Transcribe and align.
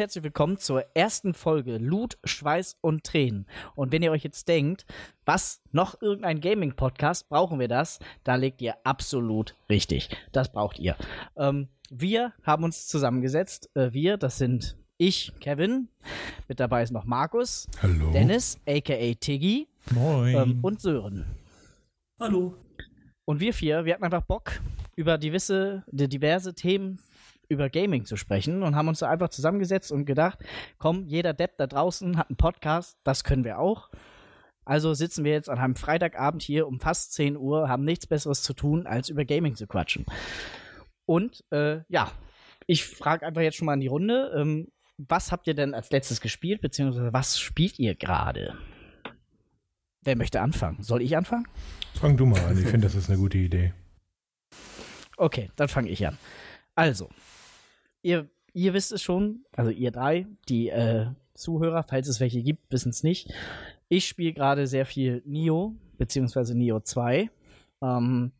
Herzlich 0.00 0.24
willkommen 0.24 0.56
zur 0.56 0.82
ersten 0.96 1.34
Folge 1.34 1.76
Loot, 1.76 2.16
Schweiß 2.24 2.78
und 2.80 3.04
Tränen. 3.04 3.44
Und 3.74 3.92
wenn 3.92 4.02
ihr 4.02 4.10
euch 4.10 4.24
jetzt 4.24 4.48
denkt, 4.48 4.86
was, 5.26 5.60
noch 5.72 6.00
irgendein 6.00 6.40
Gaming-Podcast, 6.40 7.28
brauchen 7.28 7.60
wir 7.60 7.68
das? 7.68 7.98
Da 8.24 8.36
legt 8.36 8.62
ihr 8.62 8.76
absolut 8.84 9.58
richtig. 9.68 10.08
Das 10.32 10.50
braucht 10.52 10.78
ihr. 10.78 10.96
Ähm, 11.36 11.68
wir 11.90 12.32
haben 12.44 12.64
uns 12.64 12.86
zusammengesetzt. 12.86 13.68
Äh, 13.76 13.92
wir, 13.92 14.16
das 14.16 14.38
sind 14.38 14.78
ich, 14.96 15.34
Kevin. 15.38 15.88
Mit 16.48 16.60
dabei 16.60 16.82
ist 16.82 16.92
noch 16.92 17.04
Markus. 17.04 17.68
Hallo. 17.82 18.10
Dennis, 18.10 18.58
aka 18.66 19.12
Tiggy. 19.20 19.68
Moin. 19.90 20.34
Ähm, 20.34 20.58
und 20.62 20.80
Sören. 20.80 21.26
Hallo. 22.18 22.54
Und 23.26 23.40
wir 23.40 23.52
vier, 23.52 23.84
wir 23.84 23.92
hatten 23.92 24.04
einfach 24.04 24.22
Bock, 24.22 24.62
über 24.96 25.18
gewisse, 25.18 25.84
diverse 25.90 26.54
Themen 26.54 26.98
über 27.50 27.68
Gaming 27.68 28.04
zu 28.04 28.16
sprechen 28.16 28.62
und 28.62 28.76
haben 28.76 28.88
uns 28.88 29.00
da 29.00 29.10
einfach 29.10 29.28
zusammengesetzt 29.28 29.92
und 29.92 30.06
gedacht, 30.06 30.38
komm, 30.78 31.06
jeder 31.06 31.34
Depp 31.34 31.56
da 31.58 31.66
draußen 31.66 32.16
hat 32.16 32.30
einen 32.30 32.36
Podcast, 32.36 32.96
das 33.04 33.24
können 33.24 33.44
wir 33.44 33.58
auch. 33.58 33.90
Also 34.64 34.94
sitzen 34.94 35.24
wir 35.24 35.32
jetzt 35.32 35.50
an 35.50 35.58
einem 35.58 35.74
Freitagabend 35.74 36.42
hier 36.42 36.68
um 36.68 36.78
fast 36.80 37.12
10 37.14 37.36
Uhr, 37.36 37.68
haben 37.68 37.84
nichts 37.84 38.06
Besseres 38.06 38.42
zu 38.42 38.54
tun, 38.54 38.86
als 38.86 39.08
über 39.08 39.24
Gaming 39.24 39.56
zu 39.56 39.66
quatschen. 39.66 40.06
Und 41.06 41.44
äh, 41.50 41.80
ja, 41.88 42.12
ich 42.66 42.84
frage 42.84 43.26
einfach 43.26 43.42
jetzt 43.42 43.56
schon 43.56 43.66
mal 43.66 43.74
in 43.74 43.80
die 43.80 43.88
Runde, 43.88 44.32
ähm, 44.36 44.68
was 44.96 45.32
habt 45.32 45.48
ihr 45.48 45.54
denn 45.54 45.74
als 45.74 45.90
letztes 45.90 46.20
gespielt, 46.20 46.60
beziehungsweise 46.60 47.12
was 47.12 47.40
spielt 47.40 47.78
ihr 47.78 47.96
gerade? 47.96 48.56
Wer 50.02 50.16
möchte 50.16 50.40
anfangen? 50.40 50.82
Soll 50.82 51.02
ich 51.02 51.16
anfangen? 51.16 51.48
Fang 51.94 52.16
du 52.16 52.26
mal 52.26 52.40
an, 52.44 52.56
ich 52.56 52.68
finde, 52.68 52.86
das 52.86 52.94
ist 52.94 53.08
eine 53.08 53.18
gute 53.18 53.38
Idee. 53.38 53.74
Okay, 55.16 55.50
dann 55.56 55.68
fange 55.68 55.88
ich 55.90 56.06
an. 56.06 56.16
Also, 56.74 57.10
ihr, 58.02 58.28
ihr 58.52 58.74
wisst 58.74 58.92
es 58.92 59.02
schon, 59.02 59.44
also 59.52 59.70
ihr 59.70 59.90
drei, 59.90 60.26
die 60.48 60.68
äh, 60.68 61.06
Zuhörer, 61.34 61.82
falls 61.82 62.08
es 62.08 62.20
welche 62.20 62.42
gibt, 62.42 62.70
wissen 62.70 62.90
es 62.90 63.02
nicht. 63.02 63.32
Ich 63.88 64.06
spiele 64.06 64.32
gerade 64.32 64.66
sehr 64.66 64.86
viel 64.86 65.22
Nio, 65.24 65.74
beziehungsweise 65.98 66.56
Nio 66.56 66.80
2. 66.80 67.30
Ähm, 67.82 68.32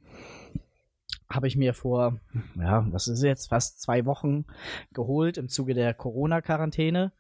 habe 1.28 1.47
ich 1.47 1.56
mir 1.56 1.75
vor, 1.75 2.19
ja, 2.56 2.86
was 2.91 3.08
ist 3.08 3.22
jetzt, 3.22 3.48
fast 3.48 3.80
zwei 3.80 4.05
Wochen 4.05 4.44
geholt 4.92 5.39
im 5.39 5.48
Zuge 5.48 5.74
der 5.74 5.95
Corona-Quarantäne. 5.95 7.12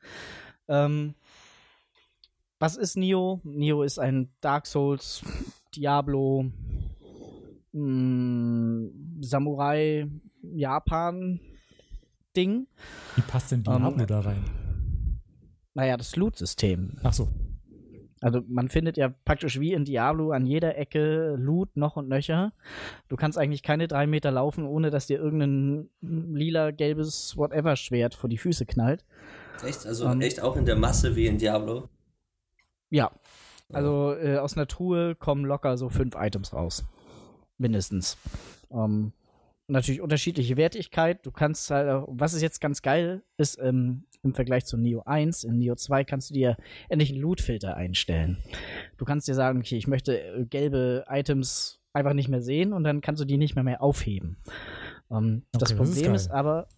Ähm, 0.68 1.14
was 2.58 2.76
ist 2.76 2.96
Nio? 2.96 3.40
Nio 3.44 3.82
ist 3.82 3.98
ein 3.98 4.28
Dark 4.40 4.66
Souls, 4.66 5.22
Diablo, 5.74 6.50
mh, 7.72 8.90
Samurai, 9.20 10.08
Japan 10.42 11.40
Ding. 12.36 12.66
Wie 13.16 13.22
passt 13.22 13.52
denn 13.52 13.62
Diablo 13.62 13.88
um, 13.88 14.06
da 14.06 14.20
rein? 14.20 14.44
Naja, 15.74 15.96
das 15.96 16.16
Loot-System. 16.16 16.98
Ach 17.02 17.12
so. 17.12 17.28
Also 18.20 18.42
man 18.48 18.68
findet 18.68 18.98
ja 18.98 19.08
praktisch 19.08 19.58
wie 19.60 19.72
in 19.72 19.84
Diablo 19.86 20.32
an 20.32 20.44
jeder 20.44 20.76
Ecke 20.76 21.36
Loot 21.38 21.74
noch 21.76 21.96
und 21.96 22.08
nöcher. 22.08 22.52
Du 23.08 23.16
kannst 23.16 23.38
eigentlich 23.38 23.62
keine 23.62 23.88
drei 23.88 24.06
Meter 24.06 24.30
laufen, 24.30 24.66
ohne 24.66 24.90
dass 24.90 25.06
dir 25.06 25.18
irgendein 25.18 25.88
lila, 26.02 26.70
gelbes, 26.70 27.36
whatever 27.36 27.76
Schwert 27.76 28.14
vor 28.14 28.28
die 28.28 28.36
Füße 28.36 28.66
knallt. 28.66 29.04
Echt? 29.64 29.86
Also 29.86 30.06
um, 30.06 30.20
echt 30.20 30.42
auch 30.42 30.56
in 30.56 30.66
der 30.66 30.76
Masse 30.76 31.16
wie 31.16 31.26
in 31.26 31.38
Diablo? 31.38 31.88
Ja. 32.90 33.10
Also 33.72 34.14
äh, 34.14 34.36
aus 34.36 34.56
einer 34.56 34.66
Truhe 34.66 35.14
kommen 35.14 35.44
locker 35.44 35.78
so 35.78 35.88
fünf 35.88 36.14
Items 36.16 36.52
raus. 36.52 36.84
Mindestens. 37.56 38.18
Ähm, 38.70 39.12
natürlich 39.70 40.00
unterschiedliche 40.00 40.56
Wertigkeit. 40.56 41.24
Du 41.24 41.30
kannst 41.30 41.70
halt, 41.70 42.04
was 42.08 42.34
ist 42.34 42.42
jetzt 42.42 42.60
ganz 42.60 42.82
geil 42.82 43.22
ist, 43.36 43.58
ähm, 43.60 44.04
im 44.22 44.34
Vergleich 44.34 44.66
zu 44.66 44.76
Neo 44.76 45.02
1, 45.04 45.44
in 45.44 45.58
Neo 45.58 45.74
2 45.74 46.04
kannst 46.04 46.30
du 46.30 46.34
dir 46.34 46.56
endlich 46.88 47.10
einen 47.10 47.20
Loot-Filter 47.20 47.76
einstellen. 47.76 48.38
Du 48.98 49.04
kannst 49.04 49.28
dir 49.28 49.34
sagen, 49.34 49.60
okay, 49.60 49.76
ich 49.76 49.86
möchte 49.86 50.20
äh, 50.20 50.44
gelbe 50.44 51.04
Items 51.08 51.80
einfach 51.92 52.12
nicht 52.12 52.28
mehr 52.28 52.42
sehen 52.42 52.72
und 52.72 52.84
dann 52.84 53.00
kannst 53.00 53.20
du 53.20 53.24
die 53.24 53.38
nicht 53.38 53.54
mehr, 53.54 53.64
mehr 53.64 53.82
aufheben. 53.82 54.36
Ähm, 55.10 55.42
okay, 55.52 55.60
das 55.60 55.74
Problem 55.74 56.12
das 56.12 56.22
ist, 56.22 56.26
ist, 56.26 56.32
aber, 56.32 56.68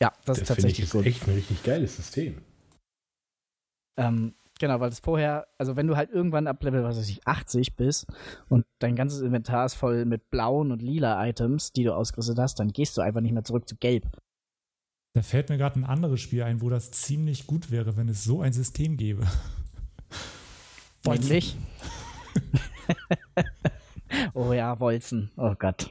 ja, 0.00 0.12
das, 0.24 0.24
das 0.24 0.38
ist 0.38 0.48
tatsächlich 0.48 0.86
ich, 0.86 0.94
ist 0.94 1.06
echt 1.06 1.28
ein 1.28 1.34
richtig 1.34 1.62
geiles 1.62 1.96
System. 1.96 2.42
Ähm, 3.98 4.34
Genau, 4.58 4.80
weil 4.80 4.90
es 4.90 4.98
vorher, 4.98 5.46
also 5.56 5.76
wenn 5.76 5.86
du 5.86 5.96
halt 5.96 6.10
irgendwann 6.10 6.48
ab 6.48 6.62
Level, 6.62 6.82
was 6.82 6.98
weiß 6.98 7.08
ich, 7.08 7.26
80 7.26 7.76
bist 7.76 8.06
und 8.48 8.66
dein 8.80 8.96
ganzes 8.96 9.20
Inventar 9.20 9.66
ist 9.66 9.74
voll 9.74 10.04
mit 10.04 10.30
blauen 10.30 10.72
und 10.72 10.82
lila 10.82 11.26
Items, 11.26 11.72
die 11.72 11.84
du 11.84 11.94
ausgerüstet 11.94 12.38
hast, 12.38 12.58
dann 12.58 12.72
gehst 12.72 12.96
du 12.96 13.00
einfach 13.00 13.20
nicht 13.20 13.32
mehr 13.32 13.44
zurück 13.44 13.68
zu 13.68 13.76
gelb. 13.76 14.06
Da 15.14 15.22
fällt 15.22 15.48
mir 15.48 15.58
gerade 15.58 15.78
ein 15.80 15.84
anderes 15.84 16.20
Spiel 16.20 16.42
ein, 16.42 16.60
wo 16.60 16.70
das 16.70 16.90
ziemlich 16.90 17.46
gut 17.46 17.70
wäre, 17.70 17.96
wenn 17.96 18.08
es 18.08 18.24
so 18.24 18.40
ein 18.40 18.52
System 18.52 18.96
gäbe. 18.96 19.26
Nämlich? 21.06 21.56
oh 24.34 24.52
ja, 24.52 24.78
Wolzen. 24.80 25.30
Oh 25.36 25.54
Gott. 25.58 25.90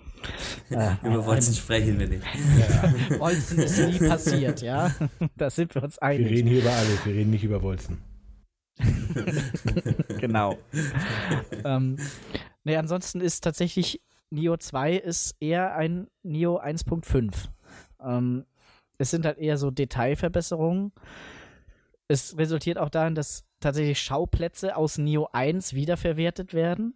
Äh, 0.70 0.94
Über 1.04 1.26
Wolzen 1.26 1.54
sprechen 1.54 2.00
wir 2.00 2.08
nicht. 2.08 2.24
Ja. 2.60 3.20
Wolzen 3.20 3.60
ist 3.60 3.80
nie 3.80 4.08
passiert, 4.08 4.62
ja. 4.62 4.94
Da 5.36 5.50
sind 5.50 5.74
wir 5.76 5.84
uns 5.84 5.98
einig. 6.00 6.30
Wir 6.30 6.38
reden 6.38 6.50
hier 6.50 6.60
über 6.60 6.72
alles, 6.72 7.06
wir 7.06 7.14
reden 7.14 7.32
nicht 7.32 7.44
über 7.44 7.62
Wolzen. 7.62 7.98
genau. 10.20 10.58
ähm, 11.64 11.98
nee, 12.64 12.76
ansonsten 12.76 13.22
ist 13.22 13.44
tatsächlich 13.44 14.02
Neo 14.30 14.58
2 14.58 14.96
ist 14.96 15.36
eher 15.40 15.76
ein 15.76 16.08
Neo 16.24 16.60
1.5. 16.60 17.50
Ähm, 18.02 18.46
es 18.98 19.12
sind 19.12 19.26
halt 19.26 19.38
eher 19.38 19.58
so 19.58 19.72
Detailverbesserungen. 19.72 20.92
Es 22.08 22.38
resultiert 22.38 22.78
auch 22.78 22.90
darin, 22.90 23.16
dass 23.16 23.46
tatsächlich 23.60 24.00
Schauplätze 24.00 24.76
aus 24.76 24.98
Neo 24.98 25.30
1 25.32 25.74
wiederverwertet 25.74 26.54
werden. 26.54 26.96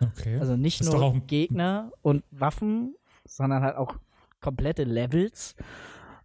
Okay. 0.00 0.38
Also 0.38 0.56
nicht 0.56 0.82
nur 0.82 1.20
Gegner 1.26 1.92
und 2.02 2.24
Waffen, 2.30 2.96
sondern 3.24 3.62
halt 3.62 3.76
auch 3.76 3.96
komplette 4.40 4.84
Levels. 4.84 5.54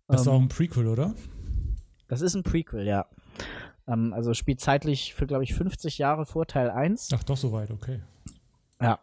Das 0.07 0.21
ist 0.21 0.27
ähm, 0.27 0.33
auch 0.33 0.41
ein 0.41 0.47
Prequel, 0.47 0.87
oder? 0.87 1.13
Das 2.07 2.21
ist 2.21 2.35
ein 2.35 2.43
Prequel, 2.43 2.85
ja. 2.85 3.05
Ähm, 3.87 4.13
also 4.13 4.33
spielt 4.33 4.59
zeitlich 4.59 5.13
für, 5.13 5.27
glaube 5.27 5.43
ich, 5.43 5.53
50 5.53 5.97
Jahre 5.97 6.25
vor 6.25 6.45
Teil 6.45 6.69
1. 6.69 7.09
Ach, 7.13 7.23
doch, 7.23 7.37
soweit, 7.37 7.71
okay. 7.71 8.01
Ja. 8.81 8.99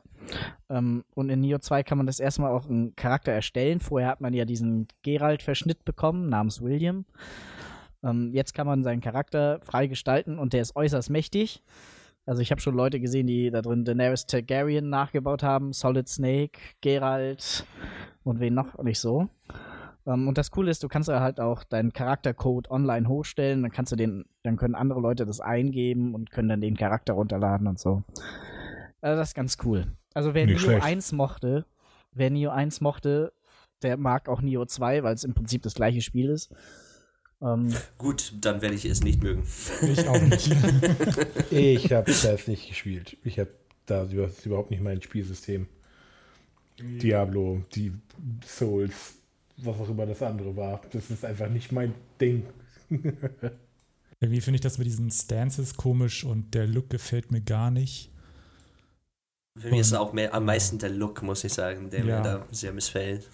Ähm, 0.70 1.04
und 1.14 1.28
in 1.28 1.40
Neo 1.40 1.58
2 1.58 1.82
kann 1.82 1.98
man 1.98 2.06
das 2.06 2.20
erstmal 2.20 2.52
auch 2.52 2.68
einen 2.68 2.94
Charakter 2.96 3.32
erstellen. 3.32 3.80
Vorher 3.80 4.08
hat 4.08 4.20
man 4.20 4.32
ja 4.32 4.44
diesen 4.44 4.88
Geralt-Verschnitt 5.02 5.84
bekommen, 5.84 6.28
namens 6.28 6.62
William. 6.62 7.04
Ähm, 8.02 8.30
jetzt 8.32 8.54
kann 8.54 8.66
man 8.66 8.84
seinen 8.84 9.00
Charakter 9.00 9.60
frei 9.62 9.86
gestalten 9.86 10.38
und 10.38 10.52
der 10.52 10.62
ist 10.62 10.76
äußerst 10.76 11.10
mächtig. 11.10 11.62
Also 12.26 12.40
ich 12.40 12.50
habe 12.50 12.60
schon 12.60 12.74
Leute 12.74 13.00
gesehen, 13.00 13.26
die 13.26 13.50
da 13.50 13.60
drin 13.60 13.84
Daenerys 13.84 14.26
Targaryen 14.26 14.88
nachgebaut 14.88 15.42
haben, 15.42 15.72
Solid 15.72 16.08
Snake, 16.08 16.58
Geralt 16.80 17.66
und 18.22 18.40
wen 18.40 18.54
noch 18.54 18.82
nicht 18.82 18.98
so. 18.98 19.28
Um, 20.04 20.12
ähm, 20.12 20.28
und 20.28 20.38
das 20.38 20.50
Coole 20.50 20.70
ist, 20.70 20.82
du 20.82 20.88
kannst 20.88 21.09
ja 21.09 21.20
halt 21.20 21.41
auch 21.41 21.65
deinen 21.65 21.92
Charaktercode 21.92 22.70
online 22.70 23.09
hochstellen, 23.09 23.62
dann 23.62 23.72
kannst 23.72 23.92
du 23.92 23.97
den, 23.97 24.26
dann 24.42 24.56
können 24.56 24.75
andere 24.75 25.00
Leute 25.00 25.25
das 25.25 25.40
eingeben 25.40 26.14
und 26.14 26.31
können 26.31 26.49
dann 26.49 26.61
den 26.61 26.76
Charakter 26.76 27.14
runterladen 27.14 27.67
und 27.67 27.78
so. 27.78 28.02
Also 29.00 29.19
das 29.19 29.31
ist 29.31 29.34
ganz 29.34 29.56
cool. 29.64 29.87
Also 30.14 30.34
wer 30.34 30.46
Nicht 30.46 30.61
Neo 30.61 30.70
schlecht. 30.70 30.84
1 30.84 31.12
mochte, 31.12 31.67
wer 32.12 32.31
Neo 32.31 32.50
1 32.50 32.81
mochte, 32.81 33.32
der 33.82 33.96
mag 33.96 34.28
auch 34.28 34.40
Neo 34.40 34.64
2, 34.64 35.02
weil 35.02 35.14
es 35.14 35.25
im 35.25 35.34
Prinzip 35.34 35.62
das 35.62 35.75
gleiche 35.75 36.00
Spiel 36.00 36.31
ist. 36.31 36.55
Um, 37.40 37.69
ähm, 37.69 37.75
Gut, 37.99 38.32
dann 38.40 38.62
werde 38.62 38.75
ich 38.75 38.84
es 38.84 39.02
nicht 39.02 39.23
mögen. 39.23 39.44
Ich 39.82 40.08
auch 40.08 40.20
nicht. 40.20 40.50
ich 41.50 41.93
habe 41.93 42.11
das 42.11 42.46
nicht 42.46 42.69
gespielt. 42.69 43.17
Ich 43.25 43.38
habe 43.38 43.50
da 43.87 44.05
überhaupt 44.05 44.70
nicht 44.70 44.82
mein 44.82 45.02
Spielsystem. 45.02 45.67
Diablo, 46.78 47.62
die 47.75 47.93
Souls, 48.44 49.19
was 49.58 49.80
auch 49.80 49.88
immer 49.88 50.06
das 50.06 50.22
andere 50.22 50.56
war. 50.56 50.80
Das 50.92 51.10
ist 51.10 51.24
einfach 51.24 51.48
nicht 51.48 51.72
mein 51.72 51.94
Ding. 52.20 52.44
Irgendwie 54.20 54.40
finde 54.40 54.56
ich 54.56 54.60
das 54.60 54.78
mit 54.78 54.86
diesen 54.86 55.10
Stances 55.10 55.76
komisch 55.76 56.24
und 56.24 56.54
der 56.54 56.66
Look 56.66 56.90
gefällt 56.90 57.30
mir 57.30 57.40
gar 57.40 57.70
nicht. 57.70 58.10
Für 59.56 59.70
mich 59.70 59.80
ist 59.80 59.88
es 59.88 59.94
auch 59.94 60.12
mehr, 60.12 60.34
am 60.34 60.46
meisten 60.46 60.78
der 60.78 60.90
Look, 60.90 61.22
muss 61.22 61.44
ich 61.44 61.52
sagen, 61.52 61.90
der 61.90 62.00
ja. 62.00 62.16
mir 62.16 62.22
da 62.22 62.46
sehr 62.50 62.72
missfällt. 62.72 63.28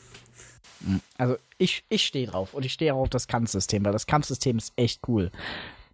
Also 1.17 1.37
ich, 1.59 1.85
ich 1.89 2.07
stehe 2.07 2.27
drauf 2.27 2.55
und 2.55 2.65
ich 2.65 2.73
stehe 2.73 2.95
auch 2.95 3.01
auf 3.01 3.09
das 3.09 3.29
Kampfsystem, 3.29 3.85
weil 3.85 3.93
das 3.93 4.07
Kampfsystem 4.07 4.59
ist 4.59 4.73
echt 4.77 5.07
cool. 5.09 5.31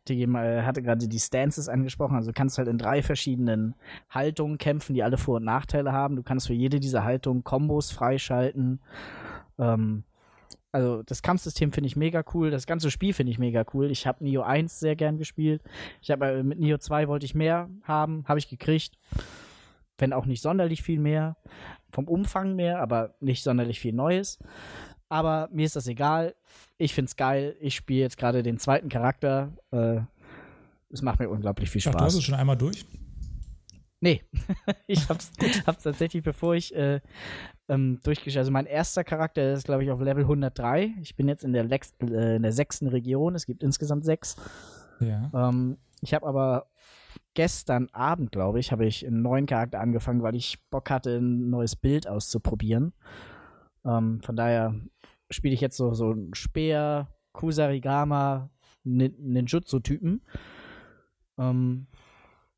Die 0.08 0.22
äh, 0.22 0.62
hatte 0.62 0.82
gerade 0.82 1.08
die 1.08 1.18
Stances 1.18 1.68
angesprochen, 1.68 2.16
also 2.16 2.30
du 2.30 2.34
kannst 2.34 2.58
halt 2.58 2.68
in 2.68 2.78
drei 2.78 3.02
verschiedenen 3.02 3.74
Haltungen 4.10 4.58
kämpfen, 4.58 4.94
die 4.94 5.02
alle 5.02 5.18
Vor- 5.18 5.36
und 5.36 5.44
Nachteile 5.44 5.92
haben. 5.92 6.16
Du 6.16 6.22
kannst 6.22 6.46
für 6.46 6.54
jede 6.54 6.78
dieser 6.78 7.02
Haltungen 7.02 7.42
Kombos 7.42 7.90
freischalten. 7.90 8.80
Ähm, 9.58 10.04
also 10.76 11.02
das 11.02 11.22
Kampfsystem 11.22 11.72
finde 11.72 11.86
ich 11.86 11.96
mega 11.96 12.22
cool, 12.34 12.50
das 12.50 12.66
ganze 12.66 12.90
Spiel 12.90 13.14
finde 13.14 13.32
ich 13.32 13.38
mega 13.38 13.64
cool. 13.72 13.90
Ich 13.90 14.06
habe 14.06 14.22
Neo 14.22 14.42
1 14.42 14.78
sehr 14.78 14.94
gern 14.94 15.16
gespielt. 15.16 15.62
Ich 16.02 16.10
habe 16.10 16.26
äh, 16.26 16.42
mit 16.42 16.60
Neo 16.60 16.76
2 16.76 17.08
wollte 17.08 17.24
ich 17.24 17.34
mehr 17.34 17.70
haben, 17.84 18.26
habe 18.28 18.38
ich 18.38 18.50
gekriegt. 18.50 18.98
Wenn 19.96 20.12
auch 20.12 20.26
nicht 20.26 20.42
sonderlich 20.42 20.82
viel 20.82 21.00
mehr. 21.00 21.38
Vom 21.90 22.06
Umfang 22.06 22.56
mehr, 22.56 22.78
aber 22.80 23.14
nicht 23.20 23.42
sonderlich 23.42 23.80
viel 23.80 23.94
Neues. 23.94 24.38
Aber 25.08 25.48
mir 25.50 25.64
ist 25.64 25.76
das 25.76 25.86
egal. 25.86 26.34
Ich 26.76 26.92
finde 26.92 27.08
es 27.08 27.16
geil. 27.16 27.56
Ich 27.58 27.74
spiele 27.74 28.00
jetzt 28.00 28.18
gerade 28.18 28.42
den 28.42 28.58
zweiten 28.58 28.90
Charakter. 28.90 29.52
Äh, 29.70 30.00
es 30.90 31.00
macht 31.00 31.20
mir 31.20 31.30
unglaublich 31.30 31.70
viel 31.70 31.80
Spaß. 31.80 31.94
Ach, 31.94 32.00
du 32.00 32.04
hast 32.04 32.16
es 32.16 32.24
schon 32.24 32.34
einmal 32.34 32.58
durch? 32.58 32.84
Nee, 34.00 34.22
ich 34.86 35.08
hab's, 35.08 35.32
hab's 35.66 35.82
tatsächlich, 35.82 36.22
bevor 36.22 36.54
ich 36.54 36.74
äh, 36.74 37.00
ähm, 37.68 37.98
durchgeschrieben. 38.02 38.40
Also 38.40 38.52
mein 38.52 38.66
erster 38.66 39.04
Charakter 39.04 39.52
ist, 39.52 39.64
glaube 39.64 39.84
ich, 39.84 39.90
auf 39.90 40.00
Level 40.00 40.24
103. 40.24 40.94
Ich 41.00 41.16
bin 41.16 41.28
jetzt 41.28 41.44
in 41.44 41.52
der, 41.52 41.64
Lex 41.64 41.94
äh, 42.02 42.36
in 42.36 42.42
der 42.42 42.52
sechsten 42.52 42.88
Region. 42.88 43.34
Es 43.34 43.46
gibt 43.46 43.62
insgesamt 43.62 44.04
sechs. 44.04 44.36
Ja. 45.00 45.30
Ähm, 45.34 45.78
ich 46.02 46.12
habe 46.12 46.26
aber 46.26 46.66
gestern 47.34 47.88
Abend, 47.92 48.32
glaube 48.32 48.60
ich, 48.60 48.70
habe 48.70 48.86
ich 48.86 49.06
einen 49.06 49.22
neuen 49.22 49.46
Charakter 49.46 49.80
angefangen, 49.80 50.22
weil 50.22 50.34
ich 50.34 50.58
Bock 50.68 50.90
hatte, 50.90 51.16
ein 51.16 51.48
neues 51.48 51.74
Bild 51.74 52.06
auszuprobieren. 52.06 52.92
Ähm, 53.84 54.20
von 54.22 54.36
daher 54.36 54.74
spiele 55.30 55.54
ich 55.54 55.60
jetzt 55.62 55.76
so, 55.76 55.94
so 55.94 56.10
einen 56.10 56.34
Speer, 56.34 57.08
Kusarigama, 57.32 58.50
Ninjutsu-Typen. 58.84 60.22
Ähm, 61.38 61.86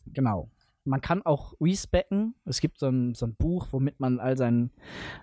genau 0.06 0.50
man 0.88 1.00
kann 1.00 1.22
auch 1.22 1.54
respecken. 1.60 2.34
Es 2.44 2.60
gibt 2.60 2.78
so 2.78 2.86
ein, 2.86 3.14
so 3.14 3.26
ein 3.26 3.34
Buch, 3.34 3.68
womit 3.70 4.00
man 4.00 4.18
all 4.18 4.36
sein, 4.36 4.70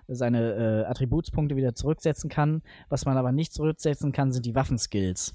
seine 0.08 0.54
äh, 0.54 0.84
Attributspunkte 0.86 1.56
wieder 1.56 1.74
zurücksetzen 1.74 2.30
kann. 2.30 2.62
Was 2.88 3.04
man 3.04 3.16
aber 3.16 3.32
nicht 3.32 3.52
zurücksetzen 3.52 4.12
kann, 4.12 4.32
sind 4.32 4.46
die 4.46 4.54
Waffenskills. 4.54 5.34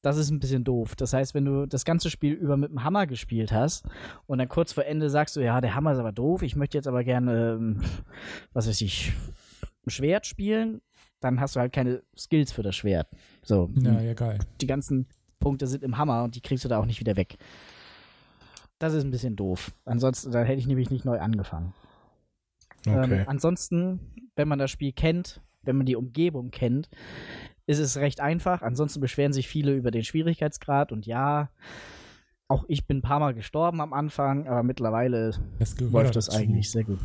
Das 0.00 0.16
ist 0.16 0.30
ein 0.30 0.40
bisschen 0.40 0.64
doof. 0.64 0.96
Das 0.96 1.12
heißt, 1.12 1.32
wenn 1.34 1.44
du 1.44 1.66
das 1.66 1.84
ganze 1.84 2.10
Spiel 2.10 2.32
über 2.32 2.56
mit 2.56 2.70
dem 2.70 2.82
Hammer 2.82 3.06
gespielt 3.06 3.52
hast 3.52 3.86
und 4.26 4.38
dann 4.38 4.48
kurz 4.48 4.72
vor 4.72 4.84
Ende 4.84 5.08
sagst 5.10 5.36
du, 5.36 5.40
ja, 5.40 5.60
der 5.60 5.76
Hammer 5.76 5.92
ist 5.92 5.98
aber 5.98 6.12
doof, 6.12 6.42
ich 6.42 6.56
möchte 6.56 6.76
jetzt 6.76 6.88
aber 6.88 7.04
gerne, 7.04 7.52
ähm, 7.52 7.82
was 8.52 8.66
weiß 8.66 8.80
ich, 8.80 9.12
ein 9.86 9.90
Schwert 9.90 10.26
spielen, 10.26 10.80
dann 11.20 11.40
hast 11.40 11.54
du 11.54 11.60
halt 11.60 11.72
keine 11.72 12.02
Skills 12.18 12.50
für 12.50 12.64
das 12.64 12.74
Schwert. 12.74 13.06
So. 13.44 13.70
Ja, 13.80 14.00
ja, 14.00 14.14
geil. 14.14 14.40
Die 14.60 14.66
ganzen 14.66 15.06
Punkte 15.38 15.68
sind 15.68 15.84
im 15.84 15.98
Hammer 15.98 16.24
und 16.24 16.34
die 16.34 16.40
kriegst 16.40 16.64
du 16.64 16.68
da 16.68 16.78
auch 16.78 16.86
nicht 16.86 17.00
wieder 17.00 17.16
weg. 17.16 17.36
Das 18.82 18.94
ist 18.94 19.04
ein 19.04 19.12
bisschen 19.12 19.36
doof. 19.36 19.70
Ansonsten, 19.84 20.32
da 20.32 20.42
hätte 20.42 20.58
ich 20.58 20.66
nämlich 20.66 20.90
nicht 20.90 21.04
neu 21.04 21.20
angefangen. 21.20 21.72
Okay. 22.84 23.20
Ähm, 23.20 23.24
ansonsten, 23.28 24.00
wenn 24.34 24.48
man 24.48 24.58
das 24.58 24.72
Spiel 24.72 24.92
kennt, 24.92 25.40
wenn 25.62 25.76
man 25.76 25.86
die 25.86 25.94
Umgebung 25.94 26.50
kennt, 26.50 26.90
ist 27.66 27.78
es 27.78 27.98
recht 27.98 28.20
einfach. 28.20 28.60
Ansonsten 28.60 28.98
beschweren 28.98 29.32
sich 29.32 29.46
viele 29.46 29.72
über 29.72 29.92
den 29.92 30.02
Schwierigkeitsgrad 30.02 30.90
und 30.90 31.06
ja, 31.06 31.50
auch 32.48 32.64
ich 32.66 32.84
bin 32.84 32.98
ein 32.98 33.02
paar 33.02 33.20
Mal 33.20 33.34
gestorben 33.34 33.80
am 33.80 33.92
Anfang, 33.92 34.48
aber 34.48 34.64
mittlerweile 34.64 35.30
das 35.60 35.78
läuft 35.78 36.16
das 36.16 36.26
dazu. 36.26 36.38
eigentlich 36.38 36.72
sehr 36.72 36.82
gut. 36.82 36.98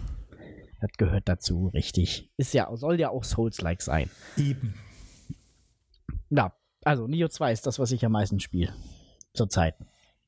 Das 0.82 0.90
gehört 0.98 1.30
dazu, 1.30 1.68
richtig. 1.68 2.32
Ist 2.38 2.56
ja, 2.56 2.76
soll 2.76 3.00
ja 3.00 3.12
auch 3.12 3.24
Souls-like 3.24 3.84
sein. 3.84 4.10
Eben. 4.36 4.74
Ja, 6.32 6.54
also 6.84 7.06
Nio 7.06 7.28
2 7.28 7.52
ist 7.52 7.68
das, 7.68 7.78
was 7.78 7.92
ich 7.92 8.04
am 8.04 8.14
meisten 8.14 8.40
spiele. 8.40 8.74
Zurzeit. 9.36 9.76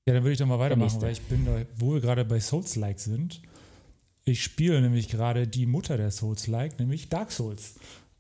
Ja, 0.06 0.14
dann 0.14 0.24
würde 0.24 0.34
ich 0.34 0.40
doch 0.40 0.46
mal 0.46 0.60
weitermachen, 0.60 1.02
weil 1.02 1.12
ich 1.12 1.22
bin 1.22 1.46
da, 1.46 1.62
wo 1.76 1.94
wir 1.94 2.02
gerade 2.02 2.26
bei 2.26 2.40
Souls-like 2.40 3.00
sind. 3.00 3.42
Ich 4.24 4.44
spiele 4.44 4.82
nämlich 4.82 5.10
gerade 5.10 5.48
die 5.48 5.66
Mutter 5.66 5.98
der 5.98 6.12
Souls-like, 6.12 6.80
nämlich 6.80 7.10
Dark 7.10 7.32
Souls. 7.32 7.76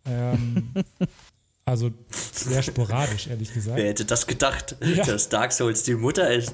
Ähm, 0.05 0.71
also 1.65 1.91
sehr 2.11 2.63
sporadisch, 2.63 3.27
ehrlich 3.27 3.53
gesagt. 3.53 3.77
Wer 3.77 3.89
hätte 3.89 4.05
das 4.05 4.25
gedacht, 4.25 4.75
ja. 4.81 5.03
dass 5.03 5.29
Dark 5.29 5.51
Souls 5.51 5.83
die 5.83 5.95
Mutter 5.95 6.31
ist? 6.31 6.53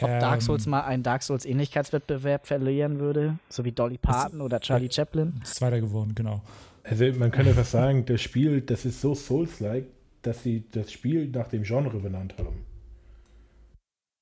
Ob 0.00 0.08
Dark 0.20 0.42
Souls 0.42 0.66
ähm, 0.66 0.70
mal 0.72 0.82
einen 0.82 1.02
Dark 1.02 1.22
Souls-Ähnlichkeitswettbewerb 1.22 2.46
verlieren 2.46 2.98
würde, 2.98 3.38
so 3.48 3.64
wie 3.64 3.72
Dolly 3.72 3.96
Parton 3.96 4.42
oder 4.42 4.60
Charlie 4.60 4.90
Chaplin? 4.90 5.40
Ist 5.42 5.60
weiter 5.62 5.80
geworden, 5.80 6.14
genau. 6.14 6.42
Also 6.84 7.06
man 7.12 7.30
könnte 7.30 7.54
fast 7.54 7.70
sagen, 7.70 8.04
das 8.04 8.20
Spiel, 8.20 8.60
das 8.60 8.84
ist 8.84 9.00
so 9.00 9.14
Souls-like, 9.14 9.86
dass 10.22 10.42
sie 10.42 10.64
das 10.70 10.92
Spiel 10.92 11.28
nach 11.28 11.48
dem 11.48 11.62
Genre 11.62 11.98
benannt 11.98 12.34
haben. 12.38 12.65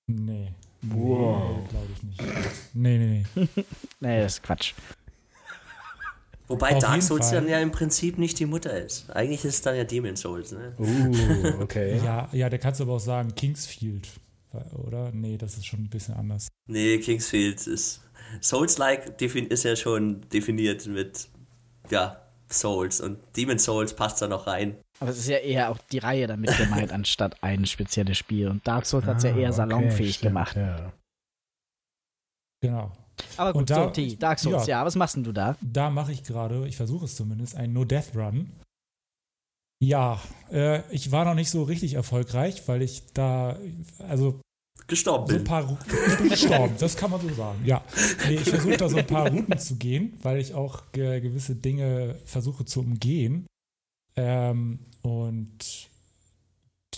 Nee. 0.07 0.53
Wow. 0.83 1.57
Nee, 1.57 1.69
glaube 1.69 1.87
ich 1.95 2.03
nicht. 2.03 2.21
Nee, 2.75 2.99
nee, 2.99 3.27
nee. 3.35 3.49
nee, 4.01 4.23
das 4.23 4.35
ist 4.35 4.43
Quatsch. 4.43 4.75
Wobei 6.47 6.75
Auf 6.75 6.83
Dark 6.83 7.03
Souls 7.03 7.31
dann 7.31 7.49
ja 7.49 7.59
im 7.61 7.73
Prinzip 7.73 8.19
nicht 8.19 8.39
die 8.39 8.45
Mutter 8.45 8.77
ist. 8.77 9.11
Eigentlich 9.11 9.45
ist 9.47 9.55
es 9.55 9.63
dann 9.63 9.77
ja 9.77 9.85
Demon 9.85 10.15
Souls, 10.15 10.53
ne? 10.53 10.75
Uh, 10.79 11.63
okay. 11.63 11.99
ja, 12.05 12.29
ja, 12.33 12.51
der 12.51 12.59
kannst 12.59 12.81
du 12.81 12.85
aber 12.85 12.95
auch 12.95 13.01
sagen 13.01 13.35
Kingsfield, 13.35 14.09
oder? 14.75 15.11
Nee, 15.13 15.39
das 15.39 15.57
ist 15.57 15.67
schon 15.67 15.81
ein 15.81 15.89
bisschen 15.89 16.15
anders. 16.15 16.49
Nee, 16.67 16.99
Kingsfield 16.99 17.67
ist. 17.67 18.03
Souls-like 18.43 19.21
ist 19.21 19.65
ja 19.65 19.75
schon 19.75 20.29
definiert 20.29 20.87
mit, 20.87 21.29
ja, 21.91 22.21
Souls 22.51 23.01
und 23.01 23.19
Demon 23.37 23.59
Souls 23.59 23.95
passt 23.97 24.21
da 24.21 24.29
noch 24.29 24.47
rein. 24.47 24.77
Aber 25.01 25.11
es 25.11 25.19
ist 25.19 25.29
ja 25.29 25.39
eher 25.39 25.71
auch 25.71 25.79
die 25.91 25.99
Reihe 25.99 26.27
damit 26.27 26.57
gemeint, 26.57 26.93
anstatt 26.93 27.43
ein 27.43 27.67
spezielles 27.67 28.17
Spiel. 28.17 28.49
Und 28.49 28.67
Dark 28.67 28.87
Souls 28.87 29.05
ah, 29.05 29.09
hat 29.09 29.17
es 29.19 29.25
ja 29.25 29.37
eher 29.37 29.53
salonfähig 29.53 30.17
stimmt, 30.17 30.31
gemacht. 30.31 30.57
Ja. 30.57 30.93
Genau. 32.63 32.93
Aber 33.37 33.53
gut, 33.53 33.71
da, 33.71 33.93
so, 33.95 34.17
Dark 34.17 34.39
Souls, 34.39 34.67
ja. 34.67 34.79
ja, 34.79 34.87
was 34.87 34.97
machst 34.97 35.17
denn 35.17 35.25
du 35.25 35.33
da? 35.33 35.57
Da 35.61 35.91
mache 35.91 36.13
ich 36.13 36.23
gerade, 36.23 36.67
ich 36.67 36.77
versuche 36.77 37.05
es 37.05 37.17
zumindest, 37.17 37.57
ein 37.57 37.73
No-Death-Run. 37.73 38.51
Ja, 39.83 40.21
äh, 40.51 40.81
ich 40.91 41.13
war 41.13 41.25
noch 41.25 41.35
nicht 41.35 41.51
so 41.51 41.63
richtig 41.65 41.95
erfolgreich, 41.95 42.67
weil 42.67 42.83
ich 42.83 43.13
da, 43.13 43.59
also 43.99 44.41
gestorben 44.87 45.31
so 45.31 45.37
ein 45.37 45.45
paar 45.45 45.79
gestorben, 46.29 46.75
das 46.79 46.97
kann 46.97 47.11
man 47.11 47.21
so 47.21 47.29
sagen. 47.35 47.61
Ja, 47.65 47.83
nee, 48.27 48.35
ich 48.35 48.49
versuche 48.49 48.77
da 48.77 48.89
so 48.89 48.97
ein 48.97 49.07
paar 49.07 49.29
Routen 49.31 49.59
zu 49.59 49.77
gehen, 49.77 50.19
weil 50.23 50.39
ich 50.39 50.55
auch 50.55 50.91
ge 50.93 51.21
gewisse 51.21 51.55
Dinge 51.55 52.17
versuche 52.25 52.65
zu 52.65 52.81
umgehen. 52.81 53.47
Ähm, 54.17 54.79
und 55.03 55.91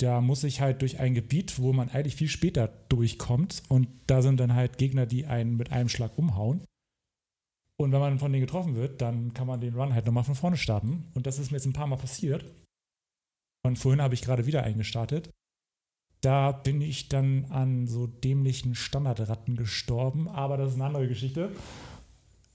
da 0.00 0.20
muss 0.20 0.44
ich 0.44 0.60
halt 0.60 0.82
durch 0.82 1.00
ein 1.00 1.14
Gebiet, 1.14 1.58
wo 1.58 1.72
man 1.72 1.88
eigentlich 1.88 2.16
viel 2.16 2.28
später 2.28 2.68
durchkommt. 2.88 3.62
Und 3.68 3.88
da 4.06 4.22
sind 4.22 4.38
dann 4.38 4.54
halt 4.54 4.78
Gegner, 4.78 5.06
die 5.06 5.26
einen 5.26 5.56
mit 5.56 5.72
einem 5.72 5.88
Schlag 5.88 6.16
umhauen. 6.16 6.62
Und 7.78 7.92
wenn 7.92 8.00
man 8.00 8.18
von 8.18 8.32
denen 8.32 8.44
getroffen 8.44 8.74
wird, 8.74 9.02
dann 9.02 9.34
kann 9.34 9.46
man 9.46 9.60
den 9.60 9.74
Run 9.74 9.94
halt 9.94 10.06
nochmal 10.06 10.24
von 10.24 10.34
vorne 10.34 10.56
starten. 10.56 11.04
Und 11.14 11.26
das 11.26 11.38
ist 11.38 11.50
mir 11.50 11.58
jetzt 11.58 11.66
ein 11.66 11.72
paar 11.72 11.86
Mal 11.86 11.96
passiert. 11.96 12.44
Und 13.64 13.78
vorhin 13.78 14.00
habe 14.00 14.14
ich 14.14 14.22
gerade 14.22 14.46
wieder 14.46 14.62
eingestartet. 14.62 15.30
Da 16.20 16.52
bin 16.52 16.80
ich 16.80 17.08
dann 17.08 17.46
an 17.46 17.86
so 17.86 18.06
dämlichen 18.06 18.74
Standardratten 18.74 19.56
gestorben, 19.56 20.28
aber 20.28 20.56
das 20.56 20.70
ist 20.70 20.74
eine 20.76 20.86
andere 20.86 21.08
Geschichte. 21.08 21.50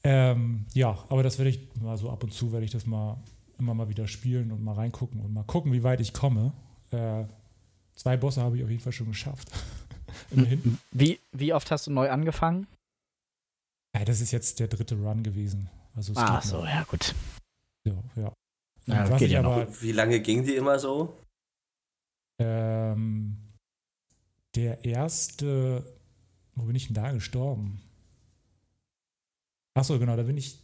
Ähm, 0.04 0.66
ja, 0.74 0.98
aber 1.10 1.22
das 1.22 1.38
werde 1.38 1.52
ich 1.52 1.76
mal 1.80 1.98
so 1.98 2.10
ab 2.10 2.24
und 2.24 2.34
zu 2.34 2.52
werde 2.52 2.66
ich 2.66 2.72
das 2.72 2.88
mal 2.88 3.22
immer 3.62 3.74
mal 3.74 3.90
wieder 3.90 4.08
spielen 4.08 4.52
und 4.52 4.64
mal 4.64 4.74
reingucken 4.74 5.22
und 5.22 5.34
mal 5.34 5.44
gucken, 5.44 5.72
wie 5.72 5.84
weit 5.84 6.02
ich 6.02 6.14
komme. 6.14 6.52
Äh, 6.90 7.26
zwei 7.96 8.18
Bosse 8.18 8.42
habe 8.42 8.58
ich 8.58 8.64
auf 8.64 8.70
jeden 8.70 8.82
Fall 8.82 8.92
schon 8.92 9.08
geschafft. 9.08 9.50
wie, 10.92 11.20
wie 11.32 11.54
oft 11.54 11.72
hast 11.72 11.88
du 11.88 11.92
neu 11.92 12.10
angefangen? 12.10 12.68
Ja, 13.96 14.04
das 14.04 14.20
ist 14.20 14.32
jetzt 14.32 14.60
der 14.60 14.68
dritte 14.68 14.96
Run 14.96 15.24
gewesen. 15.24 15.70
Also 15.96 16.14
ah, 16.16 16.42
so, 16.42 16.66
ja, 16.66 16.84
gut. 16.84 17.14
Ja, 17.86 17.94
ja. 18.16 18.34
ja 18.88 19.18
geht 19.18 19.32
ja 19.32 19.40
aber, 19.40 19.68
wie 19.82 19.92
lange 19.92 20.20
ging 20.22 20.44
die 20.44 20.56
immer 20.56 20.80
so? 20.80 21.18
Ähm, 22.40 23.38
der 24.56 24.84
erste, 24.84 25.86
wo 26.56 26.64
bin 26.64 26.76
ich 26.76 26.88
denn 26.88 26.96
da 26.96 27.12
gestorben? 27.12 27.82
Achso, 29.74 30.00
genau, 30.00 30.16
da 30.16 30.24
bin 30.24 30.38
ich, 30.38 30.60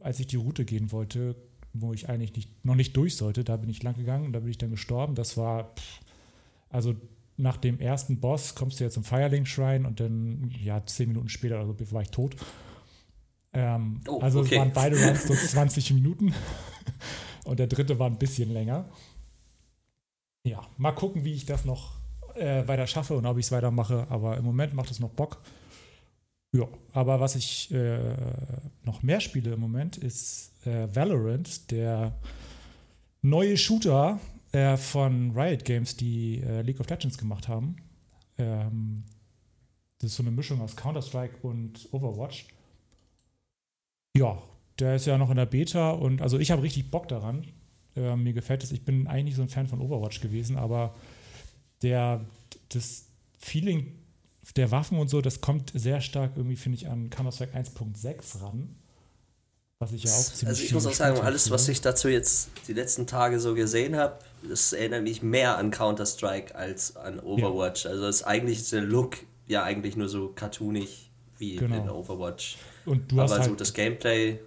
als 0.00 0.20
ich 0.20 0.26
die 0.26 0.36
Route 0.36 0.64
gehen 0.64 0.92
wollte, 0.92 1.36
wo 1.72 1.92
ich 1.92 2.08
eigentlich 2.08 2.34
nicht, 2.34 2.64
noch 2.64 2.74
nicht 2.74 2.96
durch 2.96 3.16
sollte. 3.16 3.44
Da 3.44 3.56
bin 3.56 3.70
ich 3.70 3.82
lang 3.82 3.96
gegangen 3.96 4.26
und 4.26 4.32
da 4.32 4.40
bin 4.40 4.50
ich 4.50 4.58
dann 4.58 4.70
gestorben. 4.70 5.14
Das 5.14 5.36
war, 5.36 5.74
also 6.68 6.94
nach 7.36 7.56
dem 7.56 7.80
ersten 7.80 8.20
Boss 8.20 8.54
kommst 8.54 8.80
du 8.80 8.84
ja 8.84 8.90
zum 8.90 9.04
Firelink 9.04 9.48
Shrine 9.48 9.86
und 9.86 10.00
dann, 10.00 10.50
ja, 10.62 10.84
zehn 10.84 11.08
Minuten 11.08 11.28
später 11.28 11.62
oder 11.62 11.74
so 11.84 11.92
war 11.92 12.02
ich 12.02 12.10
tot. 12.10 12.36
Ähm, 13.52 14.00
oh, 14.06 14.20
also 14.20 14.40
okay. 14.40 14.54
es 14.54 14.58
waren 14.60 14.72
beide 14.72 15.02
Runs 15.02 15.26
so 15.26 15.34
20 15.34 15.92
Minuten 15.94 16.32
und 17.44 17.58
der 17.58 17.66
dritte 17.66 17.98
war 17.98 18.08
ein 18.08 18.18
bisschen 18.18 18.52
länger. 18.52 18.88
Ja, 20.44 20.62
mal 20.76 20.92
gucken, 20.92 21.24
wie 21.24 21.34
ich 21.34 21.46
das 21.46 21.64
noch 21.64 22.00
äh, 22.34 22.66
weiter 22.68 22.86
schaffe 22.86 23.16
und 23.16 23.26
ob 23.26 23.38
ich 23.38 23.46
es 23.46 23.52
weitermache, 23.52 24.06
aber 24.08 24.36
im 24.36 24.44
Moment 24.44 24.74
macht 24.74 24.90
es 24.90 25.00
noch 25.00 25.10
Bock. 25.10 25.42
Ja, 26.52 26.66
aber 26.92 27.20
was 27.20 27.36
ich 27.36 27.70
äh, 27.72 28.16
noch 28.84 29.02
mehr 29.02 29.20
spiele 29.20 29.52
im 29.52 29.60
Moment 29.60 29.96
ist 29.96 30.66
äh, 30.66 30.88
Valorant, 30.94 31.70
der 31.70 32.18
neue 33.22 33.56
Shooter 33.56 34.18
äh, 34.52 34.76
von 34.76 35.30
Riot 35.30 35.64
Games, 35.64 35.96
die 35.96 36.40
äh, 36.40 36.62
League 36.62 36.80
of 36.80 36.90
Legends 36.90 37.18
gemacht 37.18 37.46
haben. 37.46 37.76
Ähm, 38.36 39.04
das 39.98 40.10
ist 40.10 40.16
so 40.16 40.22
eine 40.22 40.32
Mischung 40.32 40.60
aus 40.60 40.74
Counter-Strike 40.74 41.36
und 41.42 41.88
Overwatch. 41.92 42.48
Ja, 44.16 44.42
der 44.78 44.96
ist 44.96 45.06
ja 45.06 45.18
noch 45.18 45.30
in 45.30 45.36
der 45.36 45.46
Beta 45.46 45.90
und 45.90 46.20
also 46.20 46.38
ich 46.38 46.50
habe 46.50 46.62
richtig 46.62 46.90
Bock 46.90 47.06
daran. 47.06 47.46
Äh, 47.94 48.16
mir 48.16 48.32
gefällt 48.32 48.64
es. 48.64 48.72
Ich 48.72 48.84
bin 48.84 49.06
eigentlich 49.06 49.36
so 49.36 49.42
ein 49.42 49.48
Fan 49.48 49.68
von 49.68 49.80
Overwatch 49.80 50.20
gewesen, 50.20 50.56
aber 50.56 50.96
der, 51.82 52.24
das 52.70 53.06
Feeling 53.38 53.99
der 54.56 54.70
Waffen 54.70 54.98
und 54.98 55.08
so, 55.08 55.20
das 55.20 55.40
kommt 55.40 55.72
sehr 55.74 56.00
stark 56.00 56.32
irgendwie, 56.36 56.56
finde 56.56 56.76
ich, 56.76 56.88
an 56.88 57.10
Counter-Strike 57.10 57.56
1.6 57.56 58.42
ran. 58.42 58.76
Was 59.78 59.92
ich 59.92 60.04
ja 60.04 60.10
auch 60.10 60.18
ziemlich 60.18 60.48
Also 60.48 60.62
ich 60.62 60.74
muss 60.74 60.86
auch 60.86 60.92
sagen, 60.92 61.20
alles, 61.20 61.50
was 61.50 61.66
ich 61.68 61.80
dazu 61.80 62.08
jetzt 62.08 62.50
die 62.68 62.74
letzten 62.74 63.06
Tage 63.06 63.40
so 63.40 63.54
gesehen 63.54 63.96
habe, 63.96 64.18
das 64.46 64.74
erinnert 64.74 65.04
mich 65.04 65.22
mehr 65.22 65.56
an 65.56 65.70
Counter-Strike 65.70 66.54
als 66.54 66.96
an 66.96 67.18
Overwatch. 67.20 67.84
Ja. 67.84 67.92
Also 67.92 68.02
das 68.02 68.22
eigentlich 68.22 68.58
ist 68.58 68.72
der 68.72 68.82
Look 68.82 69.18
ja 69.46 69.64
eigentlich 69.64 69.96
nur 69.96 70.08
so 70.08 70.28
cartoonig 70.28 71.10
wie 71.38 71.56
genau. 71.56 71.76
in 71.76 71.88
Overwatch. 71.88 72.58
Und 72.84 73.10
du 73.10 73.20
hast 73.20 73.32
Aber 73.32 73.40
halt, 73.40 73.50
so 73.50 73.56
das 73.56 73.72
Gameplay. 73.72 74.38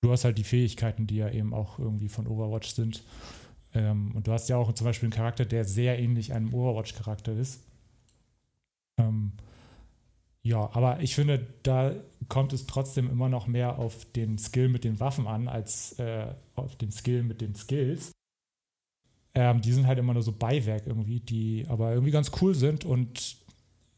Du 0.00 0.10
hast 0.10 0.24
halt 0.24 0.36
die 0.36 0.44
Fähigkeiten, 0.44 1.06
die 1.06 1.16
ja 1.16 1.30
eben 1.30 1.54
auch 1.54 1.78
irgendwie 1.78 2.08
von 2.08 2.26
Overwatch 2.26 2.74
sind. 2.74 3.04
Ähm, 3.74 4.12
und 4.14 4.26
du 4.26 4.32
hast 4.32 4.48
ja 4.48 4.56
auch 4.56 4.72
zum 4.72 4.84
Beispiel 4.84 5.06
einen 5.06 5.14
Charakter, 5.14 5.44
der 5.44 5.64
sehr 5.64 5.98
ähnlich 5.98 6.32
einem 6.32 6.52
Overwatch-Charakter 6.52 7.32
ist. 7.32 7.60
Ähm, 8.98 9.32
ja, 10.42 10.70
aber 10.74 11.00
ich 11.00 11.14
finde, 11.14 11.46
da 11.62 11.94
kommt 12.28 12.52
es 12.52 12.66
trotzdem 12.66 13.08
immer 13.08 13.28
noch 13.28 13.46
mehr 13.46 13.78
auf 13.78 14.04
den 14.12 14.38
Skill 14.38 14.68
mit 14.68 14.84
den 14.84 14.98
Waffen 14.98 15.26
an, 15.26 15.46
als 15.46 15.98
äh, 15.98 16.34
auf 16.56 16.76
den 16.76 16.90
Skill 16.90 17.22
mit 17.22 17.40
den 17.40 17.54
Skills. 17.54 18.10
Ähm, 19.34 19.60
die 19.60 19.72
sind 19.72 19.86
halt 19.86 19.98
immer 19.98 20.14
nur 20.14 20.22
so 20.22 20.32
Beiwerk 20.32 20.86
irgendwie, 20.86 21.20
die 21.20 21.64
aber 21.68 21.92
irgendwie 21.92 22.10
ganz 22.10 22.32
cool 22.40 22.54
sind. 22.54 22.84
Und 22.84 23.36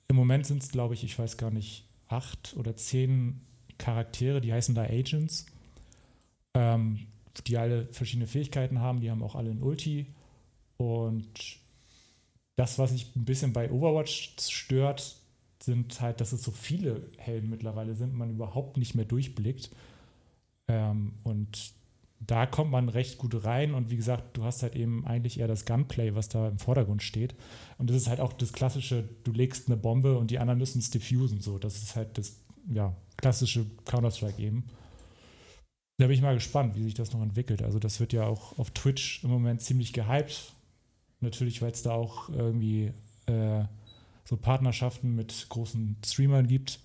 im 0.09 0.17
Moment 0.17 0.47
sind 0.47 0.63
es, 0.63 0.71
glaube 0.71 0.95
ich, 0.95 1.03
ich 1.03 1.19
weiß 1.19 1.39
gar 1.39 1.51
nicht, 1.51 1.89
acht 2.09 2.55
oder 2.59 2.77
zehn 2.77 3.41
Charaktere, 3.79 4.41
die 4.41 4.53
heißen 4.53 4.75
da 4.75 4.83
Agents, 4.83 5.47
ähm, 6.55 7.07
die 7.47 7.57
alle 7.57 7.87
verschiedene 7.87 8.27
Fähigkeiten 8.27 8.81
haben. 8.81 9.01
Die 9.01 9.11
haben 9.11 9.23
auch 9.23 9.35
alle 9.35 9.51
ein 9.51 9.63
Ulti. 9.63 10.07
Und 10.77 11.59
das, 12.57 12.79
was 12.79 12.91
sich 12.91 13.15
ein 13.17 13.25
bisschen 13.25 13.53
bei 13.53 13.71
Overwatch 13.71 14.37
stört, 14.39 15.17
sind 15.61 16.01
halt, 16.01 16.21
dass 16.21 16.33
es 16.33 16.43
so 16.43 16.51
viele 16.51 17.09
Helden 17.17 17.51
mittlerweile 17.51 17.95
sind, 17.95 18.15
man 18.15 18.31
überhaupt 18.31 18.77
nicht 18.77 18.95
mehr 18.95 19.05
durchblickt. 19.05 19.71
Ähm, 20.69 21.15
und 21.25 21.73
da 22.21 22.47
kommt 22.47 22.71
man 22.71 22.89
recht 22.89 23.19
gut 23.19 23.45
rein 23.45 23.75
und 23.75 23.91
wie 23.91 23.97
gesagt, 23.97 24.37
du 24.37 24.45
hast 24.45 24.63
halt 24.63 24.77
eben 24.77 25.07
eigentlich 25.07 25.41
eher 25.41 25.49
das 25.49 25.67
Gunplay, 25.67 26.15
was 26.15 26.29
da 26.29 26.49
im 26.49 26.59
Vordergrund 26.59 27.03
steht. 27.03 27.35
Und 27.79 27.91
das 27.91 27.97
ist 27.97 28.09
halt 28.09 28.21
auch 28.21 28.33
das 28.33 28.53
klassische, 28.53 29.09
du 29.25 29.33
legst 29.33 29.69
eine 29.69 29.77
Bombe 29.77 30.17
und 30.17 30.31
die 30.31 30.39
anderen 30.39 30.59
müssen 30.59 30.79
es 30.79 30.91
diffusen. 30.91 31.41
So, 31.41 31.59
das 31.59 31.77
ist 31.77 31.97
halt 31.97 32.17
das 32.17 32.41
ja, 32.73 32.95
klassische 33.17 33.67
Counter-Strike 33.85 34.41
eben. 34.41 34.65
Da 35.99 36.07
bin 36.07 36.15
ich 36.15 36.23
mal 36.23 36.35
gespannt, 36.35 36.77
wie 36.77 36.83
sich 36.83 36.95
das 36.95 37.13
noch 37.13 37.23
entwickelt. 37.23 37.63
Also 37.63 37.79
das 37.79 38.01
wird 38.01 38.13
ja 38.13 38.25
auch 38.27 38.59
auf 38.59 38.71
Twitch 38.71 39.23
im 39.23 39.31
Moment 39.31 39.61
ziemlich 39.61 39.93
gehypt. 39.93 40.54
Natürlich, 41.25 41.63
weil 41.63 41.73
es 41.73 41.83
da 41.83 41.93
auch 41.93 42.29
irgendwie 42.29 42.93
äh, 43.27 43.65
so 44.25 44.37
Partnerschaften 44.37 45.15
mit 45.15 45.47
großen 45.49 45.97
Streamern 46.05 46.47
gibt. 46.47 46.81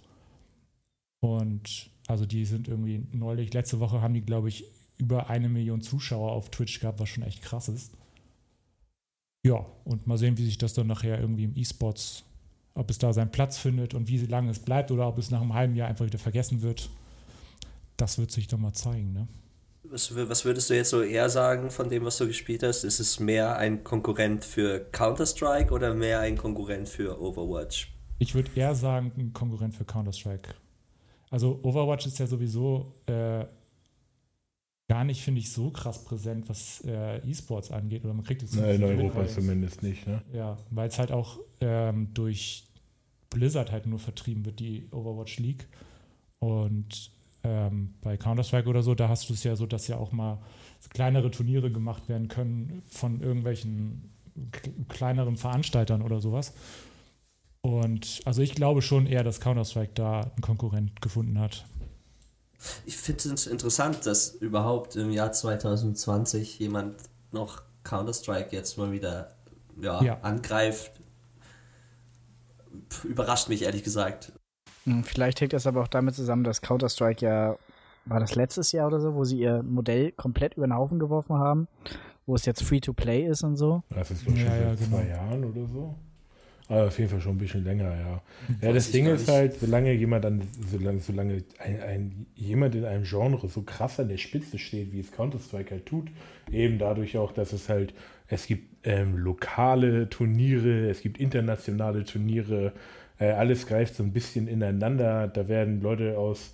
Und 1.19 1.89
also 2.07 2.25
die 2.25 2.45
sind 2.45 2.67
irgendwie 2.67 3.05
neulich, 3.11 3.53
letzte 3.53 3.79
Woche 3.79 4.01
haben 4.01 4.13
die, 4.13 4.21
glaube 4.21 4.49
ich, 4.49 4.65
über 4.97 5.29
eine 5.29 5.49
Million 5.49 5.81
Zuschauer 5.81 6.31
auf 6.31 6.49
Twitch 6.49 6.79
gehabt, 6.79 6.99
was 6.99 7.09
schon 7.09 7.23
echt 7.23 7.41
krass 7.41 7.69
ist. 7.69 7.91
Ja, 9.45 9.65
und 9.85 10.07
mal 10.07 10.17
sehen, 10.17 10.37
wie 10.37 10.45
sich 10.45 10.57
das 10.57 10.73
dann 10.73 10.87
nachher 10.87 11.19
irgendwie 11.19 11.45
im 11.45 11.55
E-Sports, 11.55 12.23
ob 12.73 12.89
es 12.89 12.97
da 12.97 13.13
seinen 13.13 13.31
Platz 13.31 13.57
findet 13.57 13.93
und 13.93 14.07
wie 14.07 14.17
lange 14.17 14.51
es 14.51 14.59
bleibt 14.59 14.91
oder 14.91 15.07
ob 15.07 15.17
es 15.17 15.31
nach 15.31 15.41
einem 15.41 15.53
halben 15.53 15.75
Jahr 15.75 15.87
einfach 15.87 16.05
wieder 16.05 16.19
vergessen 16.19 16.61
wird. 16.61 16.89
Das 17.95 18.17
wird 18.17 18.31
sich 18.31 18.47
dann 18.47 18.61
mal 18.61 18.73
zeigen, 18.73 19.13
ne? 19.13 19.27
Was, 19.83 20.13
was 20.15 20.45
würdest 20.45 20.69
du 20.69 20.75
jetzt 20.75 20.89
so 20.89 21.01
eher 21.01 21.29
sagen 21.29 21.71
von 21.71 21.89
dem, 21.89 22.03
was 22.03 22.17
du 22.17 22.27
gespielt 22.27 22.63
hast? 22.63 22.83
Ist 22.83 22.99
es 22.99 23.19
mehr 23.19 23.57
ein 23.57 23.83
Konkurrent 23.83 24.43
für 24.43 24.79
Counter-Strike 24.91 25.73
oder 25.73 25.93
mehr 25.93 26.19
ein 26.19 26.37
Konkurrent 26.37 26.89
für 26.89 27.19
Overwatch? 27.21 27.93
Ich 28.19 28.35
würde 28.35 28.51
eher 28.55 28.75
sagen, 28.75 29.11
ein 29.17 29.33
Konkurrent 29.33 29.73
für 29.73 29.85
Counter-Strike. 29.85 30.53
Also 31.29 31.59
Overwatch 31.63 32.07
ist 32.07 32.19
ja 32.19 32.27
sowieso 32.27 32.93
äh, 33.05 33.45
gar 34.89 35.03
nicht, 35.05 35.21
finde 35.21 35.39
ich, 35.39 35.51
so 35.51 35.69
krass 35.69 36.03
präsent, 36.03 36.49
was 36.49 36.83
äh, 36.85 37.19
E-Sports 37.19 37.71
angeht. 37.71 38.03
Oder 38.03 38.13
man 38.13 38.25
kriegt 38.25 38.43
es 38.43 38.53
Nein, 38.53 38.75
in 38.75 38.83
Europa 38.83 39.21
mit, 39.21 39.31
zumindest 39.31 39.81
nicht, 39.81 40.05
ne? 40.05 40.21
Ja, 40.33 40.57
weil 40.71 40.89
es 40.89 40.99
halt 40.99 41.11
auch 41.11 41.39
ähm, 41.61 42.13
durch 42.13 42.67
Blizzard 43.29 43.71
halt 43.71 43.85
nur 43.85 43.99
vertrieben 43.99 44.43
wird, 44.45 44.59
die 44.59 44.87
Overwatch 44.91 45.37
League. 45.37 45.67
Und 46.39 47.11
ähm, 47.43 47.93
bei 48.01 48.17
Counter-Strike 48.17 48.67
oder 48.67 48.83
so, 48.83 48.95
da 48.95 49.09
hast 49.09 49.29
du 49.29 49.33
es 49.33 49.43
ja 49.43 49.55
so, 49.55 49.65
dass 49.65 49.87
ja 49.87 49.97
auch 49.97 50.11
mal 50.11 50.39
kleinere 50.89 51.31
Turniere 51.31 51.71
gemacht 51.71 52.09
werden 52.09 52.27
können 52.27 52.81
von 52.87 53.21
irgendwelchen 53.21 54.11
kleineren 54.87 55.37
Veranstaltern 55.37 56.01
oder 56.01 56.21
sowas. 56.21 56.53
Und 57.61 58.21
also 58.25 58.41
ich 58.41 58.55
glaube 58.55 58.81
schon 58.81 59.05
eher, 59.05 59.23
dass 59.23 59.41
Counter-Strike 59.41 59.93
da 59.93 60.21
einen 60.21 60.41
Konkurrent 60.41 61.01
gefunden 61.01 61.39
hat. 61.39 61.65
Ich 62.85 62.97
finde 62.97 63.33
es 63.33 63.47
interessant, 63.47 64.05
dass 64.05 64.29
überhaupt 64.35 64.95
im 64.95 65.11
Jahr 65.11 65.31
2020 65.31 66.59
jemand 66.59 66.95
noch 67.31 67.63
Counter-Strike 67.83 68.55
jetzt 68.55 68.77
mal 68.77 68.91
wieder 68.91 69.35
ja, 69.79 70.01
ja. 70.03 70.19
angreift. 70.21 70.91
Überrascht 73.03 73.49
mich 73.49 73.63
ehrlich 73.63 73.83
gesagt. 73.83 74.33
Hm, 74.89 75.03
vielleicht 75.03 75.39
hängt 75.39 75.53
das 75.53 75.67
aber 75.67 75.81
auch 75.81 75.87
damit 75.87 76.15
zusammen, 76.15 76.43
dass 76.43 76.61
Counter-Strike 76.61 77.23
ja, 77.23 77.57
war 78.05 78.19
das 78.19 78.35
letztes 78.35 78.71
Jahr 78.71 78.87
oder 78.87 78.99
so, 78.99 79.13
wo 79.13 79.23
sie 79.23 79.39
ihr 79.39 79.61
Modell 79.63 80.11
komplett 80.13 80.55
über 80.55 80.65
den 80.65 80.75
Haufen 80.75 80.97
geworfen 80.99 81.37
haben, 81.37 81.67
wo 82.25 82.35
es 82.35 82.45
jetzt 82.45 82.63
Free-to-Play 82.63 83.25
ist 83.25 83.43
und 83.43 83.55
so. 83.55 83.83
Das 83.89 84.09
ist 84.09 84.25
doch 84.25 84.35
schon 84.35 84.45
ja, 84.45 84.49
seit 84.49 84.61
ja, 84.61 84.85
genau. 84.85 84.97
zwei 84.97 85.07
Jahren 85.07 85.43
oder 85.43 85.67
so. 85.67 85.95
Aber 86.67 86.87
auf 86.87 86.99
jeden 86.99 87.09
Fall 87.09 87.19
schon 87.19 87.33
ein 87.35 87.39
bisschen 87.39 87.63
länger, 87.63 87.95
ja. 87.95 88.21
Ja, 88.61 88.73
das 88.73 88.91
Ding 88.91 89.07
ist 89.07 89.27
halt, 89.27 89.59
solange 89.59 89.91
jemand 89.93 90.23
dann, 90.23 90.41
solange, 90.69 90.99
solange 90.99 91.43
ein, 91.57 91.81
ein, 91.81 92.25
jemand 92.35 92.75
in 92.75 92.85
einem 92.85 93.05
Genre 93.05 93.47
so 93.47 93.63
krass 93.63 93.99
an 93.99 94.07
der 94.07 94.17
Spitze 94.17 94.59
steht, 94.59 94.91
wie 94.93 94.99
es 94.99 95.11
Counter-Strike 95.11 95.71
halt 95.71 95.87
tut, 95.87 96.11
eben 96.51 96.77
dadurch 96.77 97.17
auch, 97.17 97.31
dass 97.31 97.53
es 97.53 97.69
halt, 97.69 97.95
es 98.27 98.45
gibt 98.45 98.85
ähm, 98.85 99.17
lokale 99.17 100.09
Turniere, 100.09 100.89
es 100.89 101.01
gibt 101.01 101.17
internationale 101.17 102.03
Turniere, 102.03 102.73
äh, 103.19 103.31
alles 103.31 103.67
greift 103.67 103.95
so 103.95 104.03
ein 104.03 104.11
bisschen 104.11 104.47
ineinander. 104.47 105.27
Da 105.27 105.47
werden 105.47 105.81
Leute 105.81 106.17
aus 106.17 106.53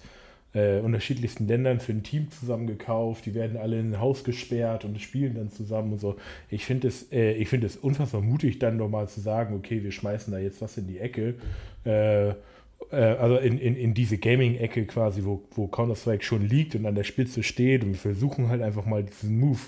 äh, 0.53 0.79
unterschiedlichsten 0.79 1.47
Ländern 1.47 1.79
für 1.79 1.91
ein 1.91 2.03
Team 2.03 2.31
zusammengekauft, 2.31 3.25
die 3.25 3.33
werden 3.33 3.57
alle 3.57 3.77
in 3.79 3.91
ein 3.91 3.99
Haus 3.99 4.23
gesperrt 4.23 4.85
und 4.85 4.99
spielen 5.01 5.35
dann 5.35 5.49
zusammen 5.49 5.93
und 5.93 5.99
so. 5.99 6.15
Ich 6.49 6.65
finde 6.65 6.87
es, 6.87 7.11
äh, 7.11 7.41
es 7.41 7.75
unfassbar 7.75 8.21
mutig, 8.21 8.59
dann 8.59 8.77
nochmal 8.77 9.09
zu 9.09 9.19
sagen, 9.19 9.55
okay, 9.55 9.83
wir 9.83 9.91
schmeißen 9.91 10.31
da 10.31 10.39
jetzt 10.39 10.61
was 10.61 10.77
in 10.77 10.87
die 10.87 10.99
Ecke. 10.99 11.35
Äh, 11.85 12.29
äh, 12.29 12.35
also 12.91 13.37
in, 13.37 13.57
in, 13.57 13.75
in 13.75 13.93
diese 13.93 14.17
Gaming-Ecke 14.17 14.85
quasi, 14.85 15.25
wo, 15.25 15.43
wo 15.51 15.67
Counter-Strike 15.67 16.23
schon 16.23 16.47
liegt 16.47 16.75
und 16.75 16.85
an 16.85 16.95
der 16.95 17.03
Spitze 17.03 17.43
steht 17.43 17.83
und 17.83 17.89
wir 17.89 17.99
versuchen 17.99 18.49
halt 18.49 18.61
einfach 18.61 18.85
mal 18.85 19.03
diesen 19.03 19.37
Move, 19.37 19.59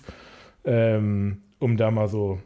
ähm, 0.66 1.40
um 1.60 1.76
da 1.76 1.92
mal 1.92 2.08
so 2.08 2.40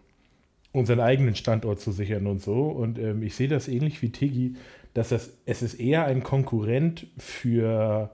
unseren 0.74 1.00
eigenen 1.00 1.36
Standort 1.36 1.80
zu 1.80 1.92
sichern 1.92 2.28
und 2.28 2.42
so. 2.42 2.64
Und 2.64 2.98
ähm, 2.98 3.24
ich 3.24 3.36
sehe 3.36 3.48
das 3.48 3.68
ähnlich 3.68 4.02
wie 4.02 4.10
Tiggy, 4.10 4.56
dass 4.94 5.10
das, 5.10 5.32
es 5.46 5.62
ist 5.62 5.76
eher 5.76 6.06
ein 6.06 6.24
Konkurrent 6.24 7.08
für, 7.18 8.10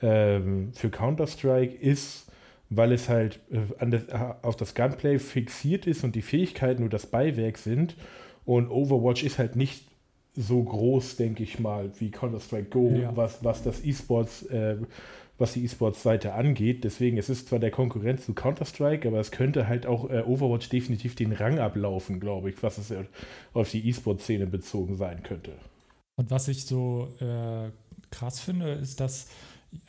ähm, 0.00 0.72
für 0.74 0.90
Counter-Strike 0.90 1.74
ist, 1.74 2.26
weil 2.70 2.92
es 2.92 3.08
halt 3.08 3.40
äh, 3.50 3.86
das, 3.86 4.02
auf 4.42 4.56
das 4.56 4.74
Gunplay 4.74 5.18
fixiert 5.18 5.86
ist 5.86 6.04
und 6.04 6.14
die 6.14 6.22
Fähigkeiten 6.22 6.82
nur 6.82 6.90
das 6.90 7.06
Beiwerk 7.06 7.58
sind. 7.58 7.96
Und 8.44 8.70
Overwatch 8.70 9.24
ist 9.24 9.38
halt 9.38 9.56
nicht 9.56 9.84
so 10.36 10.62
groß, 10.62 11.16
denke 11.16 11.42
ich 11.42 11.58
mal, 11.58 11.90
wie 11.98 12.10
Counter-Strike 12.10 12.70
Go, 12.70 12.90
ja. 12.90 13.16
was, 13.16 13.42
was 13.42 13.62
das 13.62 13.84
E-Sports 13.84 14.44
äh, 14.46 14.76
was 15.38 15.52
die 15.52 15.64
E-Sports-Seite 15.64 16.34
angeht. 16.34 16.84
Deswegen, 16.84 17.16
es 17.16 17.28
ist 17.28 17.48
zwar 17.48 17.60
der 17.60 17.70
Konkurrent 17.70 18.20
zu 18.20 18.34
Counter-Strike, 18.34 19.08
aber 19.08 19.20
es 19.20 19.30
könnte 19.30 19.68
halt 19.68 19.86
auch 19.86 20.10
äh, 20.10 20.22
Overwatch 20.22 20.68
definitiv 20.68 21.14
den 21.14 21.32
Rang 21.32 21.58
ablaufen, 21.58 22.20
glaube 22.20 22.50
ich, 22.50 22.62
was 22.62 22.78
es 22.78 22.92
auf 23.54 23.70
die 23.70 23.88
E-Sport-Szene 23.88 24.46
bezogen 24.46 24.96
sein 24.96 25.22
könnte. 25.22 25.52
Und 26.16 26.30
was 26.30 26.48
ich 26.48 26.64
so 26.64 27.08
äh, 27.20 27.70
krass 28.10 28.40
finde, 28.40 28.72
ist, 28.72 29.00
dass 29.00 29.28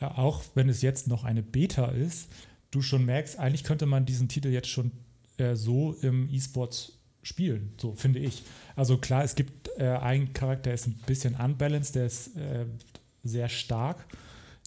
ja, 0.00 0.16
auch 0.16 0.42
wenn 0.54 0.68
es 0.68 0.82
jetzt 0.82 1.08
noch 1.08 1.24
eine 1.24 1.42
Beta 1.42 1.86
ist, 1.86 2.30
du 2.70 2.82
schon 2.82 3.04
merkst, 3.04 3.38
eigentlich 3.38 3.64
könnte 3.64 3.86
man 3.86 4.06
diesen 4.06 4.28
Titel 4.28 4.48
jetzt 4.48 4.68
schon 4.68 4.92
äh, 5.38 5.56
so 5.56 5.94
im 6.02 6.28
E-Sports 6.30 6.98
spielen, 7.22 7.72
so 7.78 7.94
finde 7.94 8.20
ich. 8.20 8.44
Also 8.76 8.98
klar, 8.98 9.24
es 9.24 9.34
gibt 9.34 9.68
äh, 9.78 9.88
einen 9.88 10.32
Charakter, 10.32 10.64
der 10.64 10.74
ist 10.74 10.86
ein 10.86 11.00
bisschen 11.06 11.34
unbalanced, 11.34 11.96
der 11.96 12.06
ist 12.06 12.36
äh, 12.36 12.66
sehr 13.24 13.48
stark 13.48 14.06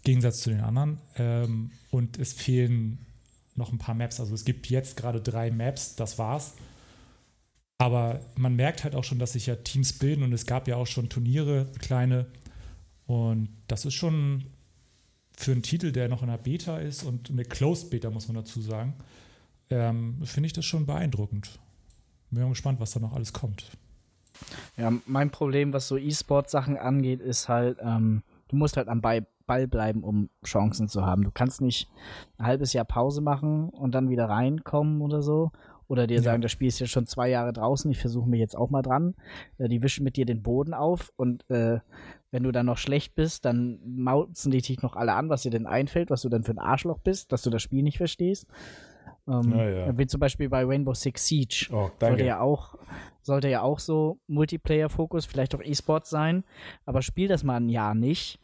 Gegensatz 0.03 0.41
zu 0.41 0.49
den 0.49 0.61
anderen. 0.61 0.99
Ähm, 1.17 1.71
und 1.91 2.17
es 2.19 2.33
fehlen 2.33 3.05
noch 3.55 3.71
ein 3.71 3.77
paar 3.77 3.95
Maps. 3.95 4.19
Also 4.19 4.33
es 4.33 4.45
gibt 4.45 4.69
jetzt 4.69 4.97
gerade 4.97 5.21
drei 5.21 5.51
Maps, 5.51 5.95
das 5.95 6.17
war's. 6.17 6.53
Aber 7.77 8.21
man 8.35 8.55
merkt 8.55 8.83
halt 8.83 8.95
auch 8.95 9.03
schon, 9.03 9.19
dass 9.19 9.33
sich 9.33 9.47
ja 9.47 9.55
Teams 9.55 9.93
bilden 9.93 10.23
und 10.23 10.33
es 10.33 10.45
gab 10.45 10.67
ja 10.67 10.75
auch 10.77 10.87
schon 10.87 11.09
Turniere, 11.09 11.71
kleine. 11.79 12.27
Und 13.05 13.49
das 13.67 13.85
ist 13.85 13.95
schon 13.95 14.45
für 15.35 15.51
einen 15.51 15.63
Titel, 15.63 15.91
der 15.91 16.07
noch 16.07 16.21
in 16.21 16.29
der 16.29 16.37
Beta 16.37 16.77
ist 16.77 17.03
und 17.03 17.29
eine 17.29 17.43
Closed 17.43 17.89
Beta, 17.89 18.09
muss 18.09 18.27
man 18.27 18.35
dazu 18.35 18.61
sagen, 18.61 18.93
ähm, 19.69 20.21
finde 20.23 20.47
ich 20.47 20.53
das 20.53 20.65
schon 20.65 20.85
beeindruckend. 20.85 21.59
Bin 22.29 22.47
gespannt, 22.49 22.79
was 22.79 22.91
da 22.91 22.99
noch 22.99 23.13
alles 23.13 23.33
kommt. 23.33 23.65
Ja, 24.77 24.91
mein 25.05 25.29
Problem, 25.29 25.73
was 25.73 25.87
so 25.87 25.97
E-Sport-Sachen 25.97 26.77
angeht, 26.77 27.21
ist 27.21 27.49
halt, 27.49 27.77
ähm, 27.81 28.23
du 28.47 28.55
musst 28.55 28.77
halt 28.77 28.87
am 28.87 29.01
Ball 29.01 29.25
Ball 29.45 29.67
bleiben, 29.67 30.03
um 30.03 30.29
Chancen 30.45 30.87
zu 30.87 31.05
haben. 31.05 31.23
Du 31.23 31.31
kannst 31.31 31.61
nicht 31.61 31.89
ein 32.37 32.45
halbes 32.45 32.73
Jahr 32.73 32.85
Pause 32.85 33.21
machen 33.21 33.69
und 33.69 33.93
dann 33.95 34.09
wieder 34.09 34.25
reinkommen 34.29 35.01
oder 35.01 35.21
so. 35.21 35.51
Oder 35.87 36.07
dir 36.07 36.21
sagen, 36.21 36.41
das 36.41 36.51
Spiel 36.51 36.69
ist 36.69 36.79
ja 36.79 36.87
schon 36.87 37.05
zwei 37.05 37.29
Jahre 37.29 37.53
draußen, 37.53 37.91
ich 37.91 37.99
versuche 37.99 38.27
mich 38.27 38.39
jetzt 38.39 38.57
auch 38.57 38.69
mal 38.69 38.81
dran. 38.81 39.15
Äh, 39.57 39.67
die 39.67 39.83
wischen 39.83 40.03
mit 40.03 40.15
dir 40.15 40.25
den 40.25 40.41
Boden 40.41 40.73
auf 40.73 41.11
und 41.17 41.47
äh, 41.49 41.79
wenn 42.31 42.43
du 42.43 42.51
dann 42.51 42.65
noch 42.65 42.77
schlecht 42.77 43.13
bist, 43.13 43.45
dann 43.45 43.79
mauzen 43.85 44.49
die 44.51 44.61
dich 44.61 44.81
noch 44.81 44.95
alle 44.95 45.13
an, 45.13 45.29
was 45.29 45.43
dir 45.43 45.51
denn 45.51 45.67
einfällt, 45.67 46.09
was 46.09 46.23
du 46.23 46.29
dann 46.29 46.43
für 46.43 46.51
ein 46.53 46.57
Arschloch 46.59 46.97
bist, 46.97 47.31
dass 47.31 47.43
du 47.43 47.51
das 47.51 47.61
Spiel 47.61 47.83
nicht 47.83 47.97
verstehst. 47.97 48.47
Ähm, 49.27 49.53
Ah, 49.53 49.69
ja. 49.69 49.97
Wie 49.97 50.07
zum 50.07 50.19
Beispiel 50.19 50.49
bei 50.49 50.65
Rainbow 50.65 50.93
Six 50.93 51.27
Siege. 51.27 51.69
Oh, 51.71 51.91
Sollte 51.99 52.25
ja 52.25 52.39
auch, 52.39 52.75
sollte 53.21 53.49
ja 53.49 53.61
auch 53.61 53.79
so 53.79 54.19
Multiplayer-Fokus, 54.27 55.25
vielleicht 55.25 55.53
auch 55.53 55.61
E-Sports 55.61 56.09
sein. 56.09 56.43
Aber 56.85 57.01
spiel 57.01 57.27
das 57.27 57.43
mal 57.43 57.57
ein 57.57 57.69
Jahr 57.69 57.93
nicht. 57.93 58.39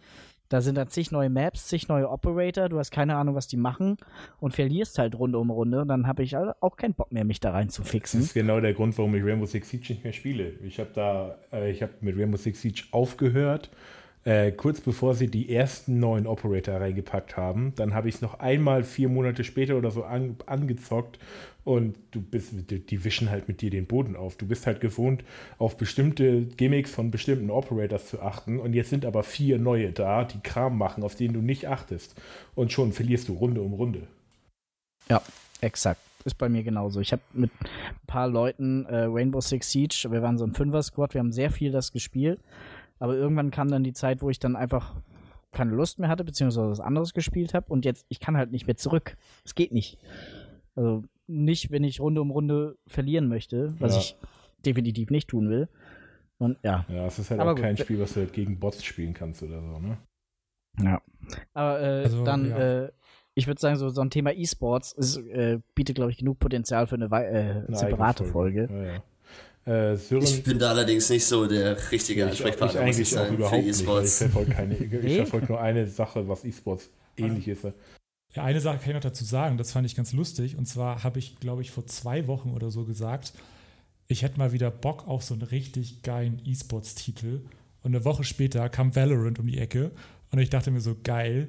Da 0.50 0.62
sind 0.62 0.76
dann 0.80 0.88
zig 0.90 1.12
neue 1.12 1.30
Maps, 1.30 1.68
zig 1.68 1.88
neue 1.90 2.10
Operator, 2.10 2.70
du 2.70 2.80
hast 2.80 2.90
keine 2.92 3.16
Ahnung, 3.16 3.36
was 3.36 3.48
die 3.48 3.56
machen 3.58 3.98
und 4.40 4.54
verlierst 4.54 4.98
halt 4.98 5.14
Runde 5.18 5.38
um 5.38 5.52
Runde. 5.52 5.82
Und 5.82 5.88
dann 5.90 6.08
habe 6.08 6.24
ich 6.24 6.34
halt 6.34 6.56
auch 6.60 6.76
keinen 6.76 6.96
Bock 6.96 7.12
mehr, 7.12 7.24
mich 7.24 7.40
da 7.40 7.52
rein 7.52 7.70
zu 7.70 7.84
Das 7.84 7.92
fixen. 7.92 8.22
ist 8.22 8.34
genau 8.34 8.60
der 8.60 8.74
Grund, 8.74 8.98
warum 8.98 9.14
ich 9.16 9.24
Rainbow 9.24 9.46
Six 9.46 9.70
Siege 9.70 9.94
nicht 9.94 10.04
mehr 10.04 10.14
spiele. 10.14 10.54
Ich 10.64 10.80
habe 10.80 10.90
da, 10.94 11.38
äh, 11.54 11.70
ich 11.72 11.82
habe 11.84 11.94
mit 12.02 12.18
Rainbow 12.18 12.38
Six 12.38 12.62
Siege 12.62 12.84
aufgehört, 12.92 13.70
äh, 14.26 14.52
kurz 14.52 14.82
bevor 14.82 15.16
sie 15.16 15.28
die 15.28 15.54
ersten 15.54 16.00
neuen 16.00 16.28
Operator 16.28 16.82
reingepackt 16.82 17.38
haben. 17.38 17.74
Dann 17.76 17.94
habe 17.94 18.10
ich 18.10 18.16
es 18.16 18.22
noch 18.22 18.40
einmal 18.40 18.84
vier 18.84 19.10
Monate 19.10 19.44
später 19.44 19.78
oder 19.78 19.92
so 19.92 20.04
an, 20.04 20.36
angezockt 20.46 21.20
und 21.64 21.96
du 22.12 22.22
bist, 22.22 22.54
die, 22.70 22.80
die 22.80 23.04
wischen 23.04 23.30
halt 23.30 23.48
mit 23.48 23.62
dir 23.62 23.70
den 23.70 23.86
Boden 23.86 24.16
auf. 24.16 24.36
Du 24.36 24.48
bist 24.48 24.68
halt 24.68 24.82
gewohnt, 24.82 25.24
auf 25.58 25.78
bestimmte 25.78 26.44
Gimmicks 26.44 26.92
von 26.92 27.12
bestimmten 27.12 27.50
Operators 27.50 28.08
zu 28.08 28.22
achten 28.22 28.60
und 28.60 28.74
jetzt 28.74 28.90
sind 28.90 29.06
aber 29.06 29.24
vier 29.24 29.58
neue 29.58 29.92
da, 29.92 30.26
die 30.26 30.42
Kram 30.42 30.78
machen, 30.78 31.04
auf 31.04 31.16
den 31.16 31.34
du 31.34 31.42
nicht 31.42 31.68
achtest 31.68 32.16
und 32.56 32.72
schon 32.72 32.92
verlierst 32.92 33.30
du 33.30 33.34
Runde 33.34 33.62
um 33.62 33.74
Runde. 33.74 34.08
Ja, 35.10 35.22
exakt. 35.62 36.02
Ist 36.26 36.38
bei 36.38 36.50
mir 36.50 36.64
genauso. 36.64 37.00
Ich 37.00 37.14
habe 37.14 37.22
mit 37.34 37.50
ein 37.62 37.68
paar 38.06 38.28
Leuten 38.28 38.86
äh, 38.86 39.06
Rainbow 39.06 39.40
Six 39.40 39.72
Siege, 39.72 40.08
wir 40.12 40.22
waren 40.22 40.38
so 40.38 40.44
ein 40.44 40.54
Fünfer-Squad, 40.54 41.14
wir 41.14 41.20
haben 41.20 41.32
sehr 41.32 41.50
viel 41.50 41.72
das 41.72 41.94
gespielt. 41.94 42.42
Aber 43.00 43.16
irgendwann 43.16 43.52
kam 43.52 43.70
dann 43.70 43.84
die 43.84 43.94
Zeit, 43.94 44.22
wo 44.22 44.30
ich 44.30 44.40
dann 44.40 44.56
einfach 44.56 44.96
keine 45.52 45.72
Lust 45.74 46.00
mehr 46.00 46.10
hatte, 46.10 46.24
beziehungsweise 46.24 46.70
was 46.70 46.80
anderes 46.80 47.14
gespielt 47.14 47.54
habe. 47.54 47.72
Und 47.72 47.86
jetzt, 47.86 48.06
ich 48.10 48.20
kann 48.20 48.38
halt 48.38 48.52
nicht 48.52 48.68
mehr 48.68 48.78
zurück. 48.78 49.16
Es 49.46 49.56
geht 49.56 49.72
nicht. 49.72 49.98
Also 50.76 51.04
nicht, 51.28 51.72
wenn 51.72 51.84
ich 51.84 52.00
Runde 52.00 52.22
um 52.22 52.32
Runde 52.32 52.78
verlieren 52.88 53.28
möchte, 53.28 53.74
was 53.80 53.94
Ja. 53.94 54.00
ich 54.00 54.16
definitiv 54.66 55.10
nicht 55.10 55.28
tun 55.30 55.50
will. 55.50 55.68
Und 56.38 56.58
ja, 56.64 56.86
Ja, 56.90 57.06
es 57.06 57.20
ist 57.20 57.32
halt 57.32 57.40
Aber 57.42 57.52
auch 57.52 57.56
gut. 57.56 57.64
kein 57.64 57.78
Spiel, 57.78 58.00
was 58.00 58.14
du 58.14 58.22
halt 58.22 58.34
gegen 58.34 58.60
Bots 58.60 58.84
spielen 58.84 59.14
kannst 59.14 59.42
oder 59.44 59.62
so, 59.62 59.80
ne? 59.80 59.98
Ja. 60.82 61.02
Aber 61.54 61.82
äh, 61.82 62.04
Also, 62.04 62.24
dann, 62.24 62.50
ja. 62.50 62.84
äh, 62.86 62.92
ich 63.36 63.48
würde 63.48 63.60
sagen, 63.60 63.76
so, 63.78 63.90
so 63.90 64.02
ein 64.02 64.10
Thema 64.10 64.32
E-Sports 64.34 65.18
äh, 65.18 65.60
bietet, 65.76 65.96
glaube 65.96 66.12
ich, 66.12 66.18
genug 66.18 66.40
Potenzial 66.40 66.88
für 66.88 66.96
eine, 66.96 67.06
äh, 67.06 67.66
Eine 67.68 67.76
separate 67.76 68.24
eigene 68.24 68.32
Folge. 68.32 68.68
Ja, 68.72 68.84
ja. 68.94 69.04
Äh, 69.66 69.98
Sören, 69.98 70.24
Ich 70.24 70.44
bin 70.44 70.58
da 70.58 70.70
allerdings 70.70 71.10
nicht 71.10 71.26
so 71.26 71.46
der 71.46 71.78
richtige 71.92 72.22
ich, 72.26 72.34
ich 72.34 72.46
Ansprechpartner, 72.46 72.86
muss 72.86 72.98
ich 72.98 73.18
eigentlich 73.18 73.30
auch 73.30 73.34
überhaupt 73.34 73.64
nicht, 73.64 73.88
weil 73.88 74.04
ich 74.04 74.10
E-Sports. 74.10 74.18
verfolge 74.18 74.52
keine, 74.52 74.76
ich 75.06 75.16
verfolge 75.18 75.46
nur 75.48 75.62
eine 75.62 75.88
Sache, 75.88 76.28
was 76.28 76.44
E-Sports 76.44 76.90
ähnlich 77.18 77.48
ist. 77.48 77.66
Ja, 78.34 78.44
eine 78.44 78.62
Sache 78.62 78.78
kann 78.78 78.90
ich 78.90 78.94
noch 78.94 79.02
dazu 79.02 79.24
sagen, 79.26 79.58
das 79.58 79.72
fand 79.72 79.86
ich 79.86 79.96
ganz 79.96 80.14
lustig. 80.14 80.56
Und 80.58 80.66
zwar 80.68 81.04
habe 81.04 81.20
ich, 81.20 81.40
glaube 81.40 81.62
ich, 81.62 81.72
vor 81.72 81.86
zwei 81.88 82.28
Wochen 82.28 82.52
oder 82.52 82.72
so 82.72 82.86
gesagt, 82.86 83.34
ich 84.08 84.24
hätte 84.24 84.38
mal 84.40 84.52
wieder 84.52 84.72
Bock 84.72 85.08
auf 85.08 85.24
so 85.24 85.34
einen 85.34 85.44
richtig 85.44 86.04
geilen 86.04 86.42
E-Sports-Titel. 86.46 87.42
Und 87.82 87.96
eine 87.96 88.06
Woche 88.06 88.24
später 88.24 88.68
kam 88.70 88.96
Valorant 88.96 89.40
um 89.40 89.48
die 89.48 89.58
Ecke 89.58 89.92
und 90.32 90.40
ich 90.40 90.50
dachte 90.50 90.72
mir 90.72 90.82
so, 90.82 90.96
geil. 91.04 91.48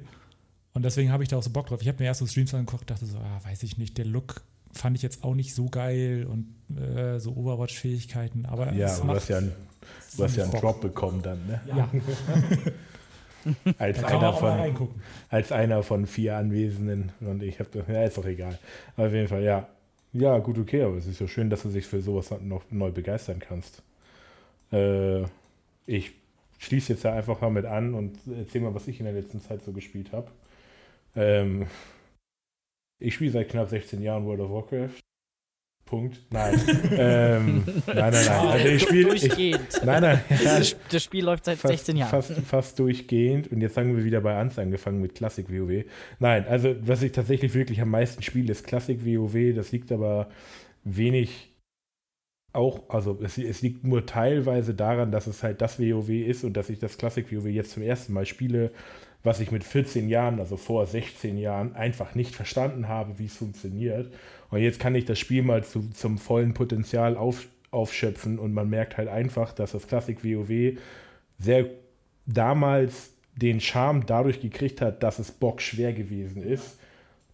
Und 0.73 0.83
deswegen 0.83 1.11
habe 1.11 1.23
ich 1.23 1.29
da 1.29 1.37
auch 1.37 1.43
so 1.43 1.49
Bock 1.49 1.67
drauf. 1.67 1.81
Ich 1.81 1.87
habe 1.87 1.99
mir 1.99 2.05
erst 2.05 2.21
so 2.21 2.27
Streams 2.27 2.53
angeguckt, 2.53 2.89
dachte 2.89 3.05
so, 3.05 3.17
ah, 3.17 3.41
weiß 3.43 3.63
ich 3.63 3.77
nicht, 3.77 3.97
der 3.97 4.05
Look 4.05 4.41
fand 4.73 4.95
ich 4.97 5.03
jetzt 5.03 5.23
auch 5.23 5.35
nicht 5.35 5.53
so 5.53 5.65
geil 5.65 6.27
und 6.29 6.47
äh, 6.77 7.19
so 7.19 7.35
Overwatch-Fähigkeiten. 7.35 8.45
Aber 8.45 8.71
Ja, 8.73 8.87
es 8.87 9.01
du 9.01 9.07
hast 9.07 9.29
ja 9.29 9.37
einen, 9.37 9.51
du 10.17 10.23
hast 10.23 10.35
ja 10.35 10.43
einen. 10.43 10.53
Drop 10.53 10.81
bekommen 10.81 11.21
dann, 11.21 11.45
ne? 11.47 11.61
Ja, 11.65 11.89
Als 13.79 14.03
einer, 14.03 14.33
von, 14.33 14.89
als 15.29 15.51
einer 15.51 15.81
von 15.81 16.05
vier 16.05 16.37
Anwesenden. 16.37 17.11
Und 17.21 17.41
ich 17.41 17.59
habe, 17.59 17.83
ja, 17.91 18.03
ist 18.03 18.17
doch 18.17 18.25
egal. 18.25 18.59
Aber 18.95 19.07
auf 19.07 19.13
jeden 19.13 19.27
Fall, 19.27 19.43
ja. 19.43 19.67
Ja, 20.13 20.37
gut, 20.39 20.57
okay, 20.57 20.83
aber 20.83 20.97
es 20.97 21.07
ist 21.07 21.21
ja 21.21 21.27
schön, 21.27 21.49
dass 21.49 21.63
du 21.63 21.69
dich 21.69 21.87
für 21.87 22.01
sowas 22.01 22.29
noch 22.41 22.63
neu 22.69 22.91
begeistern 22.91 23.39
kannst. 23.39 23.81
Äh, 24.71 25.23
ich 25.87 26.11
schließe 26.59 26.93
jetzt 26.93 27.05
da 27.05 27.13
einfach 27.13 27.41
mal 27.41 27.49
mit 27.49 27.65
an 27.65 27.93
und 27.93 28.19
erzähl 28.37 28.61
mal, 28.61 28.75
was 28.75 28.87
ich 28.87 28.99
in 28.99 29.05
der 29.05 29.13
letzten 29.13 29.41
Zeit 29.41 29.63
so 29.63 29.71
gespielt 29.71 30.11
habe. 30.11 30.27
Ähm, 31.15 31.65
ich 33.01 33.15
spiele 33.15 33.31
seit 33.31 33.49
knapp 33.49 33.69
16 33.69 34.01
Jahren 34.01 34.25
World 34.25 34.41
of 34.41 34.51
Warcraft. 34.51 34.99
Punkt. 35.85 36.21
Nein. 36.29 36.53
ähm, 36.91 37.63
nein, 37.85 37.95
nein, 37.95 38.13
nein. 38.13 38.47
Also 38.47 38.67
ich 38.69 38.81
spiele. 38.81 39.13
Ich, 39.13 39.27
Durchgehend. 39.27 39.81
nein, 39.83 40.01
nein. 40.01 40.21
Ja, 40.41 40.57
Das, 40.59 40.75
das 40.89 41.03
Spiel 41.03 41.25
läuft 41.25 41.43
seit 41.43 41.57
fast, 41.57 41.73
16 41.73 41.97
Jahren. 41.97 42.09
Fast, 42.09 42.31
fast 42.31 42.79
durchgehend. 42.79 43.51
Und 43.51 43.59
jetzt 43.59 43.75
haben 43.75 43.97
wir 43.97 44.05
wieder 44.05 44.21
bei 44.21 44.33
Ans 44.35 44.57
angefangen 44.57 45.01
mit 45.01 45.15
Classic 45.15 45.45
WoW. 45.49 45.83
Nein, 46.19 46.45
also 46.47 46.75
was 46.81 47.03
ich 47.03 47.11
tatsächlich 47.11 47.53
wirklich 47.53 47.81
am 47.81 47.89
meisten 47.89 48.23
spiele, 48.23 48.51
ist 48.53 48.65
Classic 48.65 49.05
WoW. 49.05 49.53
Das 49.53 49.73
liegt 49.73 49.91
aber 49.91 50.29
wenig 50.85 51.50
auch, 52.53 52.89
also 52.89 53.19
es, 53.23 53.37
es 53.37 53.61
liegt 53.61 53.83
nur 53.83 54.05
teilweise 54.05 54.73
daran, 54.73 55.11
dass 55.11 55.27
es 55.27 55.43
halt 55.43 55.61
das 55.61 55.79
WoW 55.79 56.09
ist 56.09 56.43
und 56.43 56.57
dass 56.57 56.69
ich 56.69 56.79
das 56.79 56.97
Classic 56.97 57.31
WoW 57.31 57.45
jetzt 57.45 57.71
zum 57.71 57.83
ersten 57.83 58.13
Mal 58.13 58.25
spiele, 58.25 58.71
was 59.23 59.39
ich 59.39 59.51
mit 59.51 59.63
14 59.63 60.09
Jahren, 60.09 60.39
also 60.39 60.57
vor 60.57 60.85
16 60.85 61.37
Jahren, 61.37 61.75
einfach 61.75 62.15
nicht 62.15 62.35
verstanden 62.35 62.87
habe, 62.87 63.19
wie 63.19 63.25
es 63.25 63.35
funktioniert. 63.35 64.11
Und 64.49 64.59
jetzt 64.59 64.79
kann 64.79 64.95
ich 64.95 65.05
das 65.05 65.19
Spiel 65.19 65.43
mal 65.43 65.63
zu, 65.63 65.89
zum 65.91 66.17
vollen 66.17 66.53
Potenzial 66.53 67.15
auf, 67.15 67.47
aufschöpfen 67.69 68.39
und 68.39 68.53
man 68.53 68.69
merkt 68.69 68.97
halt 68.97 69.07
einfach, 69.07 69.53
dass 69.53 69.71
das 69.71 69.87
Classic 69.87 70.23
WoW 70.23 70.77
sehr 71.37 71.65
damals 72.25 73.11
den 73.35 73.61
Charme 73.61 74.05
dadurch 74.05 74.41
gekriegt 74.41 74.81
hat, 74.81 75.03
dass 75.03 75.19
es 75.19 75.31
bockschwer 75.31 75.93
gewesen 75.93 76.43
ist. 76.43 76.77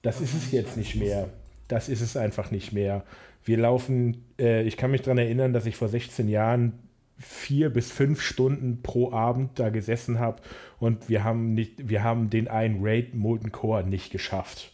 Das 0.02 0.22
ist 0.22 0.34
es 0.36 0.52
jetzt 0.52 0.78
nicht 0.78 0.96
mehr. 0.96 1.30
Das 1.68 1.90
ist 1.90 2.02
es 2.02 2.16
einfach 2.16 2.52
nicht 2.52 2.72
mehr. 2.72 3.04
Wir 3.48 3.58
laufen, 3.58 4.26
äh, 4.40 4.64
ich 4.64 4.76
kann 4.76 4.92
mich 4.92 5.02
daran 5.02 5.18
erinnern, 5.18 5.54
dass 5.54 5.66
ich 5.66 5.78
vor 5.78 5.88
16 5.88 6.28
Jahren 6.28 6.74
vier 7.18 7.70
bis 7.70 7.92
fünf 7.92 8.22
Stunden 8.22 8.82
pro 8.84 9.12
Abend 9.12 9.58
da 9.58 9.70
gesessen 9.70 10.20
habe 10.20 10.42
und 10.80 11.10
wir 11.10 11.24
haben 11.24 11.54
nicht, 11.54 11.90
wir 11.90 12.04
haben 12.04 12.30
den 12.30 12.48
einen 12.48 12.80
Raid 12.82 13.16
Molten 13.16 13.52
Core 13.52 13.84
nicht 13.84 14.12
geschafft. 14.12 14.72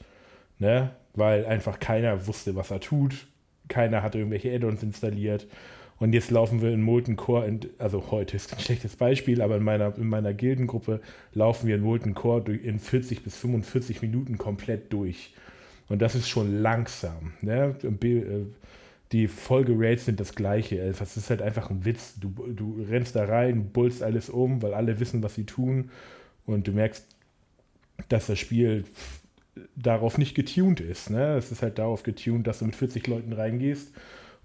Ne? 0.58 0.92
Weil 1.14 1.46
einfach 1.46 1.80
keiner 1.80 2.26
wusste, 2.28 2.56
was 2.56 2.72
er 2.72 2.80
tut. 2.80 3.28
Keiner 3.68 4.02
hatte 4.02 4.18
irgendwelche 4.18 4.54
Add-ons 4.54 4.82
installiert. 4.82 5.48
Und 6.00 6.14
jetzt 6.14 6.32
laufen 6.32 6.62
wir 6.62 6.72
in 6.72 6.82
Molten 6.82 7.16
Core, 7.16 7.46
in, 7.46 7.60
also 7.78 8.12
heute 8.12 8.36
ist 8.36 8.52
ein 8.54 8.60
schlechtes 8.60 8.96
Beispiel, 8.96 9.42
aber 9.42 9.58
in 9.58 9.64
meiner, 9.64 9.96
in 9.98 10.10
meiner 10.10 10.34
Gildengruppe 10.34 11.00
laufen 11.34 11.68
wir 11.68 11.76
in 11.76 11.82
Molten 11.82 12.16
Core 12.16 12.52
in 12.56 12.80
40 12.80 13.24
bis 13.24 13.38
45 13.38 14.02
Minuten 14.02 14.40
komplett 14.40 14.92
durch. 14.92 15.34
Und 15.94 16.02
das 16.02 16.16
ist 16.16 16.28
schon 16.28 16.60
langsam. 16.64 17.34
Ne? 17.42 17.76
Äh, 17.84 18.46
Die 19.12 19.28
Folge-Rates 19.28 20.06
sind 20.06 20.20
das 20.20 20.34
gleiche. 20.34 20.80
Es 20.80 21.00
ist 21.16 21.30
halt 21.30 21.44
einfach 21.44 21.70
ein 21.70 21.86
Witz. 21.86 22.16
Du, 22.20 22.30
du 22.52 22.84
rennst 22.90 23.16
da 23.16 23.26
rein, 23.26 23.70
bullst 23.70 24.02
alles 24.02 24.32
um, 24.32 24.64
weil 24.64 24.74
alle 24.74 25.00
wissen, 25.00 25.22
was 25.22 25.36
sie 25.36 25.44
tun. 25.44 25.92
Und 26.48 26.68
du 26.68 26.72
merkst, 26.72 27.06
dass 28.10 28.26
das 28.26 28.40
Spiel 28.40 28.86
darauf 29.76 30.18
nicht 30.18 30.34
getuned 30.34 30.80
ist. 30.80 31.12
Ne? 31.12 31.38
Es 31.38 31.52
ist 31.52 31.62
halt 31.62 31.78
darauf 31.78 32.02
getuned, 32.02 32.48
dass 32.48 32.58
du 32.58 32.66
mit 32.66 32.76
40 32.76 33.06
Leuten 33.06 33.32
reingehst 33.32 33.92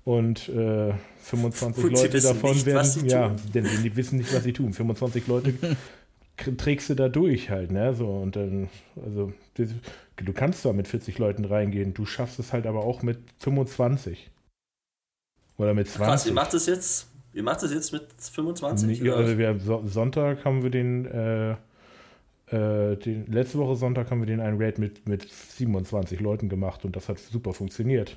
und 0.04 0.50
äh, 0.50 0.92
25 1.22 1.82
Und 1.82 1.92
Leute 1.92 2.20
davon 2.20 2.52
nicht, 2.52 2.66
werden, 2.66 3.06
ja, 3.06 3.34
denn 3.54 3.66
die 3.82 3.96
wissen 3.96 4.18
nicht, 4.18 4.34
was 4.34 4.44
sie 4.44 4.52
tun. 4.52 4.74
25 4.74 5.26
Leute 5.28 5.54
trägst 6.56 6.90
du 6.90 6.94
da 6.94 7.08
durch 7.08 7.50
halt, 7.50 7.70
ne? 7.70 7.94
So 7.94 8.08
und 8.08 8.36
dann, 8.36 8.68
also 9.04 9.32
du 9.56 10.32
kannst 10.32 10.62
zwar 10.62 10.72
mit 10.72 10.88
40 10.88 11.18
Leuten 11.18 11.44
reingehen, 11.44 11.94
du 11.94 12.06
schaffst 12.06 12.38
es 12.38 12.52
halt 12.52 12.66
aber 12.66 12.84
auch 12.84 13.02
mit 13.02 13.18
25. 13.38 14.30
Oder 15.58 15.74
mit 15.74 15.88
20. 15.88 16.06
Krass, 16.06 16.26
ihr 16.26 16.32
macht 16.32 16.54
das 16.54 16.66
jetzt, 16.66 17.08
ihr 17.32 17.42
macht 17.42 17.62
das 17.62 17.72
jetzt 17.72 17.92
mit 17.92 18.06
25? 18.18 19.02
Nee, 19.02 19.10
also 19.10 19.32
was? 19.32 19.38
wir, 19.38 19.58
so, 19.58 19.82
Sonntag 19.86 20.44
haben 20.44 20.62
wir 20.62 20.70
den, 20.70 21.06
äh, 21.06 21.52
äh, 22.50 22.96
den, 22.96 23.26
letzte 23.26 23.58
Woche 23.58 23.76
Sonntag 23.76 24.10
haben 24.10 24.20
wir 24.20 24.26
den 24.26 24.40
einen 24.40 24.62
Raid 24.62 24.78
mit, 24.78 25.08
mit 25.08 25.28
27 25.28 26.20
Leuten 26.20 26.48
gemacht 26.48 26.84
und 26.84 26.94
das 26.94 27.08
hat 27.08 27.18
super 27.18 27.52
funktioniert. 27.52 28.16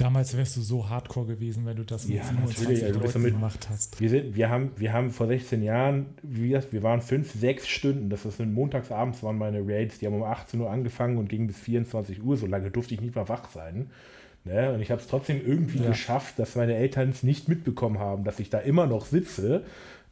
Damals 0.00 0.36
wärst 0.36 0.56
du 0.56 0.62
so 0.62 0.88
hardcore 0.88 1.26
gewesen, 1.26 1.66
wenn 1.66 1.76
du 1.76 1.84
das 1.84 2.06
mit 2.08 2.16
Ja, 2.16 2.24
27 2.24 2.58
natürlich, 2.62 2.84
also 2.84 2.94
du 2.98 3.00
bist 3.02 3.14
Leuten 3.14 3.24
damit- 3.24 3.34
gemacht 3.40 3.68
hast. 3.70 4.00
Wir, 4.00 4.08
sind, 4.08 4.34
wir, 4.34 4.48
haben, 4.48 4.70
wir 4.76 4.92
haben 4.92 5.10
vor 5.10 5.26
16 5.26 5.62
Jahren, 5.62 6.06
wir, 6.22 6.64
wir 6.72 6.82
waren 6.82 7.02
fünf, 7.02 7.32
sechs 7.32 7.68
Stunden, 7.68 8.08
das 8.08 8.24
ist 8.24 8.40
montagsabends 8.40 9.22
waren 9.22 9.36
meine 9.36 9.60
Raids, 9.66 9.98
die 9.98 10.06
haben 10.06 10.14
um 10.14 10.22
18 10.22 10.58
Uhr 10.60 10.70
angefangen 10.70 11.18
und 11.18 11.28
gingen 11.28 11.46
bis 11.48 11.58
24 11.60 12.22
Uhr, 12.22 12.36
so 12.36 12.46
lange 12.46 12.70
durfte 12.70 12.94
ich 12.94 13.00
nicht 13.02 13.14
mal 13.14 13.28
wach 13.28 13.50
sein. 13.50 13.90
Ne? 14.44 14.72
Und 14.72 14.80
ich 14.80 14.90
habe 14.90 15.02
es 15.02 15.06
trotzdem 15.06 15.40
irgendwie 15.46 15.80
Ja. 15.82 15.90
geschafft, 15.90 16.38
dass 16.38 16.56
meine 16.56 16.74
Eltern 16.74 17.10
es 17.10 17.22
nicht 17.22 17.48
mitbekommen 17.48 17.98
haben, 17.98 18.24
dass 18.24 18.40
ich 18.40 18.48
da 18.48 18.58
immer 18.58 18.86
noch 18.86 19.04
sitze. 19.04 19.64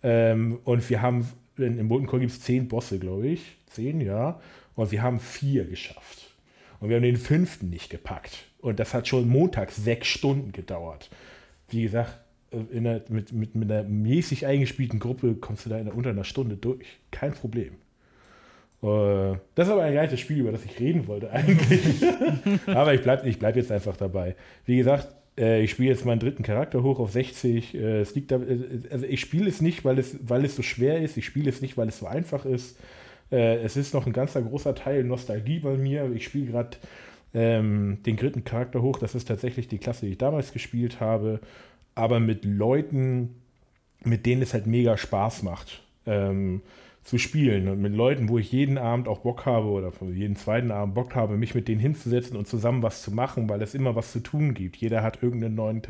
Ähm, 0.02 0.58
und 0.64 0.88
wir 0.90 1.00
haben 1.00 1.26
in, 1.56 1.78
im 1.78 1.86
Molten 1.86 2.06
Core 2.06 2.20
gibt 2.20 2.32
es 2.32 2.40
zehn 2.42 2.68
Bosse, 2.68 2.98
glaube 2.98 3.26
ich. 3.28 3.56
Zehn, 3.70 4.00
ja. 4.02 4.38
Und 4.76 4.92
wir 4.92 5.02
haben 5.02 5.18
vier 5.18 5.64
geschafft. 5.64 6.30
Und 6.80 6.90
wir 6.90 6.96
haben 6.96 7.02
den 7.04 7.16
fünften 7.16 7.70
nicht 7.70 7.88
gepackt. 7.90 8.44
Und 8.60 8.80
das 8.80 8.94
hat 8.94 9.06
schon 9.06 9.28
montags 9.28 9.76
sechs 9.76 10.08
Stunden 10.08 10.52
gedauert. 10.52 11.10
Wie 11.68 11.82
gesagt, 11.82 12.18
in 12.50 12.84
der, 12.84 13.02
mit, 13.08 13.32
mit, 13.32 13.54
mit 13.54 13.70
einer 13.70 13.82
mäßig 13.84 14.46
eingespielten 14.46 14.98
Gruppe 14.98 15.34
kommst 15.34 15.66
du 15.66 15.70
da 15.70 15.78
in 15.78 15.88
unter 15.88 16.10
einer 16.10 16.24
Stunde 16.24 16.56
durch. 16.56 16.98
Kein 17.10 17.32
Problem. 17.32 17.74
Äh, 18.82 19.36
das 19.54 19.66
ist 19.66 19.72
aber 19.72 19.82
ein 19.82 19.92
gleiches 19.92 20.20
Spiel, 20.20 20.38
über 20.38 20.52
das 20.52 20.64
ich 20.64 20.78
reden 20.78 21.06
wollte 21.06 21.30
eigentlich. 21.32 21.80
aber 22.66 22.94
ich 22.94 23.02
bleibe 23.02 23.28
ich 23.28 23.38
bleib 23.38 23.56
jetzt 23.56 23.72
einfach 23.72 23.96
dabei. 23.96 24.34
Wie 24.64 24.76
gesagt, 24.76 25.08
äh, 25.36 25.62
ich 25.62 25.70
spiele 25.72 25.90
jetzt 25.90 26.04
meinen 26.04 26.20
dritten 26.20 26.42
Charakter 26.42 26.82
hoch 26.82 26.98
auf 27.00 27.12
60. 27.12 27.74
Äh, 27.74 28.00
es 28.00 28.14
liegt 28.14 28.30
da, 28.30 28.40
also 28.90 29.04
ich 29.04 29.20
spiele 29.20 29.48
es 29.48 29.60
nicht, 29.60 29.84
weil 29.84 29.98
es, 29.98 30.16
weil 30.22 30.44
es 30.44 30.56
so 30.56 30.62
schwer 30.62 31.00
ist. 31.02 31.16
Ich 31.16 31.26
spiele 31.26 31.50
es 31.50 31.60
nicht, 31.60 31.76
weil 31.76 31.88
es 31.88 31.98
so 31.98 32.06
einfach 32.06 32.44
ist. 32.44 32.78
es 33.30 33.76
ist 33.76 33.92
noch 33.92 34.06
ein 34.06 34.14
ganzer 34.14 34.40
großer 34.40 34.74
Teil 34.74 35.04
Nostalgie 35.04 35.58
bei 35.58 35.76
mir. 35.76 36.10
Ich 36.14 36.24
spiele 36.24 36.46
gerade 36.46 36.78
ähm, 37.34 37.98
den 38.04 38.16
dritten 38.16 38.44
Charakter 38.44 38.82
hoch. 38.82 38.98
Das 38.98 39.14
ist 39.14 39.28
tatsächlich 39.28 39.68
die 39.68 39.78
Klasse, 39.78 40.06
die 40.06 40.12
ich 40.12 40.18
damals 40.18 40.52
gespielt 40.52 41.00
habe. 41.00 41.40
Aber 41.94 42.20
mit 42.20 42.44
Leuten, 42.44 43.34
mit 44.04 44.26
denen 44.26 44.42
es 44.42 44.54
halt 44.54 44.66
mega 44.66 44.96
Spaß 44.96 45.42
macht. 45.42 45.82
Ähm, 46.06 46.62
zu 47.08 47.16
spielen 47.16 47.68
und 47.68 47.80
mit 47.80 47.94
Leuten, 47.94 48.28
wo 48.28 48.36
ich 48.38 48.52
jeden 48.52 48.76
Abend 48.76 49.08
auch 49.08 49.20
Bock 49.20 49.46
habe 49.46 49.68
oder 49.68 49.90
jeden 50.12 50.36
zweiten 50.36 50.70
Abend 50.70 50.94
Bock 50.94 51.14
habe, 51.14 51.38
mich 51.38 51.54
mit 51.54 51.66
denen 51.66 51.80
hinzusetzen 51.80 52.36
und 52.36 52.46
zusammen 52.46 52.82
was 52.82 53.00
zu 53.00 53.10
machen, 53.10 53.48
weil 53.48 53.62
es 53.62 53.74
immer 53.74 53.96
was 53.96 54.12
zu 54.12 54.20
tun 54.20 54.52
gibt. 54.52 54.76
Jeder 54.76 55.02
hat 55.02 55.22
irgendeinen 55.22 55.54
neuen 55.54 55.82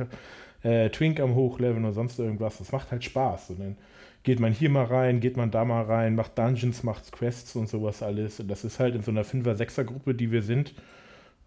äh, 0.63 0.91
Twink 0.91 1.19
am 1.19 1.35
Hochlevel 1.35 1.83
oder 1.83 1.93
sonst 1.93 2.21
irgendwas. 2.21 2.59
Das 2.59 2.71
macht 2.71 2.93
halt 2.93 3.03
Spaß. 3.03 3.51
Und 3.51 3.61
dann 3.61 3.77
geht 4.23 4.39
man 4.39 4.53
hier 4.53 4.71
mal 4.71 4.85
rein, 4.85 5.19
geht 5.19 5.37
man 5.37 5.51
da 5.51 5.65
mal 5.65 5.83
rein, 5.83 6.15
macht 6.15 6.39
Dungeons, 6.39 6.85
macht 6.85 7.11
Quests 7.11 7.57
und 7.57 7.69
sowas 7.69 8.01
alles. 8.03 8.39
Und 8.39 8.49
das 8.49 8.65
ist 8.65 8.79
halt 8.79 8.95
in 8.95 9.03
so 9.03 9.11
einer 9.11 9.25
5er, 9.25 9.57
6er 9.57 9.85
Gruppe, 9.85 10.15
die 10.15 10.31
wir 10.31 10.43
sind, 10.43 10.73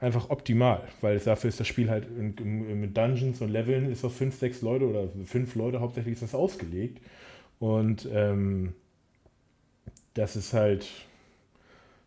einfach 0.02 0.32
optimal, 0.32 0.82
weil 1.00 1.20
dafür 1.20 1.48
ist 1.48 1.60
das 1.60 1.68
Spiel 1.68 1.90
halt 1.90 2.08
mit 2.18 2.98
Dungeons 2.98 3.40
und 3.42 3.50
Leveln 3.50 3.90
ist 3.92 4.04
auf 4.04 4.16
5, 4.16 4.36
6 4.36 4.62
Leute 4.64 4.88
oder 4.88 5.08
5 5.26 5.56
Leute 5.56 5.80
hauptsächlich 5.80 6.14
ist 6.14 6.24
das 6.24 6.36
ausgelegt. 6.36 7.00
Und 7.60 8.10
ähm, 8.12 8.74
das 10.16 10.36
ist 10.36 10.54
halt, 10.54 10.88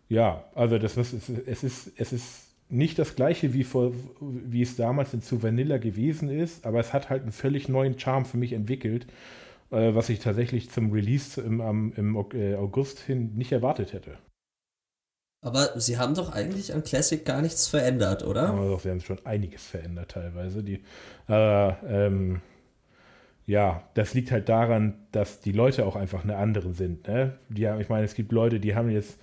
ja, 0.09 0.45
also 0.57 0.79
das 0.79 0.97
was 0.97 1.13
es 1.13 1.29
ist, 1.63 1.93
es 1.97 2.13
ist 2.13 2.45
nicht 2.69 2.99
das 2.99 3.15
gleiche 3.15 3.55
wie 3.55 3.63
vor, 3.63 3.93
wie 4.21 4.63
es 4.63 4.75
damals 4.75 5.15
in 5.15 5.23
zu 5.23 5.43
Vanilla 5.43 5.79
gewesen 5.79 6.29
ist, 6.29 6.67
aber 6.67 6.81
es 6.81 6.93
hat 6.93 7.11
halt 7.11 7.23
einen 7.23 7.33
völlig 7.33 7.69
neuen 7.69 7.99
Charme 7.99 8.25
für 8.25 8.37
mich 8.37 8.53
entwickelt, 8.53 9.07
äh, 9.71 9.95
was 9.95 10.09
ich 10.09 10.19
tatsächlich 10.19 10.71
zum 10.71 10.91
Release 10.91 11.41
im, 11.41 11.61
am, 11.61 11.93
im 11.97 12.17
äh, 12.35 12.57
August 12.57 12.99
hin 12.99 13.33
nicht 13.37 13.53
erwartet 13.53 13.93
hätte. 13.93 14.19
Aber 15.45 15.79
sie 15.79 15.99
haben 15.99 16.15
doch 16.15 16.33
eigentlich 16.33 16.73
an 16.73 16.83
Classic 16.83 17.23
gar 17.23 17.43
nichts 17.43 17.69
verändert, 17.69 18.27
oder? 18.27 18.49
Aber 18.49 18.67
doch, 18.67 18.81
sie 18.81 18.89
haben 18.89 19.03
schon 19.03 19.19
einiges 19.25 19.67
verändert 19.67 20.13
teilweise. 20.13 20.65
Die, 20.65 20.81
äh, 21.29 21.69
ähm, 21.87 22.41
ja, 23.47 23.83
das 23.93 24.15
liegt 24.15 24.31
halt 24.31 24.49
daran, 24.49 24.95
dass 25.13 25.41
die 25.41 25.53
Leute 25.53 25.85
auch 25.85 25.97
einfach 25.97 26.25
eine 26.25 26.39
andere 26.39 26.73
sind. 26.73 27.07
Ne? 27.07 27.35
Die 27.51 27.69
haben, 27.69 27.79
ich 27.79 27.91
meine, 27.91 28.07
es 28.07 28.15
gibt 28.15 28.33
Leute, 28.33 28.59
die 28.59 28.75
haben 28.75 28.89
jetzt 28.89 29.19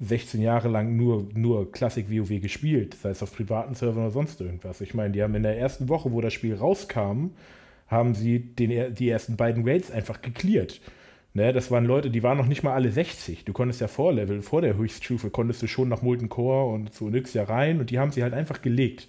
16 0.00 0.42
Jahre 0.42 0.68
lang 0.68 0.94
nur, 0.94 1.26
nur 1.32 1.72
Classic 1.72 2.06
WoW 2.10 2.38
gespielt, 2.42 2.94
sei 3.00 3.08
es 3.08 3.22
auf 3.22 3.34
privaten 3.34 3.74
Servern 3.74 4.04
oder 4.04 4.10
sonst 4.10 4.38
irgendwas. 4.42 4.82
Ich 4.82 4.92
meine, 4.92 5.12
die 5.12 5.22
haben 5.22 5.34
in 5.34 5.42
der 5.42 5.58
ersten 5.58 5.88
Woche, 5.88 6.12
wo 6.12 6.20
das 6.20 6.34
Spiel 6.34 6.54
rauskam, 6.54 7.28
haben 7.88 8.14
sie 8.14 8.40
den, 8.40 8.94
die 8.94 9.08
ersten 9.08 9.36
beiden 9.38 9.66
Raids 9.66 9.90
einfach 9.90 10.20
geklärt. 10.20 10.82
Ne, 11.36 11.52
das 11.52 11.70
waren 11.70 11.84
Leute, 11.84 12.08
die 12.08 12.22
waren 12.22 12.38
noch 12.38 12.46
nicht 12.46 12.62
mal 12.62 12.72
alle 12.72 12.90
60. 12.90 13.44
Du 13.44 13.52
konntest 13.52 13.82
ja 13.82 13.88
vor 13.88 14.10
Level, 14.10 14.40
vor 14.40 14.62
der 14.62 14.78
Höchststufe, 14.78 15.28
konntest 15.28 15.60
du 15.60 15.66
schon 15.66 15.86
nach 15.86 16.00
Molten 16.00 16.30
Core 16.30 16.72
und 16.72 16.94
zu 16.94 17.10
Nyx 17.10 17.34
ja 17.34 17.44
rein 17.44 17.78
und 17.78 17.90
die 17.90 17.98
haben 17.98 18.10
sie 18.10 18.22
halt 18.22 18.32
einfach 18.32 18.62
gelegt. 18.62 19.06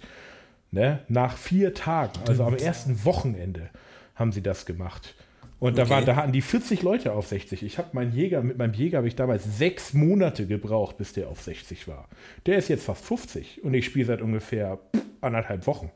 Ne? 0.70 0.98
Nach 1.08 1.38
vier 1.38 1.72
Tagen, 1.72 2.20
also 2.28 2.44
am 2.44 2.54
ersten 2.54 3.02
Wochenende 3.06 3.70
haben 4.14 4.32
sie 4.32 4.42
das 4.42 4.66
gemacht. 4.66 5.14
Und 5.58 5.78
okay. 5.78 5.84
da, 5.84 5.88
war, 5.88 6.02
da 6.02 6.16
hatten 6.16 6.32
die 6.32 6.42
40 6.42 6.82
Leute 6.82 7.12
auf 7.12 7.26
60. 7.28 7.62
Ich 7.62 7.78
habe 7.78 7.88
meinen 7.92 8.12
Jäger, 8.12 8.42
mit 8.42 8.58
meinem 8.58 8.74
Jäger 8.74 8.98
habe 8.98 9.08
ich 9.08 9.16
damals 9.16 9.44
sechs 9.56 9.94
Monate 9.94 10.46
gebraucht, 10.46 10.98
bis 10.98 11.14
der 11.14 11.30
auf 11.30 11.40
60 11.40 11.88
war. 11.88 12.10
Der 12.44 12.58
ist 12.58 12.68
jetzt 12.68 12.84
fast 12.84 13.06
50 13.06 13.64
und 13.64 13.72
ich 13.72 13.86
spiele 13.86 14.04
seit 14.04 14.20
ungefähr 14.20 14.78
anderthalb 15.22 15.66
Wochen. 15.66 15.90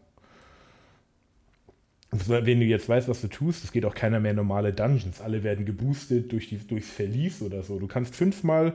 Wenn 2.12 2.60
du 2.60 2.66
jetzt 2.66 2.88
weißt, 2.88 3.08
was 3.08 3.22
du 3.22 3.28
tust, 3.28 3.64
es 3.64 3.72
geht 3.72 3.86
auch 3.86 3.94
keiner 3.94 4.20
mehr 4.20 4.34
normale 4.34 4.72
Dungeons. 4.72 5.22
Alle 5.22 5.42
werden 5.42 5.64
geboostet 5.64 6.30
durch 6.30 6.48
die, 6.48 6.58
durchs 6.58 6.90
Verlies 6.90 7.40
oder 7.40 7.62
so. 7.62 7.78
Du 7.78 7.86
kannst 7.86 8.14
fünfmal 8.14 8.74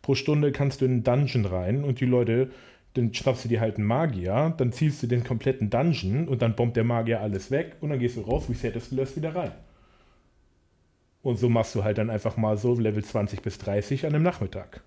pro 0.00 0.14
Stunde 0.14 0.52
kannst 0.52 0.80
du 0.80 0.86
in 0.86 0.92
einen 0.92 1.04
Dungeon 1.04 1.44
rein 1.44 1.84
und 1.84 2.00
die 2.00 2.06
Leute 2.06 2.50
dann 2.94 3.12
schnappst 3.12 3.44
du 3.44 3.48
dir 3.48 3.60
halt 3.60 3.76
einen 3.76 3.86
Magier, 3.86 4.54
dann 4.56 4.72
ziehst 4.72 5.02
du 5.02 5.06
den 5.06 5.22
kompletten 5.22 5.70
Dungeon 5.70 6.26
und 6.26 6.42
dann 6.42 6.56
bombt 6.56 6.76
der 6.76 6.84
Magier 6.84 7.20
alles 7.20 7.50
weg 7.50 7.76
und 7.80 7.90
dann 7.90 7.98
gehst 7.98 8.16
du 8.16 8.22
raus, 8.22 8.44
resettest 8.48 8.90
du 8.90 8.96
das 8.96 9.14
wieder 9.14 9.34
rein. 9.34 9.52
Und 11.22 11.38
so 11.38 11.48
machst 11.48 11.74
du 11.74 11.84
halt 11.84 11.98
dann 11.98 12.10
einfach 12.10 12.36
mal 12.36 12.56
so 12.56 12.74
Level 12.74 13.04
20 13.04 13.42
bis 13.42 13.58
30 13.58 14.06
an 14.06 14.14
einem 14.14 14.24
Nachmittag. 14.24 14.82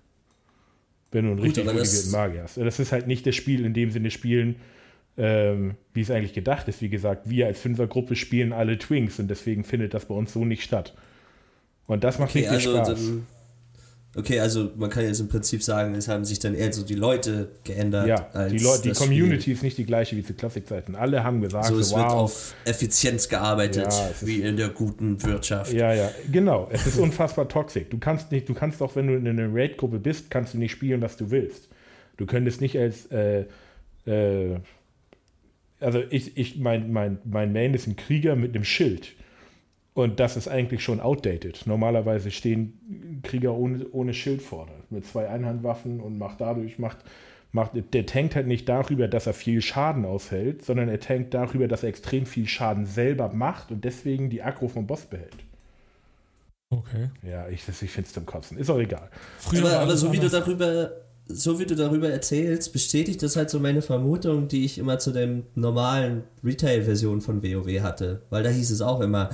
Wenn 1.10 1.24
du 1.24 1.30
einen 1.30 1.36
Gut, 1.38 1.46
richtig 1.46 1.64
motivierten 1.66 2.10
Magier 2.10 2.42
hast. 2.42 2.56
Das 2.56 2.80
ist 2.80 2.90
halt 2.90 3.06
nicht 3.06 3.26
das 3.26 3.36
Spiel 3.36 3.64
in 3.64 3.74
dem 3.74 3.90
Sinne 3.90 4.10
spielen, 4.10 4.56
ähm, 5.16 5.76
wie 5.92 6.00
es 6.00 6.10
eigentlich 6.10 6.34
gedacht 6.34 6.68
ist. 6.68 6.80
Wie 6.80 6.88
gesagt, 6.88 7.28
wir 7.28 7.46
als 7.46 7.60
Fünfergruppe 7.60 8.16
spielen 8.16 8.52
alle 8.52 8.78
Twinks 8.78 9.18
und 9.18 9.28
deswegen 9.28 9.64
findet 9.64 9.94
das 9.94 10.06
bei 10.06 10.14
uns 10.14 10.32
so 10.32 10.44
nicht 10.44 10.62
statt. 10.62 10.94
Und 11.86 12.04
das 12.04 12.18
macht 12.18 12.30
okay, 12.30 12.40
richtig 12.40 12.68
also 12.68 12.76
Spaß. 12.76 12.88
Dann 12.88 13.26
Okay, 14.14 14.40
also 14.40 14.70
man 14.76 14.90
kann 14.90 15.04
jetzt 15.04 15.20
im 15.20 15.28
Prinzip 15.28 15.62
sagen, 15.62 15.94
es 15.94 16.06
haben 16.06 16.26
sich 16.26 16.38
dann 16.38 16.54
eher 16.54 16.70
so 16.70 16.84
die 16.84 16.94
Leute 16.94 17.48
geändert. 17.64 18.06
Ja, 18.06 18.48
die, 18.48 18.58
Leute, 18.58 18.82
die 18.82 18.90
Community 18.90 19.40
Spiel. 19.40 19.54
ist 19.54 19.62
nicht 19.62 19.78
die 19.78 19.86
gleiche 19.86 20.16
wie 20.16 20.22
zu 20.22 20.34
Klassikzeiten. 20.34 20.96
Alle 20.96 21.24
haben 21.24 21.40
gesagt, 21.40 21.66
so, 21.66 21.78
es 21.78 21.92
wow. 21.92 21.98
wird 21.98 22.10
auf 22.10 22.54
Effizienz 22.66 23.30
gearbeitet, 23.30 23.90
ja, 23.90 24.10
wie 24.20 24.42
in 24.42 24.58
der 24.58 24.68
guten 24.68 25.22
Wirtschaft. 25.22 25.72
Ja, 25.72 25.94
ja, 25.94 26.10
genau. 26.30 26.68
Es 26.70 26.86
ist 26.86 26.98
unfassbar 26.98 27.48
toxisch. 27.48 27.86
Du 27.88 27.96
kannst 27.96 28.30
nicht, 28.32 28.50
du 28.50 28.54
kannst 28.54 28.82
auch, 28.82 28.96
wenn 28.96 29.06
du 29.06 29.14
in 29.14 29.26
einer 29.26 29.48
Raid-Gruppe 29.50 29.98
bist, 29.98 30.30
kannst 30.30 30.52
du 30.52 30.58
nicht 30.58 30.72
spielen, 30.72 31.00
was 31.00 31.16
du 31.16 31.30
willst. 31.30 31.68
Du 32.18 32.26
könntest 32.26 32.60
nicht 32.60 32.78
als 32.78 33.06
äh, 33.06 33.46
äh, 34.06 34.56
also 35.82 36.02
ich, 36.10 36.36
ich 36.36 36.58
mein, 36.58 36.92
mein, 36.92 37.18
mein 37.24 37.52
Main 37.52 37.74
ist 37.74 37.86
ein 37.86 37.96
Krieger 37.96 38.36
mit 38.36 38.54
einem 38.54 38.64
Schild. 38.64 39.14
Und 39.94 40.20
das 40.20 40.36
ist 40.36 40.48
eigentlich 40.48 40.82
schon 40.82 41.00
outdated. 41.00 41.66
Normalerweise 41.66 42.30
stehen 42.30 43.20
Krieger 43.22 43.54
ohne, 43.54 43.86
ohne 43.90 44.14
Schild 44.14 44.40
vorne, 44.40 44.72
mit 44.88 45.04
zwei 45.04 45.28
Einhandwaffen 45.28 46.00
und 46.00 46.16
macht 46.16 46.40
dadurch, 46.40 46.78
macht, 46.78 46.98
macht, 47.52 47.72
der 47.74 48.06
tankt 48.06 48.34
halt 48.34 48.46
nicht 48.46 48.68
darüber, 48.68 49.06
dass 49.06 49.26
er 49.26 49.34
viel 49.34 49.60
Schaden 49.60 50.06
aushält, 50.06 50.64
sondern 50.64 50.88
er 50.88 50.98
tankt 50.98 51.34
darüber, 51.34 51.68
dass 51.68 51.82
er 51.82 51.90
extrem 51.90 52.24
viel 52.24 52.48
Schaden 52.48 52.86
selber 52.86 53.28
macht 53.34 53.70
und 53.70 53.84
deswegen 53.84 54.30
die 54.30 54.42
Aggro 54.42 54.68
vom 54.68 54.86
Boss 54.86 55.04
behält. 55.04 55.36
Okay. 56.70 57.10
Ja, 57.22 57.48
ich, 57.48 57.68
ich 57.68 57.90
finde 57.90 58.06
es 58.06 58.14
zum 58.14 58.24
Kotzen. 58.24 58.56
Ist 58.56 58.70
auch 58.70 58.78
egal. 58.78 59.10
Früher 59.38 59.66
aber, 59.66 59.80
aber 59.80 59.96
so 59.96 60.10
wie 60.10 60.18
du 60.18 60.30
darüber 60.30 60.90
so 61.26 61.58
wie 61.58 61.66
du 61.66 61.76
darüber 61.76 62.10
erzählst, 62.10 62.72
bestätigt 62.72 63.22
das 63.22 63.36
halt 63.36 63.50
so 63.50 63.60
meine 63.60 63.82
Vermutung, 63.82 64.48
die 64.48 64.64
ich 64.64 64.78
immer 64.78 64.98
zu 64.98 65.12
der 65.12 65.42
normalen 65.54 66.24
Retail-Version 66.44 67.20
von 67.20 67.42
WoW 67.42 67.80
hatte. 67.80 68.22
Weil 68.30 68.42
da 68.42 68.50
hieß 68.50 68.70
es 68.70 68.80
auch 68.80 69.00
immer, 69.00 69.30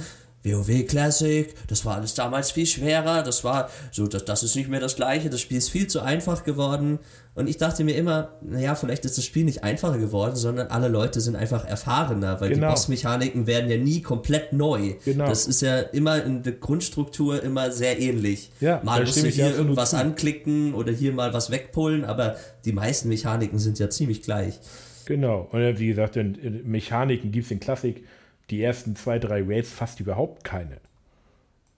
WoW 0.53 0.87
Classic, 0.87 1.55
das 1.67 1.85
war 1.85 1.97
alles 1.97 2.15
damals 2.15 2.51
viel 2.51 2.67
schwerer, 2.67 3.23
das 3.23 3.45
war 3.45 3.71
so, 3.93 4.07
das, 4.07 4.25
das 4.25 4.43
ist 4.43 4.57
nicht 4.57 4.69
mehr 4.69 4.81
das 4.81 4.97
gleiche, 4.97 5.31
das 5.31 5.41
Spiel 5.41 5.59
ist 5.59 5.71
viel 5.71 5.87
zu 5.87 6.01
einfach 6.01 6.45
geworden. 6.45 6.99
Und 7.35 7.49
ich 7.49 7.57
dachte 7.57 7.85
mir 7.85 7.95
immer, 7.95 8.33
naja, 8.43 8.75
vielleicht 8.75 9.05
ist 9.05 9.17
das 9.17 9.25
Spiel 9.25 9.45
nicht 9.45 9.63
einfacher 9.63 9.99
geworden, 9.99 10.35
sondern 10.35 10.69
alle 10.69 10.89
Leute 10.89 11.21
sind 11.21 11.37
einfach 11.37 11.65
erfahrener, 11.65 12.41
weil 12.41 12.49
genau. 12.49 12.67
die 12.67 12.73
Bossmechaniken 12.73 13.47
werden 13.47 13.71
ja 13.71 13.77
nie 13.77 14.03
komplett 14.03 14.53
neu. 14.53 14.95
Genau. 15.05 15.29
Das 15.29 15.47
ist 15.47 15.63
ja 15.63 15.79
immer 15.79 16.25
in 16.25 16.43
der 16.43 16.55
Grundstruktur 16.55 17.41
immer 17.41 17.71
sehr 17.71 18.01
ähnlich. 18.01 18.51
Ja, 18.61 18.81
mal 18.83 19.03
musst 19.03 19.23
du 19.23 19.29
hier 19.29 19.55
irgendwas 19.57 19.95
anklicken 19.95 20.75
oder 20.75 20.91
hier 20.91 21.13
mal 21.13 21.33
was 21.33 21.53
wegpullen, 21.53 22.05
aber 22.05 22.35
die 22.65 22.73
meisten 22.73 23.09
Mechaniken 23.09 23.61
sind 23.61 23.79
ja 23.79 23.89
ziemlich 23.89 24.23
gleich. 24.23 24.59
Genau. 25.05 25.49
Und 25.53 25.79
wie 25.79 25.87
gesagt, 25.87 26.19
Mechaniken 26.65 27.31
gibt 27.31 27.47
es 27.47 27.51
in 27.53 27.61
Klassik 27.61 28.05
die 28.51 28.63
ersten 28.63 28.97
zwei, 28.97 29.19
drei 29.19 29.43
Raids 29.43 29.73
fast 29.73 30.01
überhaupt 30.01 30.45
keine. 30.45 30.79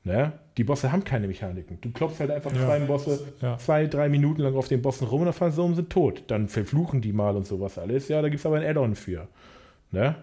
Ne? 0.02 0.32
Die 0.56 0.64
Bosse 0.64 0.92
haben 0.92 1.04
keine 1.04 1.28
Mechaniken. 1.28 1.78
Du 1.80 1.90
klopfst 1.90 2.20
halt 2.20 2.30
einfach 2.30 2.52
ja. 2.52 2.64
zwei 2.64 2.80
Bosse 2.80 3.20
ja. 3.40 3.58
zwei, 3.58 3.86
drei 3.86 4.08
Minuten 4.08 4.40
lang 4.40 4.54
auf 4.54 4.68
den 4.68 4.80
Bossen 4.80 5.06
rum 5.06 5.20
und 5.20 5.26
dann 5.26 5.34
fallen 5.34 5.52
sie 5.52 5.62
um, 5.62 5.74
sind 5.74 5.90
tot. 5.90 6.24
Dann 6.28 6.48
verfluchen 6.48 7.00
die 7.02 7.12
mal 7.12 7.36
und 7.36 7.46
sowas 7.46 7.78
alles. 7.78 8.08
Ja, 8.08 8.22
da 8.22 8.28
gibt 8.28 8.40
es 8.40 8.46
aber 8.46 8.56
ein 8.56 8.64
Add-on 8.64 8.94
für. 8.94 9.28
Ne? 9.90 10.16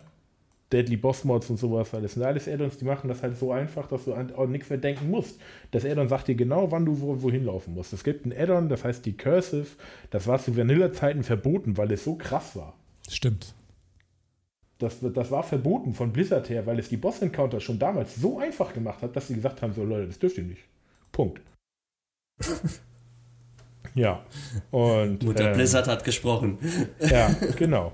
Deadly 0.72 0.98
Boss 0.98 1.24
Mods 1.24 1.50
und 1.50 1.58
sowas 1.58 1.94
alles. 1.94 2.18
Und 2.18 2.24
alles 2.24 2.48
Add-ons, 2.48 2.78
die 2.78 2.86
machen 2.86 3.08
das 3.08 3.22
halt 3.22 3.38
so 3.38 3.52
einfach, 3.52 3.88
dass 3.88 4.06
du 4.06 4.14
an 4.14 4.32
nichts 4.52 4.70
mehr 4.70 4.80
denken 4.80 5.10
musst. 5.12 5.40
Das 5.72 5.86
Add-on 5.86 6.10
sagt 6.10 6.28
dir 6.28 6.36
genau, 6.36 6.72
wann 6.72 6.86
du 6.86 7.00
wo, 7.00 7.22
wohin 7.22 7.46
laufen 7.46 7.74
musst. 7.76 7.94
Es 7.94 8.04
gibt 8.04 8.26
ein 8.26 8.34
Add-on, 8.36 8.70
das 8.70 8.84
heißt 8.84 9.06
die 9.06 9.16
Cursive. 9.16 9.68
Das 10.10 10.28
war 10.28 10.40
zu 10.40 10.58
Vanilla-Zeiten 10.58 11.24
verboten, 11.24 11.78
weil 11.78 11.92
es 11.92 12.04
so 12.04 12.16
krass 12.16 12.56
war. 12.56 12.74
Stimmt. 13.10 13.54
Das, 14.80 14.98
das 15.02 15.32
war 15.32 15.44
verboten 15.44 15.94
von 15.94 16.13
Blizzard 16.13 16.50
her, 16.50 16.66
weil 16.66 16.78
es 16.78 16.90
die 16.90 16.98
Boss-Encounter 16.98 17.60
schon 17.60 17.80
damals 17.80 18.16
so 18.16 18.38
einfach 18.38 18.74
gemacht 18.74 19.02
hat, 19.02 19.16
dass 19.16 19.28
sie 19.28 19.36
gesagt 19.36 19.62
haben: 19.62 19.74
So, 19.74 19.84
Leute, 19.84 20.08
das 20.08 20.20
dürft 20.20 20.38
ihr 20.38 20.44
nicht. 20.44 20.62
Punkt. 21.12 21.42
Ja. 23.96 24.24
Und, 24.70 25.24
Mutter 25.24 25.48
ähm, 25.48 25.54
Blizzard 25.54 25.88
hat 25.88 26.04
gesprochen. 26.04 26.60
Ja, 27.00 27.36
genau. 27.56 27.92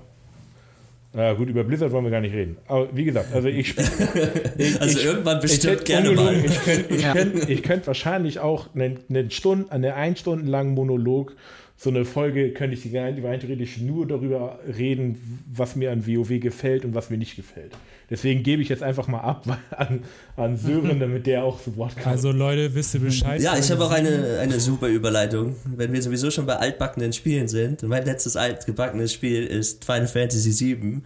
Äh, 1.14 1.34
gut, 1.36 1.48
über 1.48 1.62
Blizzard 1.64 1.92
wollen 1.92 2.04
wir 2.04 2.10
gar 2.10 2.20
nicht 2.20 2.34
reden. 2.34 2.58
Aber 2.66 2.94
wie 2.94 3.04
gesagt, 3.04 3.32
also 3.32 3.48
ich 3.48 3.68
spiele. 3.68 3.88
Also 4.80 4.98
ich, 4.98 5.04
irgendwann 5.04 5.40
bestimmt 5.40 5.74
hätte 5.74 5.84
gerne 5.84 6.10
mal. 6.10 6.44
Ich 6.44 6.62
könnte 6.62 6.94
ich 6.94 7.02
Ja. 7.02 7.12
könnt, 7.12 7.48
ich 7.48 7.62
könnt 7.62 7.86
wahrscheinlich 7.86 8.40
auch 8.40 8.74
einen, 8.74 8.98
einen, 9.08 9.30
Stunden, 9.30 9.70
einen 9.70 9.92
ein 9.92 10.16
Stunden 10.16 10.46
langen 10.46 10.74
Monolog, 10.74 11.34
so 11.76 11.90
eine 11.90 12.04
Folge, 12.04 12.52
könnte 12.52 12.76
ich 12.76 12.82
die 12.82 12.96
rein 12.96 13.16
theoretisch 13.40 13.78
nur 13.78 14.06
darüber 14.06 14.60
reden, 14.66 15.42
was 15.52 15.74
mir 15.76 15.90
an 15.90 16.06
WoW 16.06 16.38
gefällt 16.40 16.84
und 16.84 16.94
was 16.94 17.10
mir 17.10 17.18
nicht 17.18 17.34
gefällt. 17.36 17.72
Deswegen 18.10 18.42
gebe 18.42 18.62
ich 18.62 18.68
jetzt 18.68 18.82
einfach 18.82 19.08
mal 19.08 19.20
ab 19.20 19.44
an, 19.70 20.02
an 20.36 20.56
Sören, 20.56 21.00
damit 21.00 21.26
der 21.26 21.42
auch 21.44 21.60
zu 21.60 21.76
Wort 21.76 21.96
kann. 21.96 22.12
Also 22.12 22.30
Leute, 22.32 22.74
wisst 22.74 22.94
ihr 22.94 23.00
Bescheid? 23.00 23.40
Ja, 23.40 23.58
ich 23.58 23.70
habe 23.70 23.82
auch 23.84 23.90
eine, 23.90 24.38
eine 24.40 24.60
super 24.60 24.88
Überleitung. 24.88 25.56
Wenn 25.64 25.92
wir 25.92 26.00
sowieso 26.00 26.30
schon 26.30 26.46
bei 26.46 26.56
altbackenen 26.56 27.12
Spielen 27.12 27.48
sind, 27.48 27.82
und 27.82 27.88
mein 27.88 28.04
letztes 28.04 28.36
altgebackenes 28.36 29.12
Spiel 29.12 29.44
ist 29.44 29.84
Final 29.84 30.06
Fantasy 30.06 30.76
VII, 30.76 31.00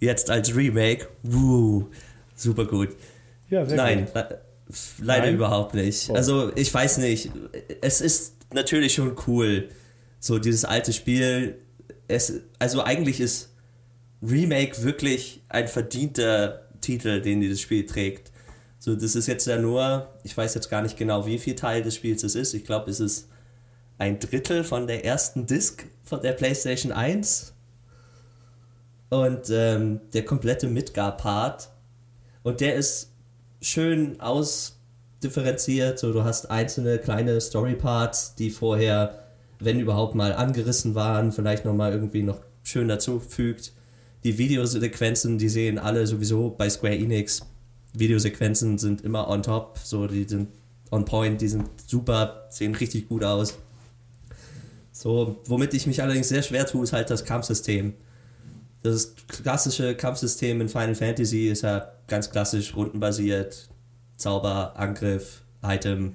jetzt 0.00 0.28
als 0.30 0.54
Remake. 0.54 1.08
Wuh, 1.22 1.84
super 2.36 2.66
gut. 2.66 2.90
ja, 3.48 3.64
sehr 3.64 3.76
Nein, 3.76 4.04
gut. 4.04 4.14
le- 4.14 4.40
leider 5.02 5.26
Nein? 5.26 5.34
überhaupt 5.36 5.74
nicht. 5.74 6.10
Oh. 6.10 6.14
Also 6.14 6.52
ich 6.56 6.72
weiß 6.74 6.98
nicht. 6.98 7.30
Es 7.80 8.00
ist 8.02 8.34
natürlich 8.52 8.92
schon 8.94 9.14
cool, 9.26 9.68
so 10.24 10.38
dieses 10.38 10.64
alte 10.64 10.94
Spiel. 10.94 11.58
Es, 12.08 12.40
also 12.58 12.82
eigentlich 12.82 13.20
ist 13.20 13.50
Remake 14.22 14.82
wirklich 14.82 15.42
ein 15.50 15.68
verdienter 15.68 16.66
Titel, 16.80 17.20
den 17.20 17.42
dieses 17.42 17.60
Spiel 17.60 17.84
trägt. 17.84 18.32
So, 18.78 18.94
das 18.94 19.16
ist 19.16 19.26
jetzt 19.26 19.46
ja 19.46 19.58
nur, 19.58 20.08
ich 20.22 20.34
weiß 20.34 20.54
jetzt 20.54 20.70
gar 20.70 20.80
nicht 20.80 20.96
genau, 20.96 21.26
wie 21.26 21.38
viel 21.38 21.54
Teil 21.54 21.82
des 21.82 21.94
Spiels 21.96 22.22
es 22.22 22.36
ist. 22.36 22.54
Ich 22.54 22.64
glaube, 22.64 22.90
es 22.90 23.00
ist 23.00 23.28
ein 23.98 24.18
Drittel 24.18 24.64
von 24.64 24.86
der 24.86 25.04
ersten 25.04 25.44
Disc 25.46 25.84
von 26.04 26.22
der 26.22 26.32
PlayStation 26.32 26.90
1. 26.90 27.52
Und 29.10 29.50
ähm, 29.50 30.00
der 30.14 30.24
komplette 30.24 30.68
Midgar-Part. 30.68 31.68
Und 32.42 32.62
der 32.62 32.76
ist 32.76 33.12
schön 33.60 34.18
ausdifferenziert. 34.22 35.98
So, 35.98 36.14
du 36.14 36.24
hast 36.24 36.50
einzelne 36.50 36.98
kleine 36.98 37.42
Story-Parts, 37.42 38.36
die 38.36 38.48
vorher, 38.48 39.23
wenn 39.64 39.80
überhaupt 39.80 40.14
mal 40.14 40.32
angerissen 40.32 40.94
waren, 40.94 41.32
vielleicht 41.32 41.64
nochmal 41.64 41.92
irgendwie 41.92 42.22
noch 42.22 42.40
schön 42.62 42.88
dazufügt. 42.88 43.72
Die 44.24 44.38
Videosequenzen, 44.38 45.38
die 45.38 45.48
sehen 45.48 45.78
alle 45.78 46.06
sowieso 46.06 46.50
bei 46.50 46.68
Square 46.70 46.96
Enix. 46.96 47.42
Videosequenzen 47.92 48.78
sind 48.78 49.02
immer 49.02 49.28
on 49.28 49.42
top, 49.42 49.78
so 49.82 50.06
die 50.06 50.24
sind 50.24 50.48
on 50.90 51.04
point, 51.04 51.40
die 51.40 51.48
sind 51.48 51.68
super, 51.86 52.46
sehen 52.50 52.74
richtig 52.74 53.08
gut 53.08 53.24
aus. 53.24 53.58
So, 54.92 55.40
womit 55.46 55.74
ich 55.74 55.86
mich 55.86 56.02
allerdings 56.02 56.28
sehr 56.28 56.42
schwer 56.42 56.66
tue, 56.66 56.84
ist 56.84 56.92
halt 56.92 57.10
das 57.10 57.24
Kampfsystem. 57.24 57.94
Das 58.82 59.14
klassische 59.28 59.94
Kampfsystem 59.94 60.60
in 60.60 60.68
Final 60.68 60.94
Fantasy 60.94 61.48
ist 61.48 61.62
ja 61.62 61.92
ganz 62.06 62.30
klassisch 62.30 62.76
rundenbasiert. 62.76 63.68
Zauber, 64.16 64.74
Angriff, 64.76 65.42
Item. 65.62 66.14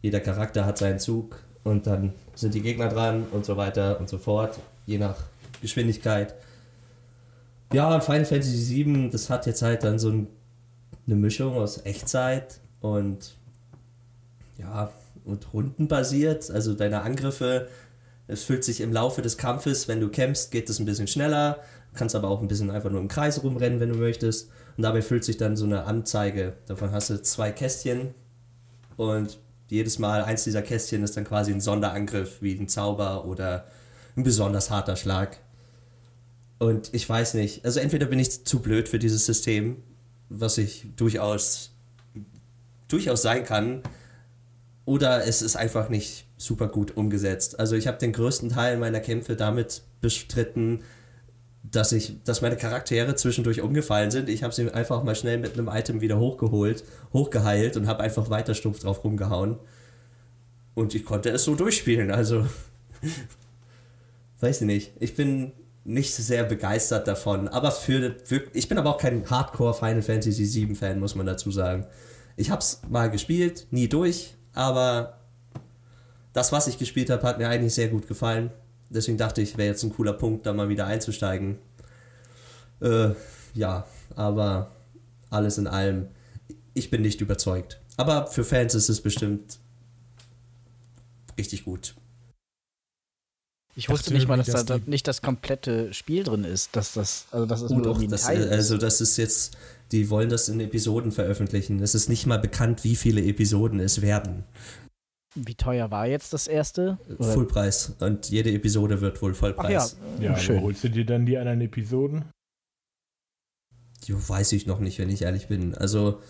Jeder 0.00 0.20
Charakter 0.20 0.64
hat 0.64 0.78
seinen 0.78 0.98
Zug 0.98 1.42
und 1.64 1.86
dann 1.86 2.12
sind 2.34 2.54
die 2.54 2.62
Gegner 2.62 2.88
dran 2.88 3.26
und 3.30 3.44
so 3.44 3.56
weiter 3.56 4.00
und 4.00 4.08
so 4.08 4.18
fort, 4.18 4.58
je 4.86 4.98
nach 4.98 5.16
Geschwindigkeit. 5.60 6.34
Ja, 7.72 7.94
und 7.94 8.04
Final 8.04 8.24
Fantasy 8.24 8.84
VII, 8.84 9.10
das 9.10 9.30
hat 9.30 9.46
jetzt 9.46 9.62
halt 9.62 9.82
dann 9.84 9.98
so 9.98 10.10
ein, 10.10 10.26
eine 11.06 11.16
Mischung 11.16 11.56
aus 11.56 11.84
Echtzeit 11.84 12.60
und 12.80 13.36
ja, 14.58 14.90
und 15.24 15.52
rundenbasiert. 15.54 16.50
Also 16.50 16.74
deine 16.74 17.02
Angriffe, 17.02 17.68
es 18.26 18.44
fühlt 18.44 18.64
sich 18.64 18.80
im 18.80 18.92
Laufe 18.92 19.22
des 19.22 19.38
Kampfes, 19.38 19.88
wenn 19.88 20.00
du 20.00 20.08
kämpfst, 20.08 20.50
geht 20.50 20.68
es 20.68 20.78
ein 20.78 20.84
bisschen 20.84 21.06
schneller. 21.06 21.60
Kannst 21.94 22.14
aber 22.14 22.28
auch 22.28 22.40
ein 22.40 22.48
bisschen 22.48 22.70
einfach 22.70 22.90
nur 22.90 23.00
im 23.00 23.08
Kreis 23.08 23.42
rumrennen, 23.42 23.80
wenn 23.80 23.90
du 23.90 23.98
möchtest. 23.98 24.50
Und 24.76 24.82
dabei 24.82 25.02
füllt 25.02 25.24
sich 25.24 25.36
dann 25.36 25.56
so 25.56 25.64
eine 25.64 25.84
Anzeige. 25.84 26.54
Davon 26.66 26.92
hast 26.92 27.10
du 27.10 27.20
zwei 27.20 27.52
Kästchen 27.52 28.14
und 28.96 29.38
jedes 29.72 29.98
Mal 29.98 30.22
eins 30.22 30.44
dieser 30.44 30.60
Kästchen 30.60 31.02
ist 31.02 31.16
dann 31.16 31.24
quasi 31.24 31.50
ein 31.50 31.60
Sonderangriff, 31.62 32.42
wie 32.42 32.52
ein 32.52 32.68
Zauber 32.68 33.24
oder 33.24 33.66
ein 34.16 34.22
besonders 34.22 34.68
harter 34.68 34.96
Schlag. 34.96 35.38
Und 36.58 36.90
ich 36.92 37.08
weiß 37.08 37.34
nicht, 37.34 37.64
also 37.64 37.80
entweder 37.80 38.04
bin 38.04 38.18
ich 38.18 38.44
zu 38.44 38.60
blöd 38.60 38.86
für 38.86 38.98
dieses 38.98 39.24
System, 39.24 39.82
was 40.28 40.58
ich 40.58 40.84
durchaus, 40.96 41.70
durchaus 42.88 43.22
sein 43.22 43.44
kann, 43.44 43.82
oder 44.84 45.26
es 45.26 45.40
ist 45.40 45.56
einfach 45.56 45.88
nicht 45.88 46.26
super 46.36 46.68
gut 46.68 46.96
umgesetzt. 46.98 47.58
Also 47.58 47.74
ich 47.74 47.86
habe 47.86 47.96
den 47.96 48.12
größten 48.12 48.50
Teil 48.50 48.76
meiner 48.76 49.00
Kämpfe 49.00 49.36
damit 49.36 49.82
bestritten, 50.02 50.82
dass 51.72 51.92
ich, 51.92 52.22
dass 52.22 52.42
meine 52.42 52.56
Charaktere 52.56 53.16
zwischendurch 53.16 53.62
umgefallen 53.62 54.10
sind. 54.10 54.28
Ich 54.28 54.42
habe 54.42 54.52
sie 54.52 54.70
einfach 54.70 55.02
mal 55.02 55.16
schnell 55.16 55.38
mit 55.38 55.54
einem 55.54 55.68
Item 55.68 56.02
wieder 56.02 56.18
hochgeholt, 56.18 56.84
hochgeheilt 57.12 57.76
und 57.76 57.86
habe 57.86 58.02
einfach 58.02 58.28
weiter 58.28 58.54
stumpf 58.54 58.80
drauf 58.80 59.02
rumgehauen. 59.02 59.58
Und 60.74 60.94
ich 60.94 61.04
konnte 61.04 61.30
es 61.30 61.44
so 61.44 61.54
durchspielen. 61.54 62.10
Also 62.10 62.46
weiß 64.40 64.60
ich 64.60 64.66
nicht. 64.66 64.92
Ich 65.00 65.16
bin 65.16 65.52
nicht 65.84 66.14
sehr 66.14 66.44
begeistert 66.44 67.08
davon. 67.08 67.48
Aber 67.48 67.70
für 67.72 68.16
ich 68.52 68.68
bin 68.68 68.78
aber 68.78 68.90
auch 68.90 68.98
kein 68.98 69.28
Hardcore 69.28 69.74
Final 69.74 70.02
Fantasy 70.02 70.44
VII 70.54 70.74
Fan, 70.74 71.00
muss 71.00 71.14
man 71.14 71.26
dazu 71.26 71.50
sagen. 71.50 71.86
Ich 72.36 72.50
habe 72.50 72.60
es 72.60 72.82
mal 72.88 73.10
gespielt, 73.10 73.66
nie 73.70 73.88
durch, 73.88 74.34
aber 74.54 75.18
das, 76.32 76.50
was 76.52 76.66
ich 76.66 76.78
gespielt 76.78 77.10
habe, 77.10 77.22
hat 77.26 77.38
mir 77.38 77.48
eigentlich 77.48 77.74
sehr 77.74 77.88
gut 77.88 78.08
gefallen. 78.08 78.50
Deswegen 78.94 79.18
dachte 79.18 79.40
ich, 79.42 79.56
wäre 79.56 79.68
jetzt 79.68 79.82
ein 79.82 79.92
cooler 79.92 80.12
Punkt, 80.12 80.46
da 80.46 80.52
mal 80.52 80.68
wieder 80.68 80.86
einzusteigen. 80.86 81.58
Äh, 82.80 83.10
ja, 83.54 83.86
aber 84.16 84.70
alles 85.30 85.58
in 85.58 85.66
allem, 85.66 86.08
ich 86.74 86.90
bin 86.90 87.02
nicht 87.02 87.20
überzeugt. 87.20 87.80
Aber 87.96 88.26
für 88.26 88.44
Fans 88.44 88.74
ist 88.74 88.88
es 88.88 89.00
bestimmt 89.00 89.58
richtig 91.38 91.64
gut. 91.64 91.94
Ich 93.74 93.88
wusste 93.88 94.12
nicht 94.12 94.28
mal, 94.28 94.36
dass 94.36 94.48
irgendwie, 94.48 94.66
da 94.66 94.78
dass 94.78 94.86
nicht 94.86 95.08
das 95.08 95.22
komplette 95.22 95.94
Spiel 95.94 96.24
drin 96.24 96.44
ist. 96.44 96.76
Dass 96.76 96.92
das, 96.92 97.26
also 97.30 97.46
das 97.46 97.62
ist 97.62 97.70
Oh, 97.70 97.74
nur 97.74 97.82
doch, 97.84 98.02
das, 98.04 98.22
Teil. 98.24 98.48
äh, 98.48 98.50
also 98.54 98.76
das 98.76 99.00
ist 99.00 99.16
jetzt, 99.16 99.56
die 99.92 100.10
wollen 100.10 100.28
das 100.28 100.48
in 100.50 100.60
Episoden 100.60 101.10
veröffentlichen. 101.10 101.80
Es 101.82 101.94
ist 101.94 102.08
nicht 102.08 102.26
mal 102.26 102.38
bekannt, 102.38 102.84
wie 102.84 102.96
viele 102.96 103.22
Episoden 103.24 103.80
es 103.80 104.02
werden. 104.02 104.44
Wie 105.34 105.54
teuer 105.54 105.90
war 105.90 106.06
jetzt 106.06 106.32
das 106.32 106.46
erste? 106.46 106.98
Oder- 107.18 107.32
Fullpreis. 107.32 107.94
Und 108.00 108.28
jede 108.30 108.52
Episode 108.52 109.00
wird 109.00 109.20
wohl 109.22 109.30
Ach 109.32 109.34
ja, 109.68 109.80
Vollpreis. 109.80 109.96
Ja, 110.20 110.36
schön. 110.36 110.56
aber 110.56 110.66
holst 110.66 110.84
du 110.84 110.90
dir 110.90 111.06
dann 111.06 111.24
die 111.24 111.38
anderen 111.38 111.60
Episoden? 111.62 112.24
Jo, 114.04 114.18
weiß 114.26 114.52
ich 114.52 114.66
noch 114.66 114.80
nicht, 114.80 114.98
wenn 114.98 115.08
ich 115.10 115.22
ehrlich 115.22 115.46
bin. 115.48 115.74
Also, 115.74 116.20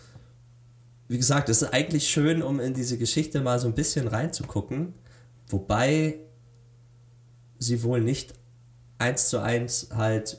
wie 1.09 1.17
gesagt, 1.17 1.49
es 1.49 1.63
ist 1.63 1.73
eigentlich 1.73 2.09
schön, 2.09 2.43
um 2.43 2.61
in 2.61 2.75
diese 2.75 2.99
Geschichte 2.99 3.41
mal 3.41 3.59
so 3.59 3.67
ein 3.67 3.75
bisschen 3.75 4.07
reinzugucken. 4.09 4.95
Wobei 5.49 6.19
sie 7.59 7.83
wohl 7.83 8.01
nicht 8.01 8.35
eins 8.99 9.29
zu 9.29 9.41
eins 9.41 9.89
halt 9.95 10.39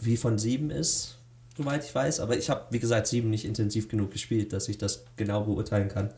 wie 0.00 0.16
von 0.16 0.38
sieben 0.38 0.70
ist, 0.70 1.18
soweit 1.56 1.84
ich 1.84 1.94
weiß. 1.94 2.20
Aber 2.20 2.36
ich 2.38 2.48
habe, 2.48 2.66
wie 2.70 2.78
gesagt, 2.78 3.06
sieben 3.08 3.30
nicht 3.30 3.44
intensiv 3.44 3.88
genug 3.88 4.10
gespielt, 4.12 4.52
dass 4.52 4.68
ich 4.68 4.78
das 4.78 5.04
genau 5.16 5.42
beurteilen 5.44 5.88
kann. 5.88 6.14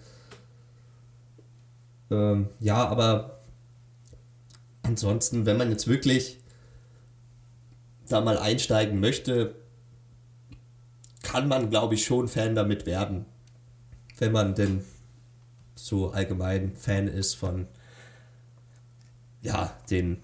Ähm, 2.13 2.49
ja, 2.61 2.87
aber 2.87 3.41
ansonsten, 4.83 5.47
wenn 5.47 5.57
man 5.57 5.71
jetzt 5.71 5.89
wirklich 5.89 6.37
da 8.07 8.21
mal 8.21 8.37
einsteigen 8.37 9.01
möchte, 9.01 9.55
kann 11.23 11.49
man, 11.49 11.71
glaube 11.71 11.95
ich, 11.95 12.05
schon 12.05 12.29
Fan 12.29 12.55
damit 12.55 12.85
werden. 12.85 13.25
Wenn 14.19 14.33
man 14.33 14.55
denn 14.55 14.85
so 15.75 16.11
allgemein 16.11 16.77
Fan 16.77 17.09
ist 17.09 17.33
von 17.35 17.67
ja, 19.41 19.75
den 19.91 20.19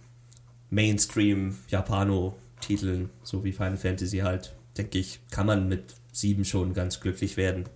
Mainstream-Japano-Titeln, 0.68 3.08
so 3.22 3.44
wie 3.44 3.52
Final 3.52 3.78
Fantasy 3.78 4.18
halt, 4.18 4.54
denke 4.76 4.98
ich, 4.98 5.20
kann 5.30 5.46
man 5.46 5.68
mit 5.68 5.94
sieben 6.12 6.44
schon 6.44 6.74
ganz 6.74 7.00
glücklich 7.00 7.38
werden. 7.38 7.66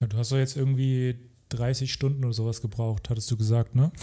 Du 0.00 0.16
hast 0.16 0.32
doch 0.32 0.38
jetzt 0.38 0.56
irgendwie 0.56 1.16
30 1.50 1.92
Stunden 1.92 2.24
oder 2.24 2.34
sowas 2.34 2.60
gebraucht, 2.60 3.10
hattest 3.10 3.30
du 3.30 3.36
gesagt, 3.36 3.74
ne? 3.74 3.92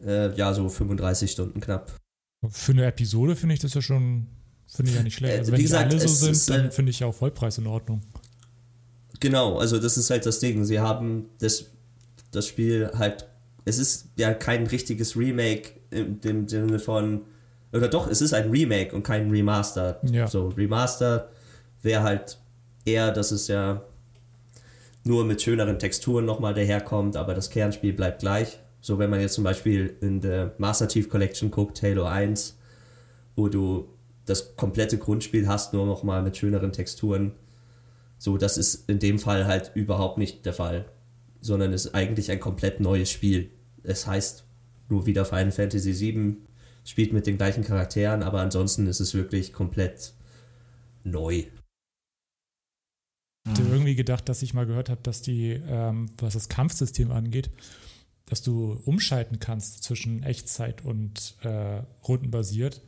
Äh, 0.00 0.32
ja, 0.36 0.54
so 0.54 0.68
35 0.68 1.28
Stunden 1.28 1.60
knapp. 1.60 1.92
Für 2.48 2.70
eine 2.70 2.86
Episode 2.86 3.34
finde 3.34 3.54
ich 3.54 3.60
das 3.60 3.74
ja 3.74 3.82
schon, 3.82 4.28
finde 4.68 4.92
ich 4.92 4.96
ja 4.96 5.02
nicht 5.02 5.16
schlecht. 5.16 5.34
Äh, 5.34 5.38
Also 5.40 5.50
wenn 5.50 5.60
gesagt, 5.60 5.92
die 5.92 5.96
alle 5.96 6.06
so 6.08 6.14
es 6.14 6.22
ist, 6.22 6.46
sind, 6.46 6.56
dann 6.56 6.66
äh, 6.66 6.70
finde 6.70 6.90
ich 6.90 7.00
ja 7.00 7.08
auch 7.08 7.14
Vollpreis 7.14 7.58
in 7.58 7.66
Ordnung. 7.66 8.02
Genau, 9.20 9.58
also 9.58 9.78
das 9.80 9.98
ist 9.98 10.10
halt 10.10 10.24
das 10.24 10.38
Ding. 10.38 10.64
Sie 10.64 10.78
haben 10.78 11.28
das, 11.40 11.66
das 12.30 12.46
Spiel 12.46 12.90
halt. 12.94 13.26
Es 13.64 13.78
ist 13.78 14.10
ja 14.16 14.32
kein 14.34 14.66
richtiges 14.68 15.16
Remake 15.16 15.72
in 15.90 16.20
dem 16.20 16.48
Sinne 16.48 16.78
von. 16.78 17.22
Oder 17.72 17.88
doch, 17.88 18.06
es 18.08 18.22
ist 18.22 18.32
ein 18.32 18.50
Remake 18.50 18.94
und 18.94 19.02
kein 19.02 19.30
Remaster. 19.30 20.00
Ja. 20.10 20.28
So, 20.28 20.48
Remaster 20.48 21.28
wäre 21.82 22.02
halt 22.02 22.38
eher, 22.84 23.10
dass 23.10 23.32
es 23.32 23.48
ja 23.48 23.82
nur 25.08 25.24
mit 25.24 25.42
schöneren 25.42 25.78
Texturen 25.78 26.24
nochmal 26.24 26.54
daherkommt, 26.54 27.16
aber 27.16 27.34
das 27.34 27.50
Kernspiel 27.50 27.92
bleibt 27.92 28.20
gleich. 28.20 28.58
So, 28.80 28.98
wenn 28.98 29.10
man 29.10 29.20
jetzt 29.20 29.34
zum 29.34 29.44
Beispiel 29.44 29.96
in 30.00 30.20
der 30.20 30.54
Master 30.58 30.86
Chief 30.86 31.08
Collection 31.08 31.50
guckt, 31.50 31.82
Halo 31.82 32.04
1, 32.04 32.56
wo 33.34 33.48
du 33.48 33.88
das 34.24 34.56
komplette 34.56 34.98
Grundspiel 34.98 35.48
hast, 35.48 35.72
nur 35.72 35.86
nochmal 35.86 36.22
mit 36.22 36.36
schöneren 36.36 36.72
Texturen. 36.72 37.32
So, 38.18 38.36
das 38.36 38.58
ist 38.58 38.88
in 38.88 38.98
dem 38.98 39.18
Fall 39.18 39.46
halt 39.46 39.72
überhaupt 39.74 40.18
nicht 40.18 40.44
der 40.46 40.52
Fall, 40.52 40.84
sondern 41.40 41.72
ist 41.72 41.94
eigentlich 41.94 42.30
ein 42.30 42.40
komplett 42.40 42.80
neues 42.80 43.10
Spiel. 43.10 43.50
Es 43.82 44.06
heißt 44.06 44.44
nur 44.88 45.06
wieder 45.06 45.24
Final 45.24 45.52
Fantasy 45.52 45.98
VII, 45.98 46.36
spielt 46.84 47.12
mit 47.12 47.26
den 47.26 47.36
gleichen 47.36 47.64
Charakteren, 47.64 48.22
aber 48.22 48.40
ansonsten 48.40 48.86
ist 48.86 49.00
es 49.00 49.14
wirklich 49.14 49.52
komplett 49.52 50.12
neu. 51.04 51.44
Ich 53.52 53.58
hätte 53.58 53.70
irgendwie 53.70 53.94
gedacht, 53.94 54.28
dass 54.28 54.42
ich 54.42 54.54
mal 54.54 54.66
gehört 54.66 54.90
habe, 54.90 55.00
dass 55.02 55.22
die, 55.22 55.60
ähm, 55.68 56.10
was 56.18 56.34
das 56.34 56.48
Kampfsystem 56.48 57.10
angeht, 57.10 57.50
dass 58.26 58.42
du 58.42 58.80
umschalten 58.84 59.40
kannst 59.40 59.82
zwischen 59.82 60.22
Echtzeit 60.22 60.84
und 60.84 61.34
äh, 61.42 61.82
rundenbasiert. 62.06 62.82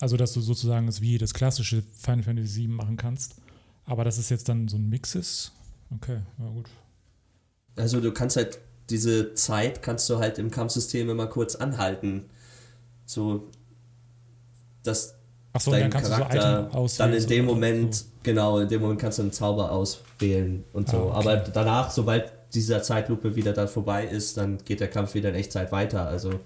Also, 0.00 0.16
dass 0.16 0.32
du 0.32 0.40
sozusagen 0.40 0.88
es 0.88 1.00
wie 1.00 1.18
das 1.18 1.34
klassische 1.34 1.82
Final 1.94 2.22
Fantasy 2.24 2.62
VII 2.62 2.68
machen 2.68 2.96
kannst. 2.96 3.36
Aber 3.84 4.04
dass 4.04 4.18
es 4.18 4.30
jetzt 4.30 4.48
dann 4.48 4.68
so 4.68 4.76
ein 4.76 4.88
Mix 4.88 5.14
ist. 5.14 5.52
Okay, 5.94 6.20
na 6.38 6.48
gut. 6.48 6.68
Also, 7.76 8.00
du 8.00 8.12
kannst 8.12 8.36
halt 8.36 8.58
diese 8.90 9.34
Zeit 9.34 9.82
kannst 9.82 10.10
du 10.10 10.18
halt 10.18 10.38
im 10.38 10.50
Kampfsystem 10.50 11.08
immer 11.08 11.28
kurz 11.28 11.54
anhalten. 11.54 12.24
So, 13.06 13.48
dass 14.82 15.14
Ach 15.52 15.60
so, 15.60 15.70
dein 15.70 15.82
dann 15.82 15.90
kannst 15.90 16.10
Charakter 16.10 16.62
du 16.62 16.72
so 16.72 16.78
auswählen. 16.78 17.12
dann 17.12 17.22
in 17.22 17.28
dem. 17.28 17.44
Moment, 17.44 18.04
genau, 18.22 18.58
in 18.58 18.68
dem 18.68 18.80
Moment 18.80 19.00
kannst 19.00 19.18
du 19.18 19.22
einen 19.22 19.32
Zauber 19.32 19.72
auswählen 19.72 20.64
und 20.72 20.88
so. 20.88 20.96
Ah, 20.96 21.18
okay. 21.18 21.28
Aber 21.28 21.36
danach, 21.36 21.90
sobald 21.90 22.32
dieser 22.54 22.82
Zeitlupe 22.82 23.36
wieder 23.36 23.52
dann 23.52 23.68
vorbei 23.68 24.04
ist, 24.04 24.36
dann 24.36 24.58
geht 24.64 24.80
der 24.80 24.90
Kampf 24.90 25.14
wieder 25.14 25.28
in 25.28 25.34
Echtzeit 25.36 25.72
weiter. 25.72 26.06
Also 26.06 26.40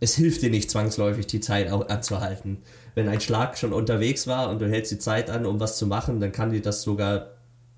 es 0.00 0.14
hilft 0.14 0.42
dir 0.42 0.50
nicht 0.50 0.70
zwangsläufig, 0.70 1.26
die 1.26 1.40
Zeit 1.40 1.70
auch 1.70 1.88
anzuhalten. 1.88 2.62
Wenn 2.94 3.08
ein 3.08 3.20
Schlag 3.20 3.56
schon 3.56 3.72
unterwegs 3.72 4.26
war 4.26 4.50
und 4.50 4.58
du 4.60 4.68
hältst 4.68 4.92
die 4.92 4.98
Zeit 4.98 5.30
an, 5.30 5.46
um 5.46 5.60
was 5.60 5.78
zu 5.78 5.86
machen, 5.86 6.20
dann 6.20 6.32
kann 6.32 6.50
dir 6.50 6.62
das 6.62 6.82
sogar 6.82 7.30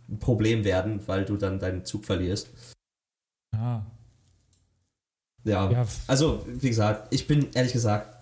ein 0.09 0.19
Problem 0.19 0.65
werden, 0.65 1.01
weil 1.07 1.25
du 1.25 1.37
dann 1.37 1.59
deinen 1.59 1.85
Zug 1.85 2.05
verlierst. 2.05 2.49
Ah, 3.55 3.83
Ja, 5.45 5.71
ja, 5.71 5.87
also 6.07 6.45
wie 6.47 6.69
gesagt, 6.69 7.13
ich 7.13 7.27
bin 7.27 7.49
ehrlich 7.55 7.73
gesagt 7.73 8.15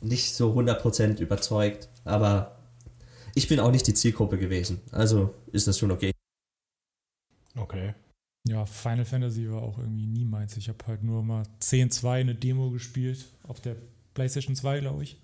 nicht 0.00 0.34
so 0.34 0.52
100% 0.52 1.20
überzeugt, 1.20 1.88
aber 2.04 2.56
ich 3.34 3.48
bin 3.48 3.60
auch 3.60 3.70
nicht 3.70 3.86
die 3.86 3.94
Zielgruppe 3.94 4.38
gewesen. 4.38 4.80
Also 4.90 5.34
ist 5.52 5.66
das 5.66 5.78
schon 5.78 5.90
okay. 5.90 6.12
Okay. 7.54 7.94
ja, 8.48 8.64
Final 8.64 9.04
Fantasy 9.04 9.50
war 9.50 9.62
auch 9.62 9.78
irgendwie 9.78 10.06
nie 10.06 10.24
meins. 10.24 10.56
Ich 10.56 10.68
habe 10.68 10.78
halt 10.86 11.02
nur 11.02 11.22
mal 11.22 11.42
10.2 11.60 12.08
eine 12.08 12.34
Demo 12.34 12.70
gespielt 12.70 13.26
auf 13.42 13.60
der 13.60 13.76
PlayStation 14.14 14.56
2, 14.56 14.80
glaube 14.80 15.02
ich. 15.02 15.20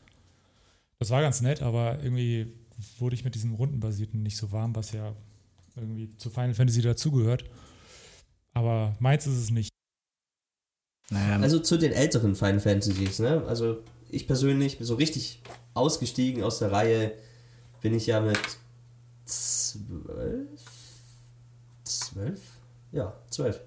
Das 0.99 1.11
war 1.11 1.23
ganz 1.23 1.41
nett, 1.41 1.63
aber 1.63 2.03
irgendwie 2.03 2.53
wurde 2.99 3.15
ich 3.15 3.25
mit 3.25 3.35
diesem 3.35 3.55
Rundenbasierten 3.55 4.23
nicht 4.23 4.37
so 4.37 4.53
warm, 4.53 4.75
was 4.77 4.93
ja 4.93 5.15
irgendwie 5.77 6.15
zu 6.17 6.31
Final 6.31 6.55
Fantasy 6.55 6.83
dazugehört. 6.83 7.45
Aber 8.53 8.97
meins 8.99 9.27
ist 9.27 9.39
es 9.39 9.51
nicht. 9.51 9.71
Naja, 11.11 11.39
Also 11.41 11.61
zu 11.61 11.79
den 11.79 11.93
älteren 11.93 12.35
Final 12.35 12.61
Fantasies, 12.61 13.19
ne? 13.21 13.45
Also 13.47 13.83
ich 14.11 14.27
persönlich, 14.27 14.79
so 14.81 14.95
richtig 14.97 15.43
ausgestiegen 15.75 16.43
aus 16.43 16.59
der 16.59 16.73
Reihe 16.73 17.13
bin 17.81 17.95
ich 17.95 18.07
ja 18.07 18.21
mit 18.21 18.39
zwölf? 19.25 20.61
Zwölf? 21.85 22.41
Ja, 22.93 23.15
zwölf. 23.31 23.61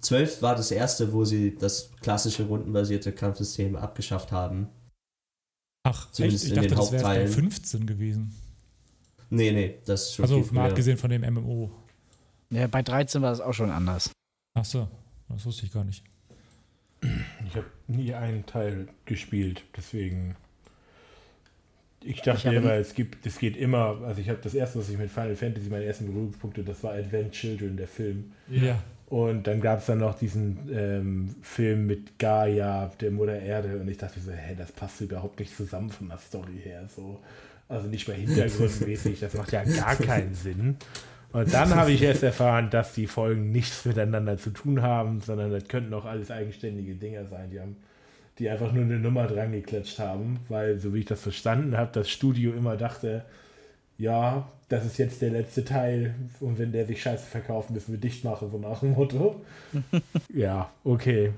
Zwölf 0.00 0.42
war 0.42 0.56
das 0.56 0.70
erste, 0.70 1.12
wo 1.12 1.24
sie 1.24 1.54
das 1.56 1.90
klassische 2.00 2.44
rundenbasierte 2.44 3.12
Kampfsystem 3.12 3.76
abgeschafft 3.76 4.32
haben. 4.32 4.68
Ach, 5.84 6.06
echt? 6.06 6.14
Zumindest 6.14 6.44
Ich 6.44 6.50
in 6.50 6.56
dachte, 6.56 6.68
den 6.68 6.76
das 6.78 6.92
wäre 6.92 7.02
bei 7.02 7.08
Hauptteilen. 7.10 7.32
15 7.32 7.86
gewesen. 7.86 8.34
Nee, 9.30 9.52
nee, 9.52 9.78
das 9.86 10.02
ist 10.08 10.14
schon 10.14 10.24
Also 10.24 10.42
viel 10.42 10.52
mal 10.52 10.68
abgesehen 10.68 10.98
von 10.98 11.10
dem 11.10 11.22
MMO. 11.22 11.70
ja, 12.50 12.66
bei 12.66 12.82
13 12.82 13.22
war 13.22 13.32
es 13.32 13.40
auch 13.40 13.54
schon 13.54 13.70
anders. 13.70 14.10
Ach 14.54 14.64
so, 14.64 14.88
das 15.28 15.44
wusste 15.46 15.64
ich 15.66 15.72
gar 15.72 15.84
nicht. 15.84 16.04
Ich 17.46 17.56
habe 17.56 17.66
nie 17.88 18.14
einen 18.14 18.44
Teil 18.46 18.88
gespielt, 19.06 19.64
deswegen. 19.76 20.36
Ich 22.04 22.22
dachte 22.22 22.48
Ich 22.48 22.54
immer, 22.54 22.72
es 22.74 22.94
gibt, 22.94 23.26
es 23.26 23.38
geht 23.38 23.56
immer. 23.56 23.98
Also 24.04 24.20
ich 24.20 24.28
habe 24.28 24.38
das 24.42 24.54
erste, 24.54 24.78
was 24.78 24.88
ich 24.88 24.98
mit 24.98 25.10
Final 25.10 25.36
Fantasy, 25.36 25.68
meine 25.68 25.84
ersten 25.84 26.06
Berührungspunkte, 26.06 26.62
das 26.62 26.82
war 26.82 26.92
Advent 26.94 27.32
Children, 27.32 27.76
der 27.76 27.88
Film. 27.88 28.32
Ja. 28.48 28.82
Und 29.06 29.46
dann 29.46 29.60
gab 29.60 29.80
es 29.80 29.86
dann 29.86 29.98
noch 29.98 30.18
diesen 30.18 30.70
ähm, 30.72 31.34
Film 31.42 31.86
mit 31.86 32.18
Gaia, 32.18 32.90
der 33.00 33.10
Mutter 33.10 33.38
Erde. 33.38 33.78
Und 33.78 33.88
ich 33.88 33.98
dachte 33.98 34.20
so, 34.20 34.32
hä, 34.32 34.54
das 34.56 34.72
passt 34.72 35.02
überhaupt 35.02 35.38
nicht 35.38 35.54
zusammen 35.54 35.90
von 35.90 36.08
der 36.08 36.18
Story 36.18 36.58
her. 36.62 36.88
So. 36.94 37.20
Also 37.68 37.88
nicht 37.88 38.08
mal 38.08 38.14
hintergrundmäßig, 38.14 39.20
das 39.20 39.34
macht 39.34 39.52
ja 39.52 39.64
gar 39.64 39.96
keinen 39.96 40.34
Sinn. 40.34 40.76
Und 41.32 41.52
dann 41.52 41.74
habe 41.74 41.92
ich 41.92 42.02
erst 42.02 42.22
erfahren, 42.22 42.68
dass 42.70 42.92
die 42.92 43.06
Folgen 43.06 43.50
nichts 43.52 43.84
miteinander 43.84 44.36
zu 44.36 44.50
tun 44.50 44.82
haben, 44.82 45.20
sondern 45.20 45.50
das 45.50 45.66
könnten 45.68 45.92
auch 45.94 46.04
alles 46.04 46.30
eigenständige 46.30 46.94
Dinger 46.94 47.26
sein. 47.26 47.50
Die 47.50 47.60
haben 47.60 47.76
die 48.38 48.48
einfach 48.48 48.72
nur 48.72 48.84
eine 48.84 48.98
Nummer 48.98 49.26
dran 49.26 49.52
geklatscht 49.52 49.98
haben, 49.98 50.40
weil, 50.48 50.78
so 50.78 50.94
wie 50.94 51.00
ich 51.00 51.06
das 51.06 51.20
verstanden 51.20 51.76
habe, 51.76 51.90
das 51.92 52.08
Studio 52.08 52.52
immer 52.52 52.76
dachte, 52.76 53.24
ja, 53.98 54.48
das 54.68 54.86
ist 54.86 54.98
jetzt 54.98 55.20
der 55.22 55.30
letzte 55.30 55.64
Teil 55.64 56.14
und 56.40 56.58
wenn 56.58 56.72
der 56.72 56.86
sich 56.86 57.02
scheiße 57.02 57.26
verkauft, 57.26 57.70
müssen 57.70 57.92
wir 57.92 58.00
dicht 58.00 58.24
machen, 58.24 58.50
so 58.50 58.58
nach 58.58 58.80
dem 58.80 58.92
Motto. 58.92 59.40
ja, 60.34 60.70
okay. 60.82 61.32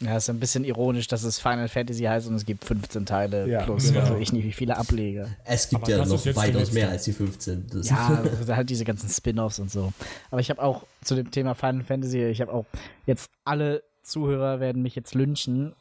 Ja, 0.00 0.16
ist 0.16 0.28
ein 0.28 0.40
bisschen 0.40 0.64
ironisch, 0.64 1.06
dass 1.06 1.22
es 1.22 1.38
Final 1.38 1.68
Fantasy 1.68 2.02
heißt 2.02 2.26
und 2.26 2.34
es 2.34 2.44
gibt 2.44 2.64
15 2.64 3.06
Teile 3.06 3.46
Ja, 3.48 3.62
plus 3.62 3.88
genau. 3.88 4.02
was 4.02 4.10
weiß 4.10 4.20
ich 4.20 4.32
nicht, 4.32 4.44
wie 4.44 4.52
viele 4.52 4.76
Ableger. 4.76 5.28
Es 5.44 5.68
gibt 5.68 5.82
Aber 5.82 5.92
ja 5.92 6.04
noch 6.04 6.26
weitaus 6.34 6.72
mehr 6.72 6.90
als 6.90 7.04
die 7.04 7.12
15. 7.12 7.66
Das 7.72 7.88
Ja, 7.88 8.22
also 8.38 8.56
halt 8.56 8.68
diese 8.68 8.84
ganzen 8.84 9.08
Spin-offs 9.08 9.60
und 9.60 9.70
so. 9.70 9.92
Aber 10.30 10.40
ich 10.40 10.50
habe 10.50 10.60
auch 10.62 10.84
zu 11.02 11.14
dem 11.14 11.30
Thema 11.30 11.54
Final 11.54 11.84
Fantasy, 11.84 12.24
ich 12.24 12.40
habe 12.40 12.52
auch 12.52 12.66
jetzt 13.06 13.30
alle 13.44 13.82
Zuhörer 14.02 14.58
werden 14.58 14.82
mich 14.82 14.96
jetzt 14.96 15.14
lynchen. 15.14 15.74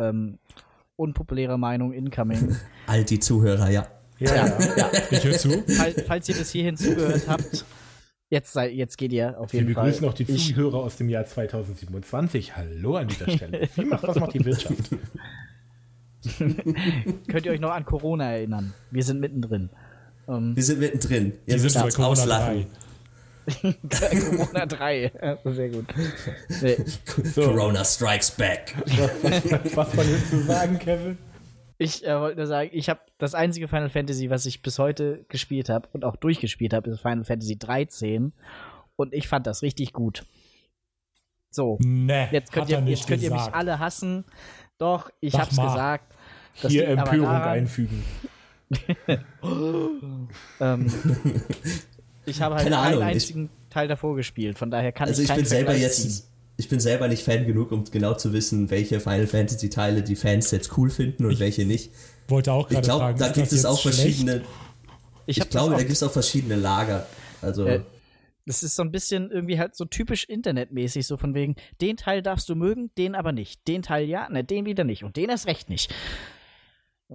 Ähm, 0.00 0.38
unpopuläre 0.96 1.58
Meinung 1.58 1.92
incoming. 1.92 2.56
All 2.86 3.04
die 3.04 3.18
Zuhörer, 3.18 3.70
ja. 3.70 3.86
Ja, 4.18 4.34
ja. 4.34 4.46
ja. 4.76 4.90
Ich 5.10 5.24
höre 5.24 5.32
zu. 5.38 5.50
Fall, 5.62 5.92
falls 6.06 6.28
ihr 6.28 6.34
bis 6.36 6.50
hierhin 6.50 6.76
zugehört 6.76 7.22
habt, 7.26 7.64
jetzt, 8.28 8.52
sei, 8.52 8.70
jetzt 8.70 8.98
geht 8.98 9.12
ihr 9.12 9.38
auf 9.40 9.52
Wir 9.52 9.60
jeden 9.60 9.72
Fall. 9.74 9.84
begrüßen 9.86 10.08
auch 10.08 10.12
die 10.14 10.24
Ich- 10.24 10.48
Zuhörer 10.54 10.78
aus 10.78 10.96
dem 10.96 11.08
Jahr 11.08 11.24
2027. 11.24 12.56
Hallo 12.56 12.96
an 12.96 13.08
dieser 13.08 13.30
Stelle. 13.30 13.68
Wie 13.76 13.84
macht, 13.86 14.02
was 14.02 14.16
macht 14.18 14.34
die 14.34 14.44
Wirtschaft? 14.44 14.90
Könnt 17.28 17.46
ihr 17.46 17.52
euch 17.52 17.60
noch 17.60 17.70
an 17.70 17.84
Corona 17.84 18.32
erinnern? 18.32 18.74
Wir 18.90 19.02
sind 19.04 19.20
mittendrin. 19.20 19.70
Ähm, 20.28 20.54
Wir 20.54 20.62
sind 20.62 20.80
mittendrin. 20.80 21.32
Ihr 21.46 21.56
Die 21.56 21.62
müsst 21.62 21.72
sind 21.72 21.80
bei 21.80 21.86
uns 21.86 21.94
Corona 21.94 22.10
auslachen. 22.12 22.66
Corona 23.62 24.66
3. 24.66 25.12
Ja, 25.22 25.38
Sehr 25.44 25.68
gut. 25.70 25.86
Nee, 26.62 26.76
Corona 27.34 27.84
strikes 27.84 28.30
back. 28.30 28.74
Was 29.74 29.94
man 29.94 30.10
jetzt 30.10 30.30
zu 30.30 30.42
sagen, 30.42 30.78
Kevin? 30.78 31.18
ich 31.80 32.04
äh, 32.06 32.20
wollte 32.20 32.36
nur 32.36 32.46
sagen, 32.46 32.68
ich 32.74 32.90
habe 32.90 33.00
das 33.16 33.34
einzige 33.34 33.66
Final 33.66 33.88
Fantasy, 33.88 34.28
was 34.28 34.44
ich 34.44 34.60
bis 34.60 34.78
heute 34.78 35.24
gespielt 35.28 35.70
habe 35.70 35.88
und 35.92 36.04
auch 36.04 36.14
durchgespielt 36.16 36.74
habe, 36.74 36.90
ist 36.90 37.00
Final 37.00 37.24
Fantasy 37.24 37.58
13. 37.58 38.34
Und 38.96 39.14
ich 39.14 39.28
fand 39.28 39.46
das 39.46 39.62
richtig 39.62 39.94
gut. 39.94 40.26
So, 41.50 41.78
Nee, 41.80 42.28
jetzt 42.32 42.52
könnt, 42.52 42.66
hat 42.66 42.72
er 42.72 42.78
ihr, 42.80 42.84
nicht 42.84 42.98
jetzt 42.98 43.08
könnt 43.08 43.22
ihr 43.22 43.32
mich 43.32 43.54
alle 43.54 43.78
hassen. 43.78 44.24
Doch, 44.76 45.10
ich 45.20 45.32
Sag 45.32 45.40
hab's 45.42 45.56
mal. 45.56 45.68
gesagt. 45.68 46.14
Das 46.60 46.70
Hier 46.70 46.86
Empörung 46.86 47.24
daran, 47.24 47.48
einfügen. 47.48 48.04
Ähm, 50.60 50.92
ich 52.26 52.40
habe 52.42 52.54
halt 52.56 52.64
Keine 52.64 52.78
einen 52.78 52.94
Ahnung, 52.94 53.08
ich- 53.08 53.14
einzigen 53.14 53.50
Teil 53.70 53.88
davor 53.88 54.16
gespielt, 54.16 54.58
von 54.58 54.70
daher 54.70 54.92
kann 54.92 55.08
Also 55.08 55.22
ich 55.22 55.24
ich 55.24 55.28
keinen 55.30 55.38
bin 55.38 55.46
selber 55.46 55.72
ziehen. 55.72 55.82
jetzt, 55.82 56.28
ich 56.56 56.68
bin 56.68 56.80
selber 56.80 57.08
nicht 57.08 57.22
Fan 57.22 57.46
genug, 57.46 57.72
um 57.72 57.84
genau 57.84 58.14
zu 58.14 58.32
wissen, 58.32 58.70
welche 58.70 59.00
Final 59.00 59.26
Fantasy 59.26 59.70
Teile 59.70 60.02
die 60.02 60.16
Fans 60.16 60.50
jetzt 60.50 60.76
cool 60.76 60.90
finden 60.90 61.24
und 61.26 61.38
welche 61.38 61.64
nicht. 61.64 61.90
Wollte 62.28 62.52
auch 62.52 62.66
Ich 62.66 62.74
gerade 62.74 62.84
glaube, 62.86 63.00
fragen. 63.04 63.18
da 63.18 63.26
ist 63.26 63.34
gibt 63.34 63.46
das 63.46 63.52
es 63.52 63.58
jetzt 63.62 63.66
auch 63.66 63.80
schlecht? 63.80 63.98
verschiedene. 64.00 64.42
Ich, 65.26 65.36
Ich, 65.36 65.40
hab 65.40 65.50
glaube, 65.50 65.72
da 65.74 65.78
gibt 65.80 65.92
es 65.92 66.02
auch 66.02 66.10
verschiedene 66.12 66.56
Lager. 66.56 67.06
Also 67.42 67.64
Äh, 67.66 67.80
das 68.46 68.62
ist 68.62 68.74
so 68.74 68.82
ein 68.82 68.90
bisschen 68.90 69.30
irgendwie 69.30 69.58
halt 69.58 69.76
so 69.76 69.84
typisch 69.84 70.24
internetmäßig, 70.24 71.06
so 71.06 71.16
von 71.16 71.34
wegen, 71.34 71.54
den 71.80 71.96
Teil 71.96 72.22
darfst 72.22 72.48
du 72.48 72.56
mögen, 72.56 72.90
den 72.98 73.14
aber 73.14 73.32
nicht. 73.32 73.66
Den 73.68 73.82
Teil 73.82 74.06
ja, 74.08 74.28
ne, 74.28 74.42
den 74.44 74.66
wieder 74.66 74.82
nicht. 74.84 75.04
Und 75.04 75.16
den 75.16 75.28
erst 75.30 75.46
recht 75.46 75.68
nicht. 75.70 75.94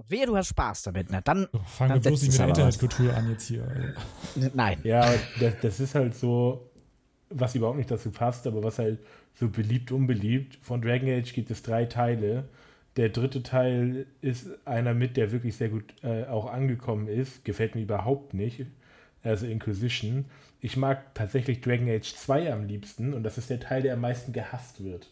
Wehe, 0.08 0.26
du 0.26 0.36
hast 0.36 0.48
Spaß 0.48 0.82
damit, 0.84 1.08
na 1.10 1.20
dann, 1.20 1.48
So, 1.52 1.58
Fangen 1.60 1.90
wir 1.94 2.00
dann 2.00 2.02
bloß 2.02 2.22
nicht 2.22 2.30
mit 2.32 2.38
der. 2.38 2.48
Internetkultur 2.48 3.14
an 3.14 3.30
jetzt 3.30 3.48
hier. 3.48 3.64
Also. 3.66 4.50
Nein. 4.54 4.78
Ja, 4.84 5.12
das, 5.40 5.54
das 5.62 5.80
ist 5.80 5.94
halt 5.94 6.14
so, 6.14 6.70
was 7.30 7.54
überhaupt 7.54 7.78
nicht 7.78 7.90
dazu 7.90 8.10
passt, 8.10 8.46
aber 8.46 8.62
was 8.62 8.78
halt 8.78 8.98
so 9.34 9.48
beliebt, 9.48 9.92
unbeliebt. 9.92 10.58
Von 10.62 10.80
Dragon 10.82 11.08
Age 11.08 11.32
gibt 11.32 11.50
es 11.50 11.62
drei 11.62 11.84
Teile. 11.86 12.48
Der 12.96 13.10
dritte 13.10 13.42
Teil 13.42 14.06
ist 14.22 14.48
einer 14.66 14.94
mit, 14.94 15.16
der 15.16 15.30
wirklich 15.32 15.56
sehr 15.56 15.68
gut 15.68 15.84
äh, 16.02 16.24
auch 16.24 16.50
angekommen 16.50 17.08
ist. 17.08 17.44
Gefällt 17.44 17.74
mir 17.74 17.82
überhaupt 17.82 18.32
nicht. 18.34 18.64
also 19.22 19.46
Inquisition. 19.46 20.24
Ich 20.60 20.76
mag 20.76 21.14
tatsächlich 21.14 21.60
Dragon 21.60 21.88
Age 21.88 22.14
2 22.14 22.52
am 22.52 22.66
liebsten 22.66 23.12
und 23.12 23.22
das 23.22 23.36
ist 23.38 23.50
der 23.50 23.60
Teil, 23.60 23.82
der 23.82 23.94
am 23.94 24.00
meisten 24.00 24.32
gehasst 24.32 24.82
wird. 24.82 25.10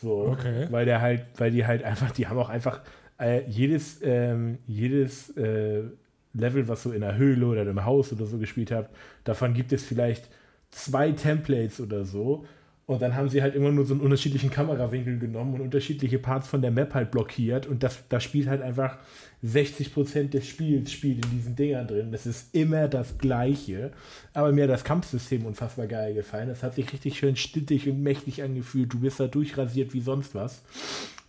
So, 0.00 0.26
Okay. 0.28 0.66
weil 0.70 0.84
der 0.84 1.00
halt, 1.00 1.24
weil 1.38 1.50
die 1.50 1.66
halt 1.66 1.82
einfach, 1.82 2.10
die 2.12 2.28
haben 2.28 2.38
auch 2.38 2.48
einfach 2.50 2.80
äh, 3.18 3.48
jedes, 3.48 4.00
ähm, 4.02 4.58
jedes 4.66 5.30
äh, 5.36 5.82
Level, 6.34 6.68
was 6.68 6.82
so 6.82 6.92
in 6.92 7.00
der 7.00 7.16
Höhle 7.16 7.46
oder 7.46 7.62
im 7.62 7.84
Haus 7.84 8.12
oder 8.12 8.26
so 8.26 8.38
gespielt 8.38 8.70
habt, 8.70 8.94
davon 9.24 9.54
gibt 9.54 9.72
es 9.72 9.84
vielleicht 9.84 10.28
zwei 10.70 11.12
Templates 11.12 11.80
oder 11.80 12.04
so. 12.04 12.44
Und 12.86 13.02
dann 13.02 13.16
haben 13.16 13.28
sie 13.28 13.42
halt 13.42 13.56
immer 13.56 13.72
nur 13.72 13.84
so 13.84 13.94
einen 13.94 14.00
unterschiedlichen 14.00 14.48
Kamerawinkel 14.48 15.18
genommen 15.18 15.54
und 15.54 15.60
unterschiedliche 15.60 16.20
Parts 16.20 16.46
von 16.46 16.62
der 16.62 16.70
Map 16.70 16.94
halt 16.94 17.10
blockiert. 17.10 17.66
Und 17.66 17.82
das, 17.82 18.04
das 18.08 18.22
spielt 18.22 18.46
halt 18.46 18.62
einfach 18.62 18.98
60% 19.44 20.28
des 20.28 20.46
Spiels 20.46 20.92
spielt 20.92 21.24
in 21.24 21.30
diesen 21.32 21.56
Dingern 21.56 21.88
drin. 21.88 22.12
Das 22.12 22.26
ist 22.26 22.54
immer 22.54 22.86
das 22.86 23.18
Gleiche. 23.18 23.90
Aber 24.34 24.52
mir 24.52 24.64
hat 24.64 24.70
das 24.70 24.84
Kampfsystem 24.84 25.44
unfassbar 25.44 25.88
geil 25.88 26.14
gefallen. 26.14 26.48
Das 26.48 26.62
hat 26.62 26.76
sich 26.76 26.92
richtig 26.92 27.18
schön 27.18 27.34
stittig 27.34 27.88
und 27.88 28.04
mächtig 28.04 28.44
angefühlt. 28.44 28.92
Du 28.92 29.00
bist 29.00 29.18
da 29.18 29.26
durchrasiert 29.26 29.92
wie 29.92 30.00
sonst 30.00 30.36
was. 30.36 30.62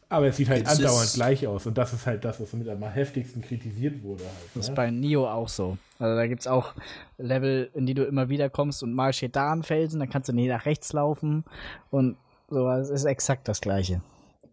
Aber 0.09 0.27
es 0.27 0.37
sieht 0.37 0.47
halt 0.49 0.65
Es 0.65 0.77
andauernd 0.77 1.03
ist- 1.03 1.15
gleich 1.15 1.45
aus. 1.47 1.65
Und 1.65 1.77
das 1.77 1.91
ist 1.93 2.05
halt 2.05 2.23
das, 2.23 2.39
was 2.39 2.53
mit 2.53 2.69
am 2.69 2.81
heftigsten 2.83 3.41
kritisiert 3.41 4.01
wurde. 4.03 4.23
Das 4.23 4.33
Halt, 4.33 4.55
ist 4.63 4.69
ne? 4.69 4.75
bei 4.75 4.91
Nio 4.91 5.27
auch 5.29 5.49
so. 5.49 5.77
Also 5.99 6.15
da 6.15 6.27
gibt 6.27 6.41
es 6.41 6.47
auch 6.47 6.73
Level, 7.17 7.69
in 7.73 7.85
die 7.85 7.93
du 7.93 8.03
immer 8.05 8.29
wieder 8.29 8.49
kommst 8.49 8.83
und 8.83 8.93
mal 8.93 9.11
steht 9.11 9.35
da 9.35 9.51
ein 9.51 9.63
Felsen, 9.63 9.99
dann 9.99 10.09
kannst 10.09 10.29
du 10.29 10.33
nie 10.33 10.47
nach 10.47 10.65
rechts 10.65 10.93
laufen 10.93 11.43
und 11.91 12.15
so. 12.49 12.69
Es 12.69 12.89
ist 12.89 13.03
exakt 13.05 13.47
das 13.49 13.59
Gleiche. 13.59 14.01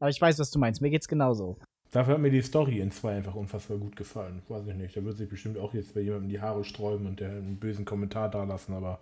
Aber 0.00 0.10
ich 0.10 0.20
weiß, 0.20 0.38
was 0.40 0.50
du 0.50 0.58
meinst. 0.58 0.80
Mir 0.82 0.90
geht's 0.90 1.06
genauso. 1.08 1.56
Dafür 1.92 2.14
hat 2.14 2.20
mir 2.20 2.30
die 2.32 2.42
Story 2.42 2.80
in 2.80 2.90
2 2.90 3.18
einfach 3.18 3.36
unfassbar 3.36 3.76
gut 3.78 3.94
gefallen. 3.94 4.42
Weiß 4.48 4.66
ich 4.66 4.74
nicht. 4.74 4.96
Da 4.96 5.04
wird 5.04 5.16
sich 5.16 5.28
bestimmt 5.28 5.56
auch 5.58 5.72
jetzt 5.74 5.94
bei 5.94 6.00
jemandem 6.00 6.30
die 6.30 6.40
Haare 6.40 6.64
sträuben 6.64 7.06
und 7.06 7.20
der 7.20 7.28
einen 7.30 7.58
bösen 7.60 7.84
Kommentar 7.84 8.28
da 8.28 8.42
lassen, 8.42 8.74
aber 8.74 8.98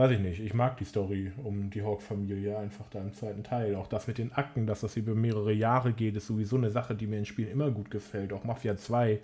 weiß 0.00 0.12
ich 0.12 0.18
nicht. 0.18 0.40
Ich 0.40 0.54
mag 0.54 0.78
die 0.78 0.86
Story 0.86 1.30
um 1.44 1.68
die 1.68 1.82
Hawk-Familie 1.82 2.56
einfach 2.56 2.86
da 2.90 3.00
im 3.00 3.12
zweiten 3.12 3.44
Teil. 3.44 3.74
Auch 3.74 3.86
das 3.86 4.06
mit 4.06 4.16
den 4.16 4.32
Akten, 4.32 4.66
dass 4.66 4.80
das 4.80 4.96
über 4.96 5.14
mehrere 5.14 5.52
Jahre 5.52 5.92
geht, 5.92 6.16
ist 6.16 6.26
sowieso 6.26 6.56
eine 6.56 6.70
Sache, 6.70 6.94
die 6.94 7.06
mir 7.06 7.18
in 7.18 7.26
Spielen 7.26 7.50
immer 7.50 7.70
gut 7.70 7.90
gefällt. 7.90 8.32
Auch 8.32 8.42
Mafia 8.42 8.78
2, 8.78 9.20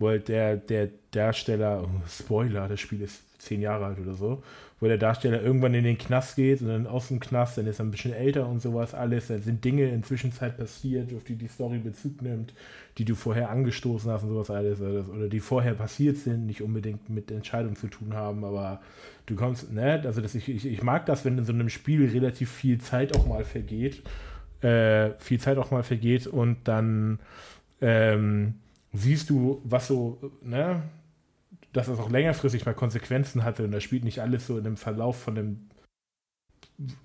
wo 0.00 0.08
halt 0.08 0.26
der, 0.26 0.56
der 0.56 0.90
Darsteller, 1.12 1.84
oh, 1.84 2.00
Spoiler, 2.08 2.66
das 2.66 2.80
Spiel 2.80 3.02
ist 3.02 3.22
zehn 3.38 3.60
Jahre 3.60 3.86
alt 3.86 3.98
oder 3.98 4.14
so, 4.14 4.42
wo 4.80 4.86
der 4.86 4.98
Darsteller 4.98 5.42
irgendwann 5.42 5.74
in 5.74 5.84
den 5.84 5.98
Knast 5.98 6.36
geht 6.36 6.60
und 6.60 6.68
dann 6.68 6.86
aus 6.86 7.08
dem 7.08 7.20
Knast, 7.20 7.58
dann 7.58 7.66
ist 7.66 7.80
er 7.80 7.84
ein 7.84 7.90
bisschen 7.90 8.12
älter 8.12 8.46
und 8.46 8.60
sowas 8.60 8.94
alles. 8.94 9.28
Da 9.28 9.38
sind 9.38 9.64
Dinge 9.64 9.88
in 9.88 10.02
Zwischenzeit 10.02 10.56
passiert, 10.56 11.12
auf 11.14 11.24
die 11.24 11.36
die 11.36 11.48
Story 11.48 11.78
Bezug 11.78 12.22
nimmt, 12.22 12.54
die 12.98 13.04
du 13.04 13.14
vorher 13.14 13.50
angestoßen 13.50 14.10
hast 14.10 14.22
und 14.24 14.30
sowas 14.30 14.50
alles. 14.50 14.80
Oder 14.80 15.08
oder 15.08 15.28
die 15.28 15.40
vorher 15.40 15.74
passiert 15.74 16.16
sind, 16.18 16.46
nicht 16.46 16.62
unbedingt 16.62 17.08
mit 17.08 17.30
Entscheidungen 17.30 17.76
zu 17.76 17.88
tun 17.88 18.14
haben, 18.14 18.44
aber 18.44 18.80
du 19.26 19.34
kommst, 19.34 19.72
ne, 19.72 20.02
also 20.04 20.20
das, 20.20 20.34
ich, 20.34 20.48
ich, 20.48 20.66
ich 20.66 20.82
mag 20.82 21.06
das, 21.06 21.24
wenn 21.24 21.38
in 21.38 21.44
so 21.44 21.52
einem 21.52 21.68
Spiel 21.68 22.08
relativ 22.08 22.50
viel 22.50 22.78
Zeit 22.78 23.16
auch 23.16 23.26
mal 23.26 23.44
vergeht, 23.44 24.02
äh, 24.62 25.10
viel 25.18 25.40
Zeit 25.40 25.58
auch 25.58 25.70
mal 25.70 25.82
vergeht 25.82 26.26
und 26.26 26.56
dann 26.64 27.18
ähm, 27.80 28.54
siehst 28.92 29.30
du, 29.30 29.60
was 29.64 29.88
so, 29.88 30.18
ne, 30.42 30.82
dass 31.76 31.88
es 31.88 31.98
auch 31.98 32.10
längerfristig 32.10 32.64
mal 32.64 32.74
Konsequenzen 32.74 33.44
hatte 33.44 33.64
und 33.64 33.72
das 33.72 33.82
spielt 33.82 34.04
nicht 34.04 34.20
alles 34.20 34.46
so 34.46 34.58
in 34.58 34.64
dem 34.64 34.76
Verlauf 34.76 35.20
von 35.20 35.34
dem 35.34 35.68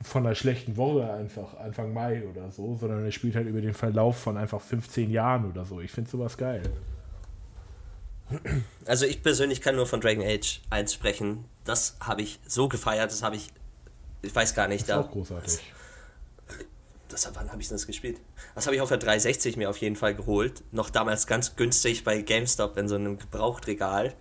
von 0.03 0.25
einer 0.25 0.35
schlechten 0.35 0.75
Woche 0.75 1.11
einfach 1.13 1.57
Anfang 1.57 1.93
Mai 1.93 2.23
oder 2.27 2.51
so, 2.51 2.75
sondern 2.75 3.05
es 3.05 3.15
spielt 3.15 3.35
halt 3.35 3.47
über 3.47 3.61
den 3.61 3.73
Verlauf 3.73 4.17
von 4.17 4.37
einfach 4.37 4.59
15 4.59 5.09
Jahren 5.09 5.49
oder 5.49 5.63
so. 5.63 5.79
Ich 5.79 5.91
finde 5.91 6.09
sowas 6.09 6.37
geil. 6.37 6.61
Also 8.85 9.05
ich 9.05 9.23
persönlich 9.23 9.61
kann 9.61 9.75
nur 9.75 9.87
von 9.87 10.01
Dragon 10.01 10.25
Age 10.25 10.61
1 10.69 10.93
sprechen. 10.93 11.45
Das 11.63 11.97
habe 11.99 12.21
ich 12.21 12.39
so 12.47 12.67
gefeiert, 12.67 13.11
das 13.11 13.23
habe 13.23 13.35
ich, 13.35 13.49
ich 14.21 14.33
weiß 14.33 14.55
gar 14.55 14.67
nicht, 14.67 14.81
Ist 14.81 14.89
da, 14.89 15.01
auch 15.01 15.11
großartig. 15.11 15.61
das, 17.07 17.29
wann 17.33 17.51
habe 17.51 17.61
ich 17.61 17.69
das 17.69 17.87
gespielt? 17.87 18.19
Das 18.55 18.65
habe 18.65 18.75
ich 18.75 18.81
auf 18.81 18.89
der 18.89 18.97
360 18.97 19.57
mir 19.57 19.69
auf 19.69 19.77
jeden 19.77 19.95
Fall 19.95 20.15
geholt. 20.15 20.63
Noch 20.71 20.89
damals 20.89 21.27
ganz 21.27 21.55
günstig 21.55 22.03
bei 22.03 22.21
GameStop 22.21 22.77
in 22.77 22.87
so 22.87 22.95
einem 22.95 23.17
Gebrauchtregal. 23.17 24.13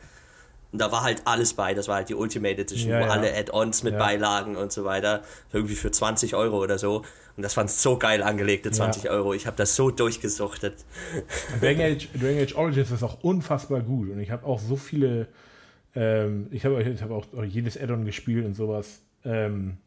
Und 0.73 0.81
da 0.81 0.93
war 0.93 1.03
halt 1.03 1.23
alles 1.25 1.55
bei. 1.55 1.75
Das 1.75 1.89
war 1.89 1.97
halt 1.97 2.09
die 2.09 2.15
Ultimate 2.15 2.61
Edition, 2.61 2.91
Ja, 2.91 3.01
wo 3.01 3.05
ja. 3.05 3.11
alle 3.11 3.35
Add-ons 3.37 3.83
mit 3.83 3.95
Ja. 3.95 3.99
beilagen 3.99 4.57
und 4.57 4.71
so 4.73 4.85
weiter. 4.85 5.23
Irgendwie 5.53 5.75
für 5.75 5.91
20 5.91 6.35
Euro 6.37 6.59
oder 6.63 6.79
so. 6.79 7.05
Und 7.37 7.43
das 7.43 7.57
waren 7.57 7.69
so 7.69 7.97
geil 7.99 8.23
angelegte 8.23 8.71
20 8.71 9.09
Euro. 9.11 9.35
Ich 9.35 9.47
habe 9.47 9.57
das 9.57 9.75
so 9.75 9.91
durchgesuchtet. 9.91 10.85
Dragon 11.61 11.81
Age, 11.83 12.09
Dragon 12.13 12.39
Age 12.43 12.55
Origins 12.55 12.91
ist 12.91 13.03
auch 13.03 13.23
unfassbar 13.23 13.81
gut 13.81 14.11
und 14.11 14.21
ich 14.21 14.31
habe 14.31 14.45
auch 14.47 14.61
so 14.61 14.77
viele, 14.77 15.27
ähm, 15.95 16.49
ich 16.51 16.65
habe 16.65 16.83
ich 16.83 17.03
hab 17.03 17.11
auch 17.11 17.25
jedes 17.45 17.77
Add-on 17.81 18.05
gespielt 18.05 18.45
und 18.45 18.55
sowas. 18.55 19.01
Ähm, 19.25 19.79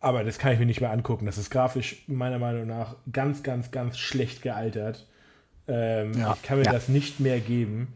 aber 0.00 0.24
das 0.24 0.38
kann 0.38 0.52
ich 0.52 0.58
mir 0.58 0.66
nicht 0.66 0.80
mehr 0.80 0.90
angucken. 0.90 1.26
Das 1.26 1.38
ist 1.38 1.50
grafisch 1.50 2.02
meiner 2.08 2.38
Meinung 2.38 2.66
nach 2.66 2.96
ganz, 3.12 3.42
ganz, 3.42 3.70
ganz 3.70 3.98
schlecht 3.98 4.42
gealtert. 4.42 5.06
Ähm, 5.68 6.12
Ja, 6.14 6.34
ich 6.34 6.42
kann 6.42 6.58
mir 6.58 6.64
ja. 6.64 6.72
das 6.72 6.88
nicht 6.88 7.20
mehr 7.20 7.38
geben. 7.40 7.88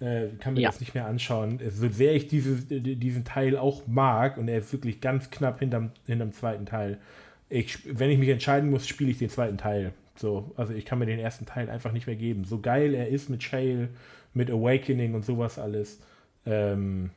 Äh, 0.00 0.28
kann 0.38 0.54
mir 0.54 0.60
Ja. 0.60 0.70
das 0.70 0.78
nicht 0.80 0.94
mehr 0.94 1.06
anschauen. 1.06 1.58
So 1.70 1.88
sehr 1.88 2.14
ich 2.14 2.28
diese, 2.28 2.54
diesen 2.56 3.24
Teil 3.24 3.56
auch 3.56 3.82
mag 3.86 4.36
und 4.38 4.46
er 4.48 4.58
ist 4.58 4.72
wirklich 4.72 5.00
ganz 5.00 5.30
knapp 5.30 5.58
hinterm, 5.58 5.90
hinterm 6.06 6.32
zweiten 6.32 6.66
Teil. 6.66 6.98
Ich, 7.48 7.78
wenn 7.98 8.10
ich 8.10 8.18
mich 8.18 8.28
entscheiden 8.28 8.70
muss, 8.70 8.86
spiele 8.86 9.10
ich 9.10 9.18
den 9.18 9.30
zweiten 9.30 9.58
Teil. 9.58 9.92
So, 10.16 10.52
also 10.56 10.72
ich 10.72 10.84
kann 10.84 10.98
mir 11.00 11.06
den 11.06 11.18
ersten 11.18 11.46
Teil 11.46 11.68
einfach 11.70 11.92
nicht 11.92 12.06
mehr 12.06 12.16
geben. 12.16 12.44
So 12.44 12.60
geil 12.60 12.94
er 12.94 13.08
ist 13.08 13.28
mit 13.30 13.42
Shale, 13.42 13.88
mit 14.34 14.50
Awakening 14.50 15.14
und 15.14 15.24
sowas 15.24 15.58
alles. 15.58 15.98
Ähm, 16.46 17.10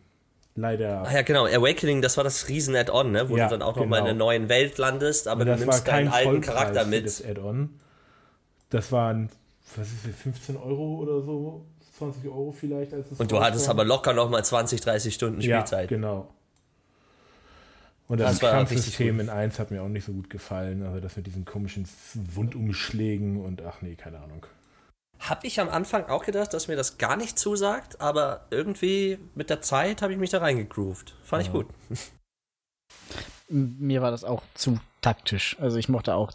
leider. 0.56 1.04
Ah 1.08 1.14
ja, 1.14 1.22
genau. 1.22 1.46
Awakening, 1.46 2.02
das 2.02 2.18
war 2.18 2.24
das 2.24 2.48
Riesen-Add-on, 2.50 3.12
ne? 3.12 3.30
wo 3.30 3.38
Ja, 3.38 3.46
du 3.48 3.52
dann 3.52 3.62
auch 3.62 3.76
noch 3.76 3.86
mal 3.86 3.98
in 4.00 4.06
genau. 4.06 4.10
einer 4.10 4.18
neuen 4.18 4.50
Welt 4.50 4.78
landest, 4.78 5.28
aber 5.28 5.46
du 5.46 5.52
war 5.52 5.58
nimmst 5.58 5.86
kein 5.86 6.06
deinen 6.06 6.14
alten 6.14 6.30
Vollpreis 6.30 6.56
Charakter 6.56 6.86
mit. 6.86 7.06
das 7.06 7.24
Add-on. 7.24 7.70
Das 8.70 8.92
waren, 8.92 9.30
was 9.76 9.88
ist 9.88 10.08
das, 10.08 10.16
15 10.16 10.58
Euro 10.58 10.96
oder 11.00 11.22
so? 11.22 11.66
20 12.02 12.26
Euro 12.28 12.52
vielleicht. 12.52 12.93
Als 12.93 13.12
es 13.12 13.20
Und 13.20 13.32
du 13.32 13.39
hattest 13.41 13.70
aber 13.70 13.86
locker 13.86 14.14
noch 14.14 14.30
mal 14.30 14.43
20, 14.43 14.82
30 14.82 15.14
Stunden 15.14 15.41
Spielzeit. 15.41 15.91
Ja, 15.91 15.97
genau. 15.97 16.28
Und 18.08 18.20
das, 18.20 18.39
Das 18.39 18.52
Kampfsystem 18.52 19.20
in 19.20 19.30
1 19.30 19.58
hat 19.60 19.72
mir 19.72 19.82
auch 19.84 19.88
nicht 19.88 20.04
so 20.06 20.12
gut 20.12 20.30
gefallen. 20.30 20.84
Also 20.86 20.99
das 20.99 21.16
mit 21.16 21.28
diesen 21.28 21.45
komischen 21.45 21.88
Wundumschlägen 22.14 23.39
und 23.43 23.62
ach 23.62 23.82
nee, 23.82 23.95
keine 23.95 24.20
Ahnung. 24.20 24.45
Hab 25.20 25.43
ich 25.43 25.60
am 25.62 25.70
Anfang 25.70 26.06
auch 26.08 26.26
gedacht, 26.26 26.54
dass 26.54 26.68
mir 26.68 26.76
das 26.76 26.97
gar 26.97 27.16
nicht 27.16 27.38
zusagt, 27.38 28.02
aber 28.02 28.47
irgendwie 28.49 29.20
mit 29.36 29.49
der 29.52 29.62
Zeit 29.62 30.02
habe 30.02 30.12
ich 30.14 30.20
mich 30.20 30.32
da 30.32 30.39
reingegroovt. 30.39 31.14
Fand 31.24 31.43
ich 31.43 31.52
gut. 31.52 31.68
Mir 33.49 34.02
war 34.02 34.12
das 34.12 34.24
auch 34.24 34.41
zu 34.56 34.80
taktisch. 35.02 35.58
Also 35.60 35.78
ich 35.78 35.89
mochte 35.89 36.16
auch 36.16 36.32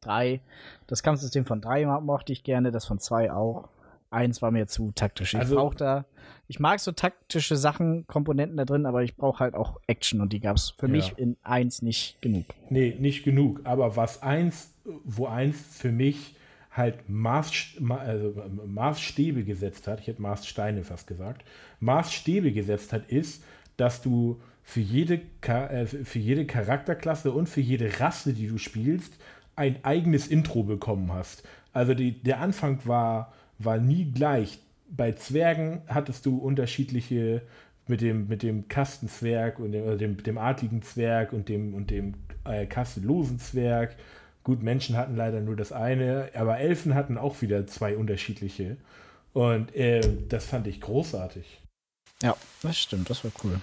drei. 0.00 0.40
Das 0.86 1.02
Kampfsystem 1.02 1.44
von 1.44 1.60
drei 1.60 1.84
mo- 1.84 2.00
mochte 2.00 2.32
ich 2.32 2.42
gerne, 2.42 2.70
das 2.72 2.86
von 2.86 2.98
zwei 2.98 3.30
auch. 3.32 3.68
Eins 4.10 4.42
war 4.42 4.50
mir 4.50 4.66
zu 4.66 4.90
taktisch. 4.94 5.34
Ich 5.34 5.40
Also- 5.40 5.54
brauche 5.56 5.76
da, 5.76 6.04
ich 6.48 6.58
mag 6.58 6.80
so 6.80 6.90
taktische 6.92 7.56
Sachen, 7.56 8.06
Komponenten 8.08 8.56
da 8.56 8.64
drin, 8.64 8.84
aber 8.86 9.04
ich 9.04 9.16
brauche 9.16 9.38
halt 9.38 9.54
auch 9.54 9.80
Action 9.86 10.20
und 10.20 10.32
die 10.32 10.40
gab 10.40 10.56
es 10.56 10.70
für 10.70 10.86
Ja. 10.86 10.92
mich 10.92 11.14
in 11.16 11.36
eins 11.44 11.80
nicht 11.80 12.20
genug. 12.20 12.44
Nee, 12.70 12.96
nicht 12.98 13.22
genug. 13.24 13.60
Aber 13.64 13.96
was 13.96 14.22
eins, 14.22 14.72
wo 15.04 15.26
eins 15.26 15.60
für 15.76 15.92
mich 15.92 16.34
halt 16.72 17.08
Maß, 17.08 17.52
also 17.88 18.42
Maßstäbe 18.66 19.44
gesetzt 19.44 19.86
hat, 19.86 20.00
ich 20.00 20.08
hätte 20.08 20.22
Maßsteine 20.22 20.82
fast 20.84 21.06
gesagt, 21.06 21.44
Maßstäbe 21.80 22.52
gesetzt 22.52 22.92
hat, 22.92 23.06
ist, 23.10 23.42
dass 23.76 24.02
du 24.02 24.40
für 24.62 24.80
jede, 24.80 25.20
äh, 25.42 25.86
für 25.86 26.18
jede 26.18 26.46
Charakterklasse 26.46 27.32
und 27.32 27.48
für 27.48 27.60
jede 27.60 27.98
Rasse, 28.00 28.32
die 28.34 28.46
du 28.48 28.58
spielst, 28.58 29.14
ein 29.56 29.84
eigenes 29.84 30.28
Intro 30.28 30.62
bekommen 30.62 31.12
hast. 31.12 31.42
Also 31.72 31.94
die, 31.94 32.12
der 32.22 32.40
Anfang 32.40 32.80
war, 32.86 33.32
war 33.64 33.78
nie 33.78 34.10
gleich. 34.10 34.58
Bei 34.88 35.12
Zwergen 35.12 35.82
hattest 35.86 36.26
du 36.26 36.38
unterschiedliche 36.38 37.42
mit 37.86 38.00
dem, 38.00 38.28
mit 38.28 38.42
dem 38.42 38.68
Kastenzwerg 38.68 39.58
und 39.58 39.72
dem, 39.72 39.84
oder 39.84 39.96
dem, 39.96 40.22
dem 40.22 40.38
adligen 40.38 40.82
Zwerg 40.82 41.32
und 41.32 41.48
dem, 41.48 41.74
und 41.74 41.90
dem 41.90 42.14
äh, 42.44 42.66
kastenlosen 42.66 43.38
Zwerg. 43.38 43.96
Gut, 44.42 44.62
Menschen 44.62 44.96
hatten 44.96 45.16
leider 45.16 45.40
nur 45.40 45.56
das 45.56 45.72
eine, 45.72 46.30
aber 46.34 46.58
Elfen 46.58 46.94
hatten 46.94 47.18
auch 47.18 47.42
wieder 47.42 47.66
zwei 47.66 47.96
unterschiedliche. 47.96 48.78
Und 49.32 49.74
äh, 49.76 50.00
das 50.28 50.46
fand 50.46 50.66
ich 50.66 50.80
großartig. 50.80 51.60
Ja, 52.22 52.36
das 52.62 52.78
stimmt, 52.78 53.10
das 53.10 53.22
war 53.24 53.32
cool. 53.44 53.60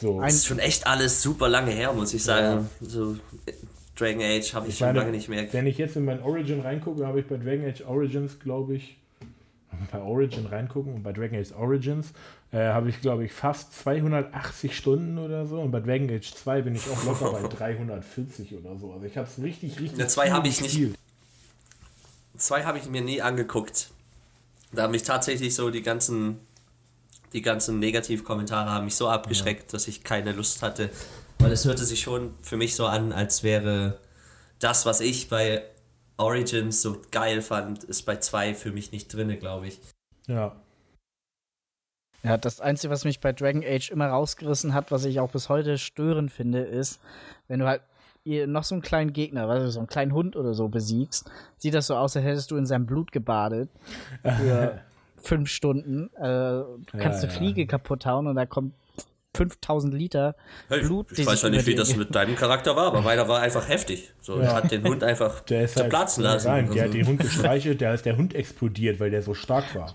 So. 0.00 0.20
Das 0.20 0.34
ist 0.34 0.46
schon 0.46 0.58
echt 0.58 0.86
alles 0.86 1.22
super 1.22 1.48
lange 1.48 1.70
her, 1.70 1.92
muss 1.92 2.14
ich 2.14 2.22
sagen. 2.22 2.68
So, 2.80 3.18
äh, 3.44 3.52
Dragon 3.96 4.22
Age 4.22 4.54
habe 4.54 4.66
ich, 4.66 4.74
Ich 4.74 4.78
schon 4.78 4.88
meine, 4.88 4.98
lange 5.00 5.10
nicht 5.12 5.28
mehr. 5.28 5.52
Wenn 5.52 5.66
ich 5.66 5.78
jetzt 5.78 5.96
in 5.96 6.04
mein 6.04 6.22
Origin 6.22 6.60
reingucke, 6.60 7.06
habe 7.06 7.20
ich 7.20 7.26
bei 7.26 7.36
Dragon 7.36 7.66
Age 7.66 7.82
Origins, 7.86 8.38
glaube 8.38 8.76
ich, 8.76 8.96
bei 9.92 10.00
Origin 10.00 10.46
reingucken 10.46 10.94
und 10.94 11.02
bei 11.02 11.12
Dragon 11.12 11.38
Age 11.38 11.52
Origins 11.52 12.12
äh, 12.52 12.58
habe 12.58 12.88
ich, 12.90 13.00
glaube 13.00 13.24
ich, 13.24 13.32
fast 13.32 13.72
280 13.80 14.76
Stunden 14.76 15.18
oder 15.18 15.46
so. 15.46 15.60
Und 15.60 15.70
bei 15.70 15.80
Dragon 15.80 16.10
Age 16.10 16.32
2 16.34 16.62
bin 16.62 16.74
ich 16.74 16.88
auch 16.88 17.04
locker 17.04 17.32
bei 17.32 17.48
340 17.48 18.54
oder 18.54 18.76
so. 18.76 18.92
Also 18.92 19.06
ich 19.06 19.16
habe 19.16 19.26
es 19.26 19.42
richtig, 19.42 19.80
richtig. 19.80 19.98
Ja, 19.98 20.08
zwei 20.08 20.30
habe 20.30 20.46
ich 20.46 20.60
nicht. 20.60 20.72
gespielt. 20.72 20.98
Zwei 22.36 22.64
habe 22.64 22.78
ich 22.78 22.88
mir 22.88 23.00
nie 23.00 23.22
angeguckt. 23.22 23.90
Da 24.72 24.82
habe 24.82 24.94
ich 24.94 25.04
tatsächlich 25.04 25.54
so 25.54 25.70
die 25.70 25.82
ganzen 25.82 26.38
die 27.32 27.42
ganzen 27.42 27.78
Negativkommentare 27.78 28.70
haben 28.70 28.84
mich 28.86 28.94
so 28.94 29.08
abgeschreckt, 29.08 29.64
ja. 29.64 29.68
dass 29.72 29.88
ich 29.88 30.04
keine 30.04 30.32
Lust 30.32 30.62
hatte. 30.62 30.90
Weil 31.46 31.52
es 31.52 31.64
hörte 31.64 31.84
sich 31.84 32.00
schon 32.00 32.34
für 32.42 32.56
mich 32.56 32.74
so 32.74 32.86
an, 32.86 33.12
als 33.12 33.44
wäre 33.44 34.00
das, 34.58 34.84
was 34.84 35.00
ich 35.00 35.28
bei 35.28 35.62
Origins 36.16 36.82
so 36.82 37.00
geil 37.12 37.40
fand, 37.40 37.84
ist 37.84 38.02
bei 38.02 38.16
2 38.16 38.52
für 38.52 38.72
mich 38.72 38.90
nicht 38.90 39.14
drin, 39.14 39.28
glaube 39.38 39.68
ich. 39.68 39.78
Ja. 40.26 40.56
Ja, 42.24 42.36
das 42.36 42.60
Einzige, 42.60 42.92
was 42.92 43.04
mich 43.04 43.20
bei 43.20 43.32
Dragon 43.32 43.62
Age 43.64 43.92
immer 43.92 44.08
rausgerissen 44.08 44.74
hat, 44.74 44.90
was 44.90 45.04
ich 45.04 45.20
auch 45.20 45.30
bis 45.30 45.48
heute 45.48 45.78
störend 45.78 46.32
finde, 46.32 46.62
ist, 46.62 46.98
wenn 47.46 47.60
du 47.60 47.68
halt 47.68 47.82
noch 48.24 48.64
so 48.64 48.74
einen 48.74 48.82
kleinen 48.82 49.12
Gegner, 49.12 49.48
also 49.48 49.70
so 49.70 49.78
einen 49.78 49.86
kleinen 49.86 50.14
Hund 50.14 50.34
oder 50.34 50.52
so 50.52 50.66
besiegst, 50.66 51.30
sieht 51.58 51.74
das 51.74 51.86
so 51.86 51.94
aus, 51.94 52.16
als 52.16 52.24
hättest 52.24 52.50
du 52.50 52.56
in 52.56 52.66
seinem 52.66 52.86
Blut 52.86 53.12
gebadet. 53.12 53.70
Für 54.24 54.80
fünf 55.16 55.48
Stunden. 55.48 56.10
Äh, 56.16 56.64
kannst 56.98 57.22
ja, 57.22 57.28
du 57.28 57.30
Fliege 57.30 57.60
ja. 57.60 57.66
kaputt 57.68 58.04
hauen 58.04 58.26
und 58.26 58.34
da 58.34 58.46
kommt 58.46 58.72
5000 59.36 59.94
Liter 59.94 60.36
Blut. 60.68 61.12
Ich, 61.12 61.20
ich 61.20 61.26
weiß 61.26 61.42
ja 61.42 61.50
nicht, 61.50 61.66
wie 61.66 61.74
das 61.74 61.96
mit 61.96 62.14
deinem 62.14 62.34
Charakter 62.36 62.76
war, 62.76 62.86
aber 62.86 63.02
meiner 63.02 63.28
war 63.28 63.40
einfach 63.40 63.68
heftig. 63.68 64.12
So, 64.20 64.40
ja. 64.40 64.54
hat 64.54 64.70
den 64.70 64.84
Hund 64.84 65.04
einfach 65.04 65.44
zerplatzen 65.46 66.24
halt 66.24 66.34
lassen. 66.34 66.48
Rein. 66.48 66.70
Der 66.72 66.84
hat 66.84 66.94
den 66.94 67.06
Hund 67.06 67.20
gestreichelt, 67.20 67.80
der 67.80 67.94
ist 67.94 68.04
der 68.04 68.16
Hund 68.16 68.34
explodiert, 68.34 69.00
weil 69.00 69.10
der 69.10 69.22
so 69.22 69.34
stark 69.34 69.74
war. 69.74 69.94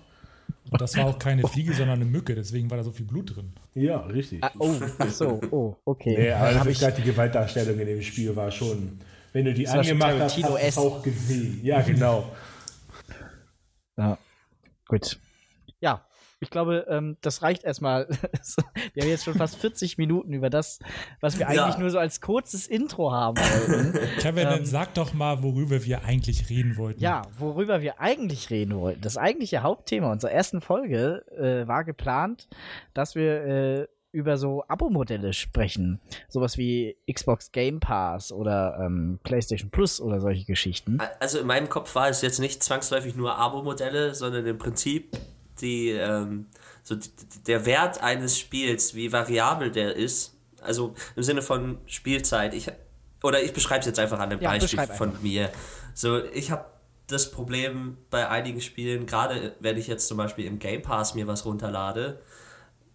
Und 0.70 0.80
das 0.80 0.96
war 0.96 1.06
auch 1.06 1.18
keine 1.18 1.46
Fliege, 1.46 1.74
sondern 1.74 2.00
eine 2.00 2.04
Mücke, 2.04 2.34
deswegen 2.34 2.70
war 2.70 2.78
da 2.78 2.84
so 2.84 2.92
viel 2.92 3.04
Blut 3.04 3.36
drin. 3.36 3.52
Ja, 3.74 3.98
richtig. 4.06 4.42
Ah, 4.42 4.52
oh, 4.58 4.74
so, 5.08 5.40
oh, 5.50 5.76
okay. 5.84 6.16
Nee, 6.16 6.30
aber 6.30 6.52
das 6.52 6.66
ist 6.66 6.80
gerade 6.80 6.96
die 6.96 7.02
Gewaltdarstellung 7.02 7.78
in 7.78 7.86
dem 7.86 8.02
Spiel 8.02 8.34
war 8.34 8.50
schon. 8.50 8.98
Wenn 9.32 9.44
du 9.44 9.54
die 9.54 9.64
das 9.64 9.74
angemacht 9.74 10.14
hast, 10.18 10.36
hast 10.36 10.48
du 10.48 10.56
es 10.56 10.78
auch 10.78 11.02
gesehen. 11.02 11.60
Ja, 11.62 11.80
genau. 11.82 12.30
Ja, 13.96 14.18
gut. 14.88 15.18
Ja, 15.80 16.04
ich 16.42 16.50
glaube, 16.50 16.86
ähm, 16.88 17.16
das 17.20 17.42
reicht 17.42 17.62
erstmal. 17.62 18.08
wir 18.94 19.02
haben 19.02 19.10
jetzt 19.10 19.24
schon 19.24 19.34
fast 19.34 19.56
40 19.56 19.96
Minuten 19.96 20.32
über 20.32 20.50
das, 20.50 20.80
was 21.20 21.38
wir 21.38 21.46
eigentlich 21.46 21.74
ja. 21.74 21.78
nur 21.78 21.90
so 21.90 22.00
als 22.00 22.20
kurzes 22.20 22.66
Intro 22.66 23.12
haben 23.12 23.38
wollten. 23.38 23.98
Kevin, 24.18 24.48
ähm, 24.48 24.66
sag 24.66 24.92
doch 24.94 25.14
mal, 25.14 25.44
worüber 25.44 25.84
wir 25.84 26.04
eigentlich 26.04 26.50
reden 26.50 26.76
wollten. 26.76 27.00
Ja, 27.00 27.22
worüber 27.38 27.80
wir 27.80 28.00
eigentlich 28.00 28.50
reden 28.50 28.74
wollten. 28.76 29.00
Das 29.02 29.16
eigentliche 29.16 29.62
Hauptthema 29.62 30.10
unserer 30.10 30.32
ersten 30.32 30.60
Folge 30.60 31.24
äh, 31.30 31.68
war 31.68 31.84
geplant, 31.84 32.48
dass 32.92 33.14
wir 33.14 33.44
äh, 33.44 33.86
über 34.10 34.36
so 34.36 34.64
Abo-Modelle 34.66 35.32
sprechen. 35.32 36.00
Sowas 36.28 36.58
wie 36.58 36.96
Xbox 37.10 37.52
Game 37.52 37.78
Pass 37.78 38.32
oder 38.32 38.78
ähm, 38.80 39.20
PlayStation 39.22 39.70
Plus 39.70 40.00
oder 40.00 40.20
solche 40.20 40.44
Geschichten. 40.44 40.98
Also 41.20 41.38
in 41.38 41.46
meinem 41.46 41.68
Kopf 41.68 41.94
war 41.94 42.08
es 42.08 42.20
jetzt 42.20 42.40
nicht 42.40 42.64
zwangsläufig 42.64 43.14
nur 43.14 43.38
Abo-Modelle, 43.38 44.14
sondern 44.16 44.44
im 44.44 44.58
Prinzip 44.58 45.16
die, 45.62 45.90
ähm, 45.90 46.46
so 46.82 46.96
die, 46.96 47.08
der 47.46 47.64
Wert 47.64 48.02
eines 48.02 48.38
Spiels, 48.38 48.94
wie 48.94 49.12
variabel 49.12 49.70
der 49.70 49.96
ist, 49.96 50.36
also 50.60 50.94
im 51.16 51.22
Sinne 51.22 51.42
von 51.42 51.78
Spielzeit, 51.86 52.54
ich, 52.54 52.70
oder 53.22 53.42
ich 53.42 53.52
beschreibe 53.52 53.80
es 53.80 53.86
jetzt 53.86 53.98
einfach 53.98 54.18
an 54.18 54.30
einem 54.32 54.40
ja, 54.40 54.50
Beispiel 54.50 54.86
von 54.88 55.12
mir. 55.22 55.50
So, 55.94 56.22
ich 56.24 56.50
habe 56.50 56.66
das 57.06 57.30
Problem 57.30 57.98
bei 58.10 58.28
einigen 58.28 58.60
Spielen, 58.60 59.06
gerade 59.06 59.54
wenn 59.60 59.76
ich 59.76 59.86
jetzt 59.86 60.08
zum 60.08 60.16
Beispiel 60.16 60.46
im 60.46 60.58
Game 60.58 60.82
Pass 60.82 61.14
mir 61.14 61.26
was 61.26 61.44
runterlade, 61.44 62.20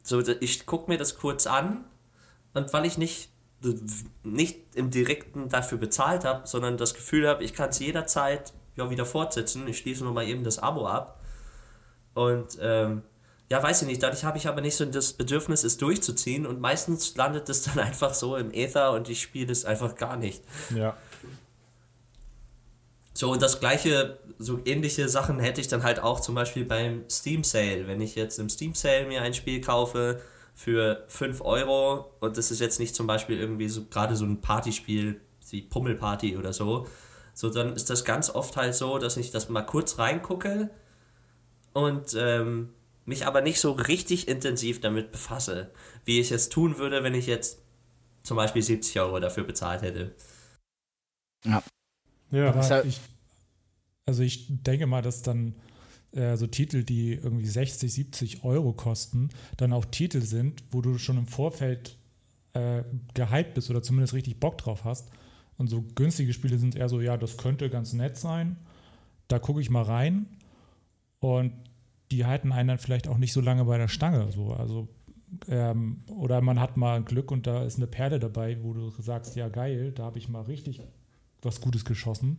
so, 0.04 0.22
ich 0.40 0.66
gucke 0.66 0.90
mir 0.90 0.98
das 0.98 1.18
kurz 1.18 1.48
an 1.48 1.84
und 2.54 2.72
weil 2.74 2.86
ich 2.86 2.98
nicht, 2.98 3.30
nicht 4.24 4.76
im 4.76 4.90
Direkten 4.90 5.50
dafür 5.50 5.78
bezahlt 5.78 6.24
habe, 6.24 6.48
sondern 6.48 6.78
das 6.78 6.94
Gefühl 6.94 7.28
habe, 7.28 7.44
ich 7.44 7.54
kann 7.54 7.70
es 7.70 7.80
jederzeit 7.80 8.54
ja, 8.78 8.90
wieder 8.90 9.06
fortsetzen, 9.06 9.68
ich 9.68 9.80
schließe 9.80 10.04
nochmal 10.04 10.28
eben 10.28 10.44
das 10.44 10.60
Abo 10.60 10.88
ab, 10.88 11.17
und 12.18 12.58
ähm, 12.60 13.04
ja, 13.52 13.62
weiß 13.62 13.84
ich 13.84 13.88
nicht, 13.88 14.02
dadurch 14.02 14.26
habe 14.26 14.40
ich 14.40 14.48
aber 14.48 14.60
nicht 14.60 14.76
so 14.76 14.86
das 14.86 15.14
Bedürfnis, 15.14 15.64
es 15.64 15.78
durchzuziehen 15.78 16.48
und 16.48 16.60
meistens 16.60 17.16
landet 17.16 17.48
es 17.48 17.62
dann 17.62 17.78
einfach 17.88 18.16
so 18.16 18.36
im 18.36 18.52
Äther 18.52 18.92
und 18.94 19.08
ich 19.08 19.22
spiele 19.22 19.52
es 19.52 19.66
einfach 19.66 19.96
gar 19.96 20.18
nicht. 20.18 20.44
Ja. 20.76 20.98
So, 23.14 23.32
und 23.32 23.42
das 23.44 23.60
gleiche, 23.60 24.18
so 24.40 24.60
ähnliche 24.66 25.08
Sachen 25.10 25.40
hätte 25.40 25.62
ich 25.62 25.68
dann 25.68 25.84
halt 25.84 26.00
auch 26.00 26.20
zum 26.20 26.34
Beispiel 26.34 26.66
beim 26.66 27.04
Steam 27.08 27.44
Sale. 27.44 27.88
Wenn 27.88 28.02
ich 28.02 28.16
jetzt 28.16 28.40
im 28.40 28.50
Steam 28.50 28.74
Sale 28.74 29.06
mir 29.06 29.22
ein 29.22 29.36
Spiel 29.36 29.62
kaufe 29.62 30.20
für 30.56 31.04
5 31.10 31.42
Euro 31.42 32.14
und 32.20 32.36
das 32.36 32.50
ist 32.50 32.62
jetzt 32.62 32.80
nicht 32.80 32.96
zum 32.96 33.06
Beispiel 33.06 33.40
irgendwie 33.40 33.70
so 33.70 33.86
gerade 33.86 34.16
so 34.16 34.26
ein 34.26 34.42
Partyspiel 34.42 35.22
wie 35.52 35.62
Pummelparty 35.62 36.36
oder 36.36 36.52
so, 36.52 36.88
so 37.36 37.52
dann 37.52 37.76
ist 37.76 37.92
das 37.92 38.06
ganz 38.06 38.32
oft 38.32 38.58
halt 38.58 38.74
so, 38.74 38.98
dass 38.98 39.18
ich 39.18 39.30
das 39.30 39.50
mal 39.50 39.62
kurz 39.62 40.00
reingucke 40.00 40.72
und 41.78 42.16
ähm, 42.18 42.70
mich 43.06 43.28
aber 43.28 43.42
nicht 43.42 43.60
so 43.60 43.72
richtig 43.72 44.28
intensiv 44.28 44.82
damit 44.82 45.12
befasse, 45.12 45.72
wie 46.06 46.20
ich 46.20 46.32
es 46.32 46.50
tun 46.50 46.80
würde, 46.80 47.04
wenn 47.04 47.14
ich 47.14 47.28
jetzt 47.28 47.60
zum 48.24 48.36
Beispiel 48.36 48.64
70 48.64 49.00
Euro 49.00 49.20
dafür 49.20 49.44
bezahlt 49.44 49.84
hätte. 49.84 50.16
Ja. 51.46 51.62
Ja, 52.32 52.50
aber 52.50 52.86
ich, 52.86 53.00
also 54.08 54.24
ich 54.24 54.48
denke 54.50 54.88
mal, 54.88 55.04
dass 55.04 55.22
dann 55.22 55.54
äh, 56.14 56.36
so 56.36 56.48
Titel, 56.48 56.84
die 56.84 57.14
irgendwie 57.14 57.46
60, 57.46 57.94
70 57.94 58.44
Euro 58.44 58.74
kosten, 58.74 59.30
dann 59.56 59.72
auch 59.72 59.86
Titel 59.86 60.22
sind, 60.22 60.64
wo 60.72 60.82
du 60.82 60.98
schon 60.98 61.18
im 61.20 61.28
Vorfeld 61.28 61.96
äh, 62.54 62.84
gehypt 63.14 63.54
bist 63.54 63.70
oder 63.70 63.84
zumindest 63.84 64.16
richtig 64.16 64.40
Bock 64.40 64.58
drauf 64.58 64.84
hast. 64.84 65.12
Und 65.58 65.68
so 65.68 65.84
günstige 65.96 66.34
Spiele 66.34 66.58
sind 66.58 66.76
eher 66.76 66.90
so, 66.90 67.00
ja, 67.02 67.18
das 67.18 67.38
könnte 67.38 67.70
ganz 67.70 67.94
nett 67.94 68.18
sein. 68.18 68.58
Da 69.28 69.38
gucke 69.38 69.62
ich 69.62 69.70
mal 69.70 69.84
rein. 69.84 70.26
Und 71.20 71.54
die 72.12 72.26
halten 72.26 72.52
einen 72.52 72.70
dann 72.70 72.78
vielleicht 72.78 73.08
auch 73.08 73.18
nicht 73.18 73.34
so 73.34 73.42
lange 73.42 73.66
bei 73.66 73.78
der 73.78 73.88
Stange. 73.88 74.32
So. 74.32 74.50
Also, 74.50 74.88
ähm, 75.48 76.04
oder 76.08 76.42
man 76.42 76.60
hat 76.60 76.78
mal 76.78 77.04
Glück 77.04 77.32
und 77.32 77.48
da 77.48 77.64
ist 77.64 77.78
eine 77.78 77.88
Perle 77.88 78.20
dabei, 78.20 78.58
wo 78.64 78.74
du 78.74 78.90
sagst, 79.00 79.36
ja 79.36 79.50
geil, 79.50 79.92
da 79.92 80.04
habe 80.06 80.18
ich 80.18 80.30
mal 80.30 80.44
richtig 80.44 80.82
was 81.42 81.62
Gutes 81.62 81.86
geschossen. 81.86 82.38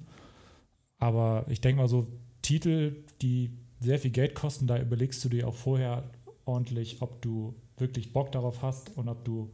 Aber 0.98 1.44
ich 1.48 1.60
denke 1.60 1.82
mal 1.82 1.88
so, 1.88 2.08
Titel, 2.42 3.04
die 3.22 3.50
sehr 3.80 3.98
viel 3.98 4.10
Geld 4.10 4.34
kosten, 4.34 4.66
da 4.66 4.80
überlegst 4.80 5.24
du 5.24 5.28
dir 5.28 5.46
auch 5.46 5.54
vorher 5.54 6.10
ordentlich, 6.44 7.00
ob 7.00 7.22
du 7.22 7.54
wirklich 7.76 8.12
Bock 8.12 8.32
darauf 8.32 8.62
hast 8.62 8.96
und 8.96 9.08
ob 9.08 9.24
du 9.24 9.52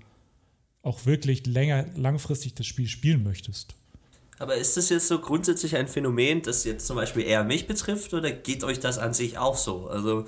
auch 0.82 1.04
wirklich 1.06 1.46
länger, 1.46 1.86
langfristig 1.96 2.54
das 2.54 2.66
Spiel 2.66 2.86
spielen 2.86 3.22
möchtest. 3.22 3.74
Aber 4.38 4.56
ist 4.56 4.76
das 4.76 4.88
jetzt 4.88 5.08
so 5.08 5.20
grundsätzlich 5.20 5.76
ein 5.76 5.86
Phänomen, 5.86 6.42
das 6.42 6.64
jetzt 6.64 6.86
zum 6.86 6.96
Beispiel 6.96 7.24
eher 7.24 7.44
mich 7.44 7.66
betrifft 7.66 8.14
oder 8.14 8.30
geht 8.32 8.64
euch 8.64 8.80
das 8.80 8.98
an 8.98 9.14
sich 9.14 9.38
auch 9.38 9.56
so? 9.56 9.86
Also, 9.86 10.26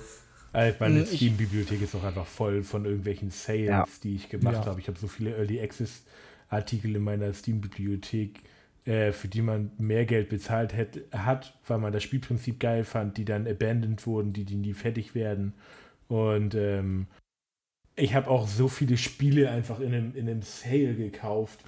also 0.52 0.76
meine 0.78 1.00
hm, 1.00 1.06
Steam-Bibliothek 1.06 1.82
ist 1.82 1.94
doch 1.94 2.04
einfach 2.04 2.26
voll 2.26 2.62
von 2.62 2.84
irgendwelchen 2.84 3.30
Sales, 3.30 3.66
ja. 3.66 3.86
die 4.02 4.14
ich 4.14 4.28
gemacht 4.28 4.54
ja. 4.54 4.66
habe. 4.66 4.80
Ich 4.80 4.88
habe 4.88 4.98
so 4.98 5.08
viele 5.08 5.36
Early 5.36 5.60
Access-Artikel 5.60 6.94
in 6.94 7.02
meiner 7.02 7.32
Steam-Bibliothek, 7.32 8.40
äh, 8.84 9.12
für 9.12 9.28
die 9.28 9.42
man 9.42 9.72
mehr 9.76 10.06
Geld 10.06 10.28
bezahlt 10.28 10.72
hätte, 10.72 11.04
hat, 11.12 11.58
weil 11.66 11.78
man 11.78 11.92
das 11.92 12.04
Spielprinzip 12.04 12.60
geil 12.60 12.84
fand, 12.84 13.16
die 13.16 13.24
dann 13.24 13.46
abandoned 13.46 14.06
wurden, 14.06 14.32
die, 14.32 14.44
die 14.44 14.56
nie 14.56 14.74
fertig 14.74 15.16
werden. 15.16 15.52
Und 16.06 16.54
ähm, 16.54 17.08
ich 17.96 18.14
habe 18.14 18.30
auch 18.30 18.46
so 18.46 18.68
viele 18.68 18.96
Spiele 18.96 19.50
einfach 19.50 19.80
in 19.80 19.92
einem, 19.92 20.14
in 20.14 20.28
einem 20.28 20.42
Sale 20.42 20.94
gekauft 20.94 21.60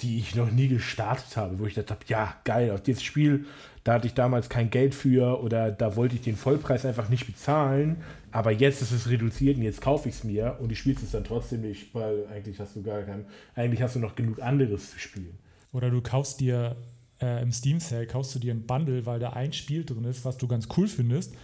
die 0.00 0.18
ich 0.18 0.34
noch 0.34 0.50
nie 0.50 0.68
gestartet 0.68 1.36
habe, 1.36 1.58
wo 1.58 1.66
ich 1.66 1.74
dachte, 1.74 1.96
ja, 2.08 2.36
geil, 2.44 2.70
auf 2.70 2.82
dieses 2.82 3.02
Spiel, 3.02 3.46
da 3.82 3.94
hatte 3.94 4.06
ich 4.06 4.14
damals 4.14 4.48
kein 4.48 4.68
Geld 4.68 4.94
für 4.94 5.42
oder 5.42 5.70
da 5.70 5.96
wollte 5.96 6.16
ich 6.16 6.20
den 6.20 6.36
Vollpreis 6.36 6.84
einfach 6.84 7.08
nicht 7.08 7.26
bezahlen, 7.26 7.96
aber 8.30 8.50
jetzt 8.50 8.82
ist 8.82 8.92
es 8.92 9.08
reduziert 9.08 9.56
und 9.56 9.62
jetzt 9.62 9.80
kaufe 9.80 10.08
ich 10.08 10.16
es 10.16 10.24
mir 10.24 10.58
und 10.60 10.70
ich 10.70 10.80
spiele 10.80 10.96
es 11.02 11.10
dann 11.12 11.24
trotzdem 11.24 11.62
nicht, 11.62 11.94
weil 11.94 12.26
eigentlich 12.26 12.60
hast 12.60 12.76
du 12.76 12.82
gar 12.82 13.02
kein, 13.02 13.24
eigentlich 13.54 13.80
hast 13.80 13.96
du 13.96 14.00
noch 14.00 14.16
genug 14.16 14.42
anderes 14.42 14.90
zu 14.90 14.98
spielen. 14.98 15.38
Oder 15.72 15.90
du 15.90 16.02
kaufst 16.02 16.40
dir 16.40 16.76
äh, 17.22 17.42
im 17.42 17.52
Steam 17.52 17.80
Sale, 17.80 18.06
kaufst 18.06 18.34
du 18.34 18.38
dir 18.38 18.52
ein 18.52 18.66
Bundle, 18.66 19.06
weil 19.06 19.18
da 19.18 19.30
ein 19.30 19.52
Spiel 19.52 19.84
drin 19.84 20.04
ist, 20.04 20.24
was 20.24 20.36
du 20.36 20.46
ganz 20.46 20.68
cool 20.76 20.88
findest, 20.88 21.34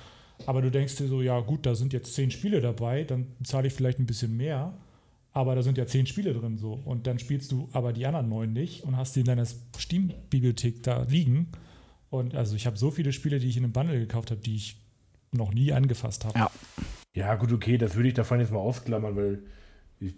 aber 0.45 0.61
du 0.61 0.71
denkst 0.71 0.97
dir 0.97 1.09
so, 1.09 1.23
ja 1.23 1.41
gut, 1.41 1.65
da 1.65 1.75
sind 1.75 1.93
jetzt 1.93 2.13
zehn 2.15 2.31
Spiele 2.31 2.61
dabei, 2.61 3.05
dann 3.05 3.29
zahle 3.45 3.69
ich 3.69 3.73
vielleicht 3.73 3.99
ein 3.99 4.07
bisschen 4.07 4.37
mehr 4.37 4.75
aber 5.33 5.55
da 5.55 5.63
sind 5.63 5.79
ja 5.79 5.87
zehn 5.87 6.07
Spiele 6.07 6.35
drin 6.35 6.59
so. 6.59 6.75
Und 6.85 7.07
dann 7.07 7.19
spielst 7.19 7.53
du 7.53 7.69
aber 7.73 7.93
die 7.93 8.07
anderen 8.07 8.29
neun 8.29 8.53
nicht 8.53 8.85
und 8.85 8.97
hast 8.97 9.17
die 9.17 9.21
in 9.21 9.27
deiner 9.27 9.45
Steam-Bibliothek 9.45 10.83
da 10.83 11.03
liegen. 11.03 11.49
Und 12.11 12.35
also 12.35 12.55
ich 12.55 12.67
habe 12.67 12.77
so 12.77 12.91
viele 12.91 13.13
Spiele, 13.13 13.39
die 13.39 13.49
ich 13.49 13.57
in 13.57 13.65
einem 13.65 13.73
Bundle 13.73 13.99
gekauft 13.99 14.31
habe, 14.31 14.41
die 14.41 14.57
ich 14.57 14.77
noch 15.33 15.55
nie 15.55 15.73
angefasst 15.73 16.25
habe. 16.25 16.39
Ja. 16.39 16.51
Ja, 17.15 17.35
gut, 17.35 17.53
okay, 17.53 17.77
das 17.77 17.95
würde 17.95 18.09
ich 18.09 18.15
davon 18.15 18.41
jetzt 18.41 18.53
mal 18.53 18.59
ausklammern, 18.59 19.17
weil 19.17 19.43
ich, 20.01 20.15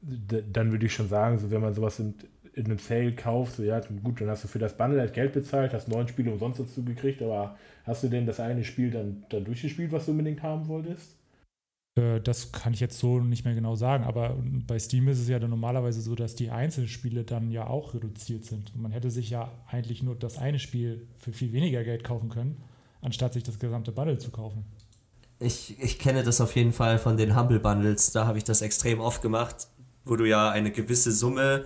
dann 0.00 0.72
würde 0.72 0.86
ich 0.86 0.92
schon 0.92 1.08
sagen, 1.08 1.38
so 1.38 1.50
wenn 1.50 1.60
man 1.60 1.74
sowas 1.74 2.00
in, 2.00 2.14
in 2.54 2.64
einem 2.66 2.78
Sale 2.78 3.14
kauft, 3.14 3.56
so 3.56 3.62
ja, 3.62 3.80
gut, 3.80 4.20
dann 4.20 4.28
hast 4.28 4.42
du 4.44 4.48
für 4.48 4.58
das 4.58 4.76
Bundle 4.76 5.00
halt 5.00 5.14
Geld 5.14 5.32
bezahlt, 5.32 5.72
hast 5.72 5.88
neun 5.88 6.08
Spiele 6.08 6.32
umsonst 6.32 6.58
dazu 6.58 6.84
gekriegt, 6.84 7.22
aber 7.22 7.56
hast 7.84 8.02
du 8.02 8.08
denn 8.08 8.26
das 8.26 8.40
eine 8.40 8.64
Spiel 8.64 8.90
dann, 8.90 9.24
dann 9.28 9.44
durchgespielt, 9.44 9.92
was 9.92 10.06
du 10.06 10.10
unbedingt 10.10 10.42
haben 10.42 10.66
wolltest? 10.66 11.16
Äh, 11.96 12.20
das 12.20 12.52
kann 12.52 12.72
ich 12.72 12.80
jetzt 12.80 12.98
so 12.98 13.20
nicht 13.20 13.44
mehr 13.44 13.54
genau 13.54 13.76
sagen, 13.76 14.04
aber 14.04 14.36
bei 14.66 14.78
Steam 14.78 15.08
ist 15.08 15.20
es 15.20 15.28
ja 15.28 15.38
dann 15.38 15.50
normalerweise 15.50 16.00
so, 16.00 16.14
dass 16.14 16.34
die 16.34 16.50
Einzelspiele 16.50 17.24
dann 17.24 17.50
ja 17.50 17.66
auch 17.66 17.94
reduziert 17.94 18.44
sind. 18.44 18.74
man 18.76 18.92
hätte 18.92 19.10
sich 19.10 19.30
ja 19.30 19.52
eigentlich 19.68 20.02
nur 20.02 20.16
das 20.16 20.38
eine 20.38 20.58
Spiel 20.58 21.06
für 21.18 21.32
viel 21.32 21.52
weniger 21.52 21.84
Geld 21.84 22.04
kaufen 22.04 22.28
können, 22.28 22.62
anstatt 23.00 23.34
sich 23.34 23.42
das 23.42 23.58
gesamte 23.58 23.92
Bundle 23.92 24.18
zu 24.18 24.30
kaufen. 24.30 24.64
Ich, 25.38 25.78
ich 25.80 25.98
kenne 25.98 26.22
das 26.22 26.40
auf 26.40 26.54
jeden 26.56 26.72
Fall 26.72 26.98
von 26.98 27.16
den 27.16 27.36
Humble 27.36 27.60
Bundles. 27.60 28.12
Da 28.12 28.26
habe 28.26 28.38
ich 28.38 28.44
das 28.44 28.62
extrem 28.62 29.00
oft 29.00 29.20
gemacht, 29.20 29.68
wo 30.04 30.16
du 30.16 30.24
ja 30.24 30.50
eine 30.50 30.70
gewisse 30.70 31.12
Summe 31.12 31.64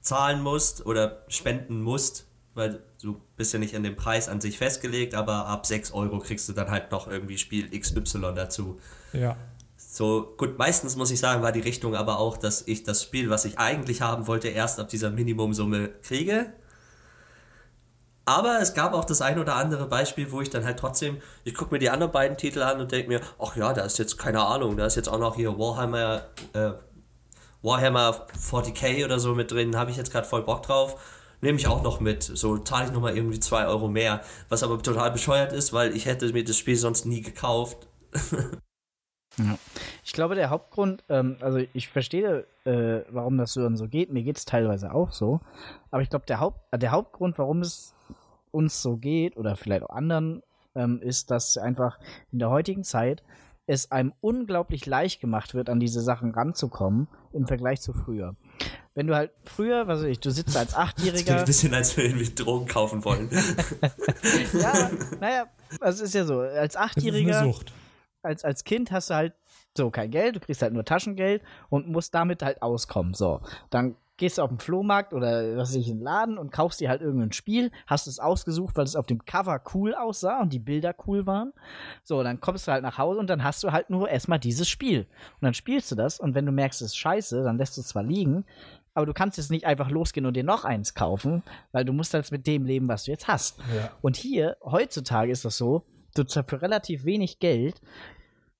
zahlen 0.00 0.42
musst 0.42 0.84
oder 0.84 1.24
spenden 1.28 1.82
musst, 1.82 2.26
weil 2.60 2.82
du 3.02 3.20
bist 3.36 3.52
ja 3.52 3.58
nicht 3.58 3.74
an 3.74 3.82
den 3.82 3.96
Preis 3.96 4.28
an 4.28 4.40
sich 4.40 4.58
festgelegt, 4.58 5.14
aber 5.14 5.46
ab 5.46 5.66
6 5.66 5.92
Euro 5.92 6.18
kriegst 6.20 6.48
du 6.48 6.52
dann 6.52 6.70
halt 6.70 6.92
noch 6.92 7.08
irgendwie 7.08 7.38
Spiel 7.38 7.68
XY 7.76 8.34
dazu. 8.34 8.78
Ja. 9.12 9.36
So, 9.76 10.34
gut, 10.36 10.58
meistens 10.58 10.94
muss 10.94 11.10
ich 11.10 11.18
sagen, 11.18 11.42
war 11.42 11.50
die 11.50 11.60
Richtung 11.60 11.96
aber 11.96 12.18
auch, 12.18 12.36
dass 12.36 12.62
ich 12.68 12.84
das 12.84 13.02
Spiel, 13.02 13.30
was 13.30 13.44
ich 13.44 13.58
eigentlich 13.58 14.02
haben 14.02 14.26
wollte, 14.28 14.48
erst 14.48 14.78
ab 14.78 14.88
dieser 14.88 15.10
Minimumsumme 15.10 15.88
kriege. 16.02 16.52
Aber 18.26 18.60
es 18.60 18.74
gab 18.74 18.92
auch 18.92 19.04
das 19.04 19.22
ein 19.22 19.38
oder 19.40 19.56
andere 19.56 19.86
Beispiel, 19.86 20.30
wo 20.30 20.40
ich 20.40 20.50
dann 20.50 20.64
halt 20.64 20.78
trotzdem, 20.78 21.20
ich 21.42 21.54
gucke 21.54 21.74
mir 21.74 21.80
die 21.80 21.90
anderen 21.90 22.12
beiden 22.12 22.36
Titel 22.36 22.62
an 22.62 22.80
und 22.80 22.92
denke 22.92 23.08
mir, 23.08 23.20
ach 23.40 23.56
ja, 23.56 23.72
da 23.72 23.82
ist 23.82 23.98
jetzt 23.98 24.18
keine 24.18 24.42
Ahnung, 24.42 24.76
da 24.76 24.86
ist 24.86 24.94
jetzt 24.94 25.08
auch 25.08 25.18
noch 25.18 25.34
hier 25.34 25.58
Warhammer, 25.58 26.26
äh, 26.52 26.70
Warhammer 27.62 28.26
40k 28.38 29.04
oder 29.04 29.18
so 29.18 29.34
mit 29.34 29.50
drin, 29.50 29.76
habe 29.76 29.90
ich 29.90 29.96
jetzt 29.96 30.12
gerade 30.12 30.28
voll 30.28 30.42
Bock 30.42 30.62
drauf. 30.62 31.00
Nehme 31.40 31.58
ich 31.58 31.66
auch 31.66 31.82
noch 31.82 32.00
mit. 32.00 32.22
So 32.22 32.58
zahle 32.58 32.86
ich 32.86 32.92
nochmal 32.92 33.16
irgendwie 33.16 33.40
2 33.40 33.66
Euro 33.66 33.88
mehr. 33.88 34.22
Was 34.48 34.62
aber 34.62 34.82
total 34.82 35.10
bescheuert 35.10 35.52
ist, 35.52 35.72
weil 35.72 35.96
ich 35.96 36.06
hätte 36.06 36.32
mir 36.32 36.44
das 36.44 36.58
Spiel 36.58 36.76
sonst 36.76 37.06
nie 37.06 37.22
gekauft. 37.22 37.88
Ja. 39.38 39.58
Ich 40.04 40.12
glaube, 40.12 40.34
der 40.34 40.50
Hauptgrund, 40.50 41.04
ähm, 41.08 41.36
also 41.40 41.58
ich 41.72 41.88
verstehe, 41.88 42.46
äh, 42.64 43.02
warum 43.10 43.38
das 43.38 43.52
so 43.52 43.62
und 43.62 43.76
so 43.76 43.86
geht. 43.86 44.12
Mir 44.12 44.22
geht 44.22 44.38
es 44.38 44.44
teilweise 44.44 44.92
auch 44.92 45.12
so. 45.12 45.40
Aber 45.90 46.02
ich 46.02 46.10
glaube, 46.10 46.26
der, 46.26 46.40
Haupt, 46.40 46.60
äh, 46.72 46.78
der 46.78 46.90
Hauptgrund, 46.90 47.38
warum 47.38 47.60
es 47.60 47.94
uns 48.50 48.82
so 48.82 48.96
geht, 48.96 49.36
oder 49.36 49.56
vielleicht 49.56 49.84
auch 49.84 49.94
anderen, 49.94 50.42
ähm, 50.74 51.00
ist, 51.00 51.30
dass 51.30 51.58
einfach 51.58 51.98
in 52.32 52.38
der 52.40 52.50
heutigen 52.50 52.84
Zeit 52.84 53.22
es 53.70 53.90
einem 53.90 54.12
unglaublich 54.20 54.86
leicht 54.86 55.20
gemacht 55.20 55.54
wird, 55.54 55.70
an 55.70 55.78
diese 55.78 56.00
Sachen 56.00 56.32
ranzukommen 56.32 57.08
im 57.32 57.46
Vergleich 57.46 57.80
zu 57.80 57.92
früher. 57.92 58.34
Wenn 58.94 59.06
du 59.06 59.14
halt 59.14 59.30
früher, 59.44 59.86
was 59.86 60.00
weiß 60.00 60.06
ich, 60.06 60.20
du 60.20 60.30
sitzt 60.30 60.56
als 60.56 60.74
Achtjähriger. 60.74 61.36
ein 61.38 61.44
bisschen, 61.44 61.72
als 61.72 61.96
würden 61.96 62.18
wir 62.18 62.34
Drogen 62.34 62.66
kaufen 62.66 63.04
wollen. 63.04 63.30
ja, 64.52 64.90
naja, 65.20 65.46
also 65.80 66.02
es 66.02 66.08
ist 66.08 66.14
ja 66.14 66.24
so, 66.24 66.40
als 66.40 66.76
Achtjähriger. 66.76 67.28
Das 67.28 67.36
ist 67.36 67.42
eine 67.42 67.52
Sucht 67.52 67.72
als, 68.22 68.44
als 68.44 68.64
Kind 68.64 68.90
hast 68.90 69.10
du 69.10 69.14
halt 69.14 69.34
so 69.76 69.90
kein 69.90 70.10
Geld, 70.10 70.36
du 70.36 70.40
kriegst 70.40 70.62
halt 70.62 70.72
nur 70.72 70.84
Taschengeld 70.84 71.42
und 71.68 71.88
musst 71.88 72.14
damit 72.14 72.42
halt 72.42 72.62
auskommen. 72.62 73.14
So, 73.14 73.40
dann 73.70 73.96
gehst 74.20 74.36
du 74.36 74.42
auf 74.42 74.50
den 74.50 74.58
Flohmarkt 74.58 75.14
oder 75.14 75.56
was 75.56 75.70
weiß 75.70 75.76
ich, 75.76 75.88
in 75.88 75.96
den 75.96 76.04
Laden 76.04 76.38
und 76.38 76.52
kaufst 76.52 76.78
dir 76.78 76.90
halt 76.90 77.00
irgendein 77.00 77.32
Spiel, 77.32 77.72
hast 77.86 78.06
es 78.06 78.18
ausgesucht, 78.18 78.76
weil 78.76 78.84
es 78.84 78.94
auf 78.94 79.06
dem 79.06 79.24
Cover 79.24 79.60
cool 79.74 79.94
aussah 79.94 80.42
und 80.42 80.52
die 80.52 80.58
Bilder 80.58 80.94
cool 81.06 81.26
waren. 81.26 81.52
So, 82.04 82.22
dann 82.22 82.38
kommst 82.38 82.68
du 82.68 82.72
halt 82.72 82.82
nach 82.82 82.98
Hause 82.98 83.18
und 83.18 83.28
dann 83.28 83.42
hast 83.42 83.64
du 83.64 83.72
halt 83.72 83.88
nur 83.88 84.10
erstmal 84.10 84.38
dieses 84.38 84.68
Spiel. 84.68 85.00
Und 85.00 85.42
dann 85.42 85.54
spielst 85.54 85.90
du 85.90 85.94
das 85.96 86.20
und 86.20 86.34
wenn 86.34 86.44
du 86.44 86.52
merkst, 86.52 86.82
es 86.82 86.88
ist 86.88 86.98
scheiße, 86.98 87.42
dann 87.42 87.56
lässt 87.56 87.78
du 87.78 87.80
es 87.80 87.88
zwar 87.88 88.02
liegen, 88.02 88.44
aber 88.92 89.06
du 89.06 89.14
kannst 89.14 89.38
jetzt 89.38 89.50
nicht 89.50 89.64
einfach 89.64 89.88
losgehen 89.88 90.26
und 90.26 90.36
dir 90.36 90.44
noch 90.44 90.66
eins 90.66 90.94
kaufen, 90.94 91.42
weil 91.72 91.86
du 91.86 91.94
musst 91.94 92.12
halt 92.12 92.30
mit 92.30 92.46
dem 92.46 92.66
leben, 92.66 92.88
was 92.88 93.04
du 93.04 93.12
jetzt 93.12 93.26
hast. 93.26 93.58
Ja. 93.74 93.90
Und 94.02 94.16
hier, 94.16 94.58
heutzutage 94.62 95.32
ist 95.32 95.46
das 95.46 95.56
so, 95.56 95.86
du 96.14 96.24
für 96.26 96.60
relativ 96.60 97.06
wenig 97.06 97.38
Geld, 97.38 97.80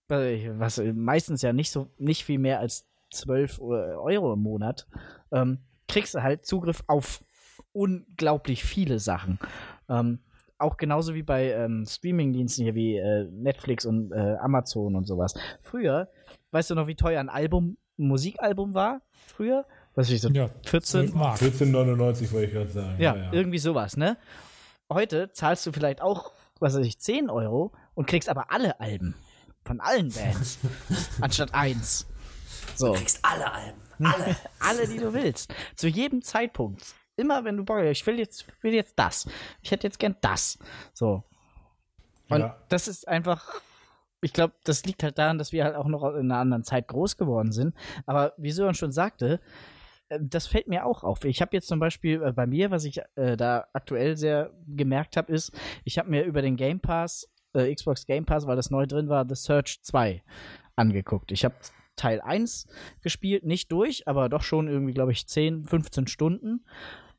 was 0.09 0.81
meistens 0.95 1.43
ja 1.43 1.53
nicht 1.53 1.71
so 1.71 1.91
nicht 1.99 2.25
viel 2.25 2.39
mehr 2.39 2.61
als 2.61 2.90
12 3.11 3.61
Euro 3.61 4.33
im 4.33 4.43
Monat, 4.43 4.87
ähm, 5.33 5.59
kriegst 5.89 6.15
du 6.15 6.23
halt 6.23 6.47
Zugriff 6.47 6.83
auf 6.87 7.25
unglaublich 7.73 8.65
viele 8.65 8.99
Sachen. 8.99 9.39
Ähm, 9.89 10.21
auch 10.59 10.77
genauso 10.77 11.15
wie 11.15 11.23
bei 11.23 11.53
ähm, 11.53 11.85
Streamingdiensten 11.87 12.65
hier 12.65 12.75
wie 12.75 12.97
äh, 12.97 13.25
Netflix 13.31 13.87
und 13.87 14.13
äh, 14.13 14.37
Amazon 14.41 14.95
und 14.95 15.07
sowas. 15.07 15.35
Früher, 15.63 16.09
weißt 16.51 16.71
du 16.71 16.75
noch, 16.75 16.87
wie 16.87 16.97
teuer 16.97 17.21
ein 17.21 17.29
Album, 17.31 17.79
ein 17.99 18.09
Musikalbum 18.09 18.75
war? 18.75 19.01
Früher? 19.27 19.65
Was 19.95 20.11
ich 20.11 20.21
so, 20.21 20.29
ja, 20.29 20.51
14 20.67 21.13
Mark. 21.15 21.39
14,99 21.41 22.33
wollte 22.33 22.47
ich 22.47 22.53
gerade 22.53 22.71
sagen. 22.71 23.01
Ja, 23.01 23.17
ja, 23.17 23.33
irgendwie 23.33 23.59
sowas, 23.59 23.97
ne? 23.97 24.17
Heute 24.93 25.33
zahlst 25.33 25.67
du 25.67 25.73
vielleicht 25.73 26.03
auch 26.03 26.33
was 26.61 26.75
weiß 26.75 26.87
ich, 26.87 26.99
10 26.99 27.31
Euro 27.31 27.73
und 27.95 28.07
kriegst 28.07 28.29
aber 28.29 28.53
alle 28.53 28.79
Alben. 28.81 29.15
Von 29.65 29.81
allen 29.81 30.11
Bands. 30.11 30.59
anstatt 31.21 31.55
eins. 31.55 32.07
So. 32.81 32.95
Du 32.95 32.99
kriegst 32.99 33.23
alle 33.23 33.53
Alben. 33.53 33.81
Alle. 34.03 34.37
alle, 34.61 34.89
die 34.89 34.97
du 34.97 35.13
willst. 35.13 35.55
Zu 35.77 35.89
jedem 35.89 36.23
Zeitpunkt. 36.23 36.83
Immer 37.17 37.45
wenn 37.45 37.59
du 37.59 37.65
Bock 37.65 37.79
hast, 37.79 37.91
ich 37.91 38.07
will 38.07 38.19
jetzt, 38.19 38.47
will 38.63 38.73
jetzt 38.73 38.99
das. 38.99 39.29
Ich 39.61 39.71
hätte 39.71 39.87
jetzt 39.87 39.99
gern 39.99 40.17
das. 40.23 40.59
So. 40.95 41.23
Und 42.31 42.41
ja. 42.41 42.57
das 42.71 42.89
ist 42.89 43.07
einfach, 43.07 43.61
ich 44.23 44.33
glaube, 44.33 44.55
das 44.65 44.85
liegt 44.85 45.03
halt 45.03 45.19
daran, 45.19 45.37
dass 45.37 45.53
wir 45.53 45.65
halt 45.65 45.77
auch 45.77 45.89
noch 45.89 46.05
in 46.15 46.31
einer 46.31 46.39
anderen 46.39 46.65
Zeit 46.65 46.89
groß 46.89 47.19
geworden 47.19 47.53
sind. 47.53 47.75
Aber 48.07 48.33
wie 48.39 48.51
Sören 48.51 48.75
schon 48.75 48.93
sagte, 48.93 49.41
äh, 50.09 50.19
das 50.23 50.47
fällt 50.47 50.67
mir 50.67 50.87
auch 50.87 51.05
auf. 51.05 51.23
Ich 51.25 51.43
habe 51.43 51.55
jetzt 51.55 51.69
zum 51.69 51.81
Beispiel 51.81 52.23
äh, 52.23 52.33
bei 52.33 52.47
mir, 52.47 52.71
was 52.71 52.85
ich 52.85 53.03
äh, 53.17 53.37
da 53.37 53.67
aktuell 53.75 54.17
sehr 54.17 54.55
gemerkt 54.67 55.19
habe, 55.19 55.31
ist, 55.31 55.53
ich 55.85 55.99
habe 55.99 56.09
mir 56.09 56.25
über 56.25 56.41
den 56.41 56.57
Game 56.57 56.81
Pass, 56.81 57.29
äh, 57.53 57.75
Xbox 57.75 58.07
Game 58.07 58.25
Pass, 58.25 58.47
weil 58.47 58.57
das 58.57 58.71
neu 58.71 58.87
drin 58.87 59.11
war, 59.11 59.27
The 59.29 59.35
Search 59.35 59.83
2 59.83 60.23
angeguckt. 60.77 61.33
Ich 61.33 61.45
habe 61.45 61.57
Teil 62.01 62.21
1 62.21 62.67
gespielt, 63.03 63.45
nicht 63.45 63.71
durch, 63.71 64.09
aber 64.09 64.29
doch 64.29 64.43
schon 64.43 64.69
irgendwie, 64.69 64.95
glaube 64.95 65.13
ich, 65.13 65.27
10, 65.27 65.67
15 65.67 66.07
Stunden. 66.07 66.65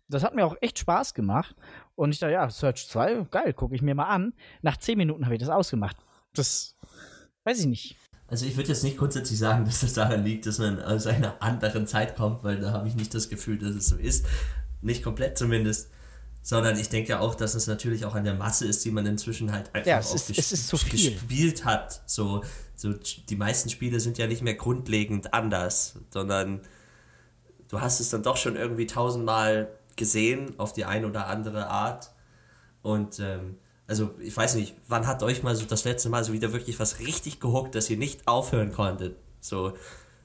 Das 0.09 0.23
hat 0.23 0.35
mir 0.35 0.45
auch 0.45 0.55
echt 0.59 0.79
Spaß 0.79 1.13
gemacht. 1.13 1.55
Und 1.95 2.11
ich 2.11 2.19
dachte, 2.19 2.33
ja, 2.33 2.49
Search 2.49 2.87
2, 2.89 3.27
geil, 3.31 3.53
gucke 3.53 3.75
ich 3.75 3.81
mir 3.81 3.95
mal 3.95 4.05
an. 4.05 4.33
Nach 4.61 4.75
10 4.75 4.97
Minuten 4.97 5.25
habe 5.25 5.35
ich 5.35 5.39
das 5.39 5.49
ausgemacht. 5.49 5.95
Das 6.33 6.75
weiß 7.43 7.59
ich 7.59 7.67
nicht. 7.67 7.95
Also 8.27 8.45
ich 8.45 8.55
würde 8.55 8.69
jetzt 8.69 8.83
nicht 8.83 8.97
grundsätzlich 8.97 9.37
sagen, 9.37 9.65
dass 9.65 9.81
das 9.81 9.93
daran 9.93 10.23
liegt, 10.23 10.45
dass 10.45 10.57
man 10.57 10.81
aus 10.81 11.05
einer 11.05 11.41
anderen 11.41 11.85
Zeit 11.85 12.15
kommt, 12.15 12.43
weil 12.43 12.59
da 12.59 12.71
habe 12.71 12.87
ich 12.87 12.95
nicht 12.95 13.13
das 13.13 13.29
Gefühl, 13.29 13.57
dass 13.57 13.75
es 13.75 13.87
so 13.87 13.95
ist. 13.97 14.25
Nicht 14.81 15.03
komplett 15.03 15.37
zumindest. 15.37 15.91
Sondern 16.43 16.79
ich 16.79 16.89
denke 16.89 17.19
auch, 17.19 17.35
dass 17.35 17.53
es 17.53 17.67
natürlich 17.67 18.03
auch 18.03 18.15
an 18.15 18.23
der 18.23 18.33
Masse 18.33 18.65
ist, 18.65 18.83
die 18.83 18.89
man 18.89 19.05
inzwischen 19.05 19.51
halt 19.51 19.75
einfach 19.75 19.87
ja, 19.87 19.99
es 19.99 20.15
ist, 20.15 20.31
es 20.31 20.51
ist 20.51 20.67
zu 20.67 20.77
viel. 20.77 21.11
gespielt 21.11 21.65
hat. 21.65 22.01
So, 22.07 22.43
so, 22.81 22.93
die 23.29 23.35
meisten 23.35 23.69
Spiele 23.69 23.99
sind 23.99 24.17
ja 24.17 24.25
nicht 24.25 24.41
mehr 24.41 24.55
grundlegend 24.55 25.35
anders, 25.35 25.99
sondern 26.09 26.61
du 27.67 27.79
hast 27.79 27.99
es 27.99 28.09
dann 28.09 28.23
doch 28.23 28.37
schon 28.37 28.55
irgendwie 28.55 28.87
tausendmal 28.87 29.69
gesehen 29.95 30.57
auf 30.57 30.73
die 30.73 30.85
eine 30.85 31.05
oder 31.05 31.27
andere 31.27 31.67
Art. 31.67 32.11
Und 32.81 33.19
ähm, 33.19 33.57
also 33.85 34.15
ich 34.19 34.35
weiß 34.35 34.55
nicht, 34.55 34.73
wann 34.87 35.05
hat 35.05 35.21
euch 35.21 35.43
mal 35.43 35.55
so 35.55 35.65
das 35.65 35.83
letzte 35.83 36.09
Mal 36.09 36.23
so 36.23 36.33
wieder 36.33 36.53
wirklich 36.53 36.79
was 36.79 36.97
richtig 36.97 37.39
gehuckt, 37.39 37.75
dass 37.75 37.87
ihr 37.91 37.97
nicht 37.97 38.27
aufhören 38.27 38.71
konntet? 38.71 39.15
So. 39.41 39.73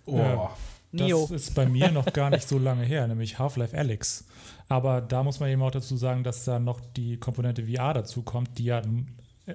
Oh. 0.06 0.16
Ja, 0.16 0.50
das 0.92 1.30
ist 1.30 1.54
bei 1.54 1.66
mir 1.66 1.90
noch 1.90 2.10
gar 2.10 2.30
nicht 2.30 2.48
so 2.48 2.58
lange 2.58 2.84
her, 2.84 3.06
nämlich 3.06 3.38
Half-Life 3.38 3.76
Alyx. 3.76 4.24
Aber 4.70 5.02
da 5.02 5.22
muss 5.22 5.40
man 5.40 5.50
eben 5.50 5.60
auch 5.60 5.72
dazu 5.72 5.98
sagen, 5.98 6.24
dass 6.24 6.46
da 6.46 6.58
noch 6.58 6.80
die 6.96 7.18
Komponente 7.18 7.66
VR 7.66 7.92
dazu 7.92 8.22
kommt, 8.22 8.56
die 8.56 8.64
ja 8.64 8.80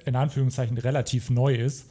in 0.05 0.15
Anführungszeichen 0.15 0.77
relativ 0.77 1.31
neu 1.31 1.55
ist. 1.55 1.89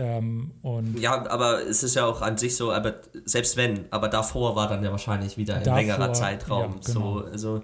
Ähm, 0.00 0.52
ja, 0.96 1.28
aber 1.28 1.60
es 1.66 1.82
ist 1.82 1.94
ja 1.94 2.06
auch 2.06 2.22
an 2.22 2.38
sich 2.38 2.56
so, 2.56 2.72
aber 2.72 2.94
selbst 3.26 3.58
wenn, 3.58 3.84
aber 3.90 4.08
davor 4.08 4.56
war 4.56 4.66
dann 4.66 4.82
ja 4.82 4.90
wahrscheinlich 4.90 5.36
wieder 5.36 5.56
ein 5.56 5.62
davor, 5.62 5.78
längerer 5.78 6.12
Zeitraum. 6.14 6.76
Ja, 6.76 6.92
genau. 6.94 7.18
So, 7.18 7.24
also 7.26 7.62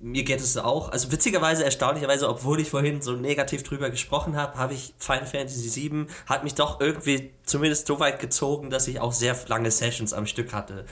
mir 0.00 0.24
geht 0.24 0.40
es 0.40 0.56
auch, 0.56 0.90
also 0.90 1.12
witzigerweise, 1.12 1.64
erstaunlicherweise, 1.64 2.28
obwohl 2.28 2.58
ich 2.58 2.70
vorhin 2.70 3.00
so 3.00 3.12
negativ 3.12 3.62
drüber 3.62 3.90
gesprochen 3.90 4.34
habe, 4.34 4.58
habe 4.58 4.74
ich 4.74 4.92
Final 4.98 5.24
Fantasy 5.24 5.88
VII, 5.88 6.06
hat 6.26 6.42
mich 6.42 6.54
doch 6.54 6.80
irgendwie 6.80 7.30
zumindest 7.44 7.86
so 7.86 8.00
weit 8.00 8.18
gezogen, 8.18 8.70
dass 8.70 8.88
ich 8.88 8.98
auch 8.98 9.12
sehr 9.12 9.36
lange 9.46 9.70
Sessions 9.70 10.12
am 10.12 10.26
Stück 10.26 10.52
hatte. 10.52 10.84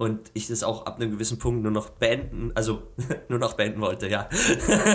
Und 0.00 0.30
ich 0.32 0.46
das 0.48 0.62
auch 0.62 0.86
ab 0.86 0.96
einem 0.96 1.10
gewissen 1.10 1.38
Punkt 1.38 1.62
nur 1.62 1.70
noch 1.70 1.90
beenden, 1.90 2.52
also 2.54 2.84
nur 3.28 3.38
noch 3.38 3.52
beenden 3.52 3.82
wollte, 3.82 4.08
ja. 4.08 4.30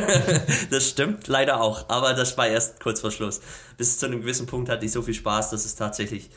das 0.71 0.89
stimmt 0.89 1.27
leider 1.27 1.61
auch, 1.61 1.89
aber 1.89 2.15
das 2.15 2.35
war 2.39 2.47
erst 2.47 2.79
kurz 2.79 3.01
vor 3.01 3.11
Schluss. 3.11 3.39
Bis 3.77 3.99
zu 3.99 4.07
einem 4.07 4.21
gewissen 4.21 4.47
Punkt 4.47 4.67
hatte 4.67 4.83
ich 4.83 4.91
so 4.91 5.03
viel 5.03 5.13
Spaß, 5.13 5.51
dass 5.51 5.63
es 5.63 5.75
tatsächlich 5.75 6.31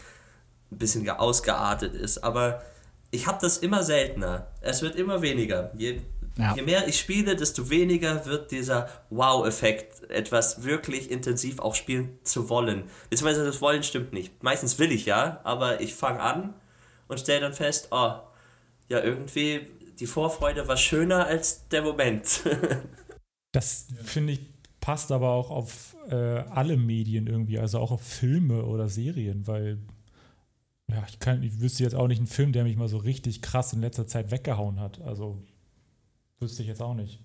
ein 0.71 0.77
bisschen 0.77 1.09
ausgeartet 1.09 1.95
ist. 1.95 2.23
Aber 2.23 2.61
ich 3.11 3.27
habe 3.27 3.39
das 3.41 3.57
immer 3.57 3.83
seltener. 3.83 4.49
Es 4.61 4.83
wird 4.83 4.97
immer 4.97 5.23
weniger. 5.23 5.73
Je 5.75 6.03
ja. 6.37 6.55
Je 6.55 6.61
mehr 6.61 6.87
ich 6.87 7.01
spiele, 7.01 7.37
desto 7.37 7.71
weniger 7.71 8.27
wird 8.27 8.51
dieser 8.51 8.91
Wow-Effekt, 9.09 10.11
etwas 10.11 10.63
wirklich 10.63 11.11
intensiv 11.11 11.59
auch 11.59 11.75
spielen 11.75 12.19
zu 12.23 12.51
wollen. 12.51 12.85
Beziehungsweise 13.09 13.47
das 13.47 13.63
Wollen 13.63 13.83
stimmt 13.83 14.13
nicht. 14.13 14.43
Meistens 14.43 14.79
will 14.79 14.93
ich 14.93 15.07
ja, 15.07 15.41
aber 15.43 15.81
ich 15.81 15.95
fange 15.95 16.21
an 16.21 16.55
und 17.09 17.19
stelle 17.19 17.41
dann 17.41 17.55
fest, 17.55 17.89
oh, 17.93 18.13
ja, 18.89 19.03
irgendwie 19.03 19.67
die 19.99 20.07
Vorfreude 20.07 20.69
war 20.69 20.77
schöner 20.77 21.27
als 21.27 21.69
der 21.69 21.83
Moment. 21.83 22.43
das 23.53 23.89
finde 24.05 24.35
ich 24.35 24.41
passt 24.81 25.13
aber 25.13 25.31
auch 25.31 25.51
auf 25.51 25.97
äh, 26.09 26.15
alle 26.15 26.77
Medien 26.77 27.27
irgendwie, 27.27 27.59
also 27.59 27.79
auch 27.81 27.91
auf 27.91 28.01
Filme 28.01 28.65
oder 28.65 28.89
Serien, 28.89 29.47
weil 29.47 29.79
ja, 30.89 31.05
ich 31.09 31.19
kann, 31.19 31.43
ich 31.43 31.61
wüsste 31.61 31.83
jetzt 31.83 31.95
auch 31.95 32.07
nicht 32.07 32.19
einen 32.19 32.27
Film, 32.27 32.53
der 32.53 32.65
mich 32.65 32.77
mal 32.77 32.89
so 32.89 32.97
richtig 32.97 33.43
krass 33.43 33.73
in 33.75 33.81
letzter 33.81 34.07
Zeit 34.07 34.31
weggehauen 34.31 34.81
hat. 34.81 35.01
Also 35.03 35.43
Wüsste 36.41 36.63
ich 36.63 36.69
jetzt 36.69 36.83
auch 36.83 36.95
nicht. 36.95 37.21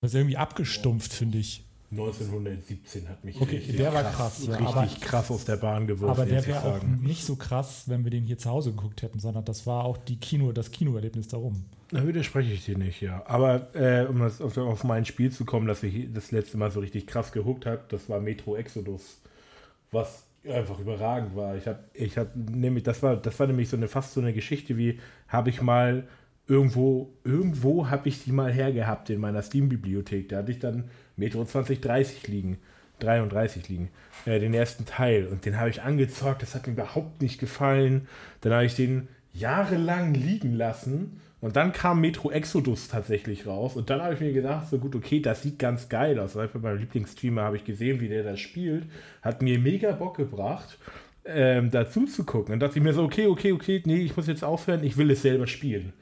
Das 0.00 0.10
ist 0.10 0.14
irgendwie 0.14 0.36
abgestumpft, 0.36 1.12
finde 1.12 1.38
ich. 1.38 1.64
1917 1.90 3.08
hat 3.08 3.24
mich 3.24 3.40
Okay, 3.40 3.56
richtig, 3.56 3.76
der 3.76 3.92
war 3.92 4.02
krass, 4.04 4.14
krass, 4.14 4.46
ja, 4.46 4.54
richtig 4.56 4.76
aber- 4.76 4.86
krass 5.00 5.30
aus 5.30 5.44
der 5.44 5.56
Bahn 5.56 5.86
geworfen. 5.86 6.10
Aber 6.20 6.24
der 6.24 6.46
wäre 6.46 6.62
auch 6.64 6.82
nicht 6.82 7.24
so 7.24 7.36
krass, 7.36 7.84
wenn 7.88 8.04
wir 8.04 8.10
den 8.10 8.22
hier 8.24 8.38
zu 8.38 8.48
Hause 8.48 8.70
geguckt 8.70 9.02
hätten, 9.02 9.18
sondern 9.18 9.44
das 9.44 9.66
war 9.66 9.84
auch 9.84 9.96
die 9.96 10.16
Kino, 10.18 10.52
das 10.52 10.70
Kinoerlebnis 10.70 11.28
darum. 11.28 11.64
Da 11.90 12.06
widerspreche 12.06 12.52
ich 12.52 12.64
dir 12.64 12.78
nicht, 12.78 13.00
ja. 13.00 13.24
Aber 13.26 13.74
äh, 13.74 14.06
um 14.06 14.22
auf, 14.22 14.56
auf 14.56 14.84
mein 14.84 15.04
Spiel 15.04 15.32
zu 15.32 15.44
kommen, 15.44 15.66
das 15.66 15.82
ich 15.82 16.12
das 16.12 16.30
letzte 16.30 16.56
Mal 16.56 16.70
so 16.70 16.78
richtig 16.78 17.08
krass 17.08 17.32
gehuckt 17.32 17.66
hat, 17.66 17.92
das 17.92 18.08
war 18.08 18.20
Metro 18.20 18.54
Exodus. 18.56 19.20
Was 19.90 20.24
einfach 20.48 20.78
überragend 20.78 21.34
war. 21.34 21.56
Ich 21.56 21.66
habe, 21.66 21.80
ich 21.92 22.16
habe 22.16 22.30
nämlich, 22.38 22.84
das 22.84 23.02
war, 23.02 23.16
das 23.16 23.38
war 23.40 23.48
nämlich 23.48 23.68
so 23.68 23.76
eine 23.76 23.88
fast 23.88 24.12
so 24.12 24.20
eine 24.20 24.32
Geschichte 24.32 24.78
wie, 24.78 25.00
habe 25.26 25.50
ich 25.50 25.60
mal 25.60 26.06
irgendwo, 26.46 27.12
irgendwo 27.24 27.90
habe 27.90 28.08
ich 28.08 28.24
die 28.24 28.32
mal 28.32 28.52
hergehabt 28.52 29.10
in 29.10 29.20
meiner 29.20 29.42
Steam-Bibliothek. 29.42 30.28
Da 30.28 30.38
hatte 30.38 30.52
ich 30.52 30.58
dann 30.60 30.84
Metro 31.20 31.44
2030 31.44 32.26
liegen, 32.26 32.58
33 32.98 33.68
liegen, 33.68 33.90
äh, 34.26 34.40
den 34.40 34.54
ersten 34.54 34.86
Teil. 34.86 35.26
Und 35.26 35.46
den 35.46 35.60
habe 35.60 35.70
ich 35.70 35.82
angezockt, 35.82 36.42
das 36.42 36.54
hat 36.54 36.66
mir 36.66 36.72
überhaupt 36.72 37.22
nicht 37.22 37.38
gefallen. 37.38 38.08
Dann 38.40 38.52
habe 38.52 38.64
ich 38.64 38.74
den 38.74 39.08
jahrelang 39.32 40.14
liegen 40.14 40.54
lassen. 40.54 41.20
Und 41.40 41.56
dann 41.56 41.72
kam 41.72 42.00
Metro 42.00 42.30
Exodus 42.30 42.88
tatsächlich 42.88 43.46
raus. 43.46 43.76
Und 43.76 43.88
dann 43.88 44.02
habe 44.02 44.14
ich 44.14 44.20
mir 44.20 44.32
gedacht, 44.32 44.68
so 44.68 44.78
gut, 44.78 44.94
okay, 44.94 45.20
das 45.20 45.42
sieht 45.42 45.58
ganz 45.58 45.88
geil 45.88 46.18
aus. 46.18 46.36
Weil 46.36 46.48
bei 46.48 46.58
meinem 46.58 46.78
Lieblingsstreamer 46.78 47.42
habe 47.42 47.56
ich 47.56 47.64
gesehen, 47.64 48.00
wie 48.00 48.08
der 48.08 48.24
das 48.24 48.40
spielt. 48.40 48.84
Hat 49.22 49.40
mir 49.40 49.58
mega 49.58 49.92
Bock 49.92 50.16
gebracht, 50.16 50.78
ähm, 51.24 51.70
dazu 51.70 52.06
zu 52.06 52.24
gucken. 52.24 52.52
Dann 52.52 52.60
dachte 52.60 52.78
ich 52.78 52.84
mir 52.84 52.92
so, 52.92 53.04
okay, 53.04 53.26
okay, 53.26 53.52
okay, 53.52 53.82
nee, 53.86 54.00
ich 54.00 54.16
muss 54.16 54.26
jetzt 54.26 54.44
aufhören, 54.44 54.84
ich 54.84 54.96
will 54.96 55.10
es 55.10 55.22
selber 55.22 55.46
spielen. 55.46 55.92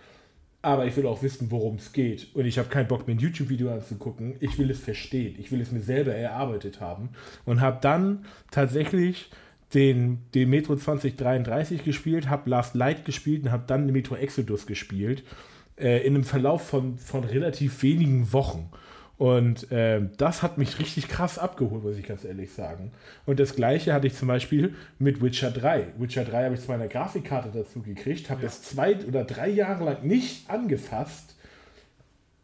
Aber 0.60 0.86
ich 0.86 0.96
will 0.96 1.06
auch 1.06 1.22
wissen, 1.22 1.50
worum 1.50 1.76
es 1.76 1.92
geht. 1.92 2.34
Und 2.34 2.44
ich 2.44 2.58
habe 2.58 2.68
keinen 2.68 2.88
Bock, 2.88 3.06
mir 3.06 3.14
ein 3.14 3.20
YouTube-Video 3.20 3.72
anzugucken. 3.72 4.36
Ich 4.40 4.58
will 4.58 4.70
es 4.70 4.80
verstehen. 4.80 5.36
Ich 5.38 5.52
will 5.52 5.60
es 5.60 5.70
mir 5.70 5.80
selber 5.80 6.14
erarbeitet 6.14 6.80
haben. 6.80 7.10
Und 7.44 7.60
habe 7.60 7.78
dann 7.80 8.24
tatsächlich 8.50 9.30
den, 9.74 10.18
den 10.34 10.50
Metro 10.50 10.74
2033 10.74 11.84
gespielt, 11.84 12.28
habe 12.28 12.50
Last 12.50 12.74
Light 12.74 13.04
gespielt 13.04 13.44
und 13.44 13.52
habe 13.52 13.64
dann 13.66 13.86
den 13.86 13.92
Metro 13.92 14.16
Exodus 14.16 14.66
gespielt. 14.66 15.22
Äh, 15.76 16.04
in 16.04 16.14
einem 16.14 16.24
Verlauf 16.24 16.66
von, 16.66 16.98
von 16.98 17.22
relativ 17.22 17.82
wenigen 17.82 18.32
Wochen. 18.32 18.68
Und 19.18 19.66
ähm, 19.72 20.10
das 20.16 20.44
hat 20.44 20.58
mich 20.58 20.78
richtig 20.78 21.08
krass 21.08 21.40
abgeholt, 21.40 21.82
muss 21.82 21.96
ich 21.96 22.06
ganz 22.06 22.24
ehrlich 22.24 22.52
sagen. 22.52 22.92
Und 23.26 23.40
das 23.40 23.56
gleiche 23.56 23.92
hatte 23.92 24.06
ich 24.06 24.14
zum 24.14 24.28
Beispiel 24.28 24.76
mit 25.00 25.20
Witcher 25.20 25.50
3. 25.50 25.88
Witcher 25.98 26.24
3 26.24 26.44
habe 26.44 26.54
ich 26.54 26.60
zu 26.60 26.70
meiner 26.70 26.86
Grafikkarte 26.86 27.50
dazu 27.52 27.82
gekriegt, 27.82 28.30
habe 28.30 28.46
es 28.46 28.62
zwei 28.62 28.96
oder 29.04 29.24
drei 29.24 29.48
Jahre 29.48 29.84
lang 29.84 30.06
nicht 30.06 30.48
angefasst. 30.48 31.34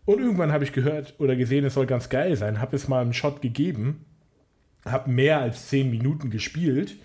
Und 0.05 0.19
irgendwann 0.19 0.51
habe 0.51 0.65
ich 0.65 0.73
gehört 0.73 1.15
oder 1.19 1.37
gesehen, 1.37 1.65
es 1.65 1.75
soll 1.75 1.87
ganz 1.87 2.09
geil 2.09 2.35
sein, 2.35 2.61
habe 2.61 2.75
es 2.75 2.89
mal 2.89 3.03
einen 3.03 3.15
Shot 3.15 3.41
gegeben, 3.41 4.05
habe 4.85 5.11
mehr 5.11 5.41
als 5.41 5.69
10 5.69 5.91
Minuten 5.91 6.29
gespielt 6.29 6.97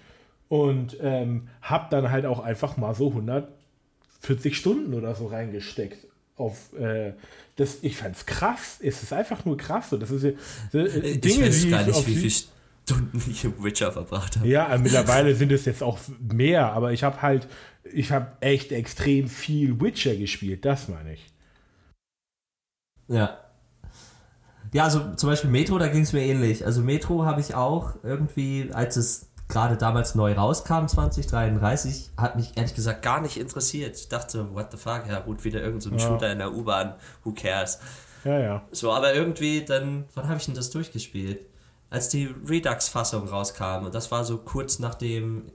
und 0.47 0.97
ähm, 0.99 1.47
habe 1.61 1.87
dann 1.91 2.09
halt 2.09 2.25
auch 2.25 2.39
einfach 2.39 2.75
mal 2.75 2.95
so 2.95 3.09
140 3.09 4.57
Stunden 4.57 4.95
oder 4.95 5.13
so 5.13 5.27
reingesteckt. 5.27 6.07
Auf, 6.35 6.73
äh, 6.73 7.13
das, 7.59 7.79
ich 7.81 7.97
fand's 7.97 8.25
krass. 8.25 8.79
Es 8.81 9.03
ist 9.03 9.11
einfach 9.11 9.43
nur 9.43 9.57
krass. 9.57 9.89
So, 9.89 9.97
das 9.97 10.11
ist, 10.11 10.23
äh, 10.23 10.33
Ich 10.73 11.19
Dinge, 11.19 11.47
weiß 11.47 11.69
gar 11.69 11.81
ich 11.81 11.87
nicht, 11.87 12.07
wie 12.07 12.15
viele 12.15 12.31
Stunden 12.31 13.21
ich 13.29 13.43
im 13.43 13.61
Witcher 13.61 13.91
verbracht 13.91 14.37
habe. 14.37 14.47
Ja, 14.47 14.73
äh, 14.73 14.77
mittlerweile 14.77 15.35
sind 15.35 15.51
es 15.51 15.65
jetzt 15.65 15.83
auch 15.83 15.99
mehr, 16.19 16.71
aber 16.71 16.93
ich 16.93 17.03
habe 17.03 17.21
halt, 17.21 17.49
ich 17.83 18.13
habe 18.13 18.31
echt 18.39 18.71
extrem 18.71 19.27
viel 19.27 19.81
Witcher 19.81 20.15
gespielt, 20.15 20.63
das 20.63 20.87
meine 20.87 21.13
ich. 21.13 21.25
Ja. 23.09 23.37
Ja, 24.71 24.85
also 24.85 25.15
zum 25.15 25.29
Beispiel 25.29 25.49
Metro, 25.49 25.79
da 25.79 25.87
ging 25.87 26.03
es 26.03 26.13
mir 26.13 26.21
ähnlich. 26.21 26.65
Also 26.65 26.81
Metro 26.81 27.25
habe 27.25 27.41
ich 27.41 27.55
auch 27.55 27.95
irgendwie, 28.03 28.69
als 28.71 28.95
es 28.95 29.28
gerade 29.49 29.75
damals 29.75 30.15
neu 30.15 30.33
rauskam, 30.33 30.85
2033, 30.85 32.11
hat 32.15 32.35
mich 32.35 32.55
ehrlich 32.55 32.75
gesagt 32.75 33.01
gar 33.01 33.19
nicht 33.19 33.37
interessiert. 33.37 33.97
Ich 33.97 34.07
dachte, 34.07 34.53
what 34.53 34.71
the 34.71 34.77
fuck, 34.77 35.03
ja 35.09 35.19
gut, 35.19 35.43
wieder 35.43 35.59
irgendein 35.59 35.81
so 35.81 35.89
ein 35.89 35.99
Ja. 35.99 36.07
Shooter 36.07 36.31
in 36.31 36.37
der 36.37 36.53
U-Bahn, 36.53 36.93
who 37.23 37.33
cares. 37.33 37.79
Ja, 38.23 38.39
ja. 38.39 38.61
So, 38.71 38.93
aber 38.93 39.13
irgendwie 39.13 39.65
dann, 39.65 40.05
wann 40.13 40.27
habe 40.27 40.37
ich 40.37 40.45
denn 40.45 40.55
das 40.55 40.69
durchgespielt? 40.69 41.45
Als 41.89 42.09
die 42.09 42.33
Redux-Fassung 42.47 43.27
rauskam, 43.27 43.85
und 43.85 43.95
das 43.95 44.11
war 44.11 44.23
so 44.23 44.37
kurz 44.37 44.77
nachdem, 44.77 45.51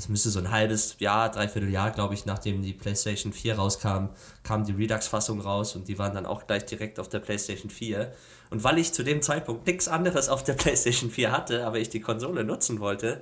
das 0.00 0.08
müsste 0.08 0.30
so 0.30 0.38
ein 0.38 0.50
halbes 0.50 0.96
Jahr, 0.98 1.30
dreiviertel 1.30 1.68
Jahr, 1.68 1.90
glaube 1.90 2.14
ich, 2.14 2.24
nachdem 2.24 2.62
die 2.62 2.72
PlayStation 2.72 3.34
4 3.34 3.56
rauskam, 3.56 4.06
kam 4.42 4.64
die 4.64 4.72
Redux-Fassung 4.72 5.42
raus 5.42 5.76
und 5.76 5.88
die 5.88 5.98
waren 5.98 6.14
dann 6.14 6.24
auch 6.24 6.46
gleich 6.46 6.64
direkt 6.64 6.98
auf 6.98 7.10
der 7.10 7.18
PlayStation 7.18 7.70
4. 7.70 8.10
Und 8.48 8.64
weil 8.64 8.78
ich 8.78 8.94
zu 8.94 9.02
dem 9.02 9.20
Zeitpunkt 9.20 9.66
nichts 9.66 9.88
anderes 9.88 10.30
auf 10.30 10.42
der 10.42 10.54
PlayStation 10.54 11.10
4 11.10 11.32
hatte, 11.32 11.66
aber 11.66 11.78
ich 11.80 11.90
die 11.90 12.00
Konsole 12.00 12.44
nutzen 12.44 12.80
wollte, 12.80 13.20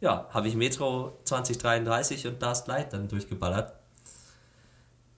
ja, 0.00 0.26
habe 0.30 0.48
ich 0.48 0.56
Metro 0.56 1.16
2033 1.22 2.26
und 2.26 2.40
Last 2.40 2.66
Light 2.66 2.92
dann 2.92 3.06
durchgeballert. 3.06 3.72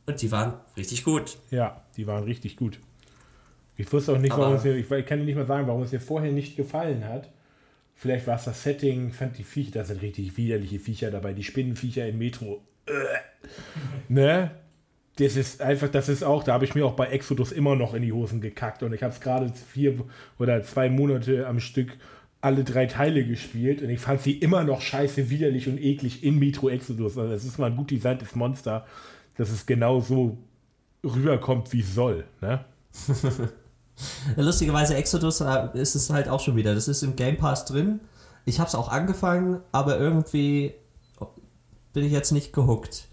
Und 0.05 0.21
die 0.21 0.31
waren 0.31 0.55
richtig 0.77 1.03
gut. 1.05 1.39
Ja, 1.51 1.83
die 1.97 2.07
waren 2.07 2.25
richtig 2.25 2.57
gut. 2.59 2.79
Ich 3.79 3.91
wusste 3.91 4.13
auch 4.13 4.19
nicht, 4.19 4.33
Aber- 4.33 4.43
warum 4.43 4.57
es 4.57 4.65
mir, 4.65 4.75
ich 4.77 5.07
kann 5.07 5.19
dir 5.21 5.25
nicht 5.25 5.37
mal 5.37 5.47
sagen, 5.47 5.67
warum 5.67 5.83
es 5.83 5.93
mir 5.93 6.01
vorher 6.01 6.31
nicht 6.31 6.57
gefallen 6.57 7.07
hat. 7.09 7.31
Vielleicht 8.01 8.27
war 8.27 8.37
es 8.37 8.45
das 8.45 8.63
Setting, 8.63 9.13
fand 9.13 9.37
die 9.37 9.45
Viecher, 9.45 9.73
da 9.73 9.85
sind 9.85 10.01
richtig 10.01 10.39
widerliche 10.39 10.79
Viecher 10.79 11.11
dabei, 11.11 11.35
die 11.35 11.45
Spinnenviecher 11.45 12.09
in 12.09 12.17
Metro. 12.17 12.63
Äh. 12.87 12.93
ne? 14.09 14.53
Das 15.17 15.37
ist 15.37 15.61
einfach, 15.61 15.91
das 15.91 16.09
ist 16.09 16.23
auch, 16.23 16.43
da 16.43 16.55
habe 16.55 16.65
ich 16.65 16.75
mir 16.75 16.87
auch 16.87 16.95
bei 16.95 17.09
Exodus 17.09 17.53
immer 17.53 17.77
noch 17.77 17.93
in 17.93 18.01
die 18.01 18.15
Hosen 18.15 18.41
gekackt 18.41 18.83
und 18.83 18.95
ich 18.95 19.03
habe 19.03 19.13
es 19.13 19.21
gerade 19.21 19.53
vier 19.53 20.03
oder 20.39 20.63
zwei 20.63 20.89
Monate 20.89 21.47
am 21.47 21.61
Stück 21.61 21.99
alle 22.41 22.65
drei 22.65 22.87
Teile 22.87 23.23
gespielt 23.23 23.83
und 23.83 23.91
ich 23.91 24.01
fand 24.01 24.23
sie 24.23 24.33
immer 24.33 24.65
noch 24.65 24.81
scheiße, 24.81 25.29
widerlich 25.29 25.69
und 25.69 25.79
eklig 25.79 26.25
in 26.25 26.39
Metro 26.39 26.71
Exodus. 26.71 27.19
Also 27.19 27.35
es 27.35 27.45
ist 27.45 27.59
mal 27.59 27.71
ein 27.71 27.77
gut 27.77 27.91
designtes 27.91 28.35
Monster, 28.35 28.87
dass 29.37 29.51
es 29.51 29.67
genau 29.67 30.01
so 30.01 30.39
rüberkommt, 31.05 31.71
wie 31.75 31.81
es 31.81 31.95
soll. 31.95 32.25
Ne? 32.41 32.65
Lustigerweise 34.37 34.95
Exodus 34.95 35.41
äh, 35.41 35.69
ist 35.75 35.95
es 35.95 36.11
halt 36.11 36.29
auch 36.29 36.41
schon 36.41 36.57
wieder. 36.57 36.75
Das 36.75 36.89
ist 36.89 37.03
im 37.03 37.17
Game 37.17 37.37
Pass 37.37 37.65
drin. 37.65 38.01
Ich 38.45 38.59
habe 38.59 38.69
es 38.69 38.75
auch 38.75 38.89
angefangen, 38.89 39.61
aber 39.73 39.99
irgendwie 39.99 40.75
bin 41.93 42.05
ich 42.05 42.13
jetzt 42.13 42.33
nicht 42.33 42.53
gehuckt. 42.53 43.07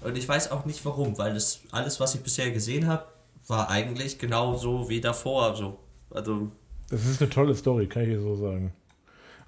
Und 0.00 0.16
ich 0.16 0.28
weiß 0.28 0.52
auch 0.52 0.64
nicht 0.64 0.84
warum, 0.84 1.18
weil 1.18 1.34
das 1.34 1.60
alles, 1.72 2.00
was 2.00 2.14
ich 2.14 2.22
bisher 2.22 2.50
gesehen 2.50 2.86
habe, 2.86 3.04
war 3.46 3.70
eigentlich 3.70 4.18
genau 4.18 4.56
so 4.56 4.88
wie 4.88 5.00
davor. 5.00 5.56
So, 5.56 5.78
also 6.10 6.50
Das 6.90 7.06
ist 7.06 7.20
eine 7.20 7.30
tolle 7.30 7.54
Story, 7.54 7.86
kann 7.86 8.08
ich 8.08 8.18
so 8.18 8.36
sagen. 8.36 8.72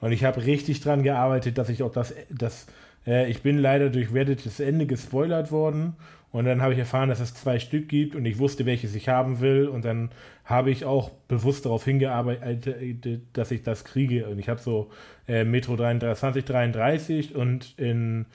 Und 0.00 0.12
ich 0.12 0.24
habe 0.24 0.44
richtig 0.44 0.80
dran 0.80 1.02
gearbeitet, 1.02 1.58
dass 1.58 1.68
ich 1.68 1.82
auch 1.82 1.92
das, 1.92 2.14
das 2.30 2.66
äh, 3.06 3.30
ich 3.30 3.42
bin 3.42 3.58
leider 3.58 3.90
durch 3.90 4.12
Reddit 4.12 4.46
das 4.46 4.60
Ende 4.60 4.86
gespoilert 4.86 5.52
worden 5.52 5.94
und 6.32 6.46
dann 6.46 6.62
habe 6.62 6.72
ich 6.72 6.78
erfahren, 6.78 7.08
dass 7.08 7.20
es 7.20 7.34
zwei 7.34 7.58
Stück 7.58 7.88
gibt 7.88 8.14
und 8.14 8.24
ich 8.24 8.38
wusste, 8.38 8.64
welches 8.66 8.94
ich 8.94 9.08
haben 9.08 9.40
will 9.40 9.68
und 9.68 9.84
dann 9.84 10.10
habe 10.50 10.70
ich 10.70 10.84
auch 10.84 11.10
bewusst 11.28 11.64
darauf 11.64 11.84
hingearbeitet, 11.84 13.22
dass 13.32 13.50
ich 13.50 13.62
das 13.62 13.84
kriege 13.84 14.26
und 14.28 14.38
ich 14.38 14.48
habe 14.48 14.60
so 14.60 14.90
äh, 15.28 15.44
Metro 15.44 15.76
33, 15.76 16.18
2033 16.20 17.34
und 17.34 17.74
in 17.78 18.26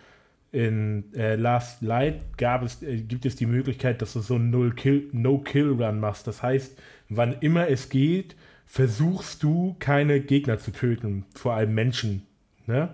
in 0.56 1.14
äh, 1.14 1.36
Last 1.36 1.82
Light 1.82 2.38
gab 2.38 2.64
es, 2.64 2.82
äh, 2.82 3.02
gibt 3.02 3.26
es 3.26 3.36
die 3.36 3.46
Möglichkeit, 3.46 4.02
dass 4.02 4.14
du 4.14 4.22
so 4.22 4.36
einen 4.36 4.52
No-Kill- 4.52 5.10
No-Kill-Run 5.12 6.00
machst. 6.00 6.28
Das 6.28 6.42
heißt, 6.42 6.80
wann 7.10 7.36
immer 7.42 7.68
es 7.68 7.90
geht, 7.90 8.38
versuchst 8.66 9.44
du 9.44 9.76
keine 9.80 10.22
Gegner 10.22 10.58
zu 10.58 10.72
töten, 10.72 11.26
vor 11.36 11.56
allem 11.56 11.74
Menschen. 11.74 12.26
Ne? 12.68 12.94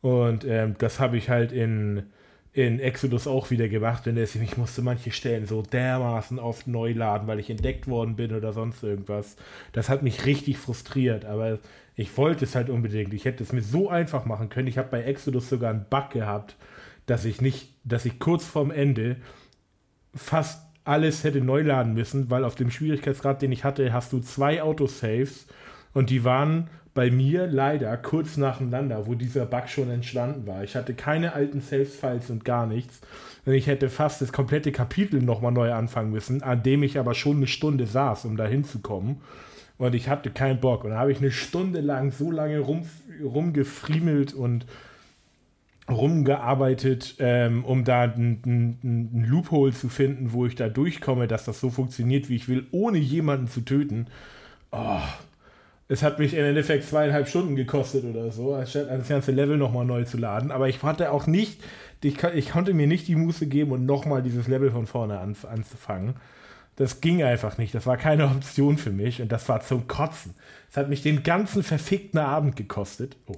Und 0.00 0.46
ähm, 0.46 0.76
das 0.78 0.98
habe 0.98 1.18
ich 1.18 1.28
halt 1.28 1.52
in, 1.52 2.04
in 2.54 2.78
Exodus 2.78 3.26
auch 3.26 3.50
wieder 3.50 3.68
gemacht, 3.68 4.06
denn 4.06 4.16
ich 4.16 4.56
musste 4.56 4.80
manche 4.80 5.10
Stellen 5.10 5.44
so 5.44 5.62
dermaßen 5.62 6.38
oft 6.38 6.68
neu 6.68 6.92
laden, 6.92 7.26
weil 7.26 7.40
ich 7.40 7.50
entdeckt 7.50 7.88
worden 7.88 8.14
bin 8.14 8.32
oder 8.32 8.52
sonst 8.52 8.84
irgendwas. 8.84 9.34
Das 9.72 9.88
hat 9.88 10.04
mich 10.04 10.24
richtig 10.24 10.58
frustriert, 10.58 11.24
aber 11.24 11.58
ich 11.96 12.16
wollte 12.16 12.44
es 12.44 12.54
halt 12.54 12.70
unbedingt. 12.70 13.12
Ich 13.12 13.24
hätte 13.24 13.42
es 13.42 13.52
mir 13.52 13.60
so 13.60 13.90
einfach 13.90 14.24
machen 14.24 14.50
können. 14.50 14.68
Ich 14.68 14.78
habe 14.78 14.88
bei 14.88 15.02
Exodus 15.02 15.48
sogar 15.48 15.70
einen 15.70 15.86
Bug 15.90 16.10
gehabt, 16.10 16.54
dass 17.06 17.24
ich 17.24 17.40
nicht, 17.40 17.70
dass 17.82 18.04
ich 18.04 18.20
kurz 18.20 18.44
vorm 18.44 18.70
Ende 18.70 19.16
fast 20.14 20.62
alles 20.84 21.24
hätte 21.24 21.40
neu 21.40 21.62
laden 21.62 21.94
müssen, 21.94 22.30
weil 22.30 22.44
auf 22.44 22.54
dem 22.54 22.70
Schwierigkeitsgrad, 22.70 23.42
den 23.42 23.50
ich 23.50 23.64
hatte, 23.64 23.92
hast 23.92 24.12
du 24.12 24.20
zwei 24.20 24.62
Autosaves 24.62 25.48
und 25.92 26.08
die 26.08 26.22
waren 26.22 26.70
bei 26.94 27.10
mir 27.10 27.48
leider 27.48 27.96
kurz 27.96 28.36
nacheinander, 28.36 29.06
wo 29.06 29.14
dieser 29.14 29.46
Bug 29.46 29.68
schon 29.68 29.90
entstanden 29.90 30.46
war. 30.46 30.62
Ich 30.62 30.76
hatte 30.76 30.94
keine 30.94 31.32
alten 31.32 31.60
Saves-Files 31.60 32.30
und 32.30 32.44
gar 32.44 32.66
nichts. 32.66 33.00
Und 33.44 33.52
ich 33.52 33.66
hätte 33.66 33.90
fast 33.90 34.22
das 34.22 34.32
komplette 34.32 34.70
Kapitel 34.70 35.20
nochmal 35.20 35.52
neu 35.52 35.72
anfangen 35.72 36.12
müssen, 36.12 36.42
an 36.42 36.62
dem 36.62 36.84
ich 36.84 36.98
aber 36.98 37.14
schon 37.14 37.38
eine 37.38 37.48
Stunde 37.48 37.86
saß, 37.86 38.24
um 38.24 38.36
da 38.36 38.46
hinzukommen. 38.46 39.20
Und 39.76 39.94
ich 39.94 40.08
hatte 40.08 40.30
keinen 40.30 40.60
Bock. 40.60 40.84
Und 40.84 40.90
da 40.90 40.98
habe 40.98 41.10
ich 41.10 41.18
eine 41.18 41.32
Stunde 41.32 41.80
lang 41.80 42.12
so 42.12 42.30
lange 42.30 42.60
rum, 42.60 42.86
rumgefriemelt 43.22 44.32
und 44.32 44.64
rumgearbeitet, 45.90 47.16
ähm, 47.18 47.64
um 47.64 47.84
da 47.84 48.02
einen 48.02 48.78
ein 48.82 49.24
Loophole 49.28 49.72
zu 49.72 49.88
finden, 49.88 50.32
wo 50.32 50.46
ich 50.46 50.54
da 50.54 50.68
durchkomme, 50.68 51.26
dass 51.26 51.44
das 51.44 51.60
so 51.60 51.70
funktioniert, 51.70 52.28
wie 52.28 52.36
ich 52.36 52.48
will, 52.48 52.66
ohne 52.70 52.98
jemanden 52.98 53.48
zu 53.48 53.62
töten. 53.62 54.06
Oh, 54.70 55.00
Es 55.86 56.02
hat 56.02 56.18
mich 56.18 56.32
im 56.32 56.44
Endeffekt 56.44 56.84
zweieinhalb 56.84 57.28
Stunden 57.28 57.56
gekostet 57.56 58.04
oder 58.04 58.30
so, 58.30 58.54
anstatt 58.54 58.88
das 58.88 59.08
ganze 59.08 59.32
Level 59.32 59.58
nochmal 59.58 59.84
neu 59.84 60.04
zu 60.04 60.16
laden. 60.16 60.50
Aber 60.50 60.68
ich 60.68 60.82
hatte 60.82 61.12
auch 61.12 61.26
nicht, 61.26 61.62
ich, 62.02 62.22
ich 62.22 62.50
konnte 62.50 62.72
mir 62.72 62.86
nicht 62.86 63.06
die 63.06 63.16
Muße 63.16 63.46
geben 63.46 63.72
und 63.72 63.84
nochmal 63.84 64.22
dieses 64.22 64.48
Level 64.48 64.70
von 64.70 64.86
vorne 64.86 65.18
an, 65.18 65.36
anzufangen. 65.50 66.14
Das 66.76 67.00
ging 67.00 67.22
einfach 67.22 67.58
nicht. 67.58 67.74
Das 67.74 67.86
war 67.86 67.96
keine 67.96 68.24
Option 68.24 68.78
für 68.78 68.90
mich 68.90 69.20
und 69.20 69.30
das 69.30 69.48
war 69.48 69.60
zum 69.60 69.86
Kotzen. 69.86 70.34
Es 70.70 70.76
hat 70.76 70.88
mich 70.88 71.02
den 71.02 71.22
ganzen 71.22 71.62
verfickten 71.62 72.18
Abend 72.18 72.56
gekostet. 72.56 73.16
Oh, 73.26 73.36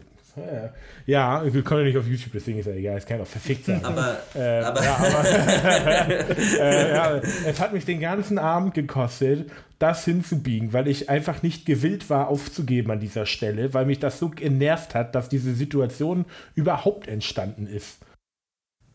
ja, 1.07 1.43
wir 1.53 1.63
können 1.63 1.85
nicht 1.85 1.97
auf 1.97 2.07
YouTube, 2.07 2.33
deswegen 2.35 2.59
ist 2.59 2.67
ja 2.67 2.73
egal, 2.73 2.99
es 2.99 3.07
kann 3.07 3.21
auch 3.21 3.27
verfickt 3.27 3.65
sein. 3.65 3.85
Aber, 3.85 4.19
äh, 4.35 4.61
aber, 4.61 4.85
ja, 4.85 4.97
aber 4.97 5.29
äh, 6.61 6.95
ja, 6.95 7.21
es 7.47 7.61
hat 7.61 7.73
mich 7.73 7.85
den 7.85 8.01
ganzen 8.01 8.39
Abend 8.39 8.75
gekostet, 8.75 9.51
das 9.79 10.05
hinzubiegen, 10.05 10.73
weil 10.73 10.89
ich 10.89 11.09
einfach 11.09 11.43
nicht 11.43 11.67
gewillt 11.67 12.11
war, 12.11 12.29
aufzugeben 12.29 12.91
an 12.91 13.01
dieser 13.01 13.27
Stelle, 13.27 13.75
weil 13.75 13.87
mich 13.87 13.99
das 13.99 14.19
so 14.19 14.29
genervt 14.29 14.95
hat, 14.95 15.15
dass 15.15 15.29
diese 15.29 15.55
Situation 15.55 16.25
überhaupt 16.55 17.09
entstanden 17.09 17.67
ist. 17.67 17.99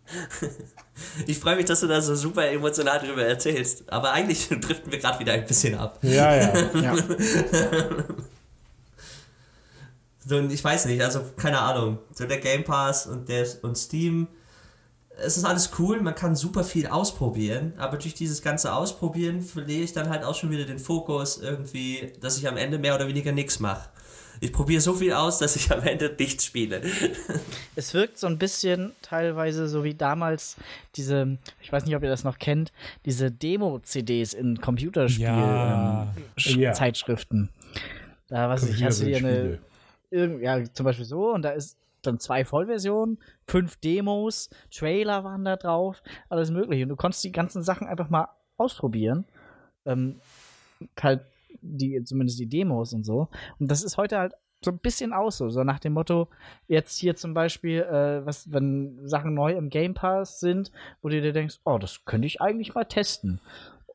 Ich 1.26 1.40
freue 1.40 1.56
mich, 1.56 1.66
dass 1.66 1.80
du 1.80 1.88
da 1.88 2.00
so 2.00 2.14
super 2.16 2.48
emotional 2.52 3.00
drüber 3.00 3.26
erzählst. 3.26 3.92
Aber 3.92 4.12
eigentlich 4.12 4.48
driften 4.50 4.92
wir 4.92 5.00
gerade 5.00 5.20
wieder 5.20 5.34
ein 5.34 5.46
bisschen 5.46 5.76
ab. 5.76 5.98
Ja, 6.04 6.36
ja. 6.36 6.54
ja. 6.80 6.96
So, 10.26 10.38
und 10.38 10.52
ich 10.52 10.64
weiß 10.64 10.86
nicht, 10.86 11.02
also 11.02 11.22
keine 11.36 11.60
Ahnung. 11.60 12.00
So 12.14 12.26
der 12.26 12.40
Game 12.40 12.64
Pass 12.64 13.08
und, 13.08 13.28
der, 13.28 13.48
und 13.64 13.78
Steam, 13.78 14.28
es 15.18 15.38
ist 15.38 15.46
alles 15.46 15.72
cool, 15.80 16.02
man 16.02 16.16
kann 16.16 16.36
super 16.36 16.64
viel 16.64 16.88
ausprobieren, 16.88 17.74
aber 17.78 17.98
durch 17.98 18.14
dieses 18.14 18.42
ganze 18.42 18.74
Ausprobieren 18.74 19.42
verliere 19.42 19.84
ich 19.84 19.94
dann 19.94 20.10
halt 20.10 20.24
auch 20.24 20.36
schon 20.36 20.52
wieder 20.52 20.66
den 20.66 20.80
Fokus 20.80 21.38
irgendwie, 21.38 22.14
dass 22.20 22.38
ich 22.38 22.48
am 22.48 22.58
Ende 22.58 22.80
mehr 22.80 22.96
oder 22.96 23.08
weniger 23.08 23.32
nichts 23.32 23.60
mache. 23.60 23.90
Ich 24.44 24.52
probiere 24.52 24.82
so 24.82 24.96
viel 24.96 25.14
aus, 25.14 25.38
dass 25.38 25.56
ich 25.56 25.72
am 25.72 25.84
Ende 25.84 26.16
nichts 26.18 26.46
spiele. 26.46 26.82
Es 27.76 27.94
wirkt 27.94 28.18
so 28.18 28.26
ein 28.28 28.40
bisschen 28.40 28.94
teilweise 29.02 29.68
so 29.68 29.84
wie 29.84 29.94
damals 29.94 30.56
diese, 30.96 31.38
ich 31.62 31.72
weiß 31.72 31.86
nicht, 31.86 31.96
ob 31.96 32.02
ihr 32.04 32.10
das 32.10 32.24
noch 32.24 32.40
kennt, 32.40 32.72
diese 33.06 33.30
Demo-CDs 33.32 34.34
in 34.34 34.60
Computerspiel-Zeitschriften. 34.60 37.38
Ja. 37.38 37.44
Ähm, 37.44 37.50
da 38.28 38.50
was 38.50 38.64
ich, 38.64 38.84
hast 38.84 39.02
du 39.02 39.06
dir 39.06 39.18
eine 39.18 39.60
ja, 40.12 40.64
zum 40.74 40.84
Beispiel 40.86 41.06
so, 41.06 41.34
und 41.34 41.44
da 41.44 41.52
ist 41.52 41.78
dann 42.02 42.20
zwei 42.20 42.46
Vollversionen, 42.46 43.20
fünf 43.48 43.78
Demos, 43.78 44.50
Trailer 44.74 45.24
waren 45.24 45.46
da 45.46 45.56
drauf, 45.56 46.02
alles 46.30 46.52
mögliche. 46.52 46.84
Und 46.84 46.90
du 46.90 46.96
konntest 46.96 47.24
die 47.24 47.32
ganzen 47.32 47.64
Sachen 47.64 47.88
einfach 47.88 48.10
mal 48.10 48.28
ausprobieren. 48.58 49.26
Ähm, 49.86 50.20
halt 51.02 51.22
die, 51.62 52.04
zumindest 52.04 52.40
die 52.40 52.48
Demos 52.48 52.94
und 52.94 53.06
so. 53.06 53.28
Und 53.60 53.70
das 53.70 53.84
ist 53.84 53.98
heute 53.98 54.18
halt 54.18 54.34
so 54.64 54.72
ein 54.72 54.80
bisschen 54.80 55.12
aus, 55.12 55.38
so, 55.38 55.50
so 55.50 55.64
nach 55.64 55.80
dem 55.80 55.94
Motto, 55.94 56.28
jetzt 56.68 56.98
hier 56.98 57.16
zum 57.16 57.34
Beispiel, 57.34 57.82
äh, 57.82 58.26
was, 58.26 58.52
wenn 58.52 59.00
Sachen 59.08 59.34
neu 59.34 59.54
im 59.54 59.70
Game 59.70 59.96
Pass 59.96 60.40
sind, 60.40 60.72
wo 61.02 61.10
du 61.10 61.20
dir 61.20 61.34
denkst, 61.34 61.60
oh, 61.66 61.78
das 61.80 62.06
könnte 62.06 62.28
ich 62.28 62.42
eigentlich 62.42 62.76
mal 62.76 62.86
testen. 62.86 63.42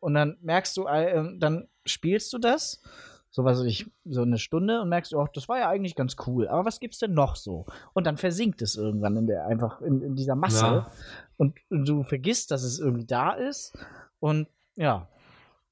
Und 0.00 0.14
dann 0.14 0.36
merkst 0.42 0.76
du, 0.76 0.86
äh, 0.86 1.38
dann 1.38 1.68
spielst 1.84 2.32
du 2.32 2.38
das 2.38 2.82
so 3.36 3.44
was 3.44 3.62
ich, 3.64 3.86
so 4.06 4.22
eine 4.22 4.38
Stunde 4.38 4.80
und 4.80 4.88
merkst, 4.88 5.12
oh, 5.12 5.28
das 5.34 5.46
war 5.46 5.58
ja 5.58 5.68
eigentlich 5.68 5.94
ganz 5.94 6.16
cool. 6.26 6.48
Aber 6.48 6.64
was 6.64 6.80
gibt's 6.80 7.00
denn 7.00 7.12
noch 7.12 7.36
so? 7.36 7.66
Und 7.92 8.06
dann 8.06 8.16
versinkt 8.16 8.62
es 8.62 8.76
irgendwann 8.76 9.14
in 9.18 9.26
der, 9.26 9.46
einfach 9.46 9.82
in, 9.82 10.00
in 10.00 10.16
dieser 10.16 10.34
Masse. 10.34 10.64
Ja. 10.64 10.90
Und, 11.36 11.58
und, 11.68 11.86
du 11.86 12.02
vergisst, 12.02 12.50
dass 12.50 12.62
es 12.62 12.78
irgendwie 12.78 13.04
da 13.04 13.32
ist. 13.32 13.76
Und 14.20 14.48
ja. 14.74 15.10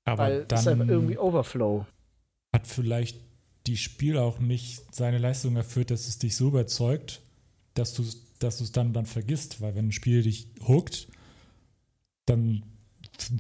Aber 0.04 0.24
weil 0.24 0.44
dann 0.44 0.58
ist 0.58 0.68
einfach 0.68 0.88
irgendwie 0.88 1.16
Overflow. 1.16 1.86
Hat 2.52 2.66
vielleicht 2.66 3.18
die 3.66 3.78
Spiel 3.78 4.18
auch 4.18 4.40
nicht 4.40 4.94
seine 4.94 5.16
Leistung 5.16 5.56
erfüllt, 5.56 5.90
dass 5.90 6.06
es 6.06 6.18
dich 6.18 6.36
so 6.36 6.48
überzeugt, 6.48 7.22
dass 7.72 7.94
du 7.94 8.04
dass 8.40 8.60
es 8.60 8.72
dann, 8.72 8.92
dann 8.92 9.06
vergisst. 9.06 9.62
Weil 9.62 9.74
wenn 9.74 9.88
ein 9.88 9.92
Spiel 9.92 10.22
dich 10.22 10.48
hookt, 10.68 11.08
dann 12.26 12.62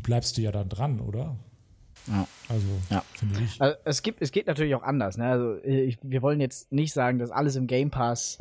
bleibst 0.02 0.38
du 0.38 0.40
ja 0.40 0.50
dann 0.50 0.70
dran, 0.70 1.00
oder? 1.00 1.36
Ja. 2.06 2.26
Also, 2.48 2.66
ja. 2.90 3.02
finde 3.14 3.40
ich. 3.42 3.60
Also, 3.60 3.76
es, 3.84 4.02
gibt, 4.02 4.20
es 4.22 4.30
geht 4.32 4.46
natürlich 4.46 4.74
auch 4.74 4.82
anders. 4.82 5.16
Ne? 5.16 5.26
Also, 5.26 5.56
ich, 5.64 5.98
wir 6.02 6.22
wollen 6.22 6.40
jetzt 6.40 6.70
nicht 6.72 6.92
sagen, 6.92 7.18
dass 7.18 7.30
alles 7.30 7.56
im 7.56 7.66
Game 7.66 7.90
Pass 7.90 8.38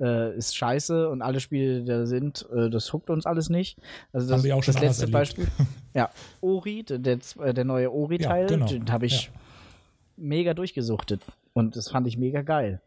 äh, 0.00 0.36
ist 0.36 0.56
scheiße 0.56 1.08
und 1.08 1.22
alle 1.22 1.40
Spiele, 1.40 1.80
die 1.80 1.86
da 1.86 2.06
sind, 2.06 2.46
äh, 2.54 2.68
das 2.70 2.92
huckt 2.92 3.10
uns 3.10 3.26
alles 3.26 3.48
nicht. 3.48 3.78
Also, 4.12 4.28
das, 4.28 4.44
auch 4.50 4.62
schon 4.62 4.74
das 4.74 4.82
letzte 4.82 5.08
Beispiel. 5.08 5.46
ja, 5.94 6.10
Ori, 6.40 6.84
der, 6.84 6.98
der 7.18 7.64
neue 7.64 7.92
Ori-Teil, 7.92 8.42
ja, 8.42 8.48
genau. 8.48 8.66
den 8.66 8.90
habe 8.90 9.06
ich 9.06 9.26
Ja. 9.26 9.32
mega 10.16 10.54
durchgesuchtet. 10.54 11.22
Und 11.52 11.76
das 11.76 11.90
fand 11.90 12.06
ich 12.08 12.16
mega 12.16 12.42
geil. 12.42 12.80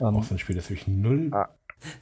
Ähm, 0.00 0.16
Auch 0.16 0.24
so 0.24 0.34
ein 0.34 0.38
Spiel, 0.38 0.56
das 0.56 0.68
ich 0.70 0.86
null. 0.88 1.30
Ah. 1.32 1.48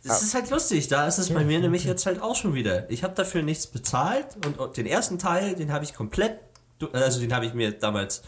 Das 0.03 0.23
ist 0.23 0.35
halt 0.35 0.51
lustig, 0.51 0.89
da 0.89 1.07
ist 1.07 1.19
es 1.19 1.31
bei 1.31 1.45
mir 1.45 1.59
nämlich 1.59 1.85
jetzt 1.85 2.07
halt 2.07 2.23
auch 2.23 2.37
schon 2.37 2.55
wieder. 2.55 2.89
Ich 2.91 3.03
habe 3.03 3.15
dafür 3.15 3.43
nichts 3.43 3.67
bezahlt 3.67 4.27
und 4.47 4.77
den 4.77 4.87
ersten 4.87 5.19
Teil, 5.19 5.57
den 5.57 5.73
habe 5.73 5.85
ich 5.85 5.95
komplett, 5.95 6.39
du- 6.79 6.89
also 6.91 7.20
den 7.20 7.35
habe 7.35 7.47
ich 7.47 7.55
mir 7.55 7.72
damals, 7.72 8.22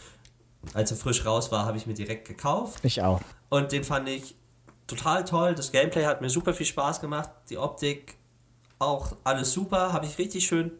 als 0.73 0.91
er 0.91 0.97
frisch 0.97 1.25
raus 1.25 1.51
war, 1.51 1.65
habe 1.65 1.77
ich 1.77 1.85
mir 1.87 1.93
direkt 1.93 2.27
gekauft 2.27 2.79
ich 2.83 3.01
auch. 3.01 3.21
und 3.49 3.71
den 3.71 3.83
fand 3.83 4.09
ich 4.09 4.35
total 4.87 5.23
toll. 5.25 5.53
Das 5.55 5.71
Gameplay 5.71 6.05
hat 6.05 6.21
mir 6.21 6.29
super 6.29 6.53
viel 6.53 6.65
Spaß 6.65 7.01
gemacht, 7.01 7.29
die 7.49 7.57
Optik 7.57 8.15
auch 8.79 9.15
alles 9.23 9.51
super, 9.53 9.91
habe 9.93 10.05
ich 10.05 10.17
richtig 10.17 10.45
schön 10.47 10.71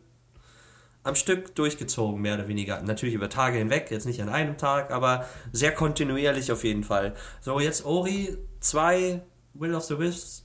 am 1.04 1.16
Stück 1.16 1.56
durchgezogen, 1.56 2.22
mehr 2.22 2.36
oder 2.36 2.48
weniger. 2.50 2.82
Natürlich 2.82 3.16
über 3.16 3.30
Tage 3.30 3.58
hinweg, 3.60 3.90
jetzt 3.92 4.06
nicht 4.06 4.22
an 4.22 4.28
einem 4.30 4.58
Tag, 4.58 4.92
aber 4.92 5.26
sehr 5.54 5.74
kontinuierlich 5.74 6.52
auf 6.52 6.64
jeden 6.66 6.84
Fall. 6.84 7.14
So, 7.42 7.60
jetzt 7.62 7.86
Ori 7.86 8.38
2, 8.60 9.22
Will 9.54 9.74
of 9.74 9.84
the 9.86 9.98
Wisps, 9.98 10.44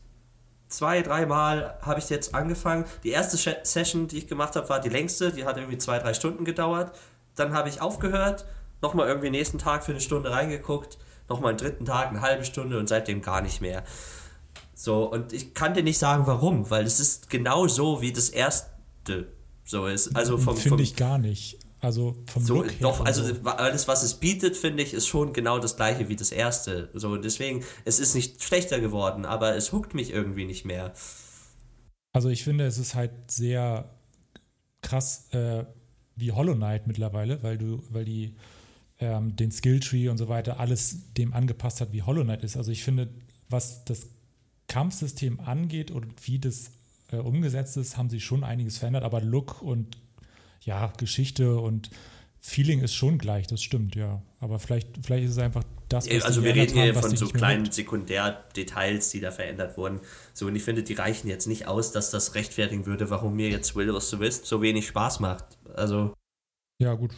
zwei, 0.69 1.03
dreimal 1.03 1.77
habe 1.83 1.99
ich 1.99 2.09
jetzt 2.11 2.35
angefangen. 2.35 2.85
Die 3.03 3.11
erste 3.11 3.37
Session, 3.65 4.07
die 4.09 4.19
ich 4.19 4.29
gemacht 4.29 4.55
habe, 4.57 4.69
war 4.69 4.81
die 4.81 4.89
längste, 4.89 5.33
die 5.33 5.45
hat 5.45 5.57
irgendwie 5.57 5.79
zwei, 5.79 5.99
drei 5.99 6.15
Stunden 6.15 6.45
gedauert. 6.45 6.97
Dann 7.35 7.55
habe 7.55 7.69
ich 7.69 7.81
aufgehört, 7.81 8.45
nochmal 8.81 9.09
irgendwie 9.09 9.31
nächsten 9.31 9.59
Tag 9.59 9.85
für 9.85 9.93
eine 9.93 10.01
Stunde 10.01 10.31
reingeguckt, 10.31 10.99
nochmal 11.29 11.51
einen 11.51 11.59
dritten 11.59 11.85
Tag, 11.85 12.09
eine 12.09 12.21
halbe 12.21 12.45
Stunde 12.45 12.79
und 12.79 12.89
seitdem 12.89 13.23
gar 13.23 13.41
nicht 13.41 13.61
mehr. 13.61 13.85
So, 14.75 15.05
und 15.11 15.33
ich 15.33 15.55
kann 15.55 15.75
dir 15.75 15.83
nicht 15.83 15.99
sagen, 15.99 16.27
warum, 16.27 16.69
weil 16.71 16.85
es 16.85 16.99
ist 16.99 17.31
genau 17.31 17.69
so, 17.69 18.01
wie 18.01 18.13
das 18.13 18.29
erste 18.29 19.29
so 19.65 19.87
ist. 19.87 20.17
Also 20.17 20.39
vom, 20.39 20.57
Finde 20.57 20.83
ich 20.83 20.97
gar 20.97 21.19
nicht. 21.19 21.59
Also 21.81 22.17
vom 22.33 22.45
so, 22.45 22.57
Look 22.57 22.71
her. 22.71 22.77
doch, 22.81 23.05
also 23.05 23.25
so. 23.25 23.43
alles, 23.45 23.89
was 23.89 24.05
es 24.05 24.15
bietet, 24.15 24.57
finde 24.57 24.85
ich, 24.85 24.95
ist 24.95 25.09
schon 25.09 25.33
genau 25.33 25.59
das 25.59 25.77
gleiche 25.77 26.09
wie 26.09 26.15
das 26.15 26.31
erste. 26.31 26.91
So, 26.95 27.17
deswegen, 27.17 27.65
es 27.85 27.99
ist 27.99 28.15
nicht 28.15 28.43
schlechter 28.43 28.79
geworden, 28.79 29.25
aber 29.25 29.57
es 29.57 29.73
huckt 29.73 29.93
mich 29.95 30.13
irgendwie 30.13 30.45
nicht 30.45 30.65
mehr. 30.65 30.93
Also 32.13 32.29
ich 32.29 32.45
finde, 32.45 32.67
es 32.67 32.79
ist 32.79 32.95
halt 32.95 33.13
sehr 33.29 33.91
krass 34.81 35.29
äh, 35.33 35.65
wie 36.23 36.33
Hollow 36.33 36.55
Knight 36.55 36.87
mittlerweile, 36.87 37.43
weil 37.43 37.59
du, 37.59 37.83
weil 37.91 38.05
die 38.05 38.35
ähm, 39.01 39.35
den 39.35 39.51
Skilltree 39.51 40.09
und 40.09 40.17
so 40.17 40.29
weiter 40.29 40.61
alles 40.61 41.13
dem 41.15 41.35
angepasst 41.35 41.81
hat, 41.81 41.93
wie 41.93 42.03
Hollow 42.03 42.23
Knight 42.23 42.45
ist. 42.45 42.57
Also 42.57 42.71
ich 42.71 42.85
finde, 42.85 43.09
was 43.51 43.85
das 43.85 44.07
Kampfsystem 44.69 45.41
angeht 45.41 45.91
und 45.91 46.27
wie 46.27 46.39
das 46.39 46.71
äh, 47.11 47.17
umgesetzt 47.17 47.77
ist, 47.77 47.97
haben 47.97 48.09
sie 48.09 48.21
schon 48.21 48.45
einiges 48.45 48.79
verändert, 48.79 49.03
aber 49.03 49.21
Look 49.21 49.61
und 49.61 49.99
ja, 50.63 50.93
Geschichte 50.97 51.59
und 51.59 51.91
Feeling 52.45 52.81
ist 52.81 52.95
schon 52.95 53.19
gleich, 53.19 53.47
das 53.47 53.63
stimmt, 53.63 53.95
ja. 53.95 54.21
Aber 54.41 54.59
vielleicht, 54.59 54.89
vielleicht 55.05 55.25
ist 55.27 55.31
es 55.33 55.39
einfach 55.39 55.63
das, 55.89 56.11
was 56.11 56.25
Also 56.25 56.43
wir 56.43 56.53
reden 56.55 56.73
hier 56.75 56.89
haben, 56.89 56.97
was 56.97 57.07
von 57.07 57.17
so 57.17 57.29
kleinen. 57.29 57.71
Sekundärdetails, 57.71 59.11
die 59.11 59.21
da 59.21 59.31
verändert 59.31 59.77
wurden. 59.79 60.01
So, 60.35 60.47
und 60.49 60.57
ich 60.57 60.65
finde, 60.65 60.83
die 60.83 60.95
reichen 60.95 61.29
jetzt 61.29 61.47
nicht 61.47 61.69
aus, 61.69 61.93
dass 61.93 62.11
das 62.11 62.35
rechtfertigen 62.35 62.85
würde, 62.85 63.11
warum 63.11 63.37
mir 63.37 63.49
jetzt 63.49 63.77
Will 63.77 63.91
of 63.91 64.03
the 64.03 64.19
Wisp 64.19 64.47
so 64.47 64.61
wenig 64.61 64.89
Spaß 64.89 65.21
macht. 65.21 65.45
Also, 65.77 66.15
Ja, 66.81 66.95
gut. 66.95 67.13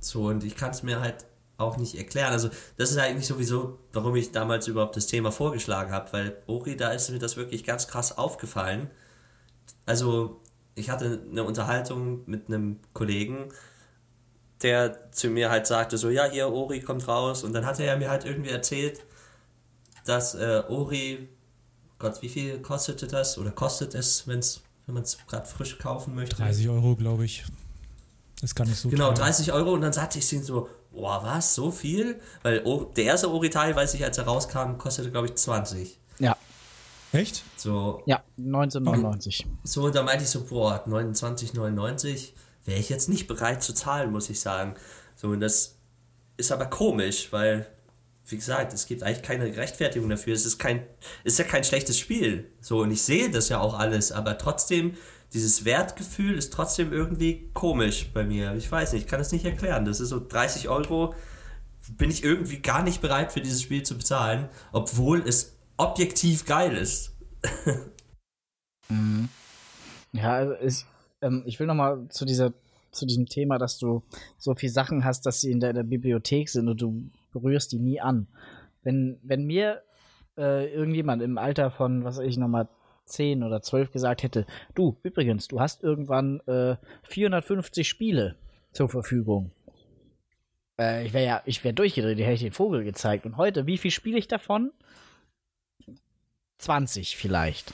so, 0.00 0.28
und 0.28 0.42
ich 0.42 0.56
kann 0.56 0.70
es 0.70 0.82
mir 0.82 1.00
halt 1.00 1.26
auch 1.58 1.76
nicht 1.76 1.96
erklären. 1.96 2.32
Also, 2.32 2.48
das 2.78 2.92
ist 2.92 2.96
eigentlich 2.96 3.26
sowieso, 3.26 3.78
warum 3.92 4.16
ich 4.16 4.32
damals 4.32 4.68
überhaupt 4.68 4.96
das 4.96 5.06
Thema 5.06 5.30
vorgeschlagen 5.30 5.92
habe, 5.92 6.12
weil 6.14 6.36
Ori, 6.46 6.78
da 6.78 6.92
ist 6.92 7.10
mir 7.10 7.18
das 7.18 7.36
wirklich 7.36 7.62
ganz 7.62 7.88
krass 7.88 8.16
aufgefallen. 8.16 8.90
Also, 9.84 10.40
ich 10.74 10.90
hatte 10.90 11.22
eine 11.30 11.44
Unterhaltung 11.44 12.22
mit 12.26 12.48
einem 12.48 12.78
Kollegen, 12.92 13.48
der 14.62 15.10
zu 15.12 15.28
mir 15.28 15.50
halt 15.50 15.66
sagte, 15.66 15.98
so, 15.98 16.10
ja, 16.10 16.24
hier, 16.24 16.48
Ori 16.48 16.80
kommt 16.80 17.06
raus. 17.06 17.44
Und 17.44 17.52
dann 17.52 17.66
hatte 17.66 17.84
er 17.84 17.96
mir 17.96 18.10
halt 18.10 18.24
irgendwie 18.24 18.50
erzählt, 18.50 19.04
dass 20.04 20.34
äh, 20.34 20.62
Ori, 20.68 21.28
Gott, 21.98 22.22
wie 22.22 22.28
viel 22.28 22.60
kostete 22.60 23.06
das? 23.06 23.38
Oder 23.38 23.50
kostet 23.50 23.94
es, 23.94 24.26
wenn's, 24.26 24.62
wenn 24.86 24.94
man 24.94 25.04
es 25.04 25.18
gerade 25.26 25.46
frisch 25.46 25.78
kaufen 25.78 26.14
möchte? 26.14 26.36
30 26.36 26.68
Euro, 26.68 26.96
glaube 26.96 27.24
ich. 27.24 27.44
Ist 28.42 28.54
gar 28.54 28.66
nicht 28.66 28.78
so 28.78 28.88
Genau, 28.88 29.08
teuer. 29.08 29.24
30 29.26 29.52
Euro 29.52 29.72
und 29.72 29.80
dann 29.80 29.92
sagte 29.92 30.18
ich 30.18 30.32
ihm 30.32 30.42
so, 30.42 30.68
boah, 30.92 31.22
was, 31.22 31.54
so 31.54 31.70
viel? 31.70 32.20
Weil 32.42 32.62
der 32.96 33.04
erste 33.04 33.30
Ori-Teil, 33.30 33.76
weiß 33.76 33.94
ich, 33.94 34.04
als 34.04 34.18
er 34.18 34.24
rauskam, 34.24 34.76
kostete, 34.78 35.10
glaube 35.10 35.28
ich, 35.28 35.34
20. 35.36 35.98
Ja, 36.18 36.36
Echt? 37.14 37.44
So, 37.56 38.02
ja, 38.06 38.22
1999. 38.38 39.46
so 39.62 39.88
da 39.90 40.02
meinte 40.02 40.24
ich 40.24 40.30
so, 40.30 40.44
boah, 40.44 40.84
29,99 40.86 42.30
wäre 42.64 42.80
ich 42.80 42.88
jetzt 42.88 43.08
nicht 43.08 43.26
bereit 43.26 43.62
zu 43.62 43.72
zahlen, 43.72 44.10
muss 44.10 44.30
ich 44.30 44.40
sagen. 44.40 44.74
So, 45.16 45.28
und 45.28 45.40
das 45.40 45.76
ist 46.36 46.50
aber 46.50 46.66
komisch, 46.66 47.32
weil, 47.32 47.66
wie 48.26 48.36
gesagt, 48.36 48.72
es 48.72 48.86
gibt 48.86 49.02
eigentlich 49.02 49.22
keine 49.22 49.56
Rechtfertigung 49.56 50.08
dafür. 50.08 50.34
Es 50.34 50.44
ist 50.44 50.58
kein, 50.58 50.84
ist 51.22 51.38
ja 51.38 51.44
kein 51.44 51.62
schlechtes 51.62 51.98
Spiel. 51.98 52.50
So, 52.60 52.80
und 52.80 52.90
ich 52.90 53.02
sehe 53.02 53.30
das 53.30 53.48
ja 53.48 53.60
auch 53.60 53.78
alles, 53.78 54.10
aber 54.10 54.36
trotzdem, 54.36 54.94
dieses 55.32 55.64
Wertgefühl 55.64 56.36
ist 56.36 56.52
trotzdem 56.52 56.92
irgendwie 56.92 57.50
komisch 57.54 58.10
bei 58.12 58.24
mir. 58.24 58.54
Ich 58.54 58.70
weiß 58.70 58.92
nicht, 58.92 59.02
ich 59.02 59.08
kann 59.08 59.20
es 59.20 59.32
nicht 59.32 59.44
erklären. 59.44 59.84
Das 59.84 60.00
ist 60.00 60.10
so 60.10 60.24
30 60.26 60.68
Euro, 60.68 61.14
bin 61.96 62.10
ich 62.10 62.24
irgendwie 62.24 62.60
gar 62.60 62.82
nicht 62.82 63.00
bereit 63.00 63.32
für 63.32 63.40
dieses 63.40 63.62
Spiel 63.62 63.82
zu 63.82 63.96
bezahlen, 63.96 64.48
obwohl 64.72 65.22
es 65.26 65.53
objektiv 65.76 66.44
geil 66.44 66.76
ist. 66.76 67.16
mhm. 68.88 69.28
Ja, 70.12 70.32
also 70.34 70.54
ich, 70.60 70.86
ähm, 71.22 71.42
ich 71.46 71.58
will 71.58 71.66
nochmal 71.66 72.06
zu 72.08 72.24
zu 72.94 73.06
diesem 73.06 73.26
Thema, 73.26 73.58
dass 73.58 73.78
du 73.78 74.02
so 74.38 74.54
viele 74.54 74.72
Sachen 74.72 75.04
hast, 75.04 75.26
dass 75.26 75.40
sie 75.40 75.50
in 75.50 75.60
deiner 75.60 75.82
Bibliothek 75.82 76.48
sind 76.48 76.68
und 76.68 76.80
du 76.80 77.10
berührst 77.32 77.72
die 77.72 77.78
nie 77.78 78.00
an. 78.00 78.28
Wenn, 78.82 79.18
wenn 79.22 79.44
mir 79.44 79.82
äh, 80.36 80.72
irgendjemand 80.72 81.22
im 81.22 81.38
Alter 81.38 81.70
von, 81.70 82.04
was 82.04 82.18
weiß 82.18 82.26
ich, 82.26 82.36
nochmal 82.36 82.68
10 83.06 83.42
oder 83.42 83.60
12 83.60 83.90
gesagt 83.90 84.22
hätte, 84.22 84.46
du, 84.74 84.96
übrigens, 85.02 85.48
du 85.48 85.60
hast 85.60 85.82
irgendwann 85.82 86.40
äh, 86.46 86.76
450 87.02 87.88
Spiele 87.88 88.36
zur 88.72 88.88
Verfügung. 88.88 89.50
Äh, 90.78 91.06
ich 91.06 91.12
wäre 91.12 91.24
ja, 91.24 91.42
ich 91.44 91.62
wäre 91.64 91.74
durchgedreht, 91.74 92.18
die 92.18 92.24
hätte 92.24 92.34
ich 92.34 92.40
den 92.42 92.52
Vogel 92.52 92.84
gezeigt. 92.84 93.26
Und 93.26 93.36
heute, 93.36 93.66
wie 93.66 93.78
viel 93.78 93.90
spiele 93.90 94.18
ich 94.18 94.28
davon? 94.28 94.72
20 96.58 97.16
vielleicht. 97.16 97.72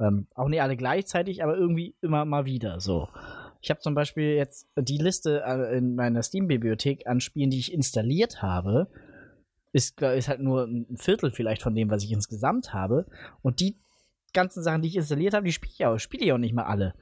Ähm, 0.00 0.26
auch 0.34 0.48
nicht 0.48 0.60
alle 0.60 0.76
gleichzeitig, 0.76 1.42
aber 1.42 1.56
irgendwie 1.56 1.96
immer 2.02 2.24
mal 2.24 2.44
wieder 2.44 2.80
so. 2.80 3.08
Ich 3.62 3.70
habe 3.70 3.80
zum 3.80 3.94
Beispiel 3.94 4.34
jetzt 4.34 4.68
die 4.76 4.98
Liste 4.98 5.42
äh, 5.44 5.78
in 5.78 5.94
meiner 5.94 6.22
Steam-Bibliothek 6.22 7.06
an 7.06 7.20
Spielen, 7.20 7.50
die 7.50 7.58
ich 7.58 7.72
installiert 7.72 8.42
habe. 8.42 8.88
Ist, 9.72 10.00
ist 10.00 10.28
halt 10.28 10.40
nur 10.40 10.64
ein 10.64 10.96
Viertel 10.96 11.30
vielleicht 11.30 11.62
von 11.62 11.74
dem, 11.74 11.90
was 11.90 12.02
ich 12.02 12.12
insgesamt 12.12 12.72
habe. 12.72 13.06
Und 13.42 13.60
die 13.60 13.78
ganzen 14.32 14.62
Sachen, 14.62 14.82
die 14.82 14.88
ich 14.88 14.96
installiert 14.96 15.34
habe, 15.34 15.46
die 15.46 15.52
spiele 15.52 15.72
ich 15.74 15.86
auch, 15.86 15.98
spiele 15.98 16.24
ich 16.24 16.32
auch 16.32 16.38
nicht 16.38 16.54
mal 16.54 16.64
alle. 16.64 16.94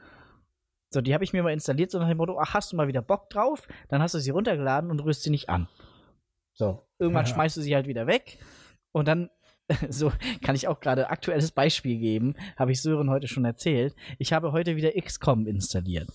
So, 0.91 1.01
die 1.01 1.13
habe 1.13 1.25
ich 1.25 1.33
mir 1.33 1.43
mal 1.43 1.53
installiert, 1.53 1.91
so 1.91 1.99
nach 1.99 2.09
dem 2.09 2.19
Motto, 2.19 2.39
ach, 2.39 2.55
hast 2.55 2.73
du 2.73 2.77
mal 2.77 2.87
wieder 2.87 3.03
Bock 3.03 3.29
drauf? 3.29 3.67
Dann 3.89 4.01
hast 4.01 4.15
du 4.15 4.21
sie 4.21 4.31
runtergeladen 4.31 4.91
und 4.91 5.01
rührst 5.01 5.25
sie 5.25 5.31
nicht 5.31 5.49
an. 5.49 5.69
So, 6.55 6.87
irgendwann 7.01 7.27
ja. 7.27 7.35
schmeißt 7.35 7.57
du 7.57 7.63
sie 7.63 7.75
halt 7.75 7.89
wieder 7.89 8.07
weg 8.07 8.39
und 8.93 9.09
dann 9.09 9.29
so 9.89 10.13
kann 10.43 10.55
ich 10.55 10.69
auch 10.69 10.81
gerade 10.81 11.09
aktuelles 11.11 11.51
Beispiel 11.51 11.99
geben, 11.99 12.35
habe 12.57 12.73
ich 12.73 12.83
Sören 12.83 13.11
heute 13.11 13.29
schon 13.29 13.45
erzählt. 13.45 13.95
Ich 14.19 14.33
habe 14.33 14.53
heute 14.53 14.77
wieder 14.77 14.93
XCOM 14.93 15.47
installiert. 15.47 16.09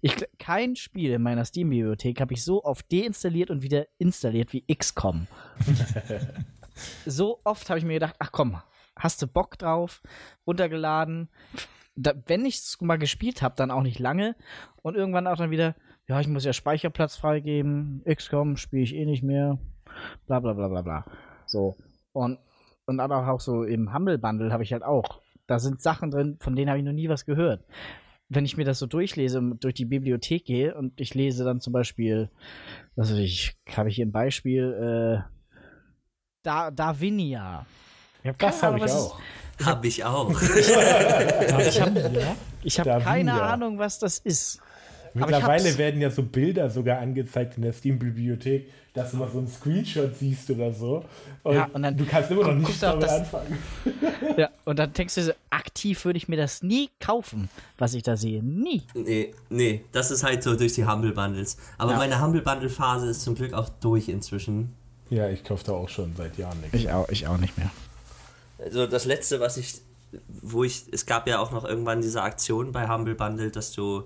Ich, 0.00 0.16
kein 0.38 0.74
Spiel 0.74 1.12
in 1.12 1.22
meiner 1.22 1.44
Steam-Bibliothek 1.44 2.20
habe 2.20 2.34
ich 2.34 2.44
so 2.44 2.64
oft 2.64 2.90
deinstalliert 2.92 3.50
und 3.50 3.62
wieder 3.62 3.86
installiert 3.98 4.52
wie 4.52 4.64
XCOM. 4.66 5.28
so 7.06 7.40
oft 7.44 7.70
habe 7.70 7.78
ich 7.78 7.84
mir 7.84 7.94
gedacht, 7.94 8.16
ach 8.18 8.32
komm, 8.32 8.60
hast 8.96 9.22
du 9.22 9.26
Bock 9.26 9.56
drauf? 9.58 10.02
Runtergeladen. 10.46 11.28
Da, 11.94 12.12
wenn 12.26 12.44
ich 12.44 12.56
es 12.56 12.80
mal 12.80 12.98
gespielt 12.98 13.40
habe, 13.40 13.54
dann 13.56 13.70
auch 13.70 13.82
nicht 13.82 14.00
lange. 14.00 14.34
Und 14.82 14.96
irgendwann 14.96 15.26
auch 15.26 15.36
dann 15.36 15.50
wieder, 15.50 15.76
ja, 16.08 16.20
ich 16.20 16.28
muss 16.28 16.44
ja 16.44 16.52
Speicherplatz 16.52 17.16
freigeben. 17.16 18.02
XCOM 18.04 18.56
spiele 18.56 18.82
ich 18.82 18.94
eh 18.94 19.06
nicht 19.06 19.22
mehr. 19.22 19.58
Bla 20.26 20.40
bla 20.40 20.52
bla 20.52 20.68
bla 20.68 20.82
bla. 20.82 21.04
So. 21.46 21.76
Und 22.12 22.38
und 22.86 23.00
aber 23.00 23.28
auch 23.28 23.40
so 23.40 23.64
im 23.64 23.92
Humble 23.92 24.18
Bundle 24.18 24.52
habe 24.52 24.62
ich 24.62 24.72
halt 24.72 24.82
auch. 24.82 25.20
Da 25.46 25.58
sind 25.58 25.80
Sachen 25.80 26.10
drin, 26.10 26.38
von 26.40 26.56
denen 26.56 26.70
habe 26.70 26.78
ich 26.78 26.84
noch 26.84 26.92
nie 26.92 27.08
was 27.08 27.24
gehört. 27.24 27.64
Wenn 28.28 28.44
ich 28.44 28.56
mir 28.56 28.64
das 28.64 28.78
so 28.80 28.86
durchlese 28.86 29.38
und 29.38 29.62
durch 29.62 29.74
die 29.74 29.84
Bibliothek 29.84 30.44
gehe 30.44 30.74
und 30.74 31.00
ich 31.00 31.14
lese 31.14 31.44
dann 31.44 31.60
zum 31.60 31.72
Beispiel, 31.72 32.30
was 32.96 33.12
weiß 33.12 33.18
ich, 33.18 33.56
habe 33.76 33.88
ich 33.88 33.96
hier 33.96 34.06
ein 34.06 34.12
Beispiel, 34.12 35.22
äh, 35.22 35.22
da 36.42 36.70
Davinia. 36.70 37.66
das 38.38 38.62
habe 38.62 38.78
ich 38.78 38.84
auch. 38.90 39.20
Habe 39.64 39.86
ich 39.88 40.04
auch. 40.04 40.30
ich 42.62 42.80
habe 42.80 42.94
hab 42.94 43.04
keine 43.04 43.40
Ahnung, 43.40 43.78
was 43.78 43.98
das 43.98 44.18
ist. 44.18 44.60
Mittlerweile 45.14 45.78
werden 45.78 46.00
ja 46.00 46.10
so 46.10 46.22
Bilder 46.22 46.68
sogar 46.68 46.98
angezeigt 46.98 47.56
in 47.56 47.62
der 47.62 47.72
Steam-Bibliothek, 47.72 48.70
dass 48.96 49.10
du 49.10 49.18
mal 49.18 49.28
so 49.30 49.38
einen 49.38 49.46
Screenshot 49.46 50.16
siehst 50.16 50.48
oder 50.50 50.72
so. 50.72 51.04
Und, 51.42 51.54
ja, 51.54 51.68
und 51.72 51.82
dann, 51.82 51.94
du 51.96 52.06
kannst 52.06 52.30
immer 52.30 52.46
noch 52.46 52.54
nicht 52.54 52.82
damit 52.82 53.02
das, 53.04 53.12
anfangen. 53.12 53.58
Ja, 54.38 54.48
und 54.64 54.78
dann 54.78 54.92
denkst 54.92 55.14
du 55.14 55.22
so, 55.22 55.32
aktiv 55.50 56.04
würde 56.06 56.16
ich 56.16 56.28
mir 56.28 56.36
das 56.36 56.62
nie 56.62 56.88
kaufen, 56.98 57.50
was 57.76 57.92
ich 57.92 58.02
da 58.02 58.16
sehe. 58.16 58.42
Nie. 58.42 58.82
Nee, 58.94 59.34
nee, 59.50 59.84
das 59.92 60.10
ist 60.10 60.24
halt 60.24 60.42
so 60.42 60.56
durch 60.56 60.72
die 60.72 60.86
Humble 60.86 61.12
Bundles. 61.12 61.58
Aber 61.76 61.92
ja. 61.92 61.98
meine 61.98 62.20
Humble 62.22 62.40
Bundle 62.40 62.70
Phase 62.70 63.10
ist 63.10 63.20
zum 63.20 63.34
Glück 63.34 63.52
auch 63.52 63.68
durch 63.68 64.08
inzwischen. 64.08 64.74
Ja, 65.10 65.28
ich 65.28 65.44
kaufe 65.44 65.64
da 65.64 65.72
auch 65.72 65.90
schon 65.90 66.16
seit 66.16 66.38
Jahren 66.38 66.58
nichts. 66.60 66.74
Ich 66.74 66.90
auch, 66.90 67.08
ich 67.10 67.28
auch 67.28 67.36
nicht 67.36 67.56
mehr. 67.58 67.70
Also 68.58 68.86
das 68.86 69.04
letzte, 69.04 69.40
was 69.40 69.58
ich, 69.58 69.74
wo 70.42 70.64
ich, 70.64 70.84
es 70.90 71.04
gab 71.04 71.28
ja 71.28 71.38
auch 71.38 71.52
noch 71.52 71.66
irgendwann 71.66 72.00
diese 72.00 72.22
Aktion 72.22 72.72
bei 72.72 72.88
Humble 72.88 73.14
Bundle, 73.14 73.50
dass 73.50 73.72
du 73.72 74.04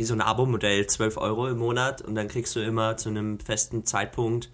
wie 0.00 0.04
so 0.04 0.14
ein 0.14 0.22
Abo-Modell, 0.22 0.86
12 0.86 1.18
Euro 1.18 1.46
im 1.46 1.58
Monat 1.58 2.00
und 2.00 2.14
dann 2.14 2.26
kriegst 2.26 2.56
du 2.56 2.60
immer 2.60 2.96
zu 2.96 3.10
einem 3.10 3.38
festen 3.38 3.84
Zeitpunkt 3.84 4.50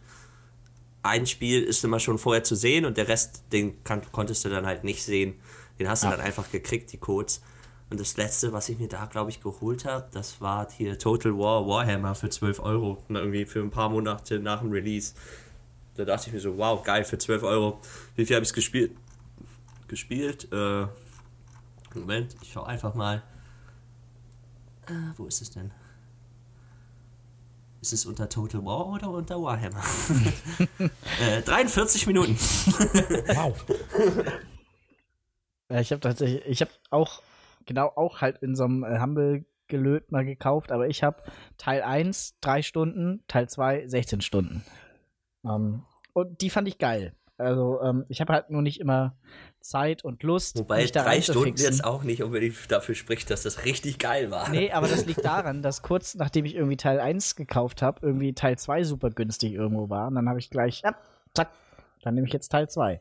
ein 1.07 1.25
Spiel 1.27 1.63
ist 1.63 1.85
immer 1.85 2.01
schon 2.01 2.19
vorher 2.19 2.43
zu 2.43 2.57
sehen 2.57 2.85
und 2.85 2.97
der 2.97 3.07
Rest, 3.07 3.45
den 3.53 3.83
kann, 3.85 4.03
konntest 4.13 4.45
du 4.45 4.49
dann 4.49 4.67
halt 4.67 4.83
nicht 4.83 5.05
sehen. 5.05 5.35
Den 5.79 5.89
hast 5.89 6.03
du 6.03 6.09
ja. 6.09 6.17
dann 6.17 6.25
einfach 6.25 6.51
gekriegt, 6.51 6.93
die 6.93 6.99
Codes. 6.99 7.43
Und 7.91 8.01
das 8.01 8.17
letzte, 8.17 8.53
was 8.53 8.69
ich 8.69 8.79
mir 8.81 8.89
da, 8.89 9.05
glaube 9.07 9.31
ich, 9.31 9.41
geholt 9.41 9.85
habe, 9.85 10.09
das 10.11 10.41
war 10.41 10.69
hier 10.69 10.99
Total 10.99 11.33
War 11.39 11.65
Warhammer 11.65 12.17
für 12.17 12.29
12 12.29 12.59
Euro. 12.59 13.05
irgendwie 13.09 13.47
für 13.47 13.61
ein 13.61 13.71
paar 13.71 13.89
Monate 13.89 14.41
nach 14.41 14.63
dem 14.63 14.73
Release. 14.73 15.15
Da 15.95 16.05
dachte 16.05 16.27
ich 16.27 16.33
mir 16.33 16.41
so, 16.41 16.59
wow, 16.59 16.83
geil, 16.83 17.05
für 17.05 17.19
12 17.19 17.45
Euro. 17.45 17.81
Wie 18.17 18.27
viel 18.27 18.35
habe 18.35 18.45
ich 18.45 18.53
gespielt? 18.53 18.91
Gespielt? 19.87 20.49
Äh, 20.53 20.87
Moment, 21.95 22.35
ich 22.43 22.51
schau 22.53 22.65
einfach 22.65 22.95
mal. 22.95 23.23
Äh, 24.89 25.13
wo 25.17 25.27
ist 25.27 25.43
es 25.43 25.51
denn? 25.51 25.71
Ist 27.81 27.93
es 27.93 28.07
unter 28.07 28.29
Total 28.29 28.65
War 28.65 28.87
oder 28.87 29.11
unter 29.11 29.41
Warhammer? 29.41 29.83
äh, 31.21 31.43
43 31.43 32.07
Minuten. 32.07 32.37
wow. 32.37 33.65
Ja, 35.69 35.81
ich 35.81 35.91
habe 35.91 36.01
tatsächlich, 36.01 36.45
ich 36.47 36.61
habe 36.61 36.71
auch, 36.91 37.23
genau, 37.65 37.89
auch 37.97 38.21
halt 38.21 38.39
in 38.43 38.55
so 38.55 38.65
einem 38.65 38.85
äh, 38.85 39.01
Humble 39.01 39.45
gelöt 39.67 40.13
mal 40.13 40.25
gekauft, 40.25 40.71
aber 40.71 40.89
ich 40.89 41.03
habe 41.03 41.25
Teil 41.59 41.83
1 41.83 42.39
3 42.41 42.63
Stunden, 42.63 43.25
Teil 43.27 43.49
2 43.49 43.89
16 43.89 44.21
Stunden. 44.21 44.65
Um, 45.43 45.51
ähm, 45.51 45.83
und 46.13 46.41
die 46.41 46.51
fand 46.51 46.69
ich 46.69 46.79
geil. 46.79 47.15
Also 47.39 47.81
ähm, 47.83 48.05
ich 48.09 48.21
habe 48.21 48.33
halt 48.33 48.51
nur 48.51 48.63
nicht 48.63 48.81
immer 48.81 49.15
Zeit 49.61 50.05
und 50.05 50.23
Lust. 50.23 50.59
Wobei 50.59 50.83
mich 50.83 50.93
da 50.93 51.03
drei 51.03 51.21
Stunden 51.21 51.59
jetzt 51.59 51.85
auch 51.85 52.03
nicht 52.03 52.23
unbedingt 52.23 52.71
dafür 52.71 52.95
spricht, 52.95 53.31
dass 53.31 53.43
das 53.43 53.65
richtig 53.65 53.99
geil 53.99 54.31
war. 54.31 54.49
Nee, 54.49 54.73
aber 54.73 54.89
das 54.89 55.07
liegt 55.07 55.25
daran, 55.25 55.63
dass 55.63 55.83
kurz 55.83 56.15
nachdem 56.15 56.45
ich 56.45 56.55
irgendwie 56.55 56.77
Teil 56.77 57.01
1 57.01 57.37
gekauft 57.37 57.83
habe, 57.83 58.07
irgendwie 58.07 58.33
Teil 58.33 58.57
2 58.57 58.85
super 58.85 59.11
günstig 59.11 59.53
irgendwo 59.53 59.91
war. 59.91 60.09
Und 60.09 60.15
dann 60.15 60.29
habe 60.29 60.39
ich 60.39 60.51
gleich, 60.51 60.83
ja, 60.83 60.95
zack, 61.35 61.51
dann 62.03 62.15
nehme 62.15 62.27
ich 62.27 62.33
jetzt 62.33 62.49
Teil 62.49 62.69
2. 62.69 63.01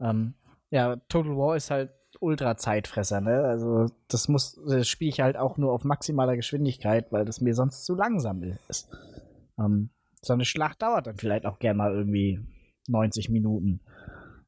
Ähm, 0.00 0.34
ja, 0.70 0.96
Total 1.08 1.36
War 1.36 1.56
ist 1.56 1.70
halt 1.70 1.90
ultra 2.18 2.56
Zeitfresser, 2.56 3.20
ne? 3.20 3.44
Also 3.44 3.86
das 4.08 4.28
muss, 4.28 4.60
das 4.66 4.88
spiele 4.88 5.10
ich 5.10 5.20
halt 5.20 5.36
auch 5.36 5.56
nur 5.58 5.72
auf 5.72 5.84
maximaler 5.84 6.36
Geschwindigkeit, 6.36 7.12
weil 7.12 7.24
das 7.24 7.40
mir 7.40 7.54
sonst 7.54 7.84
zu 7.84 7.94
langsam 7.94 8.42
ist. 8.68 8.88
Ähm, 9.58 9.90
so 10.22 10.32
eine 10.32 10.44
Schlacht 10.44 10.82
dauert 10.82 11.06
dann 11.06 11.16
vielleicht 11.16 11.46
auch 11.46 11.58
gern 11.58 11.76
mal 11.76 11.92
irgendwie 11.92 12.40
90 12.90 13.30
Minuten. 13.30 13.80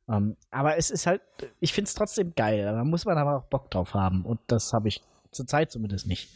Um, 0.06 0.14
ähm, 0.14 0.36
aber 0.50 0.76
es 0.76 0.90
ist 0.90 1.06
halt, 1.06 1.22
ich 1.60 1.72
finde 1.72 1.88
es 1.88 1.94
trotzdem 1.94 2.34
geil. 2.34 2.64
Da 2.64 2.84
muss 2.84 3.04
man 3.04 3.16
aber 3.18 3.36
auch 3.36 3.44
Bock 3.44 3.70
drauf 3.70 3.94
haben. 3.94 4.24
Und 4.24 4.40
das 4.48 4.72
habe 4.72 4.88
ich 4.88 5.02
zurzeit 5.30 5.70
zumindest 5.70 6.06
nicht. 6.06 6.28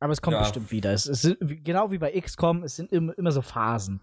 Aber 0.00 0.12
es 0.12 0.22
kommt 0.22 0.34
ja. 0.34 0.40
bestimmt 0.40 0.70
wieder. 0.70 0.92
Es 0.92 1.06
ist 1.06 1.36
genau 1.40 1.90
wie 1.90 1.98
bei 1.98 2.18
XCOM, 2.18 2.62
es 2.62 2.76
sind 2.76 2.92
immer, 2.92 3.16
immer 3.18 3.32
so 3.32 3.42
Phasen. 3.42 4.00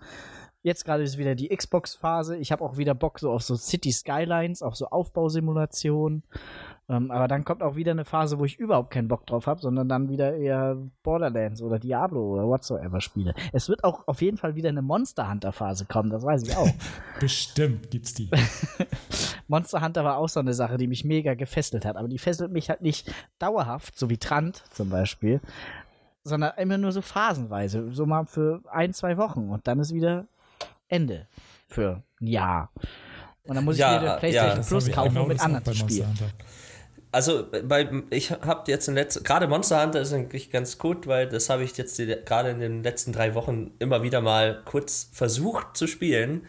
Jetzt 0.62 0.84
gerade 0.84 1.04
ist 1.04 1.18
wieder 1.18 1.36
die 1.36 1.56
Xbox-Phase. 1.56 2.38
Ich 2.38 2.52
habe 2.52 2.64
auch 2.64 2.78
wieder 2.78 2.96
Bock 2.96 3.20
so 3.20 3.32
auf 3.32 3.44
so 3.44 3.56
City 3.56 3.92
Skylines, 3.92 4.62
auf 4.64 4.76
so 4.76 4.88
Aufbausimulationen. 4.88 6.24
Ähm, 6.88 7.10
aber 7.10 7.28
dann 7.28 7.44
kommt 7.46 7.64
auch 7.64 7.76
wieder 7.76 7.92
eine 7.92 8.06
Phase, 8.06 8.38
wo 8.38 8.46
ich 8.46 8.60
überhaupt 8.60 8.92
keinen 8.92 9.08
Bock 9.08 9.26
drauf 9.26 9.48
habe, 9.48 9.60
sondern 9.60 9.90
dann 9.90 10.08
wieder 10.08 10.36
eher 10.36 10.78
Borderlands 11.02 11.62
oder 11.62 11.80
Diablo 11.80 12.34
oder 12.34 12.44
whatsoever 12.44 13.02
spiele. 13.02 13.34
Es 13.54 13.70
wird 13.70 13.84
auch 13.84 14.08
auf 14.08 14.22
jeden 14.22 14.38
Fall 14.38 14.56
wieder 14.56 14.70
eine 14.70 14.84
Monster 14.84 15.30
Hunter 15.30 15.52
Phase 15.52 15.86
kommen, 15.86 16.12
das 16.12 16.24
weiß 16.24 16.44
ich 16.44 16.56
auch. 16.56 16.70
Bestimmt 17.20 17.90
gibt's 17.90 18.14
die. 18.14 18.30
Monster 19.48 19.82
Hunter 19.82 20.04
war 20.04 20.18
auch 20.18 20.30
so 20.30 20.40
eine 20.40 20.54
Sache, 20.54 20.78
die 20.78 20.88
mich 20.88 21.04
mega 21.04 21.34
gefesselt 21.34 21.86
hat, 21.86 21.98
aber 21.98 22.08
die 22.08 22.20
fesselt 22.20 22.52
mich 22.52 22.70
halt 22.70 22.82
nicht 22.82 23.12
dauerhaft, 23.40 23.98
so 23.98 24.10
wie 24.12 24.18
Trant 24.18 24.64
zum 24.72 24.90
Beispiel, 24.90 25.42
sondern 26.24 26.54
immer 26.58 26.78
nur 26.78 26.92
so 26.92 27.02
phasenweise, 27.02 27.92
so 27.94 28.06
mal 28.06 28.26
für 28.26 28.62
ein, 28.70 28.94
zwei 28.94 29.18
Wochen 29.18 29.50
und 29.50 29.68
dann 29.68 29.80
ist 29.80 29.92
wieder 29.94 30.28
Ende 30.88 31.28
für 31.68 32.04
ein 32.22 32.28
Jahr. 32.28 32.70
Und 33.44 33.56
dann 33.56 33.66
muss 33.66 33.78
ja, 33.78 33.96
ich 33.96 34.02
mir 34.02 34.08
der 34.08 34.18
PlayStation 34.18 34.58
ja, 34.58 34.68
Plus 34.68 34.92
kaufen, 34.92 35.18
um 35.18 35.28
mit 35.28 35.40
anderen 35.40 35.66
zu 35.66 35.74
spielen. 35.74 36.14
Also 37.16 37.46
bei, 37.64 37.90
ich 38.10 38.32
habe 38.32 38.70
jetzt 38.70 38.90
in 38.90 38.96
letzter, 38.96 39.22
gerade 39.22 39.48
Monster 39.48 39.82
Hunter 39.82 40.02
ist 40.02 40.12
eigentlich 40.12 40.52
ganz 40.52 40.78
gut, 40.78 41.08
weil 41.08 41.30
das 41.30 41.50
habe 41.50 41.64
ich 41.64 41.78
jetzt 41.78 41.98
gerade 42.26 42.50
in 42.50 42.60
den 42.60 42.84
letzten 42.84 43.14
drei 43.14 43.36
Wochen 43.36 43.72
immer 43.80 44.04
wieder 44.04 44.20
mal 44.20 44.62
kurz 44.66 45.10
versucht 45.14 45.78
zu 45.78 45.88
spielen. 45.88 46.46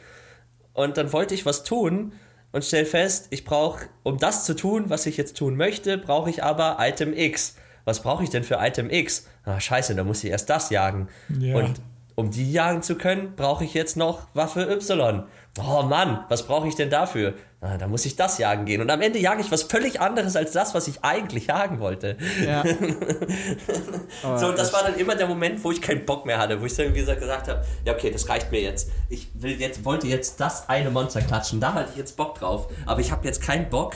Und 0.72 0.96
dann 0.96 1.12
wollte 1.12 1.34
ich 1.34 1.46
was 1.46 1.62
tun 1.62 2.14
und 2.50 2.64
stell 2.64 2.84
fest, 2.84 3.28
ich 3.30 3.44
brauche, 3.44 3.86
um 4.02 4.18
das 4.18 4.44
zu 4.44 4.56
tun, 4.56 4.90
was 4.90 5.06
ich 5.06 5.16
jetzt 5.16 5.36
tun 5.36 5.56
möchte, 5.56 5.98
brauche 5.98 6.30
ich 6.30 6.42
aber 6.42 6.78
Item 6.80 7.16
X. 7.16 7.54
Was 7.84 8.02
brauche 8.02 8.24
ich 8.24 8.30
denn 8.30 8.42
für 8.42 8.56
Item 8.56 8.90
X? 8.90 9.28
Ah, 9.44 9.60
scheiße, 9.60 9.94
da 9.94 10.02
muss 10.02 10.24
ich 10.24 10.30
erst 10.30 10.50
das 10.50 10.70
jagen. 10.70 11.08
Ja. 11.38 11.58
Und 11.58 11.80
um 12.16 12.30
die 12.30 12.50
jagen 12.50 12.82
zu 12.82 12.96
können, 12.96 13.34
brauche 13.36 13.64
ich 13.64 13.74
jetzt 13.74 13.96
noch 13.96 14.26
Waffe 14.34 14.62
Y. 14.62 15.24
Oh 15.58 15.82
Mann, 15.82 16.24
was 16.28 16.46
brauche 16.46 16.66
ich 16.66 16.74
denn 16.74 16.90
dafür? 16.90 17.34
Ah, 17.60 17.78
da 17.78 17.86
muss 17.88 18.04
ich 18.04 18.16
das 18.16 18.38
jagen 18.38 18.64
gehen. 18.64 18.80
Und 18.80 18.90
am 18.90 19.00
Ende 19.00 19.18
jage 19.18 19.40
ich 19.40 19.50
was 19.50 19.62
völlig 19.62 20.00
anderes 20.00 20.36
als 20.36 20.52
das, 20.52 20.74
was 20.74 20.88
ich 20.88 21.04
eigentlich 21.04 21.46
jagen 21.46 21.78
wollte. 21.78 22.16
Ja. 22.44 22.62
so, 24.36 24.48
und 24.48 24.58
das 24.58 24.72
war 24.72 24.82
dann 24.82 24.96
immer 24.96 25.14
der 25.14 25.26
Moment, 25.26 25.62
wo 25.62 25.72
ich 25.72 25.80
keinen 25.80 26.04
Bock 26.04 26.26
mehr 26.26 26.38
hatte, 26.38 26.60
wo 26.60 26.66
ich 26.66 26.74
dann 26.74 26.94
wie 26.94 26.98
gesagt 26.98 27.20
gesagt 27.20 27.48
habe, 27.48 27.64
ja 27.84 27.94
okay, 27.94 28.10
das 28.10 28.28
reicht 28.28 28.50
mir 28.50 28.60
jetzt. 28.60 28.90
Ich 29.08 29.28
will 29.34 29.60
jetzt, 29.60 29.84
wollte 29.84 30.06
jetzt 30.06 30.40
das 30.40 30.68
eine 30.68 30.90
Monster 30.90 31.20
klatschen, 31.22 31.60
da 31.60 31.74
hatte 31.74 31.90
ich 31.92 31.96
jetzt 31.96 32.16
Bock 32.16 32.38
drauf. 32.38 32.68
Aber 32.86 33.00
ich 33.00 33.10
habe 33.10 33.26
jetzt 33.26 33.42
keinen 33.42 33.68
Bock, 33.68 33.94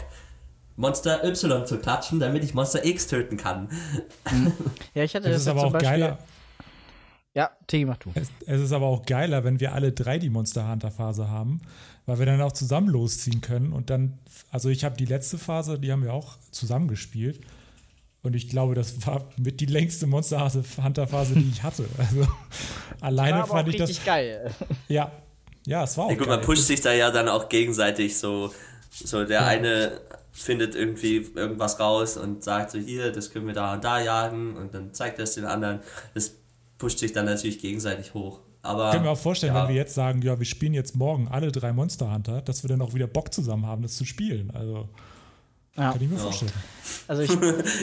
Monster 0.76 1.22
Y 1.24 1.66
zu 1.66 1.78
klatschen, 1.78 2.20
damit 2.20 2.42
ich 2.42 2.54
Monster 2.54 2.84
X 2.84 3.06
töten 3.06 3.36
kann. 3.36 3.68
Ja, 4.94 5.04
ich 5.04 5.14
hatte 5.14 5.28
das, 5.28 5.34
das 5.34 5.42
ist 5.42 5.48
aber 5.48 5.64
auch 5.64 5.72
Beispiel, 5.72 5.90
geiler. 5.90 6.18
Ja, 7.34 7.50
Tee, 7.68 7.84
mach 7.84 7.96
du. 7.98 8.10
Es, 8.14 8.28
es, 8.46 8.60
ist 8.60 8.72
aber 8.72 8.86
auch 8.86 9.06
geiler, 9.06 9.44
wenn 9.44 9.60
wir 9.60 9.72
alle 9.72 9.92
drei 9.92 10.18
die 10.18 10.30
Monster 10.30 10.68
Hunter 10.68 10.90
Phase 10.90 11.28
haben, 11.28 11.60
weil 12.06 12.18
wir 12.18 12.26
dann 12.26 12.40
auch 12.40 12.52
zusammen 12.52 12.88
losziehen 12.88 13.40
können 13.40 13.72
und 13.72 13.88
dann, 13.88 14.18
also 14.50 14.68
ich 14.68 14.84
habe 14.84 14.96
die 14.96 15.04
letzte 15.04 15.38
Phase, 15.38 15.78
die 15.78 15.92
haben 15.92 16.02
wir 16.02 16.12
auch 16.12 16.38
zusammen 16.50 16.88
gespielt 16.88 17.40
und 18.22 18.34
ich 18.34 18.48
glaube, 18.48 18.74
das 18.74 19.06
war 19.06 19.28
mit 19.38 19.60
die 19.60 19.66
längste 19.66 20.08
Monster 20.08 20.50
Hunter 20.82 21.06
Phase, 21.06 21.34
die 21.34 21.50
ich 21.50 21.62
hatte. 21.62 21.86
Also 21.96 22.26
alleine 23.00 23.38
war 23.38 23.46
fand 23.46 23.68
ich 23.68 23.76
das 23.76 23.90
richtig 23.90 24.06
geil. 24.06 24.50
Ja, 24.88 25.12
ja, 25.66 25.84
es 25.84 25.96
war 25.96 26.06
auch. 26.06 26.10
Ja, 26.10 26.16
gut, 26.16 26.26
geil. 26.26 26.36
man 26.36 26.44
pusht 26.44 26.64
sich 26.64 26.80
da 26.80 26.92
ja 26.92 27.12
dann 27.12 27.28
auch 27.28 27.48
gegenseitig 27.48 28.18
so, 28.18 28.52
so 28.90 29.24
der 29.24 29.42
ja. 29.42 29.46
eine 29.46 30.00
findet 30.32 30.74
irgendwie 30.74 31.30
irgendwas 31.34 31.80
raus 31.80 32.16
und 32.16 32.44
sagt 32.44 32.70
so 32.70 32.78
hier, 32.78 33.12
das 33.12 33.30
können 33.32 33.46
wir 33.46 33.54
da 33.54 33.74
und 33.74 33.84
da 33.84 34.00
jagen 34.00 34.56
und 34.56 34.74
dann 34.74 34.94
zeigt 34.94 35.18
er 35.18 35.24
es 35.24 35.34
den 35.34 35.44
anderen. 35.44 35.80
Das 36.14 36.36
pusht 36.80 36.98
sich 36.98 37.12
dann 37.12 37.26
natürlich 37.26 37.60
gegenseitig 37.60 38.14
hoch. 38.14 38.40
Aber, 38.62 38.88
ich 38.88 38.94
kann 38.94 39.02
mir 39.02 39.10
auch 39.10 39.18
vorstellen, 39.18 39.54
ja. 39.54 39.62
wenn 39.62 39.68
wir 39.68 39.76
jetzt 39.76 39.94
sagen, 39.94 40.20
ja, 40.22 40.38
wir 40.38 40.46
spielen 40.46 40.74
jetzt 40.74 40.96
morgen 40.96 41.28
alle 41.28 41.52
drei 41.52 41.72
Monster 41.72 42.12
Hunter, 42.12 42.42
dass 42.42 42.64
wir 42.64 42.68
dann 42.68 42.82
auch 42.82 42.94
wieder 42.94 43.06
Bock 43.06 43.32
zusammen 43.32 43.66
haben, 43.66 43.82
das 43.82 43.96
zu 43.96 44.04
spielen. 44.04 44.50
Also 44.50 44.88
ja. 45.76 45.92
kann 45.92 46.02
ich 46.02 46.08
mir 46.08 46.16
ja. 46.16 46.22
vorstellen. 46.22 46.52
Also 47.06 47.22
ich, 47.22 47.30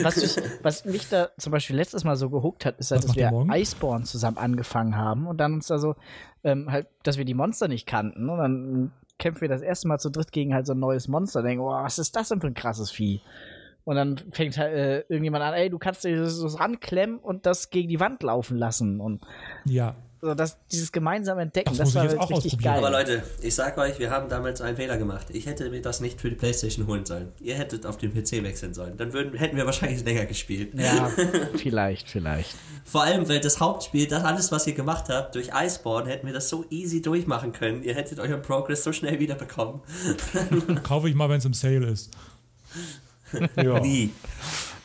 was, 0.04 0.16
ich, 0.18 0.36
was, 0.62 0.84
mich 0.84 1.08
da 1.08 1.30
zum 1.38 1.52
Beispiel 1.52 1.76
letztes 1.76 2.04
Mal 2.04 2.16
so 2.16 2.28
gehuckt 2.28 2.64
hat, 2.64 2.78
ist, 2.78 2.90
halt, 2.90 3.04
dass 3.04 3.16
wir 3.16 3.30
Iceborne 3.52 4.04
zusammen 4.04 4.36
angefangen 4.38 4.96
haben 4.96 5.26
und 5.26 5.38
dann 5.38 5.54
uns 5.54 5.68
da 5.68 5.78
so, 5.78 5.96
ähm, 6.44 6.70
halt, 6.70 6.86
dass 7.02 7.18
wir 7.18 7.24
die 7.24 7.34
Monster 7.34 7.68
nicht 7.68 7.86
kannten 7.86 8.28
und 8.28 8.38
dann 8.38 8.92
kämpfen 9.18 9.40
wir 9.40 9.48
das 9.48 9.62
erste 9.62 9.88
Mal 9.88 9.98
zu 9.98 10.10
dritt 10.10 10.30
gegen 10.30 10.54
halt 10.54 10.66
so 10.66 10.74
ein 10.74 10.78
neues 10.78 11.08
Monster, 11.08 11.42
denken, 11.42 11.62
oh, 11.62 11.70
was 11.70 11.98
ist 11.98 12.14
das 12.14 12.28
denn 12.28 12.40
für 12.40 12.46
ein 12.46 12.54
krasses 12.54 12.90
Vieh? 12.90 13.20
Und 13.88 13.96
dann 13.96 14.20
fängt 14.32 14.58
halt 14.58 14.74
äh, 14.74 14.98
irgendjemand 15.08 15.42
an, 15.42 15.54
ey, 15.54 15.70
du 15.70 15.78
kannst 15.78 16.04
dir 16.04 16.14
das, 16.20 16.38
das 16.38 16.60
ranklemmen 16.60 17.18
und 17.18 17.46
das 17.46 17.70
gegen 17.70 17.88
die 17.88 17.98
Wand 17.98 18.22
laufen 18.22 18.58
lassen. 18.58 19.00
Und 19.00 19.22
ja. 19.64 19.96
So, 20.20 20.34
das, 20.34 20.58
dieses 20.70 20.92
gemeinsame 20.92 21.40
Entdecken, 21.40 21.70
das, 21.70 21.78
das 21.78 21.94
war 21.94 22.06
halt 22.06 22.30
richtig 22.30 22.58
geil. 22.58 22.76
Aber 22.76 22.90
Leute, 22.90 23.22
ich 23.40 23.54
sag 23.54 23.78
euch, 23.78 23.98
wir 23.98 24.10
haben 24.10 24.28
damals 24.28 24.60
einen 24.60 24.76
Fehler 24.76 24.98
gemacht. 24.98 25.28
Ich 25.30 25.46
hätte 25.46 25.70
mir 25.70 25.80
das 25.80 26.02
nicht 26.02 26.20
für 26.20 26.28
die 26.28 26.36
Playstation 26.36 26.86
holen 26.86 27.06
sollen. 27.06 27.32
Ihr 27.40 27.54
hättet 27.54 27.86
auf 27.86 27.96
den 27.96 28.12
PC 28.12 28.42
wechseln 28.42 28.74
sollen. 28.74 28.98
Dann 28.98 29.14
würden, 29.14 29.32
hätten 29.38 29.56
wir 29.56 29.64
wahrscheinlich 29.64 30.04
länger 30.04 30.26
gespielt. 30.26 30.74
Ja, 30.74 31.10
vielleicht, 31.56 32.10
vielleicht. 32.10 32.56
Vor 32.84 33.04
allem, 33.04 33.26
weil 33.26 33.40
das 33.40 33.58
Hauptspiel, 33.58 34.06
das 34.06 34.22
alles, 34.22 34.52
was 34.52 34.66
ihr 34.66 34.74
gemacht 34.74 35.06
habt, 35.08 35.34
durch 35.34 35.48
Iceborne, 35.54 36.10
hätten 36.10 36.26
wir 36.26 36.34
das 36.34 36.50
so 36.50 36.66
easy 36.68 37.00
durchmachen 37.00 37.52
können. 37.52 37.82
Ihr 37.84 37.94
hättet 37.94 38.20
euren 38.20 38.42
Progress 38.42 38.84
so 38.84 38.92
schnell 38.92 39.18
wiederbekommen. 39.18 39.80
Kaufe 40.82 41.08
ich 41.08 41.14
mal, 41.14 41.30
wenn 41.30 41.38
es 41.38 41.46
im 41.46 41.54
Sale 41.54 41.86
ist. 41.86 42.10
Ja. 43.56 43.80
Nie. 43.80 44.10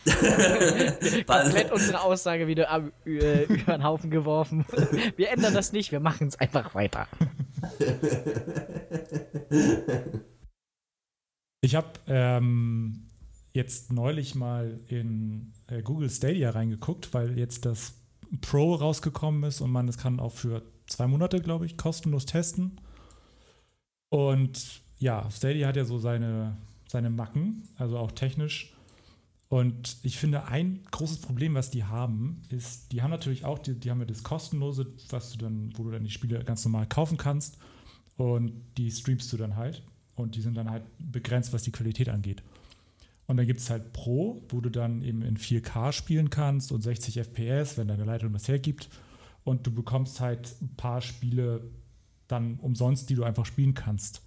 Komplett 1.26 1.72
unsere 1.72 2.02
Aussage 2.02 2.48
wieder 2.48 2.70
ab, 2.70 2.84
äh, 3.06 3.44
über 3.44 3.78
den 3.78 3.84
Haufen 3.84 4.12
geworfen. 4.12 4.66
Wir 5.16 5.32
ändern 5.32 5.54
das 5.54 5.72
nicht, 5.72 5.94
wir 5.94 6.02
machen 6.02 6.28
es 6.28 6.36
einfach 6.36 6.76
weiter. 6.76 7.08
Ich 11.62 11.76
habe 11.76 11.88
ähm, 12.08 13.08
jetzt 13.54 13.94
neulich 13.94 14.36
mal 14.36 14.82
in 14.88 15.54
äh, 15.68 15.82
Google 15.82 16.10
Stadia 16.10 16.50
reingeguckt, 16.50 17.14
weil 17.14 17.40
jetzt 17.40 17.66
das 17.66 17.94
Pro 18.42 18.76
rausgekommen 18.76 19.44
ist 19.44 19.62
und 19.62 19.72
man 19.72 19.88
es 19.88 19.98
kann 19.98 20.20
auch 20.20 20.34
für 20.34 20.64
zwei 20.88 21.08
Monate, 21.08 21.40
glaube 21.40 21.66
ich, 21.66 21.78
kostenlos 21.78 22.26
testen. 22.26 22.82
Und 24.10 24.82
ja, 24.98 25.30
Stadia 25.32 25.68
hat 25.68 25.78
ja 25.78 25.86
so 25.86 25.98
seine 25.98 26.58
seine 26.94 27.10
Macken, 27.10 27.64
also 27.76 27.98
auch 27.98 28.12
technisch. 28.12 28.72
Und 29.50 29.98
ich 30.04 30.18
finde, 30.18 30.46
ein 30.46 30.84
großes 30.92 31.22
Problem, 31.22 31.56
was 31.56 31.72
die 31.72 31.84
haben, 31.84 32.44
ist, 32.50 32.92
die 32.92 33.02
haben 33.02 33.10
natürlich 33.10 33.46
auch, 33.46 33.58
die, 33.58 33.74
die 33.74 33.90
haben 33.90 34.00
ja 34.00 34.06
das 34.06 34.24
kostenlose, 34.24 34.86
was 35.10 35.32
du 35.32 35.40
dann, 35.40 35.74
wo 35.76 35.84
du 35.84 35.92
dann 35.92 36.04
die 36.04 36.12
Spiele 36.12 36.44
ganz 36.44 36.64
normal 36.66 36.86
kaufen 36.88 37.18
kannst. 37.18 37.58
Und 38.16 38.54
die 38.78 38.92
streamst 38.92 39.34
du 39.34 39.38
dann 39.38 39.56
halt. 39.56 39.82
Und 40.16 40.36
die 40.36 40.42
sind 40.42 40.56
dann 40.56 40.70
halt 40.70 40.84
begrenzt, 41.00 41.52
was 41.52 41.64
die 41.64 41.72
Qualität 41.72 42.10
angeht. 42.10 42.44
Und 43.26 43.38
dann 43.38 43.48
gibt 43.48 43.60
es 43.60 43.72
halt 43.72 43.92
Pro, 43.92 44.44
wo 44.50 44.62
du 44.62 44.70
dann 44.70 45.02
eben 45.02 45.24
in 45.24 45.38
4K 45.38 45.92
spielen 45.94 46.30
kannst 46.30 46.72
und 46.72 46.82
60 46.82 47.18
FPS, 47.18 47.78
wenn 47.78 47.88
deine 47.88 48.06
Leitung 48.06 48.34
das 48.34 48.48
hergibt. 48.48 48.90
Und 49.44 49.66
du 49.66 49.72
bekommst 49.72 50.20
halt 50.20 50.56
ein 50.62 50.76
paar 50.76 51.02
Spiele 51.02 51.72
dann 52.28 52.60
umsonst, 52.60 53.10
die 53.10 53.16
du 53.16 53.24
einfach 53.24 53.48
spielen 53.48 53.74
kannst. 53.74 54.22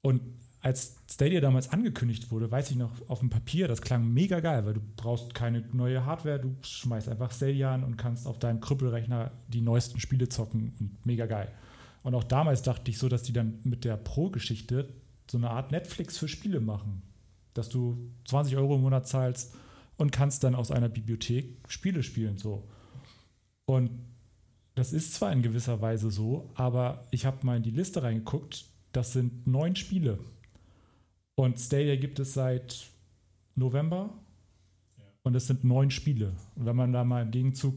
Und 0.00 0.22
als 0.66 0.96
Stadia 1.08 1.40
damals 1.40 1.70
angekündigt 1.70 2.32
wurde, 2.32 2.50
weiß 2.50 2.72
ich 2.72 2.76
noch 2.76 2.90
auf 3.08 3.20
dem 3.20 3.30
Papier, 3.30 3.68
das 3.68 3.82
klang 3.82 4.12
mega 4.12 4.40
geil, 4.40 4.66
weil 4.66 4.74
du 4.74 4.80
brauchst 4.96 5.32
keine 5.32 5.60
neue 5.72 6.04
Hardware, 6.04 6.40
du 6.40 6.56
schmeißt 6.60 7.08
einfach 7.08 7.30
Stadia 7.30 7.72
an 7.72 7.84
und 7.84 7.96
kannst 7.96 8.26
auf 8.26 8.40
deinem 8.40 8.58
Krüppelrechner 8.58 9.30
die 9.46 9.60
neuesten 9.60 10.00
Spiele 10.00 10.28
zocken 10.28 10.74
und 10.80 11.06
mega 11.06 11.26
geil. 11.26 11.52
Und 12.02 12.16
auch 12.16 12.24
damals 12.24 12.62
dachte 12.62 12.90
ich 12.90 12.98
so, 12.98 13.08
dass 13.08 13.22
die 13.22 13.32
dann 13.32 13.60
mit 13.62 13.84
der 13.84 13.96
Pro-Geschichte 13.96 14.88
so 15.30 15.38
eine 15.38 15.50
Art 15.50 15.70
Netflix 15.70 16.18
für 16.18 16.26
Spiele 16.26 16.58
machen. 16.58 17.02
Dass 17.54 17.68
du 17.68 18.10
20 18.24 18.56
Euro 18.56 18.74
im 18.74 18.82
Monat 18.82 19.06
zahlst 19.06 19.54
und 19.96 20.10
kannst 20.10 20.42
dann 20.42 20.56
aus 20.56 20.72
einer 20.72 20.88
Bibliothek 20.88 21.58
Spiele 21.68 22.02
spielen. 22.02 22.38
So. 22.38 22.66
Und 23.66 23.90
das 24.74 24.92
ist 24.92 25.14
zwar 25.14 25.30
in 25.30 25.42
gewisser 25.42 25.80
Weise 25.80 26.10
so, 26.10 26.50
aber 26.56 27.06
ich 27.12 27.24
habe 27.24 27.46
mal 27.46 27.56
in 27.56 27.62
die 27.62 27.70
Liste 27.70 28.02
reingeguckt, 28.02 28.64
das 28.90 29.12
sind 29.12 29.46
neun 29.46 29.76
Spiele. 29.76 30.18
Und 31.36 31.60
Stadia 31.60 31.96
gibt 31.96 32.18
es 32.18 32.34
seit 32.34 32.88
November. 33.54 34.10
Und 35.22 35.34
es 35.34 35.46
sind 35.46 35.64
neun 35.64 35.90
Spiele. 35.90 36.32
Und 36.54 36.66
wenn 36.66 36.76
man 36.76 36.92
da 36.92 37.04
mal 37.04 37.22
im 37.22 37.30
Gegenzug 37.30 37.74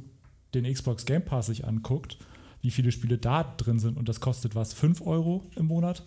den 0.54 0.72
Xbox 0.72 1.06
Game 1.06 1.26
Pass 1.26 1.48
sich 1.48 1.66
anguckt, 1.66 2.18
wie 2.62 2.72
viele 2.72 2.92
Spiele 2.92 3.18
da 3.18 3.44
drin 3.44 3.80
sind, 3.80 3.98
und 3.98 4.10
das 4.10 4.20
kostet 4.20 4.56
was, 4.56 4.74
5 4.74 5.06
Euro 5.06 5.44
im 5.56 5.66
Monat. 5.66 6.04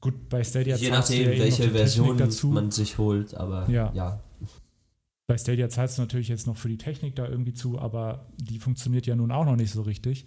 Gut, 0.00 0.28
bei 0.28 0.42
Stadia 0.42 0.76
Je 0.76 0.90
nachdem, 0.90 1.32
ja 1.32 1.38
welche 1.38 1.70
Version 1.70 2.16
dazu. 2.16 2.48
man 2.48 2.70
sich 2.70 2.98
holt, 2.98 3.34
aber 3.34 3.68
ja. 3.70 3.92
ja. 3.94 4.20
Bei 5.26 5.38
Stadia 5.38 5.68
zahlst 5.68 5.98
du 5.98 6.02
natürlich 6.02 6.28
jetzt 6.28 6.46
noch 6.46 6.56
für 6.56 6.68
die 6.68 6.78
Technik 6.78 7.14
da 7.14 7.28
irgendwie 7.28 7.54
zu, 7.54 7.78
aber 7.78 8.26
die 8.38 8.58
funktioniert 8.58 9.06
ja 9.06 9.14
nun 9.14 9.30
auch 9.30 9.44
noch 9.44 9.56
nicht 9.56 9.70
so 9.70 9.82
richtig. 9.82 10.26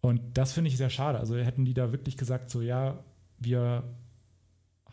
Und 0.00 0.20
das 0.34 0.52
finde 0.52 0.70
ich 0.70 0.76
sehr 0.76 0.88
schade. 0.88 1.18
Also 1.18 1.36
hätten 1.36 1.64
die 1.64 1.74
da 1.74 1.92
wirklich 1.92 2.16
gesagt, 2.16 2.48
so 2.48 2.62
ja, 2.62 3.04
wir 3.38 3.82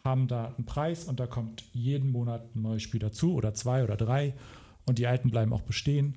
haben 0.05 0.27
da 0.27 0.53
einen 0.57 0.65
Preis 0.65 1.05
und 1.05 1.19
da 1.21 1.27
kommt 1.27 1.63
jeden 1.71 2.11
Monat 2.11 2.55
ein 2.55 2.61
neues 2.61 2.83
Spiel 2.83 2.99
dazu 2.99 3.35
oder 3.35 3.53
zwei 3.53 3.85
oder 3.85 3.95
drei 3.95 4.33
und 4.85 4.99
die 4.99 5.07
alten 5.07 5.31
bleiben 5.31 5.53
auch 5.53 5.61
bestehen. 5.61 6.15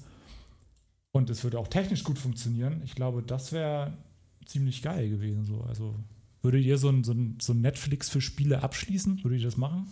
Und 1.12 1.30
es 1.30 1.44
würde 1.44 1.58
auch 1.58 1.68
technisch 1.68 2.02
gut 2.02 2.18
funktionieren. 2.18 2.82
Ich 2.84 2.96
glaube, 2.96 3.22
das 3.22 3.52
wäre 3.52 3.92
ziemlich 4.44 4.82
geil 4.82 5.08
gewesen. 5.08 5.44
So. 5.44 5.60
Also 5.68 5.94
würdet 6.42 6.64
ihr 6.64 6.78
so 6.78 6.88
ein, 6.88 7.04
so, 7.04 7.12
ein, 7.12 7.38
so 7.40 7.52
ein 7.52 7.60
Netflix 7.60 8.08
für 8.08 8.20
Spiele 8.20 8.62
abschließen? 8.62 9.22
Würdet 9.22 9.40
ihr 9.40 9.46
das 9.46 9.56
machen? 9.56 9.86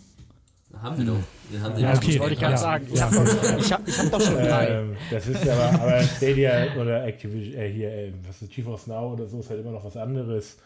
Haben 0.73 0.97
wir 0.97 1.05
doch. 1.05 1.19
Wir 1.49 1.61
haben 1.61 1.79
ja, 1.79 1.93
okay. 1.95 2.11
Das 2.11 2.19
wollte 2.19 2.33
ich 2.33 2.39
gerade 2.39 2.53
ja. 2.53 2.57
sagen. 2.57 2.87
Ich 2.91 3.01
habe 3.01 3.15
hab, 3.15 3.87
hab 3.87 4.11
doch 4.11 4.21
schon 4.21 4.35
drei. 4.35 4.67
Ähm, 4.67 4.97
das 5.09 5.27
ist 5.27 5.45
ja 5.45 5.53
aber, 5.53 5.81
aber 5.81 6.03
Stadia 6.03 6.75
oder 6.75 7.05
Activision, 7.05 7.55
äh, 7.55 7.71
hier, 7.71 7.89
äh, 7.89 8.13
was 8.27 8.41
ist 8.41 8.51
GeForce 8.51 8.87
Now 8.87 9.13
oder 9.13 9.25
so, 9.25 9.39
ist 9.39 9.49
halt 9.49 9.61
immer 9.61 9.71
noch 9.71 9.85
was 9.85 9.95
anderes 9.95 10.57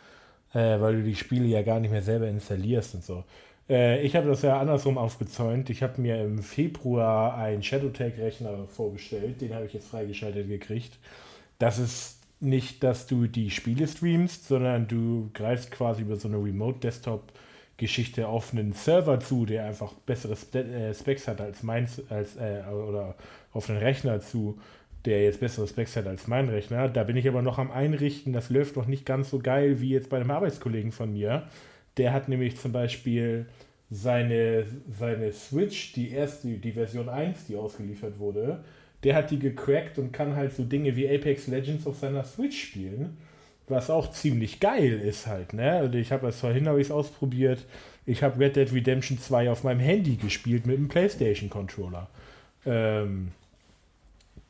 äh, 0.53 0.80
weil 0.80 0.97
du 0.97 1.03
die 1.03 1.15
Spiele 1.15 1.45
ja 1.45 1.61
gar 1.61 1.80
nicht 1.80 1.91
mehr 1.91 2.01
selber 2.01 2.27
installierst 2.27 2.95
und 2.95 3.03
so. 3.03 3.23
Äh, 3.69 4.01
ich 4.01 4.15
habe 4.15 4.27
das 4.27 4.41
ja 4.41 4.59
andersrum 4.59 4.97
aufgezäunt. 4.97 5.69
Ich 5.69 5.84
habe 5.84 6.01
mir 6.01 6.21
im 6.23 6.41
Februar 6.41 7.38
einen 7.38 7.63
Shadowtech-Rechner 7.63 8.67
vorbestellt. 8.67 9.41
Den 9.41 9.53
habe 9.53 9.65
ich 9.65 9.73
jetzt 9.73 9.89
freigeschaltet 9.89 10.47
gekriegt. 10.47 10.97
Das 11.59 11.77
ist 11.77 12.19
nicht, 12.39 12.84
dass 12.84 13.05
du 13.05 13.27
die 13.27 13.51
Spiele 13.51 13.88
streamst, 13.88 14.47
sondern 14.47 14.88
du 14.88 15.30
greifst 15.34 15.71
quasi 15.71 16.01
über 16.01 16.15
so 16.15 16.27
eine 16.27 16.38
Remote-Desktop 16.38 17.31
Geschichte 17.77 18.27
auf 18.27 18.51
einen 18.51 18.73
Server 18.73 19.19
zu, 19.19 19.45
der 19.45 19.65
einfach 19.65 19.93
bessere 19.93 20.34
äh, 20.53 20.93
Specs 20.93 21.27
hat 21.27 21.41
als 21.41 21.63
meins, 21.63 22.01
als, 22.09 22.35
äh, 22.35 22.61
oder 22.69 23.15
auf 23.53 23.69
einen 23.69 23.80
Rechner 23.80 24.19
zu, 24.19 24.59
der 25.05 25.23
jetzt 25.23 25.39
bessere 25.39 25.67
Specs 25.67 25.95
hat 25.95 26.07
als 26.07 26.27
mein 26.27 26.49
Rechner. 26.49 26.89
Da 26.89 27.03
bin 27.03 27.17
ich 27.17 27.27
aber 27.27 27.41
noch 27.41 27.57
am 27.57 27.71
Einrichten. 27.71 28.34
Das 28.34 28.49
läuft 28.49 28.76
noch 28.76 28.85
nicht 28.85 29.05
ganz 29.05 29.30
so 29.30 29.39
geil 29.39 29.81
wie 29.81 29.89
jetzt 29.89 30.09
bei 30.09 30.17
einem 30.17 30.31
Arbeitskollegen 30.31 30.91
von 30.91 31.13
mir. 31.13 31.47
Der 31.97 32.13
hat 32.13 32.30
nämlich 32.30 32.57
zum 32.57 32.71
Beispiel 32.71 33.45
seine, 33.89 34.65
seine 34.97 35.31
Switch, 35.31 35.93
die 35.93 36.11
erste, 36.11 36.47
die 36.47 36.71
Version 36.71 37.09
1, 37.09 37.47
die 37.47 37.55
ausgeliefert 37.55 38.19
wurde, 38.19 38.63
der 39.03 39.15
hat 39.15 39.31
die 39.31 39.39
gecrackt 39.39 39.97
und 39.97 40.11
kann 40.11 40.35
halt 40.35 40.53
so 40.53 40.63
Dinge 40.63 40.95
wie 40.95 41.09
Apex 41.09 41.47
Legends 41.47 41.88
auf 41.88 41.97
seiner 41.97 42.23
Switch 42.23 42.61
spielen 42.61 43.17
was 43.69 43.89
auch 43.89 44.11
ziemlich 44.11 44.59
geil 44.59 44.99
ist 44.99 45.27
halt, 45.27 45.53
ne? 45.53 45.73
Also 45.73 45.97
ich 45.97 46.11
habe 46.11 46.27
es 46.27 46.39
vorhin 46.39 46.67
habe 46.67 46.81
ich 46.81 46.88
es 46.88 46.91
ausprobiert. 46.91 47.65
Ich 48.05 48.23
habe 48.23 48.39
Red 48.39 48.55
Dead 48.55 48.73
Redemption 48.73 49.19
2 49.19 49.51
auf 49.51 49.63
meinem 49.63 49.80
Handy 49.80 50.15
gespielt 50.15 50.65
mit 50.65 50.77
einem 50.77 50.88
PlayStation 50.88 51.49
Controller. 51.49 52.09
Ähm, 52.65 53.31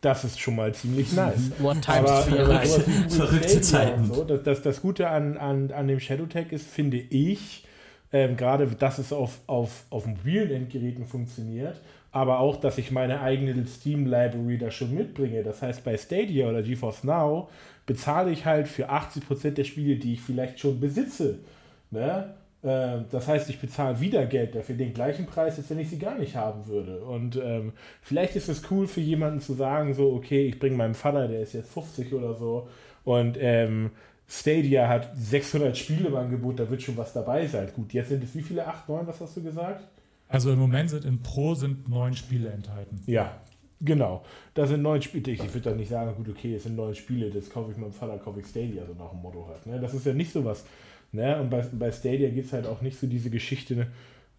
das 0.01 0.23
ist 0.23 0.39
schon 0.39 0.55
mal 0.55 0.73
ziemlich 0.73 1.13
nice. 1.13 1.51
What 1.59 1.81
times 1.81 2.09
Aber, 2.09 2.61
äh, 2.63 2.65
verrückte 3.09 3.61
Zeiten. 3.61 4.05
So, 4.05 4.23
das, 4.23 4.43
das, 4.43 4.61
das 4.61 4.81
Gute 4.81 5.09
an, 5.09 5.37
an, 5.37 5.71
an 5.71 5.87
dem 5.87 5.99
Shadowtech 5.99 6.51
ist, 6.51 6.67
finde 6.67 6.97
ich, 6.97 7.65
ähm, 8.11 8.37
gerade, 8.37 8.65
dass 8.67 8.97
es 8.97 9.13
auf, 9.13 9.39
auf, 9.47 9.83
auf 9.89 10.05
mobilen 10.05 10.51
Endgeräten 10.51 11.05
funktioniert, 11.05 11.79
aber 12.11 12.39
auch, 12.39 12.55
dass 12.55 12.77
ich 12.77 12.91
meine 12.91 13.21
eigene 13.21 13.65
Steam 13.67 14.05
Library 14.05 14.57
da 14.57 14.71
schon 14.71 14.95
mitbringe. 14.95 15.43
Das 15.43 15.61
heißt, 15.61 15.83
bei 15.83 15.95
Stadia 15.97 16.49
oder 16.49 16.63
GeForce 16.63 17.03
Now 17.03 17.49
bezahle 17.85 18.31
ich 18.31 18.45
halt 18.45 18.67
für 18.67 18.89
80% 18.89 19.51
der 19.51 19.63
Spiele, 19.63 19.97
die 19.97 20.13
ich 20.13 20.21
vielleicht 20.21 20.59
schon 20.59 20.79
besitze. 20.79 21.39
Ne? 21.91 22.33
Äh, 22.61 22.99
das 23.09 23.27
heißt, 23.27 23.49
ich 23.49 23.59
bezahle 23.59 23.99
wieder 23.99 24.25
Geld 24.25 24.55
dafür, 24.55 24.75
den 24.75 24.93
gleichen 24.93 25.25
Preis, 25.25 25.57
als 25.57 25.69
wenn 25.69 25.79
ich 25.79 25.89
sie 25.89 25.99
gar 25.99 26.17
nicht 26.17 26.35
haben 26.35 26.67
würde. 26.67 27.01
Und 27.01 27.39
ähm, 27.41 27.73
vielleicht 28.01 28.35
ist 28.35 28.49
es 28.49 28.69
cool 28.71 28.87
für 28.87 29.01
jemanden 29.01 29.39
zu 29.39 29.53
sagen, 29.53 29.93
so, 29.93 30.13
okay, 30.13 30.47
ich 30.47 30.59
bringe 30.59 30.75
meinem 30.75 30.95
Vater, 30.95 31.27
der 31.27 31.41
ist 31.41 31.53
jetzt 31.53 31.71
50 31.71 32.13
oder 32.13 32.35
so, 32.35 32.67
und 33.03 33.37
ähm, 33.39 33.91
Stadia 34.27 34.87
hat 34.87 35.09
600 35.15 35.75
Spiele 35.75 36.09
im 36.09 36.15
Angebot, 36.15 36.59
da 36.59 36.69
wird 36.69 36.81
schon 36.83 36.97
was 36.97 37.13
dabei 37.13 37.47
sein. 37.47 37.69
Gut, 37.75 37.93
jetzt 37.93 38.09
sind 38.09 38.23
es 38.23 38.35
wie 38.35 38.41
viele? 38.41 38.67
8, 38.67 38.87
9, 38.87 39.07
was 39.07 39.19
hast 39.21 39.37
du 39.37 39.41
gesagt? 39.41 39.87
Also 40.27 40.51
im 40.51 40.59
Moment 40.59 40.91
sind 40.91 41.05
in 41.05 41.23
Pro 41.23 41.55
sind 41.55 41.89
neun 41.89 42.13
Spiele 42.13 42.49
enthalten. 42.49 43.01
Ja, 43.07 43.39
Genau, 43.81 44.23
da 44.55 44.67
sind 44.67 44.81
neun 44.81 45.01
Spiele. 45.01 45.31
Ich 45.31 45.41
würde 45.41 45.69
dann 45.69 45.77
nicht 45.77 45.89
sagen, 45.89 46.13
gut, 46.15 46.27
okay, 46.27 46.55
es 46.55 46.63
sind 46.63 46.75
neun 46.75 46.93
Spiele, 46.95 47.29
das 47.29 47.49
kaufe 47.49 47.71
ich 47.71 47.77
meinem 47.77 47.93
Vater, 47.93 48.17
kaufe 48.17 48.41
ich 48.41 48.47
Stadia, 48.47 48.85
so 48.85 48.93
nach 48.93 49.11
dem 49.11 49.21
Motto 49.21 49.47
halt. 49.47 49.65
Ne? 49.65 49.79
Das 49.79 49.93
ist 49.93 50.05
ja 50.05 50.13
nicht 50.13 50.33
so 50.33 50.43
was. 50.43 50.65
Ne? 51.11 51.39
Und 51.39 51.49
bei, 51.49 51.61
bei 51.71 51.91
Stadia 51.91 52.29
gibt 52.29 52.47
es 52.47 52.53
halt 52.53 52.65
auch 52.65 52.81
nicht 52.81 52.99
so 52.99 53.07
diese 53.07 53.29
Geschichte, 53.29 53.87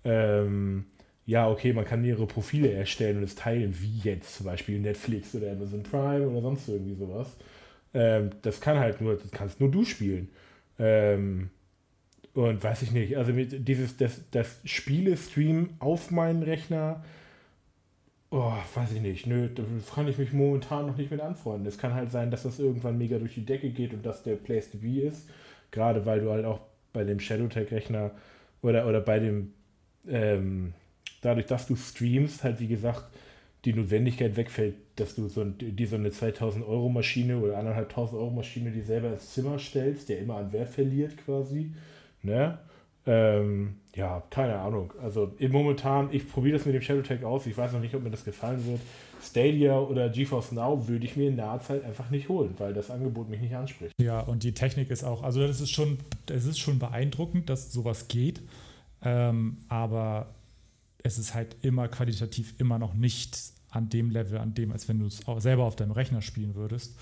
ähm, 0.04 0.86
ja, 1.26 1.48
okay, 1.48 1.72
man 1.72 1.84
kann 1.84 2.02
mehrere 2.02 2.26
Profile 2.26 2.72
erstellen 2.72 3.18
und 3.18 3.24
es 3.24 3.34
teilen, 3.34 3.74
wie 3.80 3.98
jetzt 3.98 4.36
zum 4.36 4.46
Beispiel 4.46 4.80
Netflix 4.80 5.34
oder 5.34 5.52
Amazon 5.52 5.82
Prime 5.82 6.28
oder 6.28 6.40
sonst 6.40 6.68
irgendwie 6.68 6.94
sowas. 6.94 7.36
Ähm, 7.94 8.30
das 8.42 8.60
kann 8.60 8.78
halt 8.78 9.00
nur, 9.00 9.16
das 9.16 9.30
kannst 9.30 9.60
nur 9.60 9.70
du 9.70 9.84
spielen. 9.84 10.28
Ähm, 10.78 11.50
und 12.34 12.62
weiß 12.62 12.82
ich 12.82 12.92
nicht, 12.92 13.16
also 13.16 13.32
dieses, 13.32 13.96
das, 13.96 14.22
das 14.30 14.60
Spiele-Stream 14.64 15.70
auf 15.78 16.10
meinen 16.10 16.42
Rechner 16.42 17.02
Oh, 18.32 18.52
weiß 18.74 18.92
ich 18.92 19.00
nicht. 19.00 19.26
Nö, 19.26 19.48
da 19.48 19.64
kann 19.92 20.06
ich 20.06 20.16
mich 20.16 20.32
momentan 20.32 20.86
noch 20.86 20.96
nicht 20.96 21.10
mit 21.10 21.20
anfreunden. 21.20 21.66
Es 21.66 21.78
kann 21.78 21.94
halt 21.94 22.12
sein, 22.12 22.30
dass 22.30 22.44
das 22.44 22.60
irgendwann 22.60 22.96
mega 22.96 23.18
durch 23.18 23.34
die 23.34 23.44
Decke 23.44 23.70
geht 23.70 23.92
und 23.92 24.06
dass 24.06 24.22
der 24.22 24.36
Place 24.36 24.70
to 24.70 24.78
be 24.78 25.00
ist. 25.00 25.28
Gerade 25.70 26.06
weil 26.06 26.20
du 26.20 26.30
halt 26.30 26.44
auch 26.44 26.60
bei 26.92 27.04
dem 27.04 27.20
Shadowtech-Rechner 27.20 28.10
oder, 28.62 28.86
oder 28.86 29.00
bei 29.00 29.18
dem, 29.18 29.52
ähm, 30.08 30.74
dadurch, 31.20 31.46
dass 31.46 31.66
du 31.66 31.76
streamst, 31.76 32.44
halt 32.44 32.60
wie 32.60 32.68
gesagt, 32.68 33.04
die 33.64 33.74
Notwendigkeit 33.74 34.36
wegfällt, 34.36 34.76
dass 34.96 35.14
du 35.14 35.28
so, 35.28 35.44
die 35.44 35.86
so 35.86 35.96
eine 35.96 36.10
2000 36.10 36.66
Euro 36.66 36.88
Maschine 36.88 37.38
oder 37.38 37.58
1500 37.58 38.14
Euro 38.14 38.30
Maschine 38.30 38.70
die 38.70 38.80
selber 38.80 39.12
ins 39.12 39.32
Zimmer 39.34 39.58
stellst, 39.58 40.08
der 40.08 40.18
immer 40.18 40.36
an 40.36 40.52
Wert 40.52 40.70
verliert 40.70 41.16
quasi. 41.24 41.72
Ne? 42.22 42.58
Ähm, 43.06 43.76
ja, 43.94 44.22
keine 44.30 44.56
Ahnung. 44.56 44.92
Also 45.02 45.34
momentan, 45.48 46.08
ich 46.12 46.30
probiere 46.30 46.56
das 46.56 46.66
mit 46.66 46.74
dem 46.74 46.82
Shadow 46.82 47.02
Tag 47.02 47.22
aus. 47.22 47.46
Ich 47.46 47.56
weiß 47.56 47.72
noch 47.72 47.80
nicht, 47.80 47.94
ob 47.94 48.02
mir 48.02 48.10
das 48.10 48.24
gefallen 48.24 48.64
wird. 48.66 48.80
Stadia 49.22 49.78
oder 49.78 50.08
GeForce 50.08 50.52
Now 50.52 50.88
würde 50.88 51.04
ich 51.04 51.16
mir 51.16 51.28
in 51.28 51.36
naher 51.36 51.60
Zeit 51.60 51.84
einfach 51.84 52.10
nicht 52.10 52.28
holen, 52.28 52.54
weil 52.58 52.74
das 52.74 52.90
Angebot 52.90 53.28
mich 53.28 53.40
nicht 53.40 53.54
anspricht. 53.54 53.94
Ja, 54.00 54.20
und 54.20 54.42
die 54.42 54.52
Technik 54.52 54.90
ist 54.90 55.04
auch, 55.04 55.22
also 55.22 55.46
das 55.46 55.60
ist 55.60 55.70
schon, 55.70 55.98
es 56.28 56.46
ist 56.46 56.58
schon 56.58 56.78
beeindruckend, 56.78 57.50
dass 57.50 57.72
sowas 57.72 58.08
geht. 58.08 58.40
Ähm, 59.02 59.58
aber 59.68 60.34
es 61.02 61.18
ist 61.18 61.34
halt 61.34 61.56
immer 61.62 61.88
qualitativ 61.88 62.54
immer 62.58 62.78
noch 62.78 62.94
nicht 62.94 63.38
an 63.70 63.88
dem 63.88 64.10
Level, 64.10 64.38
an 64.38 64.54
dem, 64.54 64.72
als 64.72 64.88
wenn 64.88 64.98
du 64.98 65.06
es 65.06 65.22
selber 65.38 65.64
auf 65.64 65.76
deinem 65.76 65.92
Rechner 65.92 66.22
spielen 66.22 66.54
würdest. 66.54 66.96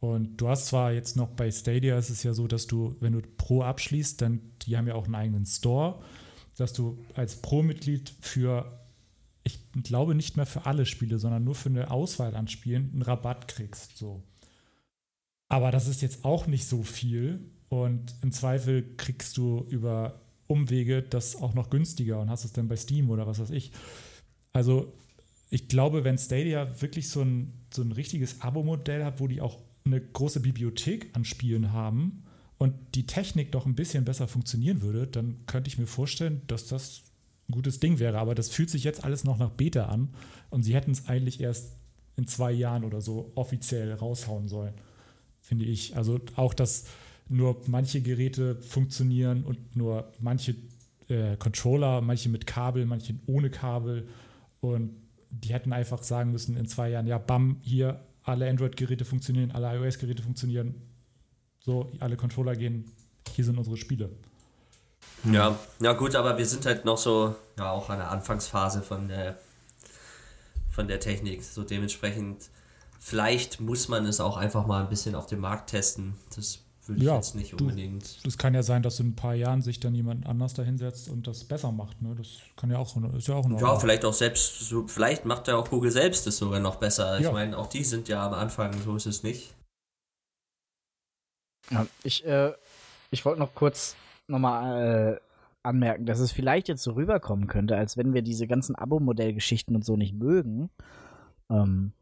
Und 0.00 0.38
du 0.38 0.48
hast 0.48 0.66
zwar 0.66 0.92
jetzt 0.92 1.16
noch 1.16 1.28
bei 1.28 1.50
Stadia, 1.50 1.98
ist 1.98 2.10
es 2.10 2.22
ja 2.22 2.32
so, 2.32 2.46
dass 2.46 2.66
du, 2.66 2.96
wenn 3.00 3.12
du 3.12 3.20
Pro 3.36 3.62
abschließt, 3.62 4.20
dann, 4.20 4.40
die 4.62 4.76
haben 4.76 4.86
ja 4.86 4.94
auch 4.94 5.04
einen 5.04 5.14
eigenen 5.14 5.46
Store, 5.46 6.00
dass 6.56 6.72
du 6.72 6.98
als 7.14 7.36
Pro-Mitglied 7.36 8.12
für, 8.20 8.79
glaube 9.72 10.14
nicht 10.14 10.36
mehr 10.36 10.46
für 10.46 10.66
alle 10.66 10.86
Spiele, 10.86 11.18
sondern 11.18 11.44
nur 11.44 11.54
für 11.54 11.68
eine 11.68 11.90
Auswahl 11.90 12.34
an 12.34 12.48
Spielen 12.48 12.90
einen 12.92 13.02
Rabatt 13.02 13.48
kriegst. 13.48 13.96
So. 13.96 14.22
Aber 15.48 15.70
das 15.70 15.88
ist 15.88 16.02
jetzt 16.02 16.24
auch 16.24 16.46
nicht 16.46 16.66
so 16.66 16.82
viel 16.82 17.40
und 17.68 18.14
im 18.22 18.32
Zweifel 18.32 18.96
kriegst 18.96 19.36
du 19.36 19.66
über 19.68 20.20
Umwege 20.46 21.02
das 21.02 21.36
auch 21.36 21.54
noch 21.54 21.70
günstiger 21.70 22.20
und 22.20 22.28
hast 22.28 22.44
es 22.44 22.52
dann 22.52 22.68
bei 22.68 22.76
Steam 22.76 23.10
oder 23.10 23.26
was 23.26 23.38
weiß 23.38 23.50
ich. 23.50 23.70
Also 24.52 24.92
ich 25.48 25.68
glaube, 25.68 26.04
wenn 26.04 26.18
Stadia 26.18 26.80
wirklich 26.80 27.08
so 27.08 27.22
ein, 27.22 27.52
so 27.72 27.82
ein 27.82 27.92
richtiges 27.92 28.40
Abo-Modell 28.40 29.04
hat, 29.04 29.20
wo 29.20 29.28
die 29.28 29.40
auch 29.40 29.58
eine 29.84 30.00
große 30.00 30.40
Bibliothek 30.40 31.10
an 31.14 31.24
Spielen 31.24 31.72
haben 31.72 32.24
und 32.58 32.74
die 32.94 33.06
Technik 33.06 33.52
doch 33.52 33.66
ein 33.66 33.74
bisschen 33.74 34.04
besser 34.04 34.28
funktionieren 34.28 34.82
würde, 34.82 35.06
dann 35.06 35.46
könnte 35.46 35.68
ich 35.68 35.78
mir 35.78 35.86
vorstellen, 35.86 36.42
dass 36.46 36.66
das 36.66 37.02
ein 37.50 37.52
gutes 37.52 37.80
Ding 37.80 37.98
wäre. 37.98 38.18
Aber 38.18 38.34
das 38.34 38.48
fühlt 38.48 38.70
sich 38.70 38.84
jetzt 38.84 39.04
alles 39.04 39.24
noch 39.24 39.38
nach 39.38 39.50
Beta 39.50 39.86
an 39.86 40.08
und 40.48 40.62
sie 40.62 40.74
hätten 40.74 40.92
es 40.92 41.08
eigentlich 41.08 41.40
erst 41.40 41.76
in 42.16 42.26
zwei 42.26 42.52
Jahren 42.52 42.84
oder 42.84 43.00
so 43.00 43.32
offiziell 43.34 43.92
raushauen 43.92 44.48
sollen, 44.48 44.74
finde 45.40 45.64
ich. 45.64 45.96
Also 45.96 46.20
auch, 46.36 46.54
dass 46.54 46.84
nur 47.28 47.60
manche 47.66 48.00
Geräte 48.00 48.56
funktionieren 48.56 49.44
und 49.44 49.76
nur 49.76 50.12
manche 50.18 50.56
äh, 51.08 51.36
Controller, 51.36 52.00
manche 52.00 52.28
mit 52.28 52.46
Kabel, 52.46 52.86
manche 52.86 53.14
ohne 53.26 53.50
Kabel 53.50 54.08
und 54.60 54.92
die 55.30 55.52
hätten 55.52 55.72
einfach 55.72 56.02
sagen 56.02 56.32
müssen 56.32 56.56
in 56.56 56.66
zwei 56.66 56.90
Jahren, 56.90 57.06
ja, 57.06 57.18
bam, 57.18 57.58
hier 57.62 58.04
alle 58.22 58.48
Android-Geräte 58.50 59.04
funktionieren, 59.04 59.52
alle 59.52 59.74
iOS-Geräte 59.76 60.22
funktionieren, 60.22 60.74
so, 61.60 61.92
alle 62.00 62.16
Controller 62.16 62.56
gehen, 62.56 62.84
hier 63.34 63.44
sind 63.44 63.58
unsere 63.58 63.76
Spiele. 63.76 64.10
Ja, 65.24 65.58
ja 65.80 65.92
gut, 65.92 66.14
aber 66.14 66.38
wir 66.38 66.46
sind 66.46 66.66
halt 66.66 66.84
noch 66.84 66.98
so, 66.98 67.34
ja, 67.58 67.70
auch 67.70 67.90
an 67.90 67.98
der 67.98 68.10
Anfangsphase 68.10 68.82
von 68.82 69.08
der, 69.08 69.38
von 70.70 70.88
der 70.88 71.00
Technik. 71.00 71.44
So 71.44 71.62
dementsprechend, 71.62 72.48
vielleicht 72.98 73.60
muss 73.60 73.88
man 73.88 74.06
es 74.06 74.20
auch 74.20 74.36
einfach 74.36 74.66
mal 74.66 74.82
ein 74.82 74.88
bisschen 74.88 75.14
auf 75.14 75.26
dem 75.26 75.40
Markt 75.40 75.70
testen. 75.70 76.16
Das 76.34 76.60
würde 76.86 77.00
ich 77.00 77.06
ja, 77.06 77.16
jetzt 77.16 77.34
nicht 77.34 77.54
unbedingt. 77.54 78.18
Es 78.26 78.38
kann 78.38 78.54
ja 78.54 78.62
sein, 78.62 78.82
dass 78.82 78.98
in 79.00 79.08
ein 79.08 79.16
paar 79.16 79.34
Jahren 79.34 79.62
sich 79.62 79.78
dann 79.78 79.94
jemand 79.94 80.26
anders 80.26 80.54
da 80.54 80.62
hinsetzt 80.62 81.08
und 81.08 81.26
das 81.26 81.44
besser 81.44 81.70
macht. 81.70 82.00
Ne? 82.02 82.14
Das 82.16 82.38
kann 82.56 82.70
ja 82.70 82.78
auch, 82.78 82.96
ist 83.14 83.28
ja 83.28 83.34
auch 83.34 83.44
eine 83.44 83.60
Ja, 83.60 83.78
vielleicht 83.78 84.04
auch 84.04 84.14
selbst, 84.14 84.60
so, 84.60 84.86
vielleicht 84.86 85.24
macht 85.24 85.48
ja 85.48 85.56
auch 85.56 85.68
Google 85.68 85.90
selbst 85.90 86.26
das 86.26 86.38
sogar 86.38 86.60
noch 86.60 86.76
besser. 86.76 87.20
Ja. 87.20 87.28
Ich 87.28 87.32
meine, 87.32 87.56
auch 87.56 87.66
die 87.66 87.84
sind 87.84 88.08
ja 88.08 88.26
am 88.26 88.34
Anfang, 88.34 88.72
so 88.82 88.96
ist 88.96 89.06
es 89.06 89.22
nicht. 89.22 89.54
Ja, 91.70 91.86
ich, 92.02 92.24
äh, 92.24 92.52
ich 93.10 93.24
wollte 93.24 93.38
noch 93.38 93.54
kurz 93.54 93.94
nochmal 94.30 95.18
äh, 95.18 95.20
anmerken, 95.62 96.06
dass 96.06 96.20
es 96.20 96.32
vielleicht 96.32 96.68
jetzt 96.68 96.82
so 96.82 96.92
rüberkommen 96.92 97.46
könnte, 97.46 97.76
als 97.76 97.96
wenn 97.96 98.14
wir 98.14 98.22
diese 98.22 98.46
ganzen 98.46 98.74
Abo-Modell-Geschichten 98.74 99.74
und 99.74 99.84
so 99.84 99.96
nicht 99.96 100.14
mögen. 100.14 100.70
Ähm, 101.50 101.92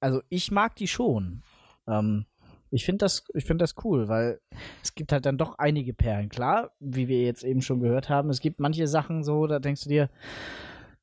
also 0.00 0.22
ich 0.28 0.50
mag 0.50 0.76
die 0.76 0.88
schon. 0.88 1.42
Ähm, 1.86 2.26
ich 2.70 2.84
finde 2.84 2.98
das, 2.98 3.24
find 3.36 3.60
das 3.60 3.74
cool, 3.84 4.08
weil 4.08 4.40
es 4.82 4.94
gibt 4.94 5.12
halt 5.12 5.26
dann 5.26 5.38
doch 5.38 5.58
einige 5.58 5.94
Perlen. 5.94 6.28
Klar, 6.28 6.70
wie 6.80 7.08
wir 7.08 7.22
jetzt 7.22 7.44
eben 7.44 7.62
schon 7.62 7.80
gehört 7.80 8.08
haben, 8.08 8.30
es 8.30 8.40
gibt 8.40 8.60
manche 8.60 8.86
Sachen 8.86 9.24
so, 9.24 9.46
da 9.46 9.58
denkst 9.58 9.84
du 9.84 9.88
dir, 9.88 10.10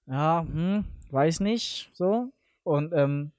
ja, 0.06 0.46
hm, 0.48 0.86
weiß 1.10 1.40
nicht, 1.40 1.90
so. 1.94 2.32
Und, 2.64 2.94
ähm, 2.94 3.32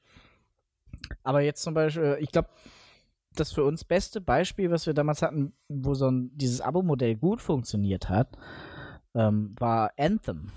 aber 1.23 1.41
jetzt 1.41 1.63
zum 1.63 1.75
Beispiel, 1.75 2.19
ich 2.21 2.33
glaube, 2.33 2.49
das 3.41 3.53
für 3.53 3.65
uns 3.65 3.85
beste 3.85 4.21
Beispiel, 4.21 4.71
was 4.71 4.87
wir 4.87 4.95
damals 4.95 5.23
hatten, 5.23 5.53
wo 5.69 5.95
so 5.95 6.11
ein, 6.11 6.31
dieses 6.35 6.61
Abo-Modell 6.61 7.17
gut 7.17 7.41
funktioniert 7.41 8.09
hat, 8.09 8.37
ähm, 9.15 9.55
war 9.59 9.93
Anthem. 9.97 10.51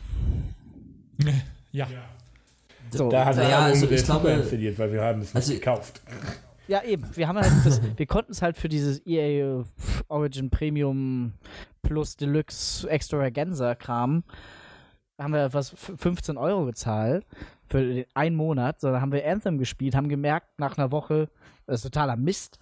Ja. 1.72 1.88
So, 2.90 3.12
da 3.12 3.26
hat 3.26 3.38
er 3.38 3.48
ja, 3.48 3.60
also 3.60 3.88
ich 3.88 4.04
glaube, 4.04 4.32
installiert, 4.32 4.80
weil 4.80 4.92
wir 4.92 5.04
haben 5.04 5.22
es 5.22 5.36
also, 5.36 5.52
nicht 5.52 5.62
gekauft. 5.64 6.02
Ja, 6.68 6.84
eben. 6.84 7.06
Wir 7.16 7.28
haben 7.28 7.38
halt 7.38 7.52
das, 7.64 7.80
wir 7.96 8.06
konnten 8.08 8.32
es 8.32 8.42
halt 8.42 8.58
für 8.58 8.70
dieses 8.70 9.06
EA 9.06 9.64
Origin 10.08 10.50
Premium 10.50 11.34
plus 11.84 12.16
Deluxe 12.16 12.90
Extravaganza 12.90 13.76
Kram 13.76 14.24
haben 15.20 15.34
wir 15.34 15.54
was 15.54 15.70
15 15.70 16.38
Euro 16.38 16.66
gezahlt 16.66 17.26
für 17.70 18.06
einen 18.14 18.36
Monat, 18.36 18.82
sondern 18.82 19.02
haben 19.02 19.12
wir 19.12 19.26
Anthem 19.30 19.58
gespielt, 19.58 19.96
haben 19.96 20.10
gemerkt 20.10 20.60
nach 20.60 20.78
einer 20.78 20.92
Woche, 20.92 21.30
das 21.66 21.78
ist 21.78 21.84
totaler 21.84 22.16
Mist. 22.16 22.60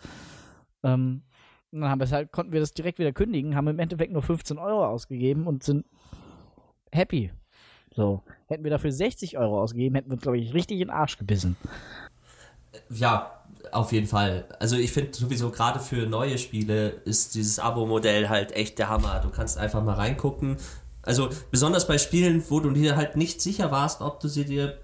Ähm, 0.83 1.23
dann 1.71 1.89
haben 1.89 1.99
wir 1.99 2.09
halt, 2.09 2.31
konnten 2.31 2.53
wir 2.53 2.59
das 2.59 2.73
direkt 2.73 2.99
wieder 2.99 3.11
kündigen, 3.11 3.55
haben 3.55 3.67
im 3.67 3.79
Endeffekt 3.79 4.13
nur 4.13 4.21
15 4.21 4.57
Euro 4.57 4.85
ausgegeben 4.85 5.47
und 5.47 5.63
sind 5.63 5.85
happy. 6.91 7.31
So. 7.95 8.21
Hätten 8.47 8.63
wir 8.63 8.71
dafür 8.71 8.91
60 8.91 9.37
Euro 9.37 9.61
ausgegeben, 9.61 9.95
hätten 9.95 10.09
wir 10.09 10.13
uns, 10.13 10.21
glaube 10.21 10.37
ich, 10.37 10.53
richtig 10.53 10.79
in 10.79 10.87
den 10.87 10.95
Arsch 10.95 11.17
gebissen. 11.17 11.57
Ja, 12.89 13.43
auf 13.71 13.91
jeden 13.91 14.07
Fall. 14.07 14.45
Also 14.59 14.75
ich 14.75 14.91
finde 14.91 15.13
sowieso 15.13 15.49
gerade 15.49 15.79
für 15.79 16.05
neue 16.05 16.37
Spiele 16.37 16.89
ist 17.05 17.35
dieses 17.35 17.59
Abo-Modell 17.59 18.29
halt 18.29 18.51
echt 18.53 18.79
der 18.79 18.89
Hammer. 18.89 19.19
Du 19.21 19.29
kannst 19.29 19.57
einfach 19.57 19.83
mal 19.83 19.95
reingucken. 19.95 20.57
Also 21.01 21.29
besonders 21.51 21.87
bei 21.87 21.97
Spielen, 21.97 22.43
wo 22.49 22.59
du 22.59 22.71
dir 22.71 22.95
halt 22.95 23.15
nicht 23.15 23.41
sicher 23.41 23.71
warst, 23.71 24.01
ob 24.01 24.19
du 24.19 24.27
sie 24.27 24.45
dir 24.45 24.77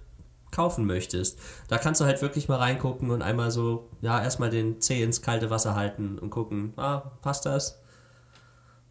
kaufen 0.53 0.85
möchtest. 0.85 1.39
Da 1.67 1.77
kannst 1.77 1.99
du 1.99 2.05
halt 2.05 2.21
wirklich 2.21 2.47
mal 2.47 2.57
reingucken 2.57 3.11
und 3.11 3.21
einmal 3.21 3.51
so, 3.51 3.89
ja, 4.01 4.21
erstmal 4.23 4.49
den 4.49 4.80
Zeh 4.80 5.03
ins 5.03 5.21
kalte 5.21 5.49
Wasser 5.49 5.75
halten 5.75 6.17
und 6.19 6.30
gucken, 6.30 6.73
ah, 6.77 6.99
passt 7.21 7.45
das? 7.45 7.80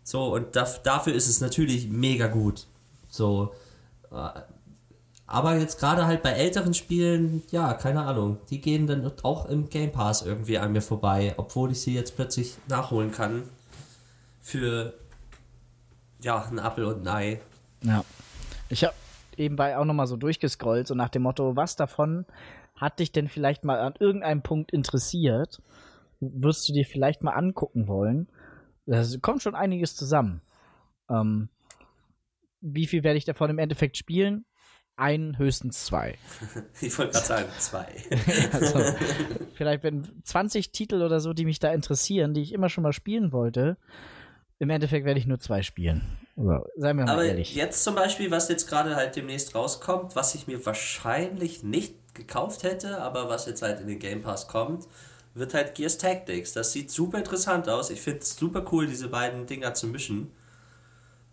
So, 0.05 0.35
und 0.35 0.57
dafür 0.57 1.15
ist 1.15 1.29
es 1.29 1.41
natürlich 1.41 1.89
mega 1.89 2.27
gut. 2.27 2.67
So, 3.09 3.55
äh, 4.11 4.41
aber 5.27 5.57
jetzt 5.57 5.79
gerade 5.79 6.07
halt 6.07 6.23
bei 6.23 6.33
älteren 6.33 6.75
Spielen, 6.75 7.43
ja, 7.51 7.73
keine 7.73 8.03
Ahnung, 8.03 8.39
die 8.51 8.61
gehen 8.61 8.87
dann 8.87 9.11
auch 9.23 9.47
im 9.47 9.71
Game 9.71 9.91
Pass 9.91 10.21
irgendwie 10.23 10.59
an 10.59 10.73
mir 10.73 10.83
vorbei, 10.83 11.33
obwohl 11.39 11.73
ich 11.73 11.81
sie 11.81 11.95
jetzt 11.95 12.17
plötzlich 12.17 12.57
nachholen 12.69 13.13
kann. 13.13 13.45
Für, 14.43 14.93
ja, 16.21 16.45
ein 16.51 16.59
Apfel 16.59 16.85
und 16.85 17.07
ein 17.07 17.09
Ei. 17.09 17.41
Ja. 17.83 18.05
Ich 18.69 18.85
habe 18.85 18.95
nebenbei 19.39 19.77
auch 19.77 19.85
nochmal 19.85 20.07
so 20.07 20.17
durchgescrollt, 20.17 20.87
so 20.87 20.95
nach 20.95 21.09
dem 21.09 21.23
Motto, 21.23 21.57
was 21.57 21.77
davon 21.77 22.27
hat 22.77 22.99
dich 22.99 23.13
denn 23.13 23.29
vielleicht 23.29 23.65
mal 23.65 23.79
an 23.79 23.95
irgendeinem 23.99 24.43
Punkt 24.43 24.73
interessiert? 24.73 25.61
Wirst 26.21 26.69
du 26.69 26.73
dir 26.73 26.85
vielleicht 26.85 27.23
mal 27.23 27.33
angucken 27.33 27.89
wollen? 27.89 28.29
Da 28.87 29.05
kommt 29.21 29.43
schon 29.43 29.55
einiges 29.55 29.95
zusammen. 29.97 30.43
Ähm, 31.09 31.49
wie 32.61 32.87
viel 32.87 33.05
werde 33.05 33.19
ich 33.19 33.25
davon 33.25 33.51
im 33.51 33.59
Endeffekt 33.59 33.97
spielen? 33.97 34.45
Ein, 34.97 35.39
höchstens 35.39 35.85
zwei. 35.85 36.17
Ich 36.81 36.97
wollte 36.99 37.13
gerade 37.13 37.27
sagen, 37.27 37.49
zwei. 37.59 37.87
also, 38.53 38.79
vielleicht 39.55 39.83
wenn 39.83 40.23
20 40.23 40.71
Titel 40.73 41.03
oder 41.03 41.21
so, 41.21 41.33
die 41.33 41.45
mich 41.45 41.59
da 41.59 41.73
interessieren, 41.73 42.35
die 42.35 42.43
ich 42.43 42.53
immer 42.53 42.69
schon 42.69 42.83
mal 42.83 42.93
spielen 42.93 43.33
wollte. 43.33 43.79
Im 44.63 44.71
Endeffekt 44.71 45.05
werde 45.05 45.19
ich 45.19 45.27
nur 45.27 45.41
zwei 45.41 45.63
spielen. 45.63 46.03
Also, 46.37 46.65
seien 46.77 46.97
wir 46.97 47.05
mal 47.05 47.15
Aber 47.15 47.25
ehrlich. 47.25 47.57
jetzt 47.57 47.83
zum 47.83 47.97
Beispiel, 47.97 48.31
was 48.31 48.49
jetzt 48.49 48.69
gerade 48.69 48.95
halt 48.95 49.17
demnächst 49.17 49.57
rauskommt, 49.57 50.15
was 50.15 50.37
ich 50.37 50.47
mir 50.47 50.65
wahrscheinlich 50.65 51.65
nicht 51.65 51.97
gekauft 52.15 52.63
hätte, 52.63 53.01
aber 53.01 53.29
was 53.29 53.47
jetzt 53.47 53.63
halt 53.63 53.81
in 53.81 53.89
den 53.89 53.99
Game 53.99 54.23
Pass 54.23 54.47
kommt, 54.47 54.87
wird 55.35 55.53
halt 55.53 55.75
Gears 55.75 55.99
Tactics. 55.99 56.53
Das 56.53 56.71
sieht 56.71 56.93
super 56.93 57.19
interessant 57.19 57.69
aus. 57.69 57.91
Ich 57.91 58.01
finde 58.01 58.21
es 58.21 58.37
super 58.37 58.65
cool, 58.71 58.87
diese 58.87 59.09
beiden 59.09 59.47
Dinger 59.47 59.75
zu 59.75 59.89
mischen. 59.89 60.31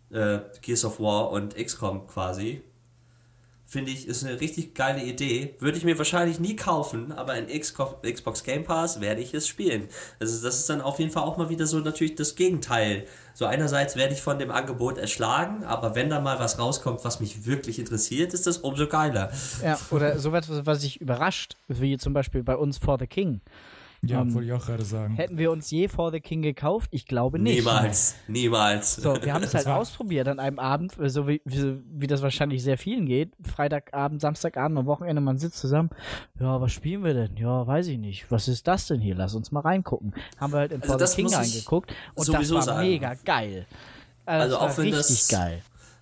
Äh, 0.10 0.40
Gears 0.64 0.84
of 0.84 1.00
War 1.00 1.30
und 1.30 1.56
XCOM 1.56 2.08
quasi. 2.08 2.64
Finde 3.72 3.92
ich, 3.92 4.08
ist 4.08 4.26
eine 4.26 4.42
richtig 4.42 4.74
geile 4.74 5.04
Idee. 5.04 5.54
Würde 5.60 5.78
ich 5.78 5.84
mir 5.84 5.96
wahrscheinlich 6.00 6.40
nie 6.40 6.56
kaufen, 6.56 7.12
aber 7.12 7.36
in 7.36 7.46
Xbox 7.48 8.44
Game 8.44 8.64
Pass 8.64 9.00
werde 9.00 9.22
ich 9.22 9.36
es 9.36 9.48
spielen. 9.48 9.90
Also 10.20 10.44
das 10.44 10.58
ist 10.58 10.68
dann 10.72 10.82
auf 10.82 10.98
jeden 10.98 11.12
Fall 11.12 11.22
auch 11.22 11.38
mal 11.38 11.52
wieder 11.52 11.68
so 11.68 11.78
natürlich 11.78 12.16
das 12.16 12.34
Gegenteil. 12.34 13.06
So 13.36 13.46
einerseits 13.46 13.96
werde 13.96 14.16
ich 14.16 14.24
von 14.24 14.40
dem 14.40 14.50
Angebot 14.50 14.98
erschlagen, 14.98 15.64
aber 15.66 15.94
wenn 15.94 16.10
da 16.10 16.20
mal 16.20 16.40
was 16.40 16.58
rauskommt, 16.58 17.06
was 17.06 17.20
mich 17.20 17.46
wirklich 17.46 17.78
interessiert, 17.78 18.34
ist 18.34 18.48
das 18.48 18.58
umso 18.58 18.88
geiler. 18.88 19.32
Ja, 19.64 19.78
oder 19.92 20.18
sowas, 20.18 20.48
was 20.50 20.82
sich 20.82 21.00
überrascht, 21.00 21.56
wie 21.68 21.96
zum 22.00 22.14
Beispiel 22.14 22.42
bei 22.42 22.56
uns 22.56 22.80
For 22.80 22.98
the 22.98 23.06
King. 23.06 23.40
Ja, 24.02 24.22
um, 24.22 24.34
wollte 24.34 24.48
ich 24.48 24.54
auch 24.54 24.66
gerade 24.66 24.86
sagen. 24.86 25.16
Hätten 25.16 25.38
wir 25.38 25.52
uns 25.52 25.70
je 25.72 25.90
For 25.90 26.12
the 26.12 26.22
King 26.22 26.42
gekauft? 26.42 26.90
Ich 26.92 27.06
glaube 27.06 27.38
nicht. 27.38 27.58
Niemals, 27.58 28.16
niemals. 28.28 28.96
So, 28.96 29.22
wir 29.22 29.34
haben 29.34 29.44
es 29.44 29.54
halt 29.54 29.68
ausprobiert 29.68 30.28
an 30.30 30.40
einem 30.40 30.58
Abend, 30.58 30.94
so 30.98 31.28
wie, 31.28 31.42
wie, 31.44 31.82
wie, 31.86 32.08
das 32.08 32.22
wahrscheinlich 32.22 32.64
sehr 32.64 32.78
vielen 32.78 33.06
geht. 33.06 33.34
Freitagabend, 33.44 34.22
Samstagabend, 34.22 34.78
am 34.78 34.86
Wochenende, 34.86 35.22
man 35.22 35.38
sitzt 35.38 35.58
zusammen. 35.58 35.90
Ja, 36.40 36.62
was 36.62 36.72
spielen 36.72 37.04
wir 37.04 37.14
denn? 37.14 37.36
Ja, 37.36 37.68
weiß 37.68 37.88
ich 37.88 37.98
nicht. 37.98 38.32
Was 38.32 38.48
ist 38.48 38.68
das 38.68 38.88
denn 38.88 39.02
hier? 39.02 39.16
Lass 39.16 39.36
uns 39.36 39.52
mal 39.52 39.62
reingucken. 39.62 40.14
Haben 40.38 40.54
wir 40.54 40.60
halt 40.60 40.72
in 40.72 40.82
also 40.82 40.98
For 40.98 41.08
the 41.08 41.16
King 41.16 41.34
reingeguckt 41.34 41.94
und 42.16 42.30
das 42.30 42.52
war 42.52 42.62
sagen. 42.62 42.88
mega 42.88 43.16
geil. 43.26 43.66
Also, 44.26 44.58
also 44.58 44.74
auch 44.74 44.78
wenn 44.78 44.92
das 44.92 45.28
geil. 45.28 45.62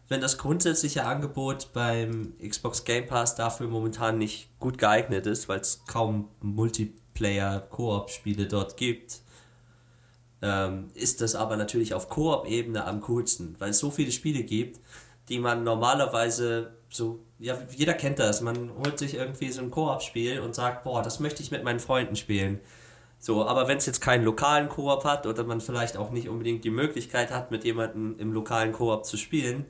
Wenn 0.10 0.22
das 0.22 0.38
grundsätzliche 0.38 1.06
Angebot 1.06 1.74
beim 1.74 2.34
Xbox 2.42 2.86
Game 2.86 3.08
Pass 3.08 3.36
dafür 3.36 3.68
momentan 3.68 4.18
nicht 4.18 4.58
gut 4.60 4.78
geeignet 4.78 5.26
ist, 5.26 5.50
weil 5.50 5.60
es 5.60 5.84
kaum 5.86 6.30
Multi 6.40 6.94
Multiplayer-Koop-Spiele 7.18 8.48
dort 8.48 8.78
gibt, 8.78 9.22
ähm, 10.42 10.90
ist 10.94 11.22
das 11.22 11.36
aber 11.36 11.58
natürlich 11.58 11.94
auf 11.94 12.10
Koop-Ebene 12.10 12.86
am 12.86 13.02
coolsten, 13.02 13.56
weil 13.60 13.72
es 13.72 13.80
so 13.80 13.90
viele 13.90 14.12
Spiele 14.12 14.44
gibt, 14.44 14.80
die 15.30 15.40
man 15.40 15.64
normalerweise 15.64 16.74
so, 16.90 17.20
ja, 17.40 17.58
jeder 17.76 17.94
kennt 17.94 18.20
das, 18.20 18.42
man 18.42 18.72
holt 18.78 18.98
sich 19.00 19.16
irgendwie 19.16 19.52
so 19.52 19.62
ein 19.62 19.72
Koop-Spiel 19.72 20.40
und 20.40 20.56
sagt, 20.56 20.84
boah, 20.84 21.02
das 21.02 21.20
möchte 21.20 21.42
ich 21.42 21.52
mit 21.52 21.64
meinen 21.64 21.80
Freunden 21.80 22.16
spielen. 22.16 22.60
So, 23.20 23.46
aber 23.46 23.68
wenn 23.68 23.80
es 23.80 23.88
jetzt 23.88 24.00
keinen 24.00 24.24
lokalen 24.24 24.70
Koop 24.70 25.04
hat 25.04 25.26
oder 25.26 25.44
man 25.44 25.60
vielleicht 25.60 25.98
auch 25.98 26.12
nicht 26.12 26.30
unbedingt 26.30 26.64
die 26.64 26.70
Möglichkeit 26.70 27.32
hat, 27.32 27.50
mit 27.50 27.64
jemandem 27.64 28.16
im 28.20 28.32
lokalen 28.32 28.74
Koop 28.74 29.06
zu 29.06 29.18
spielen, 29.18 29.66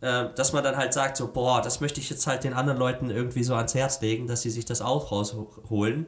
äh, 0.00 0.28
dass 0.36 0.52
man 0.52 0.62
dann 0.62 0.76
halt 0.76 0.92
sagt, 0.92 1.16
so, 1.16 1.32
boah, 1.32 1.60
das 1.60 1.80
möchte 1.80 1.98
ich 2.00 2.08
jetzt 2.08 2.28
halt 2.28 2.44
den 2.44 2.54
anderen 2.54 2.78
Leuten 2.78 3.10
irgendwie 3.10 3.42
so 3.42 3.56
ans 3.56 3.74
Herz 3.74 4.00
legen, 4.00 4.28
dass 4.28 4.42
sie 4.42 4.50
sich 4.50 4.64
das 4.64 4.80
auch 4.80 5.10
rausholen. 5.10 6.06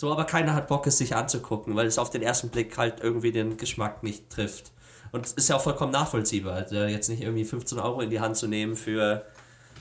So, 0.00 0.10
aber 0.10 0.24
keiner 0.24 0.54
hat 0.54 0.68
Bock, 0.68 0.86
es 0.86 0.96
sich 0.96 1.14
anzugucken, 1.14 1.76
weil 1.76 1.86
es 1.86 1.98
auf 1.98 2.08
den 2.08 2.22
ersten 2.22 2.48
Blick 2.48 2.78
halt 2.78 3.00
irgendwie 3.02 3.32
den 3.32 3.58
Geschmack 3.58 4.02
nicht 4.02 4.30
trifft. 4.30 4.72
Und 5.12 5.26
es 5.26 5.32
ist 5.32 5.50
ja 5.50 5.56
auch 5.56 5.60
vollkommen 5.60 5.92
nachvollziehbar, 5.92 6.54
also 6.54 6.74
jetzt 6.84 7.10
nicht 7.10 7.20
irgendwie 7.20 7.44
15 7.44 7.78
Euro 7.78 8.00
in 8.00 8.08
die 8.08 8.18
Hand 8.18 8.38
zu 8.38 8.48
nehmen 8.48 8.76
für 8.76 9.26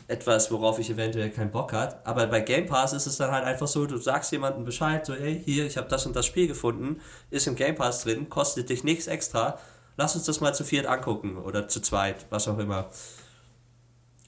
etwas, 0.10 0.52
worauf 0.52 0.78
ich 0.78 0.90
eventuell 0.90 1.30
keinen 1.30 1.52
Bock 1.52 1.72
hat. 1.72 2.06
Aber 2.06 2.28
bei 2.28 2.42
Game 2.42 2.66
Pass 2.66 2.92
ist 2.92 3.06
es 3.06 3.16
dann 3.16 3.32
halt 3.32 3.46
einfach 3.46 3.70
so, 3.70 3.86
du 3.86 3.96
sagst 3.96 4.34
jemandem 4.34 4.66
Bescheid, 4.66 5.06
so, 5.06 5.14
ey, 5.14 5.42
hier, 5.42 5.66
ich 5.66 5.78
habe 5.78 5.88
das 5.88 6.06
und 6.06 6.18
das 6.18 6.26
Spiel 6.26 6.50
gefunden, 6.50 7.00
ist 7.30 7.48
im 7.48 7.56
Game 7.56 7.76
Pass 7.76 8.04
drin, 8.04 8.30
kostet 8.30 8.70
dich 8.70 8.84
nichts 8.84 9.08
extra, 9.08 9.58
lass 9.96 10.18
uns 10.18 10.26
das 10.26 10.42
mal 10.42 10.54
zu 10.54 10.66
viert 10.66 10.86
angucken 10.86 11.38
oder 11.38 11.70
zu 11.70 11.80
zweit, 11.80 12.26
was 12.30 12.46
auch 12.50 12.58
immer. 12.58 12.90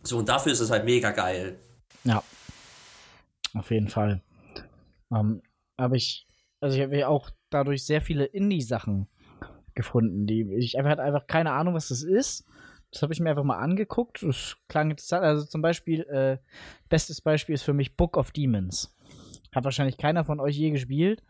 So, 0.03 0.19
und 0.19 0.30
dafür 0.30 0.53
ist 0.53 0.61
es 0.61 0.72
halt 0.72 0.85
mega 0.85 1.11
geil. 1.11 1.59
Ja, 2.05 2.23
auf 3.55 3.69
jeden 3.69 3.89
Fall. 3.89 4.22
Ähm, 5.11 5.41
habe 5.82 5.98
ich, 5.98 6.28
also 6.60 6.78
ich 6.78 6.84
habe 6.84 6.98
ja 6.98 7.08
auch 7.08 7.30
dadurch 7.49 7.86
sehr 7.86 8.02
viele 8.02 8.26
Indie-Sachen 8.26 9.08
gefunden, 9.76 10.28
die 10.28 10.53
ich 10.56 10.78
einfach 10.78 10.91
hatte 10.91 11.03
einfach 11.03 11.28
keine 11.28 11.52
Ahnung, 11.52 11.74
was 11.74 11.90
das 11.90 12.03
ist. 12.03 12.45
Das 12.91 13.02
habe 13.02 13.14
ich 13.14 13.20
mir 13.20 13.30
einfach 13.30 13.44
mal 13.44 13.58
angeguckt. 13.58 14.22
Das 14.22 14.58
klang 14.68 14.91
interessant. 14.91 15.24
Also 15.24 15.45
zum 15.45 15.62
Beispiel, 15.62 16.02
äh, 16.02 16.38
bestes 16.90 17.22
Beispiel 17.22 17.56
ist 17.56 17.64
für 17.64 17.74
mich 17.74 17.95
Book 17.95 18.18
of 18.18 18.32
Demons. 18.32 18.95
Hat 19.53 19.64
wahrscheinlich 19.64 19.98
keiner 19.98 20.24
von 20.24 20.40
euch 20.40 20.58
je 20.58 20.72
gespielt. 20.72 21.24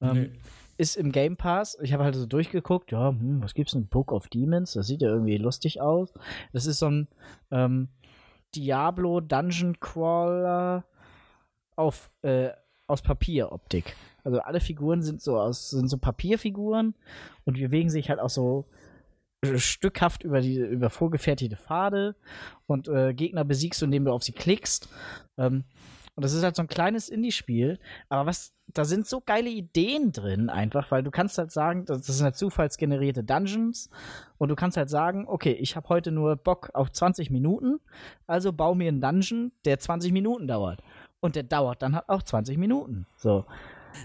Ähm, 0.00 0.12
nee. 0.12 0.30
Ist 0.76 0.96
im 0.96 1.10
Game 1.10 1.36
Pass. 1.36 1.76
Ich 1.82 1.92
habe 1.92 2.04
halt 2.04 2.14
so 2.14 2.26
durchgeguckt, 2.26 2.92
ja, 2.92 3.10
hm, 3.10 3.42
was 3.42 3.54
gibt's 3.54 3.72
denn? 3.72 3.88
Book 3.88 4.12
of 4.12 4.28
Demons? 4.28 4.74
Das 4.74 4.86
sieht 4.86 5.02
ja 5.02 5.08
irgendwie 5.08 5.36
lustig 5.36 5.80
aus. 5.80 6.12
Das 6.52 6.66
ist 6.66 6.78
so 6.78 6.86
ein 6.86 7.08
ähm, 7.50 7.88
Diablo 8.54 9.20
Dungeon 9.20 9.80
Crawler 9.80 10.84
auf 11.74 12.12
äh, 12.22 12.50
aus 12.88 13.02
Papieroptik. 13.02 13.94
Also 14.24 14.40
alle 14.40 14.60
Figuren 14.60 15.02
sind 15.02 15.22
so 15.22 15.38
aus, 15.38 15.70
sind 15.70 15.88
so 15.88 15.98
Papierfiguren 15.98 16.94
und 17.44 17.56
die 17.56 17.62
bewegen 17.62 17.90
sich 17.90 18.10
halt 18.10 18.20
auch 18.20 18.30
so 18.30 18.66
stückhaft 19.56 20.24
über 20.24 20.40
die 20.40 20.56
über 20.56 20.90
vorgefertigte 20.90 21.56
Pfade 21.56 22.16
und 22.66 22.88
äh, 22.88 23.14
Gegner 23.14 23.44
besiegst 23.44 23.82
indem 23.82 24.04
du 24.04 24.12
auf 24.12 24.24
sie 24.24 24.32
klickst. 24.32 24.88
Ähm, 25.36 25.64
und 26.16 26.24
das 26.24 26.32
ist 26.32 26.42
halt 26.42 26.56
so 26.56 26.62
ein 26.62 26.68
kleines 26.68 27.08
Indie-Spiel, 27.08 27.78
aber 28.08 28.26
was 28.26 28.52
da 28.74 28.84
sind 28.84 29.06
so 29.06 29.20
geile 29.20 29.48
Ideen 29.48 30.12
drin 30.12 30.50
einfach, 30.50 30.90
weil 30.90 31.02
du 31.02 31.10
kannst 31.10 31.38
halt 31.38 31.52
sagen, 31.52 31.84
das, 31.86 32.02
das 32.02 32.16
sind 32.16 32.24
halt 32.24 32.36
zufallsgenerierte 32.36 33.22
Dungeons 33.22 33.88
und 34.36 34.48
du 34.48 34.56
kannst 34.56 34.76
halt 34.76 34.90
sagen, 34.90 35.26
okay, 35.28 35.52
ich 35.52 35.76
habe 35.76 35.88
heute 35.88 36.10
nur 36.10 36.36
Bock 36.36 36.70
auf 36.74 36.90
20 36.90 37.30
Minuten, 37.30 37.78
also 38.26 38.52
bau 38.52 38.74
mir 38.74 38.88
einen 38.88 39.00
Dungeon, 39.00 39.52
der 39.64 39.78
20 39.78 40.12
Minuten 40.12 40.48
dauert 40.48 40.82
und 41.20 41.36
der 41.36 41.42
dauert 41.42 41.82
dann 41.82 41.94
halt 41.94 42.08
auch 42.08 42.22
20 42.22 42.58
Minuten. 42.58 43.06
So. 43.16 43.44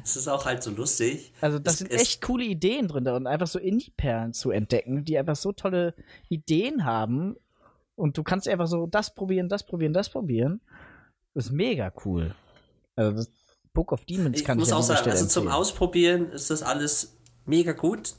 Es 0.03 0.15
ist 0.15 0.27
auch 0.27 0.45
halt 0.45 0.63
so 0.63 0.71
lustig. 0.71 1.33
Also, 1.41 1.59
das 1.59 1.73
es, 1.73 1.79
sind 1.79 1.91
echt 1.91 2.21
coole 2.21 2.45
Ideen 2.45 2.87
drin 2.87 3.07
und 3.07 3.27
einfach 3.27 3.47
so 3.47 3.59
Indie-Perlen 3.59 4.33
zu 4.33 4.49
entdecken, 4.51 5.05
die 5.05 5.17
einfach 5.17 5.35
so 5.35 5.51
tolle 5.51 5.93
Ideen 6.29 6.85
haben. 6.85 7.35
Und 7.95 8.17
du 8.17 8.23
kannst 8.23 8.47
einfach 8.47 8.67
so 8.67 8.87
das 8.87 9.13
probieren, 9.13 9.49
das 9.49 9.65
probieren, 9.65 9.93
das 9.93 10.09
probieren. 10.09 10.61
Das 11.33 11.45
ist 11.47 11.51
mega 11.51 11.91
cool. 12.05 12.33
Also, 12.95 13.11
das 13.11 13.29
Book 13.73 13.91
of 13.91 14.05
Demons 14.05 14.39
ich 14.39 14.45
kann 14.45 14.57
muss 14.57 14.69
ich 14.69 14.73
auch 14.73 14.83
sagen, 14.83 15.09
also 15.09 15.25
zum 15.25 15.47
Ausprobieren 15.47 16.31
ist 16.31 16.49
das 16.49 16.63
alles 16.63 17.17
mega 17.45 17.73
gut. 17.73 18.15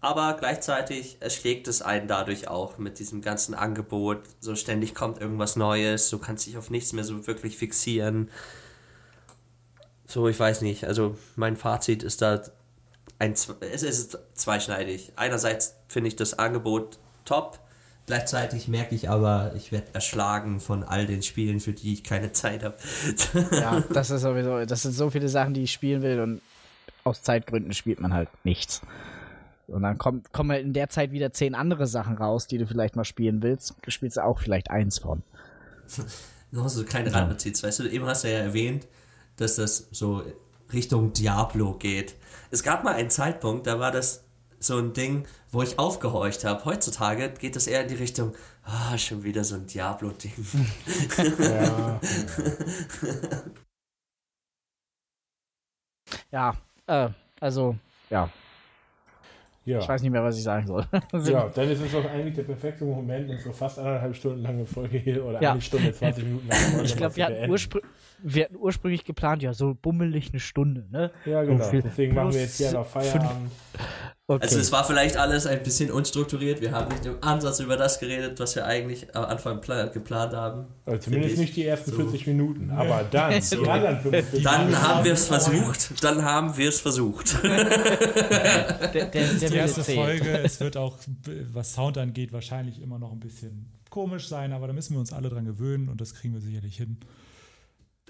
Aber 0.00 0.36
gleichzeitig 0.38 1.16
erschlägt 1.20 1.66
es 1.66 1.82
einen 1.82 2.06
dadurch 2.06 2.48
auch 2.48 2.78
mit 2.78 2.98
diesem 2.98 3.20
ganzen 3.20 3.54
Angebot. 3.54 4.22
So 4.40 4.54
ständig 4.54 4.94
kommt 4.94 5.20
irgendwas 5.20 5.56
Neues, 5.56 6.08
du 6.10 6.18
kannst 6.18 6.46
dich 6.46 6.56
auf 6.56 6.70
nichts 6.70 6.92
mehr 6.92 7.04
so 7.04 7.26
wirklich 7.26 7.56
fixieren. 7.56 8.30
So, 10.06 10.28
ich 10.28 10.38
weiß 10.38 10.62
nicht. 10.62 10.84
Also 10.84 11.16
mein 11.36 11.56
Fazit 11.56 12.02
ist 12.02 12.22
da 12.22 12.42
ein, 13.18 13.32
es 13.32 13.82
ist 13.82 14.18
zweischneidig. 14.34 15.12
Einerseits 15.16 15.74
finde 15.88 16.08
ich 16.08 16.16
das 16.16 16.38
Angebot 16.38 16.98
top, 17.24 17.58
gleichzeitig 18.06 18.68
merke 18.68 18.94
ich 18.94 19.10
aber, 19.10 19.52
ich 19.56 19.72
werde 19.72 19.88
erschlagen 19.94 20.60
von 20.60 20.84
all 20.84 21.06
den 21.06 21.22
Spielen, 21.22 21.58
für 21.58 21.72
die 21.72 21.92
ich 21.92 22.04
keine 22.04 22.32
Zeit 22.32 22.62
habe. 22.62 22.76
ja, 23.50 23.80
das 23.92 24.10
ist 24.10 24.22
sowieso, 24.22 24.64
das 24.64 24.82
sind 24.82 24.92
so 24.92 25.10
viele 25.10 25.28
Sachen, 25.28 25.54
die 25.54 25.64
ich 25.64 25.72
spielen 25.72 26.02
will 26.02 26.20
und 26.20 26.40
aus 27.02 27.22
Zeitgründen 27.22 27.74
spielt 27.74 28.00
man 28.00 28.14
halt 28.14 28.28
nichts. 28.44 28.82
Und 29.68 29.82
dann 29.82 29.98
kommt, 29.98 30.32
kommen 30.32 30.50
halt 30.50 30.64
in 30.64 30.72
der 30.72 30.88
Zeit 30.88 31.12
wieder 31.12 31.32
zehn 31.32 31.54
andere 31.54 31.86
Sachen 31.86 32.16
raus, 32.16 32.46
die 32.46 32.56
du 32.56 32.66
vielleicht 32.66 32.96
mal 32.96 33.04
spielen 33.04 33.42
willst. 33.42 33.74
Du 33.82 33.90
spielst 33.90 34.18
auch 34.18 34.38
vielleicht 34.38 34.70
eins 34.70 34.98
von. 34.98 35.22
Noch 36.50 36.68
so 36.70 36.84
keine 36.84 37.12
Randnotiz, 37.12 37.62
weißt 37.62 37.80
du, 37.80 37.88
eben 37.88 38.06
hast 38.06 38.24
du 38.24 38.32
ja 38.32 38.38
erwähnt, 38.38 38.88
dass 39.36 39.56
das 39.56 39.88
so 39.90 40.22
Richtung 40.72 41.12
Diablo 41.12 41.74
geht. 41.74 42.14
Es 42.50 42.62
gab 42.62 42.84
mal 42.84 42.94
einen 42.94 43.10
Zeitpunkt, 43.10 43.66
da 43.66 43.78
war 43.78 43.90
das 43.92 44.24
so 44.58 44.78
ein 44.78 44.94
Ding, 44.94 45.26
wo 45.50 45.62
ich 45.62 45.78
aufgehorcht 45.78 46.44
habe. 46.44 46.64
Heutzutage 46.64 47.28
geht 47.30 47.54
das 47.54 47.66
eher 47.66 47.82
in 47.82 47.88
die 47.88 47.94
Richtung, 47.94 48.34
ah, 48.64 48.92
oh, 48.94 48.98
schon 48.98 49.22
wieder 49.22 49.44
so 49.44 49.56
ein 49.56 49.66
Diablo-Ding. 49.66 50.32
ja, 51.38 52.00
ja. 56.30 56.54
ja 56.86 57.06
äh, 57.06 57.10
also, 57.40 57.76
ja, 58.08 58.30
ja. 59.68 59.78
Ich 59.80 59.88
weiß 59.88 60.00
nicht 60.00 60.10
mehr, 60.10 60.24
was 60.24 60.38
ich 60.38 60.42
sagen 60.42 60.66
soll. 60.66 60.84
ja, 61.24 61.50
dann 61.54 61.68
ist 61.68 61.80
es 61.80 61.92
doch 61.92 62.04
eigentlich 62.10 62.34
der 62.34 62.44
perfekte 62.44 62.84
Moment, 62.84 63.28
unsere 63.28 63.52
fast 63.52 63.78
anderthalb 63.78 64.16
Stunden 64.16 64.42
lange 64.42 64.64
Folge 64.64 64.96
hier 64.96 65.24
oder 65.24 65.42
ja. 65.42 65.52
eine 65.52 65.60
Stunde, 65.60 65.92
20 65.92 66.24
Minuten 66.24 66.50
Folge 66.50 66.86
Ich 66.86 66.96
glaube, 66.96 67.16
wir, 67.16 67.28
wir, 68.22 68.44
hatten 68.44 68.56
ursprünglich 68.56 69.04
geplant, 69.04 69.42
ja, 69.42 69.52
so 69.52 69.74
bummelig 69.74 70.30
eine 70.30 70.40
Stunde, 70.40 70.86
ne? 70.90 71.10
Ja, 71.26 71.42
genau. 71.42 71.70
Deswegen 71.70 72.14
machen 72.14 72.32
wir 72.32 72.40
jetzt 72.40 72.56
hier 72.56 72.72
noch 72.72 72.86
Feierabend. 72.86 73.50
Okay. 74.30 74.44
Also 74.44 74.58
es 74.58 74.70
war 74.72 74.84
vielleicht 74.84 75.16
alles 75.16 75.46
ein 75.46 75.62
bisschen 75.62 75.90
unstrukturiert. 75.90 76.60
Wir 76.60 76.72
haben 76.72 76.92
nicht 76.92 77.06
im 77.06 77.16
Ansatz 77.22 77.60
über 77.60 77.78
das 77.78 77.98
geredet, 77.98 78.38
was 78.38 78.54
wir 78.56 78.66
eigentlich 78.66 79.16
am 79.16 79.24
Anfang 79.24 79.62
geplant 79.90 80.34
haben. 80.34 80.66
Also 80.84 81.04
zumindest 81.04 81.38
nicht 81.38 81.56
die 81.56 81.64
ersten 81.64 81.92
so. 81.92 81.96
40 81.96 82.26
Minuten, 82.26 82.70
aber 82.70 83.04
dann 83.10 83.32
die 83.40 83.56
anderen 83.66 84.00
50 84.00 84.42
Dann 84.42 84.82
haben 84.82 85.02
wir 85.06 85.14
es 85.14 85.28
versucht. 85.28 86.04
Dann 86.04 86.22
haben 86.22 86.54
wir 86.58 86.68
es 86.68 86.78
versucht. 86.78 87.42
der, 87.42 87.64
der, 88.92 89.08
der 89.08 89.50
die 89.50 89.56
erste 89.56 89.82
Folge. 89.82 90.40
Es 90.44 90.60
wird 90.60 90.76
auch, 90.76 90.98
was 91.50 91.72
Sound 91.72 91.96
angeht, 91.96 92.30
wahrscheinlich 92.30 92.82
immer 92.82 92.98
noch 92.98 93.12
ein 93.12 93.20
bisschen 93.20 93.72
komisch 93.88 94.28
sein, 94.28 94.52
aber 94.52 94.66
da 94.66 94.74
müssen 94.74 94.92
wir 94.92 95.00
uns 95.00 95.14
alle 95.14 95.30
dran 95.30 95.46
gewöhnen 95.46 95.88
und 95.88 96.02
das 96.02 96.12
kriegen 96.12 96.34
wir 96.34 96.42
sicherlich 96.42 96.76
hin. 96.76 96.98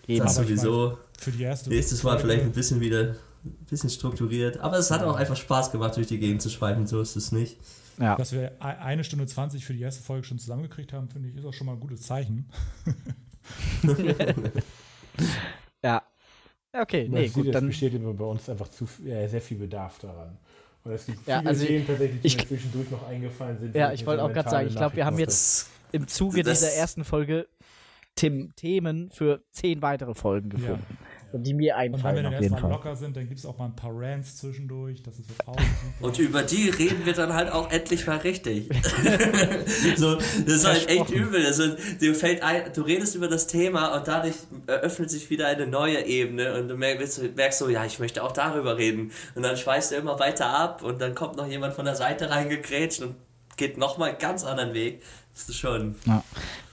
Eben. 0.08 0.24
Das 0.24 0.34
sowieso. 0.34 0.86
Meine, 0.86 0.98
für 1.16 1.30
die 1.30 1.42
erste 1.44 1.70
Nächstes 1.70 2.02
Mal 2.02 2.18
vielleicht 2.18 2.42
ein 2.42 2.50
bisschen 2.50 2.80
wieder 2.80 3.14
bisschen 3.48 3.90
strukturiert. 3.90 4.58
Aber 4.60 4.78
es 4.78 4.90
hat 4.90 5.02
auch 5.02 5.16
einfach 5.16 5.36
Spaß 5.36 5.72
gemacht, 5.72 5.96
durch 5.96 6.06
die 6.06 6.18
Gegend 6.18 6.42
zu 6.42 6.50
schweifen, 6.50 6.86
so 6.86 7.00
ist 7.00 7.16
es 7.16 7.32
nicht. 7.32 7.58
Ja. 7.98 8.16
Dass 8.16 8.32
wir 8.32 8.52
eine 8.60 9.02
Stunde 9.04 9.26
20 9.26 9.64
für 9.64 9.72
die 9.72 9.80
erste 9.80 10.02
Folge 10.02 10.24
schon 10.24 10.38
zusammengekriegt 10.38 10.92
haben, 10.92 11.08
finde 11.08 11.28
ich, 11.28 11.36
ist 11.36 11.44
auch 11.44 11.52
schon 11.52 11.66
mal 11.66 11.72
ein 11.74 11.80
gutes 11.80 12.02
Zeichen. 12.02 12.48
ja. 15.82 16.02
Okay, 16.72 17.08
nee, 17.10 17.28
gut, 17.28 17.52
dann 17.52 17.66
besteht 17.66 17.94
immer 17.94 18.12
bei 18.12 18.24
uns 18.24 18.48
einfach 18.48 18.68
zu, 18.68 18.86
äh, 19.04 19.26
sehr 19.26 19.40
viel 19.40 19.58
Bedarf 19.58 19.98
daran. 19.98 20.38
Und 20.84 20.92
es 20.92 21.06
gibt 21.06 21.18
viele 21.24 21.36
ja, 21.36 21.42
also 21.42 21.66
Themen 21.66 21.86
tatsächlich, 21.86 22.20
die 22.20 22.26
ich, 22.26 22.36
mir 22.36 22.46
zwischendurch 22.46 22.90
noch 22.90 23.08
eingefallen 23.08 23.58
sind. 23.58 23.74
Ja, 23.74 23.92
ich 23.92 24.06
wollte 24.06 24.22
auch 24.22 24.32
gerade 24.32 24.50
sagen, 24.50 24.68
ich 24.68 24.76
glaube, 24.76 24.94
wir 24.94 25.04
haben 25.04 25.18
jetzt 25.18 25.70
im 25.90 26.06
Zuge 26.06 26.42
dieser 26.42 26.70
ersten 26.72 27.04
Folge 27.04 27.48
Themen 28.14 29.10
für 29.10 29.42
zehn 29.50 29.82
weitere 29.82 30.14
Folgen 30.14 30.50
gefunden. 30.50 30.86
Ja 30.88 31.07
die 31.32 31.54
mir 31.54 31.76
einfallen. 31.76 32.24
Und 32.24 32.32
wenn 32.32 32.40
wir 32.40 32.40
dann 32.40 32.52
erstmal 32.52 32.72
locker 32.72 32.96
sind, 32.96 33.16
dann 33.16 33.28
gibt 33.28 33.38
es 33.38 33.46
auch 33.46 33.58
mal 33.58 33.66
ein 33.66 33.76
paar 33.76 33.92
Rants 33.94 34.36
zwischendurch. 34.36 35.02
Das 35.02 35.18
ist 35.18 35.28
so 35.28 35.56
Und 36.00 36.18
über 36.18 36.42
die 36.42 36.70
reden 36.70 37.04
wir 37.04 37.12
dann 37.12 37.34
halt 37.34 37.52
auch 37.52 37.70
endlich 37.70 38.06
mal 38.06 38.18
richtig. 38.18 38.68
so, 39.96 40.16
das 40.16 40.26
ist 40.46 40.66
halt 40.66 40.88
echt 40.88 41.10
übel. 41.10 41.44
Also, 41.44 41.74
dir 42.00 42.14
fällt 42.14 42.42
ein, 42.42 42.72
du 42.74 42.82
redest 42.82 43.14
über 43.14 43.28
das 43.28 43.46
Thema 43.46 43.96
und 43.96 44.08
dadurch 44.08 44.34
eröffnet 44.66 45.10
sich 45.10 45.28
wieder 45.30 45.46
eine 45.46 45.66
neue 45.66 46.04
Ebene 46.06 46.58
und 46.58 46.68
du 46.68 46.76
merkst, 46.76 47.36
merkst 47.36 47.58
so, 47.58 47.68
ja, 47.68 47.84
ich 47.84 47.98
möchte 47.98 48.22
auch 48.22 48.32
darüber 48.32 48.78
reden. 48.78 49.12
Und 49.34 49.42
dann 49.42 49.56
schweißt 49.56 49.92
du 49.92 49.96
immer 49.96 50.18
weiter 50.18 50.46
ab 50.46 50.82
und 50.82 51.00
dann 51.00 51.14
kommt 51.14 51.36
noch 51.36 51.46
jemand 51.46 51.74
von 51.74 51.84
der 51.84 51.96
Seite 51.96 52.30
reingekrätscht 52.30 53.02
und 53.02 53.16
geht 53.56 53.76
nochmal 53.76 54.10
einen 54.10 54.18
ganz 54.18 54.44
anderen 54.44 54.72
Weg. 54.72 55.02
Das 55.34 55.48
ist 55.48 55.58
schon. 55.58 55.96
Ja. 56.06 56.24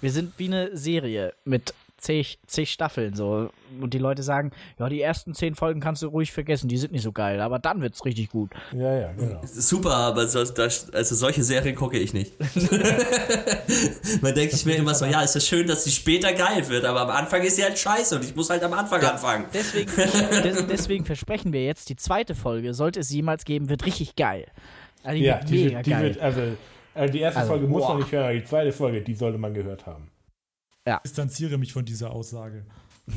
Wir 0.02 0.12
sind 0.12 0.34
wie 0.38 0.48
eine 0.48 0.76
Serie 0.78 1.34
mit 1.44 1.74
zig, 2.06 2.40
zig 2.48 2.72
Staffeln 2.72 3.14
so. 3.16 3.50
Und 3.82 3.94
die 3.94 3.98
Leute 3.98 4.24
sagen, 4.24 4.52
ja, 4.80 4.88
die 4.88 5.02
ersten 5.02 5.34
zehn 5.34 5.56
Folgen 5.56 5.80
kannst 5.80 6.04
du 6.04 6.08
ruhig 6.08 6.32
vergessen, 6.32 6.68
die 6.68 6.78
sind 6.78 6.94
nicht 6.94 7.02
so 7.02 7.12
geil, 7.12 7.42
aber 7.42 7.60
dann 7.60 7.82
wird's 7.82 8.06
richtig 8.06 8.30
gut. 8.30 8.52
Ja, 8.74 9.00
ja, 9.00 9.12
genau. 9.14 9.42
Super, 9.44 9.96
aber 9.96 10.28
so, 10.28 10.44
das, 10.44 10.94
also 10.94 11.16
solche 11.16 11.44
Serien 11.44 11.76
gucke 11.76 11.98
ich 11.98 12.14
nicht. 12.14 12.34
Man 14.22 14.36
denke 14.36 14.56
ich 14.56 14.66
mir 14.66 14.76
immer 14.76 14.94
so, 14.94 15.06
ja, 15.06 15.22
ist 15.22 15.36
es 15.36 15.48
schön, 15.48 15.68
dass 15.68 15.84
sie 15.84 15.92
später 15.92 16.32
geil 16.34 16.68
wird, 16.70 16.86
aber 16.86 17.02
am 17.02 17.10
Anfang 17.10 17.42
ist 17.42 17.56
sie 17.56 17.64
halt 17.64 17.78
scheiße 17.78 18.16
und 18.16 18.24
ich 18.24 18.36
muss 18.36 18.50
halt 18.50 18.64
am 18.64 18.74
Anfang 18.74 19.02
ja, 19.02 19.12
anfangen. 19.12 19.46
Deswegen, 19.54 19.92
deswegen 20.70 21.06
versprechen 21.06 21.54
wir 21.54 21.66
jetzt, 21.66 21.90
die 21.90 21.96
zweite 21.96 22.36
Folge, 22.36 22.74
sollte 22.74 23.00
es 23.00 23.10
jemals 23.10 23.46
geben, 23.46 23.70
wird 23.70 23.86
richtig 23.86 24.16
geil. 24.16 24.46
Also 25.04 25.18
die 25.18 25.26
ja, 25.26 25.40
wird 25.40 25.50
die 25.50 25.64
mega 25.64 25.78
wird, 25.78 25.86
die 25.86 25.90
geil. 25.90 26.04
Wird, 26.04 26.20
also, 26.20 26.42
also 26.94 27.14
die 27.14 27.20
erste 27.20 27.40
also, 27.40 27.52
Folge 27.52 27.68
muss 27.68 27.88
man 27.88 27.98
nicht 27.98 28.12
hören, 28.12 28.26
aber 28.26 28.34
die 28.34 28.44
zweite 28.44 28.72
Folge, 28.72 29.02
die 29.02 29.16
sollte 29.16 29.38
man 29.38 29.54
gehört 29.54 29.86
haben. 29.86 30.12
Ja. 30.88 30.98
Ich 30.98 31.10
distanziere 31.10 31.58
mich 31.58 31.74
von 31.74 31.84
dieser 31.84 32.12
Aussage. 32.12 32.64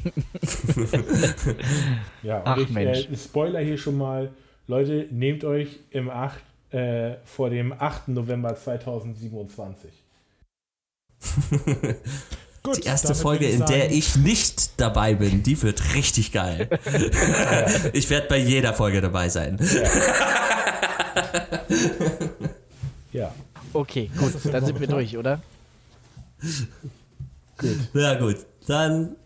ja, 2.22 2.38
und 2.38 2.46
Ach, 2.46 2.56
ich 2.56 2.76
äh, 2.76 3.16
Spoiler 3.16 3.60
hier 3.60 3.78
schon 3.78 3.96
mal. 3.96 4.30
Leute, 4.66 5.06
nehmt 5.10 5.44
euch 5.44 5.80
im 5.90 6.10
8, 6.10 6.42
äh, 6.70 7.16
vor 7.24 7.50
dem 7.50 7.72
8. 7.72 8.08
November 8.08 8.54
2027. 8.54 9.90
Gut, 12.62 12.76
die 12.76 12.82
erste 12.86 13.14
Folge, 13.14 13.48
in 13.48 13.64
der 13.64 13.90
ich 13.90 14.16
nicht 14.16 14.78
dabei 14.78 15.14
bin, 15.14 15.42
die 15.42 15.62
wird 15.62 15.94
richtig 15.94 16.32
geil. 16.32 16.68
ich 17.92 18.10
werde 18.10 18.28
bei 18.28 18.36
jeder 18.38 18.74
Folge 18.74 19.00
dabei 19.00 19.28
sein. 19.30 19.58
Ja. 23.12 23.20
ja. 23.20 23.34
Okay, 23.72 24.10
gut, 24.18 24.34
dann 24.52 24.66
sind 24.66 24.80
wir 24.80 24.86
durch, 24.86 25.16
oder? 25.16 25.40
Gut. 27.58 27.76
Ja, 27.94 28.14
gut. 28.14 28.46
Dann 28.66 29.16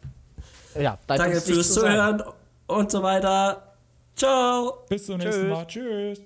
ja, 0.79 0.99
danke 1.07 1.41
fürs 1.41 1.73
Zuhören 1.75 2.23
und 2.67 2.91
so 2.91 3.03
weiter. 3.03 3.75
Ciao. 4.17 4.85
Bis 4.89 5.07
zum 5.07 5.19
nächsten 5.19 5.49
Mal. 5.49 5.67
Tschüss. 5.67 6.23